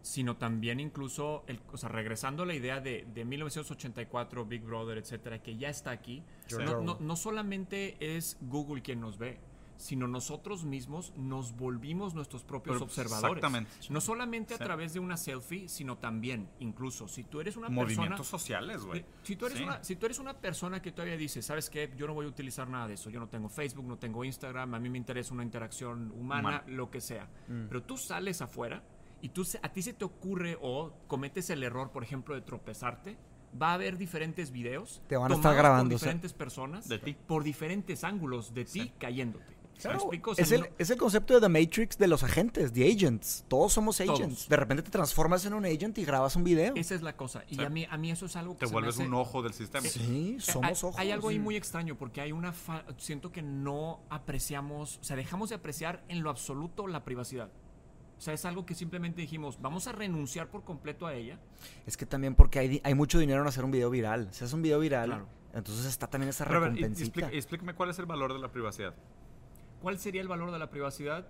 sino 0.00 0.36
también 0.36 0.80
incluso, 0.80 1.42
el, 1.46 1.60
o 1.72 1.76
sea, 1.76 1.88
regresando 1.88 2.44
a 2.44 2.46
la 2.46 2.54
idea 2.54 2.80
de, 2.80 3.04
de 3.12 3.24
1984, 3.24 4.44
Big 4.46 4.62
Brother, 4.62 4.98
etcétera, 4.98 5.42
que 5.42 5.56
ya 5.56 5.68
está 5.68 5.90
aquí, 5.90 6.22
no, 6.64 6.80
no- 6.80 6.96
no 7.00 7.16
solamente 7.16 7.96
es 8.00 8.36
Google 8.42 8.82
quien 8.82 9.00
nos 9.00 9.18
ve, 9.18 9.38
sino 9.76 10.06
nosotros 10.08 10.64
mismos 10.64 11.12
nos 11.16 11.56
volvimos 11.56 12.14
nuestros 12.14 12.44
propios 12.44 12.76
Pero, 12.76 12.84
observadores. 12.86 13.36
exactamente. 13.36 13.70
No 13.90 14.00
solamente 14.00 14.54
a 14.54 14.58
Sí. 14.58 14.64
través 14.64 14.92
de 14.94 15.00
una 15.00 15.16
selfie, 15.16 15.68
sino 15.68 15.98
también, 15.98 16.48
incluso, 16.60 17.08
si 17.08 17.24
tú 17.24 17.40
eres 17.40 17.56
una 17.56 17.68
persona... 17.68 17.84
Movimientos 17.86 18.26
sociales, 18.26 18.82
güey. 18.84 19.00
Eh, 19.00 19.06
Si 19.22 19.36
tú, 19.36 19.46
eres 19.46 19.58
Sí. 19.58 19.64
una, 19.64 19.82
si 19.84 19.96
tú 19.96 20.06
eres 20.06 20.18
una 20.18 20.34
persona 20.34 20.80
que 20.82 20.92
todavía 20.92 21.16
dice, 21.16 21.42
¿sabes 21.42 21.68
qué? 21.70 21.92
Yo 21.96 22.06
no 22.06 22.14
voy 22.14 22.26
a 22.26 22.28
utilizar 22.28 22.68
nada 22.68 22.88
de 22.88 22.94
eso. 22.94 23.10
Yo 23.10 23.20
no 23.20 23.28
tengo 23.28 23.48
Facebook, 23.48 23.84
no 23.86 23.98
tengo 23.98 24.24
Instagram, 24.24 24.74
a 24.74 24.78
mí 24.78 24.88
me 24.88 24.98
interesa 24.98 25.34
una 25.34 25.42
interacción 25.42 26.12
humana, 26.12 26.48
Humana. 26.48 26.64
lo 26.68 26.90
que 26.90 27.00
sea. 27.00 27.28
Mm. 27.48 27.66
Pero 27.68 27.82
tú 27.82 27.96
sales 27.96 28.40
afuera 28.42 28.82
y 29.22 29.28
tú, 29.30 29.44
se- 29.44 29.58
a 29.62 29.68
ti 29.72 29.82
se 29.82 29.92
te 29.92 30.04
ocurre 30.04 30.56
o 30.60 30.92
cometes 31.06 31.50
el 31.50 31.62
error, 31.62 31.90
por 31.90 32.02
ejemplo, 32.02 32.34
de 32.34 32.40
tropezarte. 32.42 33.16
Va 33.60 33.70
a 33.70 33.74
haber 33.74 33.96
diferentes 33.96 34.50
videos. 34.50 35.00
Te 35.08 35.16
van 35.16 35.32
a 35.32 35.34
estar 35.34 35.54
grabando, 35.56 35.84
Por 35.90 35.98
diferentes 36.00 36.34
personas. 36.34 36.88
De 36.88 36.98
ti. 36.98 37.16
Por 37.26 37.42
diferentes 37.42 38.04
ángulos 38.04 38.52
de 38.52 38.66
ti 38.66 38.92
cayéndote. 38.98 39.55
¿Me 39.76 39.82
Claro, 39.82 39.98
explico? 39.98 40.30
O 40.30 40.34
sea, 40.34 40.44
es, 40.44 40.52
el, 40.52 40.60
no- 40.62 40.66
es 40.78 40.90
el 40.90 40.96
concepto 40.98 41.34
de 41.34 41.40
The 41.40 41.48
Matrix 41.48 41.98
de 41.98 42.08
los 42.08 42.22
agentes, 42.22 42.72
The 42.72 42.90
Agents. 42.90 43.44
Todos 43.46 43.72
somos 43.74 43.98
Todos. 43.98 44.18
agents. 44.18 44.48
De 44.48 44.56
repente 44.56 44.82
te 44.82 44.90
transformas 44.90 45.44
en 45.44 45.52
un 45.54 45.64
agent 45.66 45.96
y 45.98 46.04
grabas 46.04 46.34
un 46.34 46.44
video. 46.44 46.74
esa 46.76 46.94
es 46.94 47.02
la 47.02 47.14
cosa. 47.16 47.44
Y 47.48 47.56
Sí. 47.56 47.62
a, 47.64 47.68
mí, 47.68 47.86
a 47.88 47.96
mí 47.98 48.10
eso 48.10 48.26
es 48.26 48.36
algo 48.36 48.54
que 48.54 48.60
Te 48.60 48.66
se 48.66 48.70
me 48.70 48.72
vuelves 48.76 48.94
hace- 48.96 49.06
un 49.06 49.14
ojo 49.14 49.42
del 49.42 49.52
sistema. 49.52 49.86
Sí, 49.86 50.36
Eh, 50.38 50.40
somos 50.40 50.64
hay, 50.66 50.72
ojos. 50.72 50.94
hay 50.98 51.10
algo 51.10 51.28
ahí 51.28 51.38
muy 51.38 51.56
extraño 51.56 51.94
porque 51.96 52.20
hay 52.22 52.32
una 52.32 52.52
fa- 52.52 52.84
siento 52.96 53.30
que 53.32 53.42
no 53.42 54.00
apreciamos, 54.08 54.98
o 55.00 55.04
sea, 55.04 55.16
dejamos 55.16 55.50
de 55.50 55.56
apreciar 55.56 56.02
en 56.08 56.22
lo 56.22 56.30
absoluto 56.30 56.86
la 56.86 57.04
privacidad. 57.04 57.50
O 58.18 58.20
sea, 58.20 58.32
es 58.32 58.46
algo 58.46 58.64
que 58.64 58.74
simplemente 58.74 59.20
dijimos, 59.20 59.60
vamos 59.60 59.86
a 59.88 59.92
renunciar 59.92 60.48
por 60.48 60.64
completo 60.64 61.06
a 61.06 61.12
ella. 61.14 61.38
Es 61.86 61.98
que 61.98 62.06
también 62.06 62.34
porque 62.34 62.58
hay, 62.58 62.80
hay 62.82 62.94
mucho 62.94 63.18
dinero 63.18 63.42
en 63.42 63.46
hacer 63.48 63.62
un 63.64 63.70
video 63.70 63.90
viral. 63.90 64.28
Si 64.32 64.42
haces 64.42 64.54
un 64.54 64.62
video 64.62 64.78
viral, 64.80 65.10
Claro. 65.10 65.28
entonces 65.52 65.84
está 65.84 66.06
también 66.06 66.30
esa 66.30 66.46
Pero 66.46 66.56
a 66.56 66.60
ver, 66.60 66.70
y- 66.72 66.74
recompensita. 66.76 67.04
explica- 67.04 67.30
explícame 67.36 67.74
cuál 67.74 67.90
es 67.90 67.98
el 67.98 68.06
valor 68.06 68.32
de 68.32 68.38
la 68.38 68.50
privacidad. 68.50 68.94
¿Cuál 69.80 69.98
sería 69.98 70.22
el 70.22 70.28
valor 70.28 70.50
de 70.52 70.58
la 70.58 70.70
privacidad? 70.70 71.26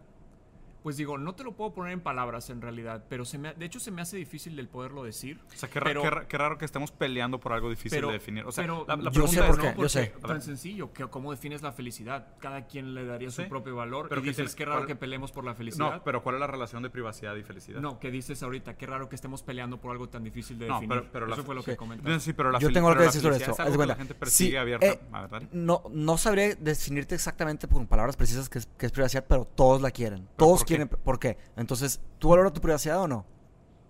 Pues 0.87 0.97
digo, 0.97 1.19
no 1.19 1.35
te 1.35 1.43
lo 1.43 1.51
puedo 1.57 1.75
poner 1.75 1.95
en 1.95 2.01
palabras 2.01 2.49
en 2.49 2.63
realidad, 2.63 3.03
pero 3.09 3.25
se 3.25 3.39
me, 3.39 3.49
ha- 3.49 3.55
de 3.55 3.67
hecho 3.67 3.81
se 3.81 3.91
me 3.91 4.03
hace 4.03 4.17
difícil 4.19 4.57
el 4.57 4.69
poderlo 4.69 5.03
decir. 5.03 5.41
O 5.53 5.59
sea, 5.59 5.69
qué, 5.69 5.81
pero- 5.81 6.01
qué 6.01 6.11
ra- 6.11 6.29
qué 6.29 6.39
raro 6.39 6.59
que 6.59 6.65
estemos 6.65 6.93
peleando 6.93 7.41
por 7.41 7.53
algo 7.53 7.69
difícil 7.69 7.91
pero, 7.99 8.07
de 8.07 8.13
definir. 8.13 8.45
O 8.47 8.53
sea, 8.53 8.63
pero 8.63 8.85
la, 8.87 8.95
la 8.95 9.03
yo 9.11 9.11
pregunta 9.11 9.33
sé 9.33 9.41
es, 9.41 9.47
por 9.49 9.57
¿no? 9.65 9.75
qué, 9.75 9.83
yo 9.83 9.89
sé. 9.89 10.15
Tan 10.25 10.41
sencillo, 10.43 10.93
que 10.93 11.05
¿cómo 11.09 11.33
defines 11.33 11.61
la 11.63 11.73
felicidad? 11.73 12.29
Cada 12.39 12.67
quien 12.69 12.95
le 12.95 13.05
daría 13.05 13.33
su 13.33 13.43
Sí. 13.43 13.49
propio 13.49 13.75
valor. 13.75 14.09
Pero 14.09 14.21
y 14.21 14.23
¿qué 14.27 14.31
dices, 14.31 14.55
tiene- 14.55 14.59
qué 14.59 14.65
raro 14.65 14.79
cuál- 14.83 14.87
que 14.87 14.95
peleemos 14.95 15.33
por 15.33 15.45
la 15.45 15.57
felicidad. 15.57 15.91
No, 15.97 16.05
pero 16.05 16.23
¿cuál 16.23 16.37
es 16.37 16.41
la 16.41 16.47
relación 16.47 16.85
de 16.85 16.91
privacidad 16.91 17.35
y 17.35 17.43
felicidad? 17.43 17.81
No, 17.81 17.99
que 17.99 18.13
dices 18.13 18.41
ahorita, 18.45 18.77
qué 18.77 18.87
raro 18.87 19.09
que 19.09 19.17
estemos 19.17 19.43
peleando 19.43 19.81
por 19.81 19.91
algo 19.91 20.09
tan 20.09 20.23
difícil 20.23 20.57
de 20.57 20.69
No, 20.69 20.75
definir. 20.75 20.99
pero- 21.01 21.13
pero 21.13 21.27
la- 21.27 21.35
Eso 21.35 21.43
fue 21.43 21.57
lo 21.57 21.63
sí. 21.63 21.73
que 21.73 21.77
comentaste. 21.77 22.13
No, 22.13 22.21
sí, 22.21 22.33
pero 22.33 22.53
la 22.53 22.61
Yo 22.61 22.71
tengo 22.73 22.87
algo 22.87 22.99
que 23.01 23.07
la 23.07 23.11
decir 23.11 23.23
sobre 23.23 23.39
esto. 23.39 23.51
Es 23.51 23.57
que 23.57 23.65
la 23.71 23.75
cuenta. 23.75 23.97
gente 23.97 24.15
persigue 24.15 24.51
Sí, 24.51 24.57
abierta. 24.57 24.87
eh, 24.87 25.01
A 25.11 25.21
ver, 25.23 25.31
dale. 25.31 25.49
no, 25.51 25.83
no 25.91 26.17
sabría 26.17 26.55
definirte 26.55 27.17
exactamente 27.17 27.67
con 27.67 27.89
palabras 27.89 28.17
precisas 28.17 28.49
qué 28.49 28.59
es, 28.61 28.93
privacidad, 28.93 29.25
pero 29.29 29.47
todos 29.47 29.83
la 29.83 29.91
quieren. 29.91 30.29
Todos 30.37 30.61
por 30.61 30.76
¿Por 30.85 31.19
qué? 31.19 31.39
Entonces, 31.57 32.01
¿tú 32.19 32.29
valoras 32.29 32.53
tu 32.53 32.61
privacidad 32.61 33.01
o 33.01 33.09
no? 33.09 33.25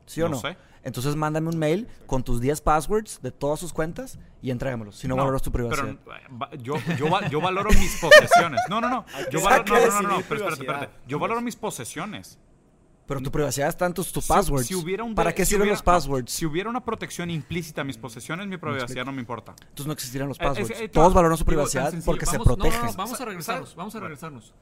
¿Sí 0.06 0.22
o 0.22 0.28
No 0.28 0.36
no? 0.36 0.40
sé. 0.40 0.56
Entonces, 0.84 1.16
mándame 1.16 1.48
un 1.48 1.58
mail 1.58 1.88
con 2.06 2.22
tus 2.22 2.40
10 2.40 2.60
passwords 2.60 3.20
de 3.20 3.32
todas 3.32 3.58
sus 3.58 3.72
cuentas 3.72 4.20
y 4.40 4.52
entrégamelos. 4.52 4.96
Si 4.96 5.08
no, 5.08 5.16
valoras 5.16 5.42
tu 5.42 5.50
privacidad. 5.50 5.96
Pero 6.04 6.62
yo, 6.62 6.74
yo, 6.96 7.10
va- 7.10 7.28
yo 7.28 7.40
valoro 7.40 7.70
mis 7.70 8.00
posesiones. 8.00 8.60
No, 8.70 8.80
no, 8.80 8.88
no. 8.88 9.04
Yo 9.32 9.42
valoro, 9.42 9.64
no, 9.74 9.86
no, 9.86 10.02
no, 10.02 10.08
no, 10.18 10.22
pero 10.28 10.48
espérate, 10.48 10.60
espérate. 10.62 10.88
Yo 11.08 11.18
valoro 11.18 11.40
mis 11.40 11.56
posesiones. 11.56 12.38
Pero 13.08 13.20
tu 13.20 13.30
privacidad 13.32 13.68
está 13.68 13.86
en 13.86 13.94
tus, 13.94 14.08
Si- 14.08 14.20
passwords. 14.20 14.66
si 14.66 14.74
hubiera 14.76 15.02
un 15.04 15.14
¿Para 15.16 15.32
qué 15.32 15.44
si 15.44 15.50
sirven 15.50 15.62
hubiera- 15.62 15.74
los 15.74 15.82
passwords? 15.82 16.30
Si 16.32 16.44
hubiera 16.46 16.70
una 16.70 16.84
protección 16.84 17.30
implícita 17.30 17.80
a 17.80 17.84
mis 17.84 17.96
posesiones, 17.98 18.46
mi 18.48 18.56
privacidad 18.56 19.04
no 19.04 19.12
me 19.12 19.20
importa. 19.20 19.54
Entonces 19.60 19.86
no 19.86 19.92
existirían 19.92 20.28
los 20.28 20.38
Eh, 20.40 20.44
passwords. 20.44 20.80
eh, 20.80 20.88
Todos 20.88 21.14
valoran 21.14 21.36
su 21.36 21.44
privacidad 21.44 21.92
porque 22.04 22.26
se 22.26 22.32
vamos- 22.38 22.46
no, 22.46 22.56
no, 22.56 22.64
no, 22.64 22.70
protegen. 22.70 22.96
vamos 22.96 23.14
a 23.14 23.16
Sa- 23.18 23.24
regresarnos, 23.24 23.74
vamos 23.74 23.94
a 23.94 23.98
Bueno. 23.98 24.08
regresarnos. 24.08 24.54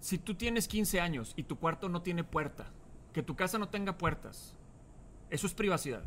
Si 0.00 0.18
tú 0.18 0.34
tienes 0.34 0.68
15 0.68 1.00
años 1.00 1.32
y 1.36 1.42
tu 1.44 1.58
cuarto 1.58 1.88
no 1.88 2.02
tiene 2.02 2.22
puerta, 2.24 2.66
que 3.12 3.22
tu 3.22 3.34
casa 3.34 3.58
no 3.58 3.68
tenga 3.68 3.96
puertas, 3.98 4.54
eso 5.30 5.46
es 5.46 5.54
privacidad. 5.54 6.02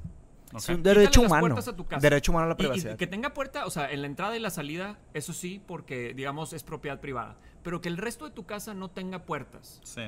Es 0.55 0.67
Ok. 0.69 0.75
un 0.77 0.83
derecho 0.83 1.09
Quítale 1.21 1.27
humano. 1.27 1.41
puertas 1.41 1.67
a 1.67 1.75
tu 1.75 1.85
casa. 1.85 2.01
Derecho 2.01 2.31
humano 2.31 2.45
a 2.45 2.49
la 2.49 2.53
Y- 2.53 2.55
y 2.55 2.57
privacidad. 2.57 2.97
que 2.97 3.07
tenga 3.07 3.33
puerta, 3.33 3.65
o 3.65 3.69
sea, 3.69 3.91
en 3.91 4.01
la 4.01 4.07
entrada 4.07 4.35
y 4.35 4.39
la 4.39 4.49
salida, 4.49 4.97
eso 5.13 5.33
sí, 5.33 5.61
porque 5.67 6.13
digamos 6.15 6.53
es 6.53 6.63
propiedad 6.63 6.99
privada. 6.99 7.37
Pero 7.63 7.81
que 7.81 7.89
el 7.89 7.97
resto 7.97 8.25
de 8.25 8.31
tu 8.31 8.45
casa 8.45 8.73
no 8.73 8.89
tenga 8.89 9.25
puertas, 9.25 9.79
Sí. 9.83 10.01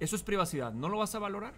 eso 0.00 0.16
es 0.16 0.22
privacidad. 0.22 0.72
¿No 0.72 0.88
lo 0.88 0.98
vas 0.98 1.14
a 1.14 1.18
valorar? 1.18 1.52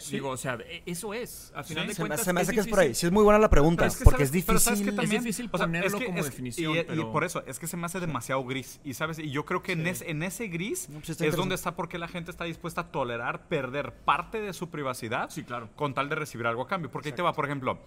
Sí. 0.00 0.12
Digo, 0.12 0.30
o 0.30 0.36
sea, 0.36 0.54
e- 0.54 0.82
eso 0.86 1.14
es. 1.14 1.52
Al 1.54 1.64
final 1.64 1.84
Sí. 1.84 1.88
de 1.88 1.94
Se 1.94 2.02
me, 2.02 2.08
cuentas, 2.08 2.24
se 2.24 2.32
me 2.32 2.40
hace 2.40 2.52
que 2.52 2.60
es 2.60 2.66
por 2.66 2.78
difícil. 2.78 2.90
ahí. 2.90 2.94
Sí 2.94 3.06
es 3.06 3.12
muy 3.12 3.22
buena 3.24 3.38
la 3.38 3.50
pregunta, 3.50 3.82
Pero 3.82 3.88
es 3.92 3.98
que 3.98 4.04
porque 4.04 4.26
sabes- 4.26 4.34
es 4.40 4.44
pero 4.44 4.58
sabes 4.58 4.78
difícil. 4.80 4.94
que 4.96 5.02
también- 5.02 5.18
Es 5.20 5.24
difícil 5.24 5.48
o 5.52 5.56
sea, 5.58 5.66
ponerlo 5.66 5.86
es 5.88 5.94
que 5.94 6.06
como 6.06 6.22
definición, 6.24 6.76
y, 6.76 7.04
por 7.04 7.24
eso, 7.24 7.42
es 7.46 7.58
que 7.58 7.66
se 7.66 7.76
me 7.76 7.86
hace 7.86 8.00
demasiado 8.00 8.44
gris. 8.44 8.80
Y 8.84 8.94
sabes, 8.94 9.18
y 9.18 9.30
yo 9.30 9.44
creo 9.44 9.62
que 9.62 9.72
en, 9.72 9.86
ese, 9.86 10.10
en 10.10 10.22
ese 10.22 10.48
gris 10.48 10.88
No, 10.88 11.00
pues 11.00 11.20
es 11.20 11.36
donde 11.36 11.54
está 11.54 11.74
porque 11.76 11.98
la 11.98 12.08
gente 12.08 12.30
está 12.30 12.44
dispuesta 12.44 12.80
a 12.82 12.90
tolerar 12.92 13.48
perder 13.48 13.92
parte 13.92 14.40
de 14.40 14.52
su 14.52 14.70
privacidad 14.70 15.30
Sí, 15.30 15.44
claro. 15.44 15.68
con 15.76 15.94
tal 15.94 16.08
de 16.08 16.14
recibir 16.16 16.46
algo 16.46 16.62
a 16.62 16.66
cambio. 16.68 16.90
Porque 16.90 17.10
ahí 17.10 17.14
te 17.14 17.22
va, 17.22 17.32
por 17.32 17.44
ejemplo, 17.44 17.78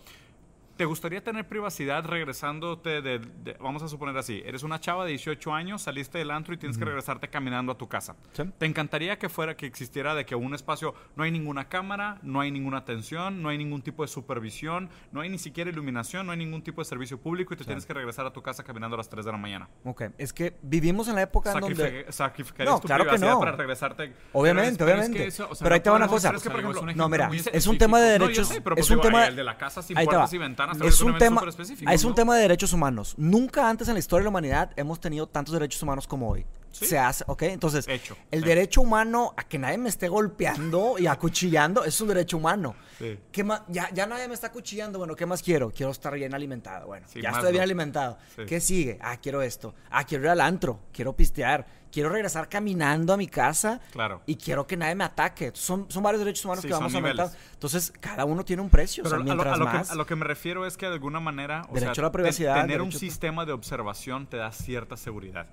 ¿te 0.83 0.87
gustaría 0.87 1.23
tener 1.23 1.47
privacidad 1.47 2.03
regresándote 2.05 3.01
de, 3.01 3.19
de- 3.19 3.53
vamos 3.61 3.81
a 3.83 3.87
suponer 3.87 4.17
así, 4.17 4.43
eres 4.45 4.63
una 4.63 4.81
chava 4.81 5.05
de 5.05 5.11
18 5.11 5.53
años, 5.53 5.81
saliste 5.83 6.17
del 6.17 6.29
antro 6.29 6.53
y 6.53 6.57
tienes 6.57 6.77
que 6.77 6.83
regresarte 6.83 7.29
caminando 7.29 7.71
a 7.71 7.77
tu 7.77 7.87
casa? 7.87 8.17
Sí. 8.33 8.43
¿Te 8.57 8.65
encantaría 8.65 9.17
que 9.17 9.29
fuera, 9.29 9.55
que 9.55 9.65
existiera 9.65 10.13
de 10.13 10.25
que 10.25 10.35
un 10.35 10.53
espacio, 10.53 10.93
no 11.15 11.23
hay 11.23 11.31
ninguna 11.31 11.69
cámara, 11.69 12.19
no 12.21 12.41
hay 12.41 12.51
ninguna 12.51 12.79
atención, 12.79 13.41
no 13.41 13.47
hay 13.47 13.57
ningún 13.57 13.81
tipo 13.81 14.03
de 14.03 14.09
supervisión, 14.09 14.89
no 15.13 15.21
hay 15.21 15.29
ni 15.29 15.37
siquiera 15.37 15.69
iluminación, 15.69 16.25
no 16.25 16.33
hay 16.33 16.37
ningún 16.37 16.61
tipo 16.63 16.81
de 16.81 16.85
servicio 16.85 17.17
público 17.17 17.53
y 17.53 17.57
te 17.57 17.63
tienes 17.63 17.85
que 17.85 17.93
regresar 17.93 18.25
a 18.25 18.33
tu 18.33 18.41
casa 18.41 18.65
caminando 18.65 18.95
a 18.95 18.97
las 18.97 19.07
3 19.07 19.23
de 19.23 19.31
la 19.31 19.37
mañana? 19.37 19.69
Ok, 19.85 20.01
es 20.17 20.33
que 20.33 20.57
vivimos 20.63 21.07
en 21.07 21.15
la 21.15 21.21
época 21.21 21.53
en 21.53 21.61
donde... 21.61 22.07
Sacrific- 22.07 22.11
¿Sacrificarías 22.11 22.75
No, 22.75 22.81
tu 22.81 22.87
claro 22.87 23.05
que 23.05 23.09
privacidad 23.11 23.31
no. 23.35 23.39
para 23.39 23.51
regresarte? 23.53 24.13
Obviamente, 24.33 24.83
pero 24.83 24.99
es 25.01 25.07
que 25.07 25.11
obviamente. 25.13 25.27
eso, 25.27 25.47
o 25.49 25.55
sea, 25.55 25.63
pero 25.63 25.75
ahí 25.75 25.79
no 25.79 25.83
te 25.83 25.89
va 25.91 25.95
una 25.95 26.07
cosa. 26.09 26.27
pero 26.27 26.37
es 26.39 26.43
que, 26.43 26.49
por 26.49 26.59
ejemplo, 26.59 26.81
no, 26.93 27.07
mira, 27.07 27.29
es 27.53 27.67
un 27.67 27.77
tema 27.77 28.01
de 28.01 28.19
derechos. 28.19 28.49
sé, 28.49 28.59
pero 28.59 28.75
es 28.75 28.81
pues 28.81 28.89
un 28.89 28.95
digo, 28.97 29.03
tema 29.03 29.27
el 29.27 29.37
de 29.37 29.43
la 29.45 29.57
casa 29.57 29.81
sin 29.81 29.95
puertas 29.95 30.33
y 30.33 30.37
ventanas 30.37 30.72
Es 30.81 31.01
un 31.01 31.17
tema, 31.17 31.43
es 31.91 32.03
un 32.03 32.09
¿no? 32.09 32.15
tema 32.15 32.35
de 32.35 32.41
derechos 32.43 32.73
humanos. 32.73 33.15
Nunca 33.17 33.69
antes 33.69 33.87
en 33.87 33.93
la 33.95 33.99
historia 33.99 34.21
de 34.21 34.25
la 34.25 34.29
humanidad 34.29 34.71
hemos 34.75 34.99
tenido 34.99 35.27
tantos 35.27 35.53
derechos 35.53 35.81
humanos 35.83 36.07
como 36.07 36.29
hoy. 36.29 36.45
Sí. 36.71 36.87
Se 36.87 36.97
hace, 36.97 37.23
¿ok? 37.27 37.43
Entonces, 37.43 37.87
Hecho, 37.87 38.17
el 38.31 38.41
sí. 38.41 38.47
derecho 38.47 38.81
humano 38.81 39.35
a 39.37 39.43
que 39.43 39.59
nadie 39.59 39.77
me 39.77 39.89
esté 39.89 40.07
golpeando 40.07 40.95
y 40.97 41.05
acuchillando 41.05 41.83
es 41.83 42.01
un 42.01 42.07
derecho 42.07 42.37
humano. 42.37 42.75
Sí. 42.97 43.19
¿Qué 43.31 43.43
más? 43.43 43.61
Ya, 43.67 43.89
ya 43.93 44.07
nadie 44.07 44.27
me 44.27 44.33
está 44.33 44.47
acuchillando. 44.47 44.97
Bueno, 44.97 45.15
¿qué 45.15 45.27
más 45.27 45.43
quiero? 45.43 45.69
Quiero 45.69 45.91
estar 45.91 46.13
bien 46.15 46.33
alimentado. 46.33 46.87
Bueno, 46.87 47.05
ya 47.13 47.29
estoy 47.29 47.51
bien 47.51 47.57
no. 47.57 47.63
alimentado. 47.63 48.17
Sí. 48.35 48.41
¿Qué 48.47 48.59
sigue? 48.59 48.97
Ah, 49.01 49.17
quiero 49.17 49.43
esto. 49.43 49.75
Ah, 49.91 50.03
quiero 50.03 50.23
ir 50.23 50.29
al 50.31 50.41
antro. 50.41 50.79
Quiero 50.91 51.15
pistear. 51.15 51.82
Quiero 51.93 52.09
regresar 52.09 52.49
caminando 52.49 53.13
a 53.13 53.17
mi 53.17 53.27
casa. 53.27 53.79
Claro. 53.91 54.23
Y 54.25 54.35
quiero 54.35 54.65
que 54.65 54.75
nadie 54.75 54.95
me 54.95 55.03
ataque. 55.03 55.51
Son, 55.53 55.85
son 55.91 56.01
varios 56.01 56.21
derechos 56.25 56.43
humanos 56.45 56.63
Sí, 56.63 56.67
que 56.67 56.73
vamos 56.73 56.91
niveles. 56.91 57.19
aumentando. 57.19 57.45
Entonces, 57.53 57.93
cada 57.99 58.25
uno 58.25 58.43
tiene 58.43 58.63
un 58.63 58.69
precio. 58.71 59.03
Pero 59.03 59.21
o 59.21 59.23
sea, 59.23 59.31
a, 59.31 59.35
lo, 59.35 59.41
a 59.43 59.53
que, 59.53 59.59
más... 59.63 59.91
a 59.91 59.95
lo 59.95 60.05
que 60.07 60.15
me 60.15 60.25
refiero 60.25 60.65
es 60.65 60.75
que 60.75 60.87
de 60.87 60.93
alguna 60.93 61.19
manera, 61.19 61.67
o 61.69 61.73
Derecho 61.75 61.93
sea, 61.93 62.01
a 62.01 62.05
la 62.07 62.09
te- 62.11 62.13
privacidad, 62.17 62.61
tener 62.61 62.81
un 62.81 62.89
a- 62.89 62.91
sistema 62.91 63.45
de 63.45 63.51
observación 63.51 64.25
te 64.25 64.37
da 64.37 64.51
cierta 64.51 64.97
seguridad. 64.97 65.45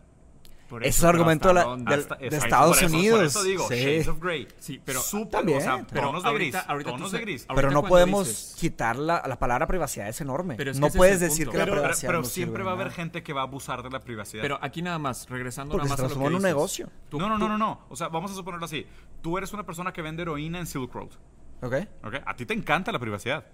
Por 0.70 0.86
eso, 0.86 1.00
pero 1.00 1.08
argumento 1.10 1.48
¿hasta 1.50 1.60
de 1.60 1.66
la- 1.84 1.90
del- 1.90 2.00
Hasta- 2.00 2.14
de 2.14 2.26
Estados 2.28 2.76
por 2.78 2.86
eso- 2.86 2.96
Unidos. 2.96 3.18
Por 3.18 3.26
eso 3.26 3.42
digo, 3.42 3.68
Sí. 3.68 3.74
shades 3.74 4.08
of 4.08 4.20
grey. 4.20 4.48
Sí, 4.60 4.80
pero- 4.84 5.00
También, 5.30 5.58
o 5.58 5.60
sea, 5.60 5.84
pero 5.90 6.02
tonos 6.06 6.22
de 6.22 6.28
ahorita- 6.28 6.58
gris. 6.60 6.70
ahorita 6.70 6.90
tú 6.90 6.96
tonos 6.96 7.10
se- 7.10 7.16
de 7.18 7.22
gris. 7.24 7.44
ahorita 7.48 7.54
Pero 7.56 7.70
no 7.72 7.88
podemos 7.88 8.28
dices- 8.28 8.56
quitar 8.58 8.96
la, 8.96 9.22
la 9.26 9.36
palabra 9.38 9.66
privacidad, 9.66 10.08
es 10.08 10.20
enorme. 10.20 10.54
Pero 10.54 10.70
es 10.70 10.76
que 10.76 10.80
no 10.80 10.92
puedes 10.92 11.18
decir 11.20 11.46
punto. 11.46 11.50
que 11.52 11.58
la 11.58 11.64
Pero, 11.64 11.72
pero- 11.74 11.82
privacidad 11.82 12.08
pero 12.08 12.18
no 12.20 12.24
siempre 12.24 12.62
va 12.62 12.70
a 12.72 12.76
de 12.76 12.80
haber 12.82 12.92
gente 12.94 13.22
que 13.24 13.32
va 13.32 13.40
a 13.40 13.44
abusar 13.44 13.82
de 13.82 13.90
la 13.90 14.00
privacidad. 14.00 14.42
Pero 14.42 14.58
aquí 14.62 14.80
nada 14.80 14.98
más, 15.00 15.28
regresando 15.28 15.72
Porque 15.72 15.88
nada 15.88 15.96
se 15.96 16.02
más 16.04 16.12
a 16.12 16.14
lo 16.14 16.20
que 16.20 16.26
en 16.28 16.34
un 16.36 16.42
negocio. 16.42 16.88
Tú- 17.08 17.18
no, 17.18 17.28
no, 17.28 17.36
no, 17.36 17.48
no, 17.48 17.58
no. 17.58 17.80
O 17.88 17.96
sea, 17.96 18.06
vamos 18.08 18.30
a 18.30 18.34
suponerlo 18.34 18.64
así. 18.64 18.86
Tú 19.20 19.36
eres 19.36 19.52
una 19.52 19.64
persona 19.66 19.92
que 19.92 20.02
vende 20.02 20.22
heroína 20.22 20.60
en 20.60 20.66
Silk 20.66 20.94
Road. 20.94 21.10
¿Ok? 21.62 21.74
¿ok? 22.04 22.14
A 22.24 22.36
ti 22.36 22.46
te 22.46 22.54
encanta 22.54 22.92
la 22.92 22.98
privacidad. 23.00 23.44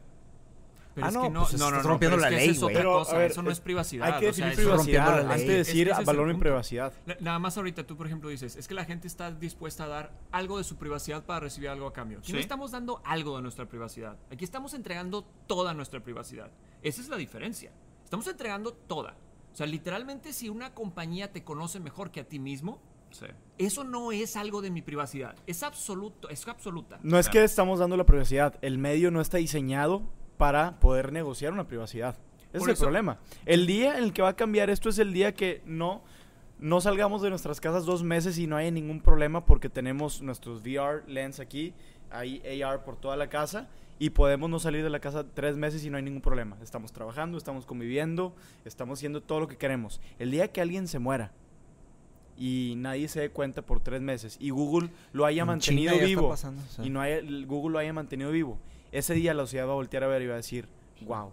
Pero 0.96 1.04
Ah, 1.06 1.08
es 1.10 1.14
no, 1.14 1.22
que 1.24 1.28
no, 1.30 1.40
pues 1.42 1.52
no, 1.52 1.56
estás 1.58 1.70
no, 1.72 1.76
no, 1.82 1.88
rompiendo 1.90 2.16
la 2.16 2.28
es 2.30 2.34
ley, 2.34 2.48
esa 2.48 2.66
es 2.68 2.72
Pero, 2.72 2.92
cosa, 2.94 3.14
a 3.14 3.18
ver, 3.18 3.30
eso 3.30 3.42
no 3.42 3.50
es 3.50 3.60
privacidad. 3.60 4.06
Hay 4.14 4.18
que 4.20 4.28
o 4.30 4.32
sea, 4.32 4.46
definir 4.46 4.66
eso- 4.66 4.76
rompiendo 4.78 5.04
la 5.10 5.16
privacidad 5.18 5.28
ley. 5.28 5.32
antes 5.34 5.46
de 5.48 5.60
Es- 5.60 5.66
decir 5.66 5.88
es 5.88 5.94
que 5.94 6.00
es 6.00 6.06
valor 6.06 6.26
mi 6.26 6.34
privacidad. 6.40 6.92
Na- 7.04 7.16
Nada 7.20 7.38
más 7.38 7.56
ahorita 7.58 7.86
tú, 7.86 7.96
por 7.98 8.06
ejemplo, 8.06 8.30
dices, 8.30 8.56
es 8.56 8.66
que 8.66 8.72
la 8.72 8.86
gente 8.86 9.06
está 9.06 9.30
dispuesta 9.30 9.84
a 9.84 9.88
dar 9.88 10.12
algo 10.32 10.56
de 10.56 10.64
su 10.64 10.76
privacidad 10.78 11.22
para 11.26 11.40
recibir 11.40 11.68
algo 11.68 11.86
a 11.86 11.92
cambio. 11.92 12.20
Aquí 12.20 12.32
no 12.32 12.38
Sí. 12.38 12.42
estamos 12.42 12.70
dando 12.70 13.02
algo 13.04 13.36
de 13.36 13.42
nuestra 13.42 13.66
privacidad. 13.68 14.16
Aquí 14.32 14.42
estamos 14.44 14.72
entregando 14.72 15.22
toda 15.46 15.74
nuestra 15.74 16.00
privacidad. 16.02 16.50
Esa 16.82 17.02
es 17.02 17.10
la 17.10 17.16
diferencia. 17.18 17.72
Estamos 18.02 18.26
entregando 18.26 18.72
toda. 18.72 19.16
O 19.52 19.54
sea, 19.56 19.66
literalmente 19.66 20.32
si 20.32 20.48
una 20.48 20.72
compañía 20.72 21.30
te 21.30 21.44
conoce 21.44 21.78
mejor 21.78 22.10
que 22.10 22.20
a 22.20 22.24
ti 22.24 22.38
mismo, 22.38 22.80
Sí. 23.10 23.26
eso 23.58 23.84
no 23.84 24.12
es 24.12 24.34
algo 24.36 24.60
de 24.62 24.70
mi 24.70 24.82
privacidad. 24.82 25.36
Es 25.46 25.62
absoluto, 25.62 26.28
es 26.28 26.46
absoluta. 26.48 26.98
No 27.02 27.18
es 27.18 27.26
Claro. 27.26 27.32
que 27.40 27.44
estamos 27.44 27.78
dando 27.78 27.96
la 27.96 28.04
privacidad, 28.04 28.58
el 28.62 28.78
medio 28.78 29.10
no 29.10 29.20
está 29.20 29.38
diseñado 29.38 30.02
para 30.36 30.78
poder 30.80 31.12
negociar 31.12 31.52
una 31.52 31.66
privacidad. 31.66 32.16
Ese 32.50 32.58
Por 32.60 32.70
es 32.70 32.78
el 32.78 32.84
problema. 32.84 33.18
El 33.44 33.66
día 33.66 33.98
en 33.98 34.04
el 34.04 34.12
que 34.12 34.22
va 34.22 34.30
a 34.30 34.36
cambiar 34.36 34.70
esto 34.70 34.88
es 34.88 34.98
el 34.98 35.12
día 35.12 35.34
que 35.34 35.62
no, 35.66 36.02
no 36.58 36.80
salgamos 36.80 37.22
de 37.22 37.30
nuestras 37.30 37.60
casas 37.60 37.84
dos 37.84 38.02
meses 38.02 38.38
y 38.38 38.46
no 38.46 38.56
haya 38.56 38.70
ningún 38.70 39.00
problema 39.00 39.44
porque 39.44 39.68
tenemos 39.68 40.22
nuestros 40.22 40.60
VR 40.62 41.02
lens 41.06 41.40
aquí, 41.40 41.74
hay 42.10 42.62
AR 42.62 42.84
por 42.84 42.96
toda 42.96 43.16
la 43.16 43.28
casa 43.28 43.68
y 43.98 44.10
podemos 44.10 44.50
no 44.50 44.58
salir 44.58 44.82
de 44.82 44.90
la 44.90 45.00
casa 45.00 45.24
tres 45.24 45.56
meses 45.56 45.84
y 45.84 45.90
no 45.90 45.96
hay 45.96 46.02
ningún 46.02 46.20
problema. 46.20 46.56
Estamos 46.62 46.92
trabajando, 46.92 47.38
estamos 47.38 47.64
conviviendo, 47.64 48.34
estamos 48.64 48.98
haciendo 48.98 49.22
todo 49.22 49.40
lo 49.40 49.48
que 49.48 49.56
queremos. 49.56 50.00
El 50.18 50.30
día 50.30 50.52
que 50.52 50.60
alguien 50.60 50.86
se 50.86 50.98
muera 50.98 51.32
y 52.36 52.74
nadie 52.76 53.08
se 53.08 53.20
dé 53.20 53.30
cuenta 53.30 53.62
por 53.62 53.80
tres 53.80 54.02
meses 54.02 54.36
y 54.38 54.50
Google 54.50 54.90
lo 55.12 55.24
haya 55.24 55.42
En 55.42 55.48
mantenido 55.48 55.98
vivo 55.98 56.28
pasando, 56.28 56.60
y 56.82 56.90
no 56.90 57.00
haya, 57.00 57.20
Google 57.46 57.72
lo 57.72 57.78
haya 57.78 57.92
mantenido 57.92 58.30
vivo, 58.30 58.58
ese 58.92 59.14
día 59.14 59.34
la 59.34 59.42
sociedad 59.44 59.66
va 59.66 59.72
a 59.72 59.76
voltear 59.76 60.04
a 60.04 60.06
ver 60.06 60.22
y 60.22 60.26
va 60.26 60.34
a 60.34 60.38
decir, 60.38 60.68
wow, 61.02 61.32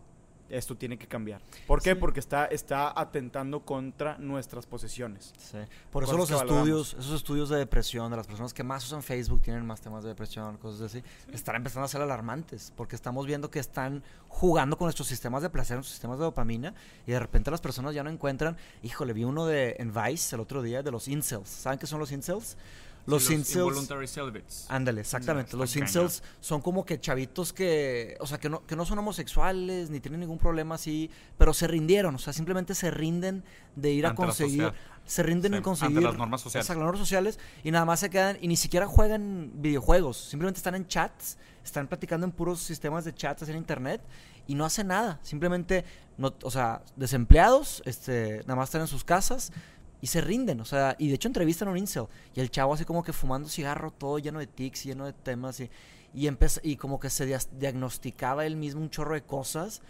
esto 0.49 0.76
tiene 0.76 0.97
que 0.97 1.08
cambiar. 1.08 1.41
¿Por 1.68 1.82
qué? 1.82 1.91
Sí. 1.91 1.95
Porque 1.95 2.20
está, 2.20 2.45
está 2.45 2.99
atentando 2.99 3.62
contra 3.62 4.18
nuestras 4.18 4.66
posesiones. 4.66 5.34
Sí. 5.38 5.58
Por 5.91 6.04
eso 6.04 6.18
los 6.18 6.30
estudios, 6.30 6.95
esos 6.99 7.16
estudios 7.16 7.49
de 7.49 7.58
depresión, 7.58 8.12
de 8.12 8.18
las 8.18 8.28
personas 8.28 8.54
que 8.54 8.64
más 8.64 8.86
usan 8.86 9.01
Facebook 9.01 9.41
tienen 9.41 9.66
más 9.66 9.82
temas 9.82 10.04
de 10.04 10.10
depresión, 10.10 10.58
cosas 10.58 10.82
así, 10.82 11.04
están 11.32 11.56
empezando 11.56 11.86
a 11.86 11.88
ser 11.88 12.01
alarmantes, 12.01 12.72
porque 12.76 12.95
estamos 12.95 13.26
viendo 13.26 13.49
que 13.49 13.60
están 13.60 14.04
jugando 14.28 14.78
con 14.78 14.86
nuestros 14.86 15.08
sistemas 15.08 15.41
de 15.41 15.49
placer, 15.49 15.78
nuestros 15.78 15.93
sistemas 15.93 16.20
de 16.20 16.26
dopamina, 16.26 16.74
y 17.08 17.12
de 17.12 17.20
repente 17.20 17.51
las 17.51 17.62
personas 17.62 17.95
ya 17.95 18.04
no 18.04 18.10
encuentran, 18.10 18.58
híjole, 18.84 19.14
vi 19.14 19.24
uno 19.24 19.45
de 19.45 19.76
en 19.80 19.93
Vice 19.93 20.36
el 20.36 20.41
otro 20.41 20.62
día 20.62 20.84
de 20.84 20.91
los 20.91 21.08
incels. 21.08 21.49
¿Saben 21.49 21.80
qué 21.80 21.88
son 21.88 21.99
los 21.99 22.12
incels? 22.12 22.58
Los, 23.06 23.26
Sí, 23.26 23.34
incels. 23.34 23.58
Involuntary 23.58 24.08
celibates. 24.08 24.66
Ándale, 24.70 25.01
exactamente. 25.01 25.58
Los 25.58 25.76
incels 25.76 26.24
son 26.39 26.62
como 26.62 26.86
que 26.86 26.99
chavitos 26.99 27.51
que, 27.51 28.16
o 28.20 28.28
sea, 28.28 28.38
que 28.39 28.49
no, 28.49 28.66
que 28.66 28.76
no 28.76 28.86
son 28.86 28.99
homosexuales 28.99 29.89
ni 29.89 29.99
tienen 29.99 30.22
ningún 30.22 30.38
problema 30.38 30.76
así, 30.76 31.10
pero 31.38 31.54
se 31.54 31.68
rindieron, 31.68 32.16
o 32.16 32.18
sea, 32.18 32.32
simplemente 32.32 32.76
se 32.76 32.91
rinden 32.91 33.43
de 33.76 33.91
ir 33.91 34.06
a 34.06 34.10
Ante 34.10 34.22
conseguir, 34.22 34.72
se 35.06 35.24
rinden 35.24 35.43
Sí, 35.43 35.47
en 35.47 35.54
ante 35.56 35.64
conseguir 35.64 36.01
las 36.01 36.18
normas 36.18 36.41
sociales. 36.41 36.66
Exacto, 36.66 36.80
las 36.80 36.86
normas 36.86 37.01
sociales 37.01 37.39
y 37.64 37.72
nada 37.72 37.86
más 37.86 37.99
se 37.99 38.10
quedan 38.10 38.38
y 38.39 38.47
ni 38.47 38.56
siquiera 38.56 38.88
juegan 38.88 39.51
videojuegos, 39.56 40.18
simplemente 40.18 40.60
están 40.60 40.76
en 40.76 40.88
chats, 40.88 41.38
están 41.64 41.88
platicando 41.88 42.26
en 42.26 42.32
puros 42.32 42.62
sistemas 42.62 43.04
de 43.04 43.14
chats 43.14 43.47
en 43.49 43.58
internet 43.58 44.01
y 44.47 44.56
no 44.56 44.66
hacen 44.66 44.88
nada, 44.88 45.20
simplemente, 45.24 45.86
no, 46.18 46.34
o 46.43 46.51
sea, 46.51 46.84
desempleados, 46.95 47.82
este, 47.86 48.39
nada 48.41 48.56
más 48.56 48.70
están 48.70 48.82
en 48.82 48.88
sus 48.88 49.04
casas 49.04 49.51
y 50.04 50.08
se 50.08 50.20
rinden, 50.20 50.60
o 50.60 50.66
sea, 50.66 50.97
y 50.99 51.08
de 51.08 51.16
hecho 51.16 51.30
entrevistan 51.30 51.70
a 51.70 51.72
un 51.72 51.78
incel 51.78 52.08
y 52.36 52.41
el 52.41 52.51
chavo 52.51 52.74
así 52.74 52.84
como 52.84 53.04
que 53.04 53.14
fumando 53.14 53.47
cigarro, 53.47 53.89
todo 53.89 54.20
lleno 54.20 54.39
de 54.39 54.47
tics, 54.47 54.84
lleno 54.84 55.06
de 55.06 55.14
temas 55.14 55.62
y, 55.62 55.70
y, 56.14 56.30
y 56.64 56.76
como 56.76 56.99
que 56.99 57.10
se 57.10 57.26
diagnosticaba 57.26 58.45
él 58.45 58.58
mismo 58.58 58.82
un 58.82 58.89
chorro 58.89 59.14
de 59.14 59.22
cosas 59.22 59.82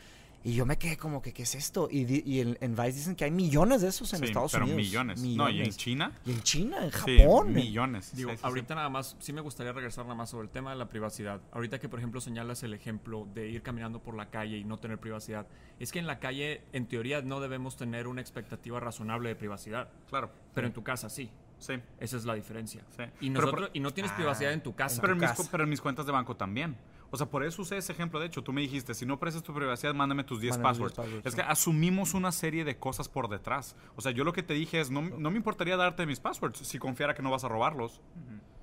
y 0.43 0.53
yo 0.55 0.65
me 0.65 0.77
quedé 0.77 0.97
como 0.97 1.21
que, 1.21 1.31
¿qué 1.33 1.43
es 1.43 1.55
esto? 1.55 1.87
Y, 1.89 2.03
di- 2.05 2.23
y 2.25 2.41
en, 2.41 2.57
en 2.59 2.75
Vice 2.75 2.91
dicen 2.93 3.15
que 3.15 3.23
hay 3.25 3.31
millones 3.31 3.81
de 3.81 3.87
esos 3.87 4.11
en 4.13 4.19
Sí, 4.19 4.25
Estados 4.25 4.51
pero 4.51 4.65
Unidos. 4.65 4.81
millones. 4.81 5.19
No, 5.21 5.25
y 5.25 5.29
en 5.31 5.37
Millones. 5.59 5.77
China. 5.77 6.11
Y 6.25 6.31
en 6.31 6.41
China, 6.43 6.77
en 6.83 6.91
Sí, 6.91 7.17
Japón. 7.17 7.53
millones. 7.53 8.15
Digo, 8.15 8.29
Sí, 8.31 8.35
sí, 8.35 8.41
sí. 8.41 8.45
ahorita 8.47 8.75
nada 8.75 8.89
más, 8.89 9.15
sí 9.19 9.31
me 9.33 9.41
gustaría 9.41 9.71
regresar 9.71 10.03
nada 10.05 10.15
más 10.15 10.29
sobre 10.29 10.45
el 10.45 10.51
tema 10.51 10.71
de 10.71 10.77
la 10.77 10.89
privacidad. 10.89 11.41
Ahorita 11.51 11.79
que, 11.79 11.87
por 11.89 11.99
ejemplo, 11.99 12.19
señalas 12.21 12.61
el 12.63 12.73
ejemplo 12.73 13.27
de 13.33 13.49
ir 13.49 13.61
caminando 13.63 14.01
por 14.03 14.15
la 14.15 14.29
calle 14.29 14.57
y 14.57 14.63
no 14.65 14.79
tener 14.79 14.99
privacidad, 14.99 15.47
es 15.79 15.91
que 15.91 15.99
en 15.99 16.07
la 16.07 16.19
calle, 16.19 16.61
en 16.73 16.87
teoría, 16.87 17.21
no 17.21 17.39
debemos 17.39 17.77
tener 17.77 18.07
una 18.07 18.21
expectativa 18.21 18.79
razonable 18.79 19.29
de 19.29 19.35
privacidad, 19.35 19.89
Claro. 20.09 20.31
pero 20.53 20.67
en 20.67 20.73
tu 20.73 20.83
casa 20.83 21.09
sí. 21.09 21.29
Sí. 21.59 21.75
Esa 21.99 22.17
es 22.17 22.25
la 22.25 22.33
diferencia. 22.33 22.83
Sí. 22.97 23.03
Y, 23.21 23.29
nosotros, 23.29 23.67
por- 23.69 23.71
y 23.77 23.79
no 23.79 23.91
tienes 23.93 24.11
Ah, 24.11 24.15
privacidad 24.17 24.51
en 24.51 24.61
tu 24.61 24.75
casa. 24.75 24.99
Pero 25.01 25.13
en, 25.13 25.19
mis, 25.19 25.29
casa. 25.29 25.43
cu- 25.43 25.49
pero 25.49 25.63
en 25.63 25.69
mis 25.69 25.79
cuentas 25.79 26.05
de 26.05 26.11
banco 26.11 26.35
también. 26.35 26.75
O 27.13 27.17
sea, 27.17 27.27
por 27.27 27.43
eso 27.43 27.61
usé 27.61 27.77
ese 27.77 27.91
ejemplo. 27.91 28.19
De 28.19 28.25
hecho, 28.25 28.41
tú 28.41 28.51
me 28.53 28.61
dijiste, 28.61 28.95
si 28.95 29.05
no 29.05 29.19
prestas 29.19 29.43
tu 29.43 29.53
privacidad, 29.53 29.93
mándame 29.93 30.23
tus 30.23 30.41
10 30.41 30.57
Mándame 30.57 30.71
tus 30.71 30.79
passwords. 30.79 30.95
10 30.95 31.05
passwords, 31.05 31.27
es 31.27 31.33
sí. 31.33 31.39
que 31.39 31.45
asumimos 31.47 32.15
una 32.15 32.31
serie 32.31 32.65
de 32.65 32.79
cosas 32.79 33.07
por 33.07 33.29
detrás. 33.29 33.75
O 33.95 34.01
sea, 34.01 34.11
yo 34.11 34.23
lo 34.23 34.33
que 34.33 34.41
te 34.41 34.55
dije 34.55 34.79
es, 34.79 34.89
no, 34.89 35.03
no 35.03 35.29
me 35.29 35.37
importaría 35.37 35.77
darte 35.77 36.07
mis 36.07 36.19
passwords 36.19 36.57
si 36.57 36.79
confiara 36.79 37.13
que 37.13 37.21
no 37.21 37.29
vas 37.29 37.43
a 37.43 37.49
robarlos. 37.49 38.01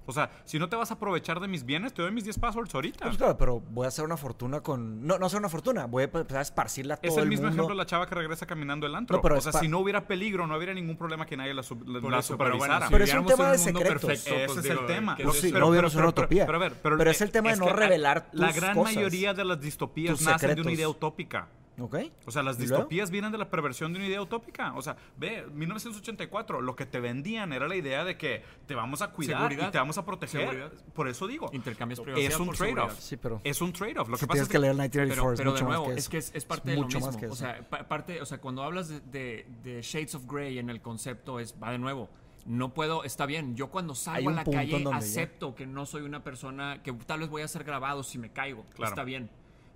O 0.07 0.13
sea, 0.13 0.31
si 0.45 0.59
no 0.59 0.69
te 0.69 0.75
vas 0.77 0.91
a 0.91 0.95
aprovechar 0.95 1.39
de 1.41 1.47
mis 1.47 1.65
bienes, 1.65 1.93
te 1.95 2.03
doy 2.03 2.11
mis 2.11 2.25
10 2.25 2.39
passwords 2.39 2.75
ahorita. 2.75 3.05
Pues 3.05 3.17
claro, 3.17 3.37
pero 3.39 3.61
voy 3.61 3.85
a 3.85 3.89
hacer 3.89 4.05
una 4.05 4.17
fortuna 4.17 4.61
con... 4.61 5.07
No, 5.07 5.19
no 5.19 5.27
hacer 5.27 5.39
una 5.39 5.49
fortuna, 5.49 5.87
voy 5.87 6.03
a 6.03 6.05
empezar 6.07 6.39
a 6.39 6.43
esparcirla 6.43 6.97
todo 6.97 7.13
Es 7.13 7.17
el, 7.19 7.25
el 7.25 7.29
mismo 7.29 7.47
mundo. 7.47 7.63
ejemplo 7.63 7.75
de 7.75 7.79
la 7.79 7.87
chava 7.87 8.07
que 8.09 8.15
regresa 8.17 8.47
caminando 8.47 8.87
el 8.87 8.95
antro. 8.95 9.17
No, 9.19 9.23
pero 9.23 9.39
o 9.39 9.41
sea, 9.41 9.53
si 9.53 9.69
no 9.69 9.79
hubiera 9.79 10.07
peligro, 10.07 10.47
no 10.47 10.57
hubiera 10.57 10.75
ningún 10.75 10.97
problema 10.97 11.27
que 11.27 11.37
nadie 11.37 11.55
la, 11.55 11.63
sub- 11.63 11.87
la- 11.87 12.01
la 12.01 12.19
eso, 12.19 12.37
pero 12.37 12.57
bueno, 12.59 12.75
supervisara. 12.75 12.87
si 12.87 12.93
Pero 12.93 13.05
es 13.05 13.15
un 13.15 13.27
tema 13.27 13.53
de 13.53 13.59
secretos. 13.59 14.05
perfecto, 14.05 14.35
Ese 14.35 14.47
pues, 14.47 14.59
es 14.59 14.65
digo, 14.65 14.81
el 14.81 14.87
tema. 14.87 15.17
¿qué 15.17 15.25
No, 15.25 15.31
es 15.31 15.41
sí, 15.41 15.47
eso? 15.49 15.59
no 15.59 15.75
en 15.75 15.85
una 15.99 16.09
utopía. 16.09 16.47
Pero 16.47 17.11
es 17.11 17.21
el 17.21 17.31
tema 17.31 17.51
de 17.51 17.57
no 17.57 17.69
revelar 17.73 18.29
La 18.33 18.51
gran 18.53 18.75
cosas. 18.75 18.95
mayoría 18.95 19.35
de 19.35 19.45
las 19.45 19.61
distopías 19.61 20.21
nacen 20.23 20.55
de 20.57 20.61
una 20.63 20.73
idea 20.73 20.89
utópica. 20.89 21.49
¿Ok? 21.81 21.97
O 22.27 22.31
sea, 22.31 22.43
las 22.43 22.59
distopías 22.59 23.11
vienen 23.11 23.33
de 23.33 23.39
la 23.39 23.49
perversión 23.51 23.93
de 23.93 23.99
una 23.99 24.09
idea 24.09 24.21
utópica. 24.23 24.73
O 24.75 24.83
sea, 24.83 24.97
ve, 25.17 25.47
1984, 25.53 26.61
lo 26.61 26.77
que 26.77 26.87
te 26.87 27.01
vendían 27.01 27.53
era 27.53 27.67
la 27.69 27.77
idea 27.77 28.05
de 28.05 28.17
que 28.17 28.43
te 28.67 28.75
vamos 28.75 29.03
a 29.03 29.11
cuidar 29.13 29.39
Seguridad. 29.39 29.69
y 29.69 29.73
te 29.73 29.79
vamos 29.79 29.99
a 29.99 30.05
proteger. 30.05 30.41
Seguridad. 30.43 30.73
Por 30.95 31.09
eso 31.09 31.27
digo, 31.27 31.51
Intercambias 31.53 32.01
privacidad 32.01 32.33
es 32.33 32.39
un 32.39 32.51
trade-off. 32.51 32.99
Sí, 32.99 33.17
pero... 33.17 33.41
Es 33.45 33.61
un 33.61 33.73
trade-off. 33.73 34.09
Lo 34.09 34.17
Si 34.17 34.21
que 34.21 34.27
pasa 34.27 34.35
tienes 34.35 34.49
es 34.49 34.53
que 34.53 34.59
leer 34.59 34.75
1984, 34.75 35.25
Pero, 35.25 35.33
es 35.33 35.39
pero 35.39 35.51
mucho 35.51 35.65
de 35.65 35.69
más 35.69 35.79
nuevo, 35.79 35.87
que 35.87 35.93
es 35.93 35.99
eso. 35.99 36.11
que 36.11 36.17
es, 36.19 36.31
es 36.35 36.45
parte 36.45 36.71
de 36.71 36.77
lo 36.77 36.83
mucho 36.83 36.99
mismo. 36.99 37.07
más 37.13 37.17
que 37.21 37.27
O 37.27 37.33
eso. 37.33 37.37
sea, 37.37 37.69
pa- 37.69 37.89
parte, 37.89 38.21
o 38.21 38.27
sea, 38.27 38.39
cuando 38.39 38.63
hablas 38.63 38.89
de, 38.89 39.01
de- 39.01 39.47
de 39.63 39.83
Shades 39.83 40.15
of 40.15 40.27
Grey 40.27 40.59
en 40.59 40.71
el 40.71 40.81
concepto, 40.81 41.41
es, 41.41 41.55
va 41.63 41.71
de 41.73 41.79
nuevo. 41.79 42.09
No 42.47 42.73
puedo, 42.73 43.05
está 43.05 43.27
bien. 43.27 43.55
Yo 43.55 43.69
cuando 43.69 43.95
salgo 43.95 44.31
a 44.31 44.33
la 44.33 44.45
calle 44.45 44.83
ya- 44.83 44.97
acepto 44.97 45.55
que 45.55 45.67
no 45.67 45.85
soy 45.87 46.03
una 46.03 46.25
persona 46.25 46.83
que 46.83 46.93
tal 46.93 47.21
vez 47.21 47.29
voy 47.29 47.43
a 47.43 47.49
ser 47.49 47.65
grabado 47.65 48.03
si 48.03 48.19
me 48.19 48.31
caigo. 48.33 48.65
Claro. 48.75 48.91
Está 48.93 49.05
bien. 49.05 49.31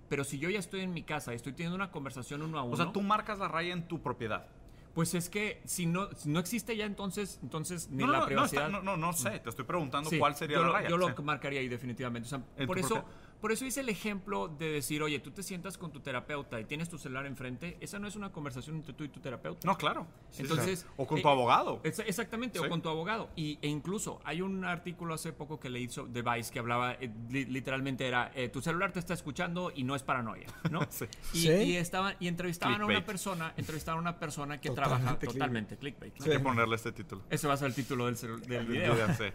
Pero 0.09 0.23
si 0.23 0.37
yo 0.37 0.49
ya 0.49 0.59
estoy 0.59 0.81
en 0.81 0.93
mi 0.93 1.03
casa 1.03 1.33
y 1.33 1.35
estoy 1.35 1.53
teniendo 1.53 1.75
una 1.75 1.91
conversación 1.91 2.41
uno 2.43 2.59
a 2.59 2.63
uno, 2.63 2.73
O 2.73 2.77
sea, 2.77 2.91
tú 2.91 3.01
marcas 3.01 3.39
la 3.39 3.47
raya 3.47 3.73
en 3.73 3.87
tu 3.87 4.01
propiedad. 4.01 4.47
pues 4.93 5.13
es 5.13 5.29
que 5.29 5.61
si 5.65 5.85
no, 5.87 6.09
si 6.13 6.29
no 6.29 6.39
existe 6.39 6.77
ya 6.77 6.85
entonces, 6.85 7.39
entonces 7.43 7.89
ni 7.89 7.97
No, 8.03 8.07
no, 8.07 8.11
la 8.13 8.17
no, 8.19 8.21
no, 8.23 8.27
privacidad. 8.27 8.65
está- 8.67 8.77
no, 8.77 8.81
no, 8.81 8.95
no 8.95 9.11
sé. 9.11 9.39
Te 9.39 9.49
estoy 9.49 9.65
preguntando 9.65 10.09
Sí, 10.09 10.17
cuál 10.17 10.35
sería 10.37 10.55
yo 10.55 10.61
la 10.61 10.67
lo- 10.67 10.73
raya. 10.73 10.87
Yo 10.89 10.95
Sí. 11.09 11.13
lo 11.17 11.23
marcaría 11.23 11.59
ahí 11.59 11.67
definitivamente. 11.67 12.27
O 12.27 12.29
sea, 12.29 12.41
¿En 12.55 12.65
por 12.65 12.79
eso, 12.79 12.87
propia- 12.95 13.11
por 13.41 13.51
eso 13.51 13.65
hice 13.65 13.81
el 13.81 13.89
ejemplo 13.89 14.47
de 14.47 14.69
decir, 14.71 15.03
oye, 15.03 15.19
tú 15.19 15.31
te 15.31 15.43
sientas 15.43 15.77
con 15.77 15.91
tu 15.91 15.99
terapeuta 15.99 16.59
y 16.59 16.65
tienes 16.65 16.89
tu 16.89 16.97
celular 16.97 17.25
enfrente. 17.25 17.77
Esa 17.79 17.99
no 17.99 18.07
es 18.07 18.15
una 18.15 18.31
conversación 18.31 18.77
entre 18.77 18.93
tú 18.93 19.03
y 19.03 19.09
tu 19.09 19.19
terapeuta. 19.19 19.67
No, 19.67 19.77
claro. 19.77 20.07
Sí, 20.31 20.41
Entonces, 20.43 20.79
sí. 20.79 20.85
O 20.97 21.05
con 21.05 21.19
eh, 21.19 21.21
tu 21.21 21.29
abogado. 21.29 21.79
Ex- 21.83 21.99
Exactamente, 21.99 22.59
Sí. 22.59 22.65
o 22.65 22.69
con 22.69 22.81
tu 22.81 22.89
abogado. 22.89 23.29
Y, 23.35 23.59
e 23.61 23.67
incluso 23.67 24.19
hay 24.23 24.41
un 24.41 24.65
artículo 24.65 25.13
hace 25.13 25.31
poco 25.33 25.59
que 25.59 25.69
leí 25.69 25.87
de 26.07 26.21
Vice 26.21 26.51
que 26.51 26.59
hablaba, 26.59 26.93
eh, 26.93 27.11
li- 27.29 27.45
literalmente 27.45 28.07
era, 28.07 28.31
eh, 28.35 28.49
tu 28.49 28.61
celular 28.61 28.91
te 28.91 28.99
está 28.99 29.13
escuchando 29.13 29.71
y 29.75 29.83
no 29.83 29.95
es 29.95 30.03
paranoia, 30.03 30.47
¿no? 30.71 30.79
Sí. 30.89 31.05
y, 31.33 31.37
Sí. 31.39 31.49
y 31.49 31.75
estaban, 31.77 32.15
y 32.19 32.27
entrevistaban 32.27 32.81
a 32.81 32.85
una 32.85 33.05
persona, 33.05 33.53
entrevistaban 33.57 33.99
a 33.99 34.01
una 34.01 34.19
persona 34.19 34.59
que 34.59 34.69
Totalmente 34.69 34.97
trabaja 34.97 35.19
clickbait. 35.19 35.33
totalmente 35.37 35.77
clickbait. 35.77 36.17
¿no? 36.19 36.25
Hay 36.25 36.31
que 36.31 36.39
ponerle 36.39 36.75
este 36.75 36.91
título. 36.91 37.23
Ese 37.29 37.47
va 37.47 37.53
a 37.53 37.57
ser 37.57 37.67
el 37.67 37.75
título 37.75 38.05
del, 38.05 38.15
del 38.47 38.65
video. 38.65 38.95
Sí. 39.13 39.25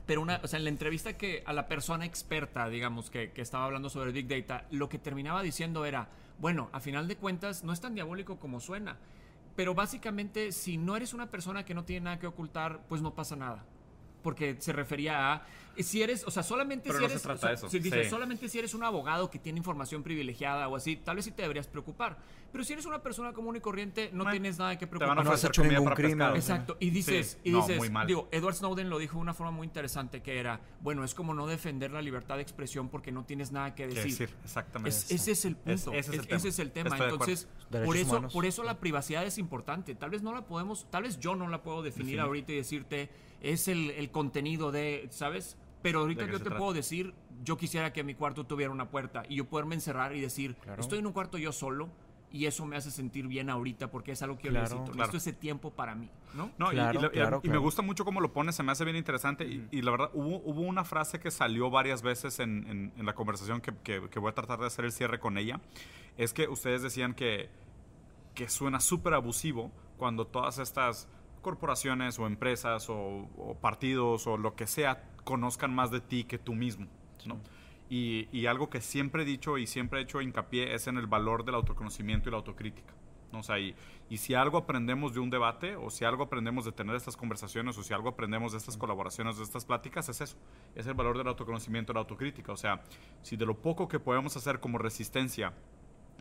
Pero 0.09 0.23
una, 0.23 0.41
o 0.43 0.47
sea, 0.47 0.57
en 0.57 0.63
la 0.63 0.71
entrevista 0.71 1.13
que 1.17 1.43
a 1.45 1.53
la 1.53 1.67
persona 1.67 2.03
experta, 2.03 2.67
digamos, 2.67 3.11
que, 3.11 3.29
que 3.29 3.43
estaba 3.43 3.65
hablando 3.65 3.91
sobre 3.91 4.11
Big 4.11 4.27
Data, 4.27 4.65
lo 4.71 4.89
que 4.89 4.97
terminaba 4.97 5.43
diciendo 5.43 5.85
era, 5.85 6.09
bueno, 6.39 6.67
a 6.71 6.79
final 6.79 7.07
de 7.07 7.15
cuentas 7.15 7.63
no 7.63 7.73
es 7.73 7.79
tan 7.79 7.93
diabólico 7.93 8.39
como 8.39 8.59
suena, 8.59 8.97
pero 9.55 9.75
básicamente 9.75 10.51
si 10.51 10.77
no 10.77 10.95
eres 10.95 11.13
una 11.13 11.27
persona 11.29 11.63
que 11.63 11.75
no 11.75 11.85
tiene 11.85 12.05
nada 12.05 12.17
que 12.17 12.25
ocultar, 12.25 12.79
pues 12.89 13.03
no 13.03 13.13
pasa 13.13 13.35
nada. 13.35 13.63
Porque 14.23 14.55
se 14.57 14.73
refería 14.73 15.31
a, 15.31 15.43
si 15.83 16.01
eres, 16.01 16.23
o 16.25 16.31
sea, 16.31 16.43
solamente 16.43 16.89
Pero 16.89 16.99
si 16.99 17.03
no 17.03 17.07
se 17.09 17.13
eres, 17.13 17.21
trata 17.23 17.35
o 17.37 17.39
sea, 17.39 17.49
de 17.49 17.55
eso. 17.55 17.69
si 17.69 17.79
dice, 17.79 18.03
Sí. 18.03 18.09
solamente 18.09 18.49
si 18.49 18.59
eres 18.59 18.73
un 18.73 18.83
abogado 18.83 19.29
que 19.29 19.39
tiene 19.39 19.57
información 19.59 20.03
privilegiada 20.03 20.67
o 20.67 20.75
así, 20.75 20.95
tal 20.97 21.15
vez 21.17 21.25
sí 21.25 21.31
te 21.31 21.41
deberías 21.43 21.67
preocupar. 21.67 22.17
Pero 22.51 22.63
si 22.63 22.73
eres 22.73 22.85
una 22.87 23.03
persona 23.03 23.31
común 23.31 23.55
y 23.57 23.59
corriente, 23.59 24.09
no 24.11 24.29
tienes 24.31 24.57
nada 24.57 24.75
que 24.77 24.87
Te 24.87 24.91
van 24.91 24.99
preocupar. 24.99 25.19
a 25.19 25.23
No 25.23 25.31
has 25.31 25.43
hecho 25.43 25.63
ningún 25.63 25.89
crimen. 25.93 26.17
pescado. 26.17 26.35
Exacto. 26.35 26.77
Y 26.79 26.89
dices, 26.89 27.37
Sí. 27.43 27.49
y 27.49 27.51
No, 27.51 27.59
dices, 27.61 27.77
muy 27.77 27.89
mal. 27.91 28.07
digo, 28.07 28.27
Edward 28.31 28.55
Snowden 28.55 28.89
lo 28.89 28.97
dijo 28.97 29.17
de 29.17 29.21
una 29.21 29.33
forma 29.35 29.51
muy 29.51 29.67
interesante 29.67 30.21
que 30.23 30.39
era, 30.39 30.59
bueno, 30.81 31.03
es 31.03 31.13
como 31.13 31.33
no 31.35 31.45
defender 31.45 31.91
la 31.91 32.01
libertad 32.01 32.37
de 32.37 32.41
expresión 32.41 32.89
porque 32.89 33.11
no 33.11 33.23
tienes 33.23 33.51
nada 33.51 33.75
que 33.75 33.87
¿Qué 33.87 33.93
decir. 33.95 34.11
decir? 34.27 34.29
Exactamente. 34.43 34.89
Es- 34.89 35.11
ese 35.11 35.31
es 35.33 35.45
el 35.45 35.51
Es- 35.65 35.83
punto. 35.83 35.91
ese 35.91 35.99
es 35.99 36.07
el 36.09 36.19
Es- 36.21 36.27
tema. 36.27 36.37
ese 36.37 36.47
es 36.49 36.59
el 36.59 36.71
tema. 36.71 36.89
Estoy 36.89 36.99
de 36.99 37.13
acuerdo. 37.13 37.25
Entonces, 37.33 37.47
por 37.85 37.97
eso, 37.97 38.09
humanos. 38.09 38.33
por 38.33 38.45
eso 38.47 38.63
la 38.63 38.79
privacidad 38.79 39.23
es 39.25 39.37
importante. 39.37 39.93
Tal 39.93 40.09
vez 40.09 40.23
no 40.23 40.33
la 40.33 40.41
podemos, 40.47 40.89
tal 40.89 41.03
vez 41.03 41.19
yo 41.19 41.35
no 41.35 41.47
la 41.49 41.61
puedo 41.61 41.83
definir 41.83 42.07
Definir. 42.07 42.21
ahorita 42.21 42.51
y 42.51 42.55
decirte, 42.55 43.09
es 43.41 43.67
el, 43.67 43.91
el 43.91 44.09
contenido 44.09 44.71
de, 44.71 45.07
¿sabes? 45.11 45.55
Pero 45.81 45.99
ahorita 45.99 46.21
¿De 46.21 46.27
qué 46.27 46.31
yo 46.33 46.37
te 46.39 46.43
trata? 46.45 46.57
puedo 46.59 46.73
decir, 46.73 47.13
yo 47.43 47.57
quisiera 47.57 47.93
que 47.93 48.03
mi 48.03 48.15
cuarto 48.15 48.45
tuviera 48.45 48.71
una 48.71 48.89
puerta 48.89 49.23
y 49.29 49.35
yo 49.35 49.45
poderme 49.45 49.75
encerrar 49.75 50.15
y 50.15 50.19
decir, 50.21 50.55
Claro. 50.55 50.81
estoy 50.81 50.99
en 50.99 51.07
un 51.07 51.13
cuarto 51.13 51.37
yo 51.37 51.51
solo 51.53 51.89
y 52.31 52.45
eso 52.45 52.65
me 52.65 52.75
hace 52.75 52.91
sentir 52.91 53.27
bien 53.27 53.49
ahorita 53.49 53.89
porque 53.89 54.11
es 54.11 54.21
algo 54.21 54.37
que 54.37 54.43
yo 54.45 54.49
Claro. 54.51 54.63
necesito. 54.65 54.91
Claro. 54.91 54.97
Necesito 55.11 55.17
ese 55.17 55.33
tiempo 55.33 55.71
para 55.71 55.95
mí, 55.95 56.11
¿no? 56.35 56.51
No, 56.59 56.71
y- 56.71 56.75
Claro, 56.75 56.99
y, 56.99 57.01
lo- 57.03 57.07
y- 57.07 57.11
claro, 57.11 57.41
y 57.43 57.49
me 57.49 57.57
gusta 57.57 57.81
mucho 57.81 58.03
cómo 58.05 58.19
lo 58.21 58.33
pones, 58.33 58.55
se 58.55 58.61
me 58.61 58.71
hace 58.71 58.83
bien 58.83 58.97
interesante. 58.97 59.45
y- 59.45 59.67
y, 59.71 59.81
la 59.81 59.91
verdad, 59.91 60.11
hubo, 60.13 60.37
hubo 60.43 60.61
una 60.61 60.83
frase 60.83 61.19
que 61.19 61.31
salió 61.31 61.69
varias 61.71 62.01
veces 62.01 62.39
en, 62.39 62.67
en- 62.67 62.93
en 62.97 63.05
la 63.05 63.15
conversación 63.15 63.61
que, 63.61 63.73
que- 63.83 64.09
que 64.09 64.19
voy 64.19 64.29
a 64.29 64.33
tratar 64.35 64.59
de 64.59 64.67
hacer 64.67 64.85
el 64.85 64.91
cierre 64.91 65.19
con 65.19 65.37
ella. 65.37 65.59
Es 66.17 66.33
que 66.33 66.47
ustedes 66.49 66.81
decían 66.83 67.13
que, 67.13 67.49
que 68.35 68.47
suena 68.49 68.79
súper 68.79 69.13
abusivo 69.13 69.71
cuando 69.97 70.27
todas 70.27 70.59
estas 70.59 71.07
corporaciones 71.39 72.19
o 72.19 72.27
empresas 72.27 72.89
o, 72.89 73.29
o 73.37 73.57
partidos 73.59 74.27
o 74.27 74.37
lo 74.37 74.55
que 74.55 74.67
sea 74.67 75.09
conozcan 75.23 75.73
más 75.73 75.91
de 75.91 76.01
ti 76.01 76.23
que 76.23 76.37
tú 76.37 76.53
mismo. 76.53 76.87
¿no? 77.25 77.39
Y, 77.89 78.27
y 78.31 78.45
algo 78.45 78.69
que 78.69 78.81
siempre 78.81 79.23
he 79.23 79.25
dicho 79.25 79.57
y 79.57 79.67
siempre 79.67 79.99
he 79.99 80.03
hecho 80.03 80.21
hincapié 80.21 80.73
es 80.73 80.87
en 80.87 80.97
el 80.97 81.07
valor 81.07 81.45
del 81.45 81.55
autoconocimiento 81.55 82.29
y 82.29 82.31
la 82.31 82.37
autocrítica. 82.37 82.93
¿no? 83.31 83.39
O 83.39 83.43
sea, 83.43 83.59
y, 83.59 83.75
y 84.09 84.17
si 84.17 84.33
algo 84.33 84.57
aprendemos 84.57 85.13
de 85.13 85.19
un 85.19 85.29
debate, 85.29 85.75
o 85.75 85.89
si 85.89 86.05
algo 86.05 86.23
aprendemos 86.23 86.65
de 86.65 86.71
tener 86.71 86.95
estas 86.95 87.15
conversaciones, 87.15 87.77
o 87.77 87.83
si 87.83 87.93
algo 87.93 88.09
aprendemos 88.09 88.51
de 88.53 88.57
estas 88.57 88.77
colaboraciones, 88.77 89.37
de 89.37 89.43
estas 89.43 89.65
pláticas, 89.65 90.09
es 90.09 90.21
eso. 90.21 90.37
Es 90.75 90.87
el 90.87 90.95
valor 90.95 91.17
del 91.17 91.27
autoconocimiento 91.27 91.91
y 91.91 91.95
la 91.95 92.01
autocrítica. 92.01 92.51
O 92.51 92.57
sea, 92.57 92.81
si 93.21 93.37
de 93.37 93.45
lo 93.45 93.61
poco 93.61 93.87
que 93.87 93.99
podemos 93.99 94.35
hacer 94.35 94.59
como 94.59 94.79
resistencia 94.79 95.53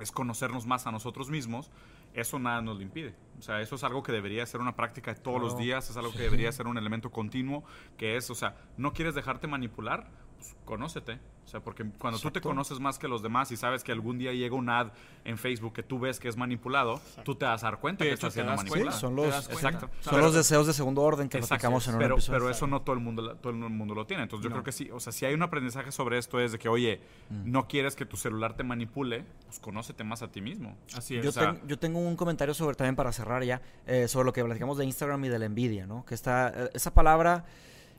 es 0.00 0.12
conocernos 0.12 0.66
más 0.66 0.86
a 0.86 0.92
nosotros 0.92 1.30
mismos, 1.30 1.70
eso 2.14 2.38
nada 2.38 2.61
nos 2.61 2.76
lo 2.76 2.82
impide. 2.82 3.14
O 3.38 3.42
sea, 3.42 3.61
eso 3.61 3.76
es 3.76 3.84
algo 3.84 4.02
que 4.02 4.12
debería 4.12 4.44
ser 4.46 4.61
una 4.61 4.74
práctica 4.74 5.14
de 5.14 5.20
todos 5.20 5.40
los 5.40 5.56
días, 5.56 5.88
es 5.90 5.96
algo 5.96 6.12
que 6.12 6.22
debería 6.22 6.50
ser 6.50 6.66
un 6.66 6.76
elemento 6.76 7.11
continuo, 7.11 7.64
que 7.96 8.16
es, 8.16 8.30
o 8.30 8.34
sea, 8.34 8.56
no 8.76 8.92
quieres 8.92 9.14
dejarte 9.14 9.46
manipular, 9.46 10.11
pues 10.39 10.57
conócete. 10.64 11.18
O 11.45 11.51
sea, 11.51 11.61
porque 11.61 11.82
cuando 11.99 12.18
tú 12.20 12.30
te 12.30 12.43
conoces 12.43 12.78
más 12.78 12.99
que 12.99 13.09
los 13.09 13.22
demás 13.22 13.51
y 13.53 13.57
sabes 13.57 13.82
que 13.82 13.91
algún 13.91 14.18
día 14.18 14.34
llega 14.34 14.55
un 14.55 14.68
ad 14.68 14.89
en 15.24 15.39
Facebook 15.39 15.72
que 15.72 15.82
tú 15.82 15.99
ves 15.99 16.20
que 16.20 16.28
es 16.28 16.36
manipulado, 16.36 17.01
tú 17.24 17.36
te 17.36 17.47
vas 17.47 17.64
a 17.64 17.68
dar 17.70 17.80
cuenta 17.80 18.05
que 18.05 18.14
te 18.18 18.30
siendo 18.30 18.55
manipulado. 18.55 18.91
Sí, 18.93 19.01
son 19.01 19.16
los-. 19.16 19.49
Exacto. 19.49 19.89
Son 20.01 20.11
Pero- 20.11 20.24
los 20.24 20.34
deseos 20.34 20.66
de 20.66 20.74
segundo 20.74 21.01
orden 21.01 21.30
que 21.30 21.39
platicamos 21.39 21.89
en 21.89 21.95
un 21.95 22.01
pero, 22.01 22.14
episodio. 22.16 22.39
pero 22.41 22.51
eso 22.51 22.66
no 22.66 22.82
todo 22.82 22.93
el 22.95 23.01
mundo 23.01 23.34
todo 23.36 23.49
el 23.51 23.57
mundo 23.61 23.95
lo 23.95 24.07
tiene. 24.07 24.24
Entonces 24.24 24.45
yo 24.45 24.51
No. 24.51 24.57
creo 24.57 24.64
que 24.64 24.72
sí, 24.72 24.91
o 24.93 25.01
sea, 25.01 25.11
si 25.11 25.24
hay 25.24 25.32
un 25.32 25.43
aprendizaje 25.43 25.91
sobre 25.91 26.18
esto 26.18 26.39
es 26.39 26.53
de 26.53 26.59
que, 26.59 26.68
oye, 26.68 27.01
Mm. 27.30 27.51
no 27.51 27.66
quieres 27.66 27.97
que 27.97 28.05
tu 28.05 28.18
celular 28.18 28.55
te 28.55 28.62
manipule, 28.62 29.24
pues 29.47 29.59
conócete 29.59 30.05
más 30.05 30.20
a 30.20 30.30
ti 30.30 30.43
mismo. 30.43 30.76
Así 30.95 31.16
es. 31.16 31.24
Yo, 31.24 31.30
o 31.30 31.32
sea- 31.32 31.55
ten- 31.55 31.66
yo 31.66 31.78
tengo 31.78 31.99
un 31.99 32.14
comentario 32.14 32.53
sobre 32.53 32.76
también 32.76 32.95
para 32.95 33.11
cerrar 33.11 33.43
ya 33.43 33.62
eh, 33.86 34.07
sobre 34.07 34.26
lo 34.26 34.34
que 34.34 34.45
platicamos 34.45 34.76
de 34.76 34.84
Instagram 34.84 35.24
y 35.24 35.28
de 35.30 35.39
la 35.39 35.47
envidia, 35.47 35.86
¿no? 35.86 36.05
Que 36.05 36.14
está 36.14 36.53
eh, 36.55 36.70
esa 36.74 36.93
palabra, 36.93 37.47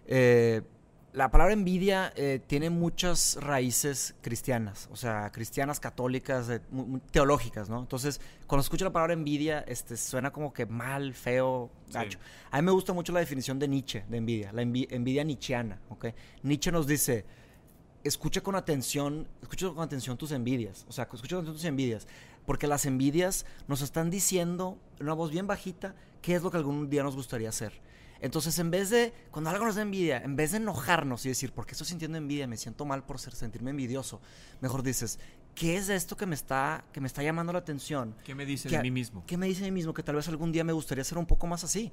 eh, 0.05 0.61
la 1.11 1.31
palabra 1.31 1.53
envidia 1.53 2.13
eh, 2.15 2.39
tiene 2.45 2.69
muchas 2.69 3.37
raíces 3.41 4.13
cristianas, 4.21 4.87
o 4.91 4.95
sea, 4.95 5.31
cristianas, 5.31 5.79
católicas, 5.79 6.49
eh, 6.49 6.61
teológicas, 7.11 7.67
¿no? 7.67 7.79
Entonces, 7.79 8.21
cuando 8.45 8.61
escucho 8.61 8.85
la 8.85 8.91
palabra 8.93 9.13
envidia, 9.13 9.59
este, 9.67 9.97
suena 9.97 10.31
como 10.31 10.53
que 10.53 10.65
mal, 10.67 11.13
feo, 11.15 11.71
Sí. 11.87 11.93
gacho. 11.93 12.19
A 12.51 12.57
mí 12.61 12.65
me 12.65 12.71
gusta 12.71 12.93
mucho 12.93 13.11
la 13.11 13.19
definición 13.21 13.57
de 13.57 13.67
Nietzsche 13.67 14.05
de 14.07 14.17
envidia, 14.17 14.51
la 14.53 14.61
envi- 14.61 14.87
envidia 14.91 15.23
nietzscheana, 15.23 15.79
¿ok? 15.89 16.07
Nietzsche 16.43 16.71
nos 16.71 16.85
dice, 16.85 17.25
escucha 18.03 18.41
con 18.41 18.55
atención, 18.55 19.27
escucha 19.41 19.67
con 19.69 19.79
atención 19.83 20.15
tus 20.17 20.31
envidias, 20.31 20.85
o 20.87 20.91
sea, 20.91 21.05
escucha 21.11 21.35
con 21.35 21.43
atención 21.45 21.55
tus 21.55 21.65
envidias, 21.65 22.07
porque 22.45 22.67
las 22.67 22.85
envidias 22.85 23.45
nos 23.67 23.81
están 23.81 24.09
diciendo 24.11 24.77
en 24.99 25.05
una 25.07 25.13
voz 25.13 25.31
bien 25.31 25.47
bajita 25.47 25.95
qué 26.21 26.35
es 26.35 26.43
lo 26.43 26.51
que 26.51 26.57
algún 26.57 26.89
día 26.89 27.01
nos 27.03 27.15
gustaría 27.15 27.49
hacer. 27.49 27.73
Entonces, 28.21 28.57
en 28.59 28.69
vez 28.71 28.89
de, 28.89 29.13
cuando 29.31 29.49
algo 29.49 29.65
nos 29.65 29.75
da 29.75 29.81
envidia, 29.81 30.17
en 30.17 30.35
vez 30.35 30.51
de 30.51 30.57
enojarnos 30.57 31.25
y 31.25 31.29
decir, 31.29 31.51
¿por 31.53 31.65
qué 31.65 31.71
estoy 31.71 31.87
sintiendo 31.87 32.17
envidia? 32.17 32.47
Me 32.47 32.57
siento 32.57 32.85
mal 32.85 33.05
por 33.05 33.19
ser, 33.19 33.33
sentirme 33.33 33.71
envidioso. 33.71 34.19
Mejor 34.59 34.83
dices, 34.83 35.19
¿qué 35.55 35.77
es 35.77 35.87
esto 35.89 36.17
que 36.17 36.25
me 36.25 36.35
está, 36.35 36.83
que 36.91 36.99
me 36.99 37.07
está 37.07 37.23
llamando 37.23 37.53
la 37.53 37.59
atención? 37.59 38.15
¿Qué 38.25 38.35
me 38.35 38.45
dice 38.45 38.67
que 38.67 38.75
de 38.75 38.79
a- 38.79 38.81
mí 38.81 38.91
mismo? 38.91 39.23
¿Qué 39.25 39.37
me 39.37 39.47
dice 39.47 39.63
de 39.63 39.71
mí 39.71 39.75
mismo? 39.75 39.93
Que 39.93 40.03
tal 40.03 40.15
vez 40.15 40.27
algún 40.27 40.51
día 40.51 40.63
me 40.63 40.73
gustaría 40.73 41.03
ser 41.03 41.17
un 41.17 41.25
poco 41.25 41.47
más 41.47 41.63
así. 41.63 41.91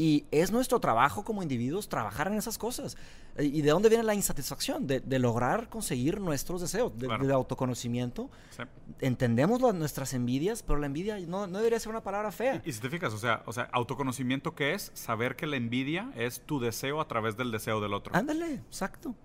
Y 0.00 0.26
es 0.30 0.52
nuestro 0.52 0.78
trabajo 0.78 1.24
como 1.24 1.42
individuos 1.42 1.88
trabajar 1.88 2.28
en 2.28 2.34
esas 2.34 2.56
cosas. 2.56 2.96
Eh, 3.36 3.44
¿Y 3.46 3.62
de 3.62 3.70
dónde 3.70 3.88
viene 3.88 4.04
la 4.04 4.14
insatisfacción? 4.14 4.86
De, 4.86 5.00
de 5.00 5.18
lograr 5.18 5.68
conseguir 5.68 6.20
nuestros 6.20 6.60
deseos, 6.60 6.96
de, 6.96 7.08
Claro. 7.08 7.34
autoconocimiento. 7.34 8.30
Sí. 8.56 8.62
Entendemos 9.00 9.60
lo- 9.60 9.72
nuestras 9.72 10.14
envidias, 10.14 10.62
pero 10.62 10.78
la 10.78 10.86
envidia 10.86 11.18
no, 11.26 11.48
no 11.48 11.58
debería 11.58 11.80
ser 11.80 11.90
una 11.90 12.04
palabra 12.04 12.30
fea. 12.30 12.62
Y, 12.64 12.70
y 12.70 12.72
si 12.72 12.80
te 12.80 12.88
fijas, 12.90 13.12
o 13.12 13.18
sea, 13.18 13.42
o 13.46 13.52
sea, 13.52 13.64
autoconocimiento 13.72 14.54
qué 14.54 14.74
es 14.74 14.92
saber 14.94 15.34
que 15.34 15.48
la 15.48 15.56
envidia 15.56 16.12
es 16.14 16.42
tu 16.42 16.60
deseo 16.60 17.00
a 17.00 17.08
través 17.08 17.36
del 17.36 17.50
deseo 17.50 17.80
del 17.80 17.92
otro. 17.92 18.14
Ándale, 18.14 18.54
exacto. 18.54 19.16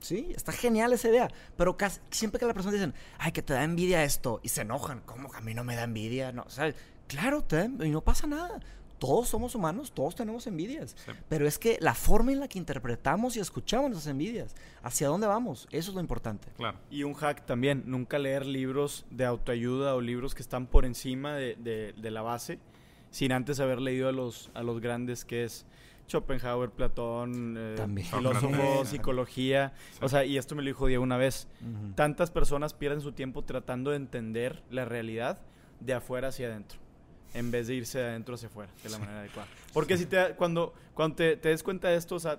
Sí, 0.00 0.32
está 0.34 0.52
genial 0.52 0.94
esa 0.94 1.08
idea. 1.08 1.28
Pero 1.58 1.76
casi- 1.76 2.00
siempre 2.10 2.38
que 2.40 2.46
las 2.46 2.54
personas 2.54 2.72
dicen, 2.74 2.94
ay, 3.18 3.32
que 3.32 3.42
te 3.42 3.52
da 3.52 3.64
envidia 3.64 4.02
esto, 4.02 4.40
y 4.42 4.48
se 4.48 4.62
enojan, 4.62 5.02
¿cómo 5.04 5.30
que 5.30 5.36
a 5.36 5.40
mí 5.42 5.52
no 5.52 5.62
me 5.62 5.76
da 5.76 5.82
envidia? 5.84 6.32
No, 6.32 6.42
o 6.44 6.50
sea, 6.50 6.72
claro, 7.06 7.42
te 7.44 7.68
da- 7.68 7.86
y 7.86 7.90
no 7.90 8.00
pasa 8.00 8.26
nada. 8.26 8.60
Todos 8.98 9.28
somos 9.28 9.54
humanos, 9.54 9.92
todos 9.92 10.14
tenemos 10.14 10.46
envidias. 10.46 10.96
Sí. 11.04 11.12
Pero 11.28 11.46
es 11.46 11.58
que 11.58 11.76
la 11.80 11.94
forma 11.94 12.32
en 12.32 12.40
la 12.40 12.48
que 12.48 12.58
interpretamos 12.58 13.36
y 13.36 13.40
escuchamos 13.40 13.90
esas 13.92 14.06
envidias, 14.06 14.54
hacia 14.82 15.08
dónde 15.08 15.26
vamos, 15.26 15.68
eso 15.70 15.90
es 15.90 15.94
lo 15.94 16.00
importante. 16.00 16.48
Claro. 16.56 16.78
Y 16.90 17.02
un 17.02 17.14
hack 17.14 17.44
también, 17.46 17.82
nunca 17.86 18.18
leer 18.18 18.46
libros 18.46 19.04
de 19.10 19.24
autoayuda 19.26 19.94
o 19.94 20.00
libros 20.00 20.34
que 20.34 20.42
están 20.42 20.66
por 20.66 20.84
encima 20.84 21.34
de, 21.34 21.56
de- 21.56 21.92
de 21.96 22.10
la 22.10 22.22
base, 22.22 22.58
sin 23.10 23.32
antes 23.32 23.60
haber 23.60 23.80
leído 23.80 24.08
a 24.08 24.12
los, 24.12 24.50
a 24.54 24.62
los 24.62 24.80
grandes 24.80 25.24
que 25.24 25.44
es 25.44 25.66
Schopenhauer, 26.08 26.70
Platón, 26.70 27.56
eh, 27.58 27.74
También. 27.76 28.06
filósofo, 28.06 28.84
psicología. 28.84 29.72
Sí. 29.92 29.98
O 30.02 30.08
sea, 30.08 30.24
y 30.24 30.38
esto 30.38 30.54
me 30.54 30.62
lo 30.62 30.66
dijo 30.68 30.86
Diego 30.86 31.02
una 31.02 31.16
vez. 31.16 31.48
Tantas 31.96 32.30
personas 32.30 32.74
pierden 32.74 33.00
su 33.00 33.12
tiempo 33.12 33.42
tratando 33.42 33.90
de 33.90 33.96
entender 33.96 34.62
la 34.70 34.84
realidad 34.84 35.40
de 35.80 35.94
afuera 35.94 36.28
hacia 36.28 36.46
adentro, 36.46 36.78
en 37.36 37.50
vez 37.50 37.66
de 37.66 37.74
irse 37.74 37.98
de 37.98 38.06
adentro 38.06 38.34
hacia 38.34 38.48
afuera, 38.48 38.70
de 38.82 38.88
la 38.88 38.98
manera 38.98 39.20
adecuada. 39.20 39.48
Porque 39.72 39.96
si 39.98 40.06
te, 40.06 40.34
cuando, 40.36 40.72
cuando 40.94 41.16
te, 41.16 41.36
te 41.36 41.50
des 41.50 41.62
cuenta 41.62 41.88
de 41.88 41.96
esto, 41.96 42.14
o 42.16 42.20
sea, 42.20 42.38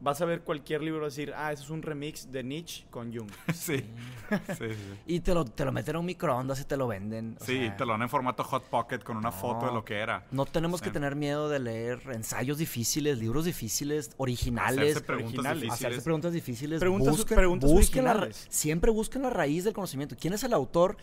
vas 0.00 0.20
a 0.20 0.24
ver 0.24 0.40
cualquier 0.40 0.82
libro 0.82 1.02
y 1.02 1.04
decir, 1.10 1.32
ah, 1.36 1.52
eso 1.52 1.62
es 1.62 1.70
un 1.70 1.80
remix 1.80 2.32
de 2.32 2.42
Nietzsche 2.42 2.84
con 2.90 3.16
Jung. 3.16 3.30
Sí. 3.54 3.78
sí, 3.78 4.34
sí, 4.58 4.68
sí. 4.70 4.74
Y 5.06 5.20
te 5.20 5.32
lo, 5.32 5.44
te 5.44 5.64
lo 5.64 5.70
meten 5.70 5.94
en 5.94 6.00
un 6.00 6.06
microondas 6.06 6.60
y 6.60 6.64
te 6.64 6.76
lo 6.76 6.88
venden. 6.88 7.36
o 7.40 7.44
Sí, 7.44 7.58
sea, 7.58 7.76
te 7.76 7.84
lo 7.86 7.92
dan 7.92 8.02
en 8.02 8.08
formato 8.08 8.42
Hot 8.42 8.64
Pocket 8.64 8.98
con 9.00 9.16
una 9.16 9.30
foto 9.30 9.60
de 9.60 9.66
No. 9.66 9.74
lo 9.74 9.84
que 9.84 9.98
era. 9.98 10.26
No 10.32 10.44
tenemos 10.44 10.80
Sí. 10.80 10.84
que 10.86 10.90
tener 10.90 11.14
miedo 11.14 11.48
de 11.48 11.60
leer 11.60 12.00
ensayos 12.12 12.58
difíciles, 12.58 13.18
libros 13.18 13.44
difíciles, 13.44 14.10
originales. 14.16 14.78
Hacerse 14.96 15.00
preguntas 15.02 15.34
originales. 15.38 15.62
difíciles. 15.62 15.86
Hacerse 15.86 16.02
preguntas 16.04 16.32
difíciles. 16.32 16.80
Preguntas- 16.80 17.16
busquen, 17.16 17.36
preguntas 17.36 17.70
busquen 17.70 18.04
la 18.04 18.12
ra- 18.14 18.20
originales. 18.22 18.46
siempre 18.52 18.90
busquen 18.90 19.22
la 19.22 19.30
raíz 19.30 19.62
del 19.64 19.72
conocimiento. 19.74 20.16
¿Quién 20.18 20.34
es 20.34 20.42
el 20.42 20.52
autor? 20.52 20.96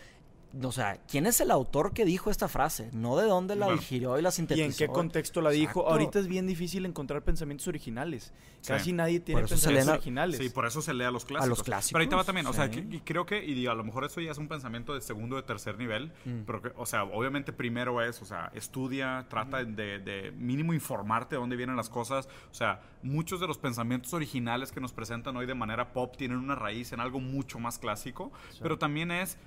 O 0.64 0.72
sea, 0.72 0.98
¿quién 1.08 1.26
es 1.26 1.40
el 1.40 1.52
autor 1.52 1.92
que 1.92 2.04
dijo 2.04 2.28
esta 2.28 2.48
frase? 2.48 2.90
No 2.92 3.16
de 3.16 3.26
dónde 3.26 3.54
la 3.54 3.70
digirió 3.70 4.18
y 4.18 4.22
la 4.22 4.30
¿Y 4.30 4.32
sintetizó. 4.32 4.64
en 4.66 4.72
qué 4.74 4.88
contexto 4.88 5.40
la 5.40 5.50
dijo? 5.50 5.70
Exacto. 5.80 5.90
Ahorita 5.92 6.18
es 6.18 6.26
bien 6.26 6.48
difícil 6.48 6.84
encontrar 6.86 7.22
pensamientos 7.22 7.68
originales. 7.68 8.32
Sí. 8.60 8.72
Casi 8.72 8.92
nadie 8.92 9.20
tiene 9.20 9.42
pensamientos 9.42 9.88
a- 9.88 9.92
originales. 9.92 10.38
Sí, 10.38 10.50
por 10.50 10.66
eso 10.66 10.82
se 10.82 10.92
lee 10.92 11.04
a 11.04 11.10
los 11.12 11.24
clásicos. 11.24 11.48
los 11.48 11.62
clásicos, 11.62 11.92
Pero 11.92 12.02
ahí 12.02 12.08
te 12.08 12.16
va 12.16 12.24
también, 12.24 12.46
o 12.48 12.52
sea, 12.52 12.68
que- 12.70 12.80
y 12.80 13.00
creo 13.00 13.24
que, 13.26 13.42
y 13.44 13.54
digo, 13.54 13.70
a 13.70 13.74
lo 13.76 13.84
mejor 13.84 14.04
eso 14.04 14.20
ya 14.20 14.32
es 14.32 14.38
un 14.38 14.48
pensamiento 14.48 14.92
de 14.92 15.00
segundo, 15.00 15.36
de 15.36 15.42
tercer 15.44 15.78
nivel, 15.78 16.12
Mm. 16.24 16.40
pero 16.46 16.60
que, 16.62 16.72
o 16.76 16.84
sea, 16.84 17.04
obviamente 17.04 17.52
primero 17.52 18.02
es, 18.02 18.20
o 18.20 18.24
sea, 18.24 18.50
estudia, 18.54 19.26
trata 19.30 19.64
de, 19.64 19.98
de 20.00 20.32
mínimo 20.32 20.74
informarte 20.74 21.36
de 21.36 21.40
dónde 21.40 21.56
vienen 21.56 21.76
las 21.76 21.88
cosas, 21.88 22.28
o 22.50 22.54
sea, 22.54 22.82
muchos 23.02 23.40
de 23.40 23.46
los 23.46 23.56
pensamientos 23.56 24.12
originales 24.14 24.72
que 24.72 24.80
nos 24.80 24.92
presentan 24.92 25.36
hoy 25.36 25.46
de 25.46 25.54
manera 25.54 25.92
pop 25.92 26.16
tienen 26.16 26.38
una 26.38 26.54
raíz 26.56 26.92
en 26.92 27.00
algo 27.00 27.20
mucho 27.20 27.58
más 27.60 27.78
clásico, 27.78 28.32
pero 28.60 28.78
también 28.78 29.10
es... 29.12 29.38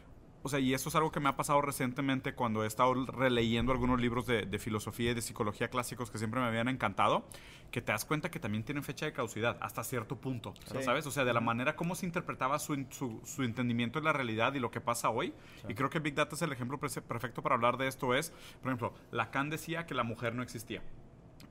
O 0.45 0.49
sea, 0.49 0.59
y 0.59 0.73
eso 0.73 0.89
es 0.89 0.95
algo 0.95 1.11
que 1.11 1.19
me 1.21 1.29
ha 1.29 1.35
pasado 1.37 1.61
recientemente 1.61 2.33
cuando 2.35 2.63
he 2.63 2.67
estado 2.67 2.93
releyendo 3.05 3.71
algunos 3.71 3.99
libros 3.99 4.27
de, 4.27 4.45
de 4.45 4.59
filosofía 4.59 5.11
y 5.11 5.13
de 5.13 5.21
psicología 5.21 5.69
clásicos 5.69 6.11
que 6.11 6.17
siempre 6.17 6.41
me 6.41 6.47
habían 6.47 6.67
encantado, 6.67 7.25
que 7.71 7.81
te 7.81 7.91
das 7.93 8.03
cuenta 8.05 8.29
que 8.29 8.39
también 8.39 8.63
tienen 8.63 8.83
fecha 8.83 9.05
de 9.05 9.13
caducidad 9.13 9.57
hasta 9.61 9.83
cierto 9.83 10.17
punto, 10.17 10.53
Sí. 10.65 10.83
¿sabes? 10.83 11.07
O 11.07 11.11
sea, 11.11 11.23
de 11.23 11.33
la 11.33 11.39
manera 11.39 11.75
como 11.75 11.95
se 11.95 12.05
interpretaba 12.05 12.59
su, 12.59 12.85
su, 12.89 13.21
su 13.23 13.43
entendimiento 13.43 13.99
de 13.99 14.05
la 14.05 14.13
realidad 14.13 14.53
y 14.53 14.59
lo 14.59 14.69
que 14.69 14.81
pasa 14.81 15.09
hoy. 15.09 15.33
Y 15.69 15.73
creo 15.75 15.89
que 15.89 15.99
Big 15.99 16.13
Data 16.13 16.35
es 16.35 16.41
el 16.41 16.51
ejemplo 16.51 16.77
perfecto 16.77 17.41
para 17.41 17.55
hablar 17.55 17.77
de 17.77 17.87
esto. 17.87 18.13
Es, 18.13 18.31
por 18.61 18.69
ejemplo, 18.69 18.93
Lacan 19.11 19.49
decía 19.49 19.85
que 19.85 19.93
la 19.93 20.03
mujer 20.03 20.35
no 20.35 20.43
existía. 20.43 20.81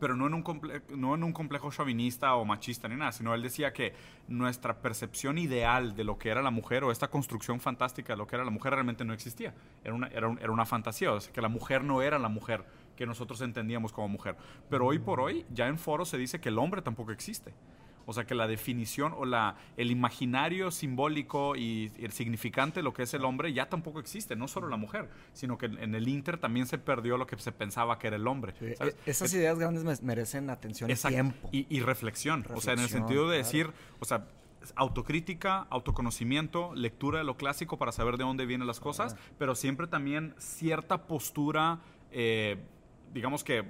Pero 0.02 0.16
no 0.16 0.26
en, 0.26 0.34
un 0.34 0.42
comple- 0.42 0.82
no 0.96 1.14
en 1.14 1.22
un 1.22 1.32
complejo 1.32 1.70
chauvinista 1.70 2.34
o 2.34 2.44
machista 2.44 2.88
ni 2.88 2.96
nada, 2.96 3.12
sino 3.12 3.34
él 3.34 3.40
decía 3.42 3.72
que 3.72 3.94
nuestra 4.26 4.82
percepción 4.82 5.38
ideal 5.38 5.94
de 5.94 6.02
lo 6.02 6.18
que 6.18 6.28
era 6.30 6.42
la 6.42 6.50
mujer 6.50 6.82
o 6.82 6.90
esta 6.90 7.06
construcción 7.06 7.60
fantástica 7.60 8.14
de 8.14 8.16
lo 8.16 8.26
que 8.26 8.34
era 8.34 8.44
la 8.44 8.50
mujer 8.50 8.72
realmente 8.72 9.04
no 9.04 9.12
existía. 9.12 9.54
Era 9.84 9.94
una, 9.94 10.08
era 10.08 10.26
un- 10.26 10.40
era 10.40 10.50
una 10.50 10.66
fantasía, 10.66 11.12
o 11.12 11.20
sea, 11.20 11.32
que 11.32 11.40
la 11.40 11.46
mujer 11.48 11.84
no 11.84 12.02
era 12.02 12.18
la 12.18 12.28
mujer 12.28 12.64
que 12.96 13.06
nosotros 13.06 13.40
entendíamos 13.42 13.92
como 13.92 14.08
mujer. 14.08 14.34
Pero 14.68 14.86
hoy 14.86 14.98
por 14.98 15.20
hoy, 15.20 15.46
ya 15.52 15.68
en 15.68 15.78
foros 15.78 16.08
se 16.08 16.18
dice 16.18 16.40
que 16.40 16.48
el 16.48 16.58
hombre 16.58 16.82
tampoco 16.82 17.12
existe. 17.12 17.54
O 18.06 18.12
sea 18.12 18.24
que 18.24 18.34
la 18.34 18.46
definición 18.46 19.12
o 19.16 19.24
la, 19.24 19.56
el 19.76 19.90
imaginario 19.90 20.70
simbólico 20.70 21.56
y 21.56 21.92
el 21.98 22.12
significante 22.12 22.80
de 22.80 22.84
lo 22.84 22.92
que 22.92 23.02
es 23.04 23.14
el 23.14 23.24
hombre 23.24 23.52
ya 23.52 23.68
tampoco 23.68 24.00
existe, 24.00 24.36
no 24.36 24.48
solo 24.48 24.68
la 24.68 24.76
mujer, 24.76 25.08
sino 25.32 25.56
que 25.58 25.66
en 25.66 25.94
el 25.94 26.08
Inter 26.08 26.38
también 26.38 26.66
se 26.66 26.78
perdió 26.78 27.16
lo 27.16 27.26
que 27.26 27.36
se 27.38 27.52
pensaba 27.52 27.98
que 27.98 28.08
era 28.08 28.16
el 28.16 28.26
hombre. 28.26 28.54
Sí, 28.58 28.74
¿sabes? 28.76 28.96
e- 29.06 29.10
Esas 29.10 29.32
ideas 29.34 29.58
grandes 29.58 29.84
me- 29.84 30.06
merecen 30.06 30.50
atención 30.50 30.90
y 30.90 30.94
tiempo. 30.94 31.48
Y, 31.52 31.66
y 31.68 31.80
reflexión. 31.80 32.44
O 32.54 32.60
sea, 32.60 32.72
en 32.74 32.80
el 32.80 32.88
sentido 32.88 33.28
de 33.28 33.36
claro. 33.38 33.44
decir, 33.44 33.70
o 34.00 34.04
sea, 34.04 34.26
autocrítica, 34.76 35.66
autoconocimiento, 35.70 36.72
lectura 36.74 37.18
de 37.18 37.24
lo 37.24 37.36
clásico 37.36 37.78
para 37.78 37.90
saber 37.92 38.16
de 38.16 38.24
dónde 38.24 38.46
vienen 38.46 38.66
las 38.66 38.78
cosas, 38.80 39.16
pero 39.38 39.54
siempre 39.54 39.86
también 39.88 40.34
cierta 40.38 41.06
postura, 41.06 41.80
eh, 42.12 42.58
digamos 43.12 43.42
que 43.44 43.64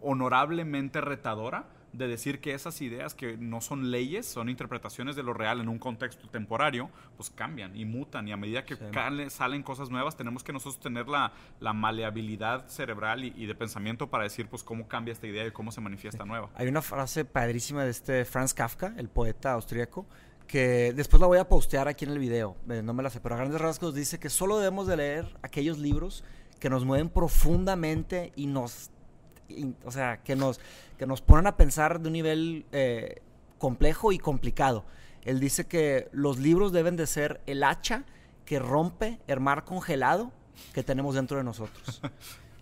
honorablemente 0.00 1.00
retadora 1.00 1.66
de 1.96 2.08
decir 2.08 2.40
que 2.40 2.54
esas 2.54 2.80
ideas 2.82 3.14
que 3.14 3.36
no 3.36 3.60
son 3.60 3.90
leyes, 3.90 4.26
son 4.26 4.48
interpretaciones 4.48 5.16
de 5.16 5.22
lo 5.22 5.32
real 5.34 5.60
en 5.60 5.68
un 5.68 5.78
contexto 5.78 6.28
temporario, 6.28 6.90
pues 7.16 7.30
cambian 7.30 7.76
y 7.76 7.84
mutan 7.84 8.28
y 8.28 8.32
a 8.32 8.36
medida 8.36 8.64
que 8.64 8.76
Sí. 8.76 8.82
salen 9.30 9.62
cosas 9.62 9.90
nuevas 9.90 10.16
tenemos 10.16 10.42
que 10.44 10.52
nosotros 10.52 10.80
tener 10.80 11.08
la, 11.08 11.32
la 11.60 11.72
maleabilidad 11.72 12.66
cerebral 12.68 13.24
y, 13.24 13.32
y 13.36 13.46
de 13.46 13.54
pensamiento 13.54 14.08
para 14.08 14.24
decir 14.24 14.46
pues 14.48 14.62
cómo 14.62 14.86
cambia 14.88 15.12
esta 15.12 15.26
idea 15.26 15.46
y 15.46 15.50
cómo 15.50 15.72
se 15.72 15.80
manifiesta 15.80 16.24
nueva. 16.24 16.50
Hay 16.54 16.68
una 16.68 16.82
frase 16.82 17.24
padrísima 17.24 17.84
de 17.84 17.90
este 17.90 18.24
Franz 18.24 18.52
Kafka, 18.54 18.94
el 18.96 19.08
poeta 19.08 19.52
austríaco, 19.52 20.06
que 20.46 20.92
después 20.94 21.20
la 21.20 21.26
voy 21.26 21.38
a 21.38 21.48
postear 21.48 21.88
aquí 21.88 22.04
en 22.04 22.12
el 22.12 22.18
video, 22.18 22.56
eh, 22.70 22.80
no 22.82 22.94
me 22.94 23.02
la 23.02 23.10
sé, 23.10 23.20
pero 23.20 23.34
a 23.34 23.38
grandes 23.38 23.60
rasgos 23.60 23.94
dice 23.94 24.18
que 24.20 24.30
solo 24.30 24.58
debemos 24.58 24.86
de 24.86 24.96
leer 24.96 25.36
aquellos 25.42 25.78
libros 25.78 26.22
que 26.60 26.70
nos 26.70 26.84
mueven 26.84 27.08
profundamente 27.08 28.32
y 28.36 28.46
nos, 28.46 28.90
o 29.84 29.90
sea, 29.90 30.18
que 30.22 30.36
nos, 30.36 30.60
que 30.98 31.06
nos 31.06 31.20
ponen 31.20 31.46
a 31.46 31.56
pensar 31.56 32.00
de 32.00 32.08
un 32.08 32.12
nivel 32.12 32.66
eh, 32.72 33.22
complejo 33.58 34.12
y 34.12 34.18
complicado. 34.18 34.84
Él 35.22 35.40
dice 35.40 35.66
que 35.66 36.08
los 36.12 36.38
libros 36.38 36.72
deben 36.72 36.96
de 36.96 37.06
ser 37.06 37.40
el 37.46 37.64
hacha 37.64 38.04
que 38.44 38.58
rompe 38.58 39.18
el 39.26 39.40
mar 39.40 39.64
congelado 39.64 40.30
que 40.72 40.82
tenemos 40.82 41.14
dentro 41.14 41.36
de 41.38 41.44
nosotros. 41.44 42.00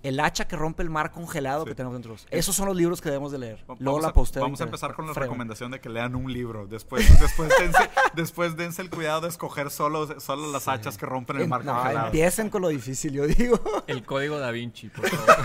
El 0.05 0.21
hacha 0.21 0.47
que 0.47 0.55
rompe 0.55 0.83
el 0.83 0.91
mar 0.91 1.13
congelado 1.13 1.63
Sí. 1.65 1.71
que 1.71 1.75
tenemos 1.75 1.95
dentro 1.95 2.11
de 2.11 2.15
nosotros. 2.17 2.39
Esos 2.39 2.55
son 2.55 2.67
los 2.67 2.77
libros 2.77 3.01
que 3.01 3.09
debemos 3.09 3.33
de 3.33 3.39
leer. 3.39 3.61
Va- 3.71 3.75
Luego 3.79 4.01
Vamos, 4.03 4.35
la 4.35 4.41
a, 4.41 4.43
vamos 4.45 4.61
a 4.61 4.65
empezar 4.65 4.93
con 4.95 5.07
la 5.07 5.15
recomendación 5.15 5.71
de 5.71 5.81
que 5.81 5.89
lean 5.89 6.15
un 6.15 6.31
libro. 6.31 6.67
Después, 6.67 7.09
después, 7.21 7.51
dense, 7.59 7.91
después 8.15 8.55
dense 8.55 8.83
el 8.83 8.91
cuidado 8.91 9.23
de 9.23 9.29
escoger 9.29 9.71
solo, 9.71 10.21
solo 10.21 10.53
las 10.53 10.69
hachas 10.69 10.99
que 10.99 11.07
rompen 11.07 11.37
el 11.37 11.43
En- 11.45 11.49
mar 11.49 11.65
no, 11.65 11.73
congelado. 11.75 12.07
empiecen 12.09 12.51
con 12.51 12.61
lo 12.61 12.69
difícil, 12.69 13.15
yo 13.15 13.27
digo. 13.27 13.59
El 13.87 14.05
código 14.05 14.39
da 14.39 14.51
Vinci, 14.51 14.91
por 14.91 15.09
favor. 15.09 15.37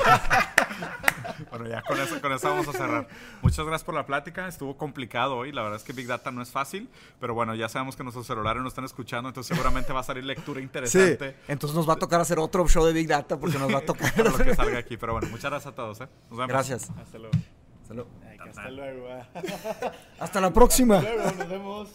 Bueno, 1.50 1.68
ya 1.68 1.82
con 1.82 2.00
eso, 2.00 2.20
con 2.22 2.32
eso 2.34 2.50
vamos 2.50 2.68
a 2.68 2.72
cerrar. 2.74 3.08
Muchas 3.42 3.66
gracias 3.66 3.84
por 3.86 3.96
la 3.96 4.06
plática. 4.06 4.48
Estuvo 4.48 4.78
complicado 4.78 5.38
hoy. 5.38 5.52
La 5.52 5.62
verdad 5.62 5.78
es 5.78 5.84
que 5.84 5.94
Big 5.94 6.08
Data 6.08 6.32
no 6.32 6.42
es 6.42 6.52
fácil. 6.52 6.90
Pero 7.20 7.34
bueno, 7.34 7.56
ya 7.56 7.70
sabemos 7.70 7.96
que 7.96 8.04
nuestros 8.04 8.28
celulares 8.28 8.62
nos 8.62 8.72
están 8.72 8.86
escuchando. 8.86 9.30
Entonces 9.30 9.56
seguramente 9.56 9.94
va 9.94 10.02
a 10.02 10.04
salir 10.04 10.24
lectura 10.24 10.60
Sí. 10.60 10.64
interesante. 10.66 11.36
Entonces 11.48 11.76
nos 11.76 11.88
va 11.90 11.94
a 11.94 11.98
tocar 11.98 12.20
hacer 12.22 12.40
otro 12.40 12.68
show 12.68 12.86
de 12.86 12.94
Big 12.94 13.08
Data 13.08 13.38
porque 13.40 13.58
nos 13.58 13.74
va 13.74 13.80
a 13.80 13.86
tocar. 13.86 14.14
para 14.14 14.30
lo 14.32 14.38
que 14.38 14.56
salga 14.56 14.80
aquí. 14.80 14.98
Pero 14.98 15.14
bueno, 15.14 15.28
muchas 15.30 15.50
gracias 15.52 15.74
a 15.74 15.76
todos. 15.76 16.02
¿eh? 16.02 16.08
Nos 16.30 16.38
vemos. 16.40 16.48
Gracias. 16.48 16.90
Hasta 16.90 17.18
luego. 17.18 17.38
Ay, 18.30 18.38
hasta 18.48 18.70
luego. 18.70 19.08
ah. 19.12 19.92
Hasta 20.20 20.42
la 20.42 20.52
próxima. 20.54 21.02
Luego, 21.02 21.24
nos 21.24 21.50
vemos. 21.50 21.90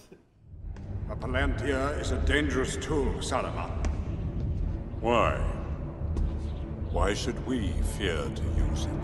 A 1.11 1.15
Palantir 1.15 1.77
is 2.01 2.11
a 2.13 2.17
dangerous 2.27 2.81
tool, 2.81 3.23
Saruman. 3.23 3.69
Why? 5.03 5.64
Why 6.95 7.13
should 7.13 7.45
we 7.45 7.73
fear 7.99 8.15
to 8.23 8.43
use 8.71 8.85
it? 8.85 9.03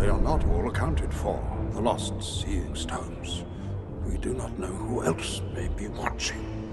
They 0.00 0.08
are 0.08 0.18
not 0.18 0.46
all 0.46 0.66
accounted 0.70 1.12
for. 1.12 1.38
The 1.72 1.82
lost 1.82 2.14
seeing 2.22 2.74
stones. 2.74 3.44
We 4.06 4.16
do 4.16 4.32
not 4.32 4.58
know 4.58 4.72
who 4.72 5.04
else 5.04 5.42
may 5.54 5.68
be 5.68 5.88
watching. 5.88 6.72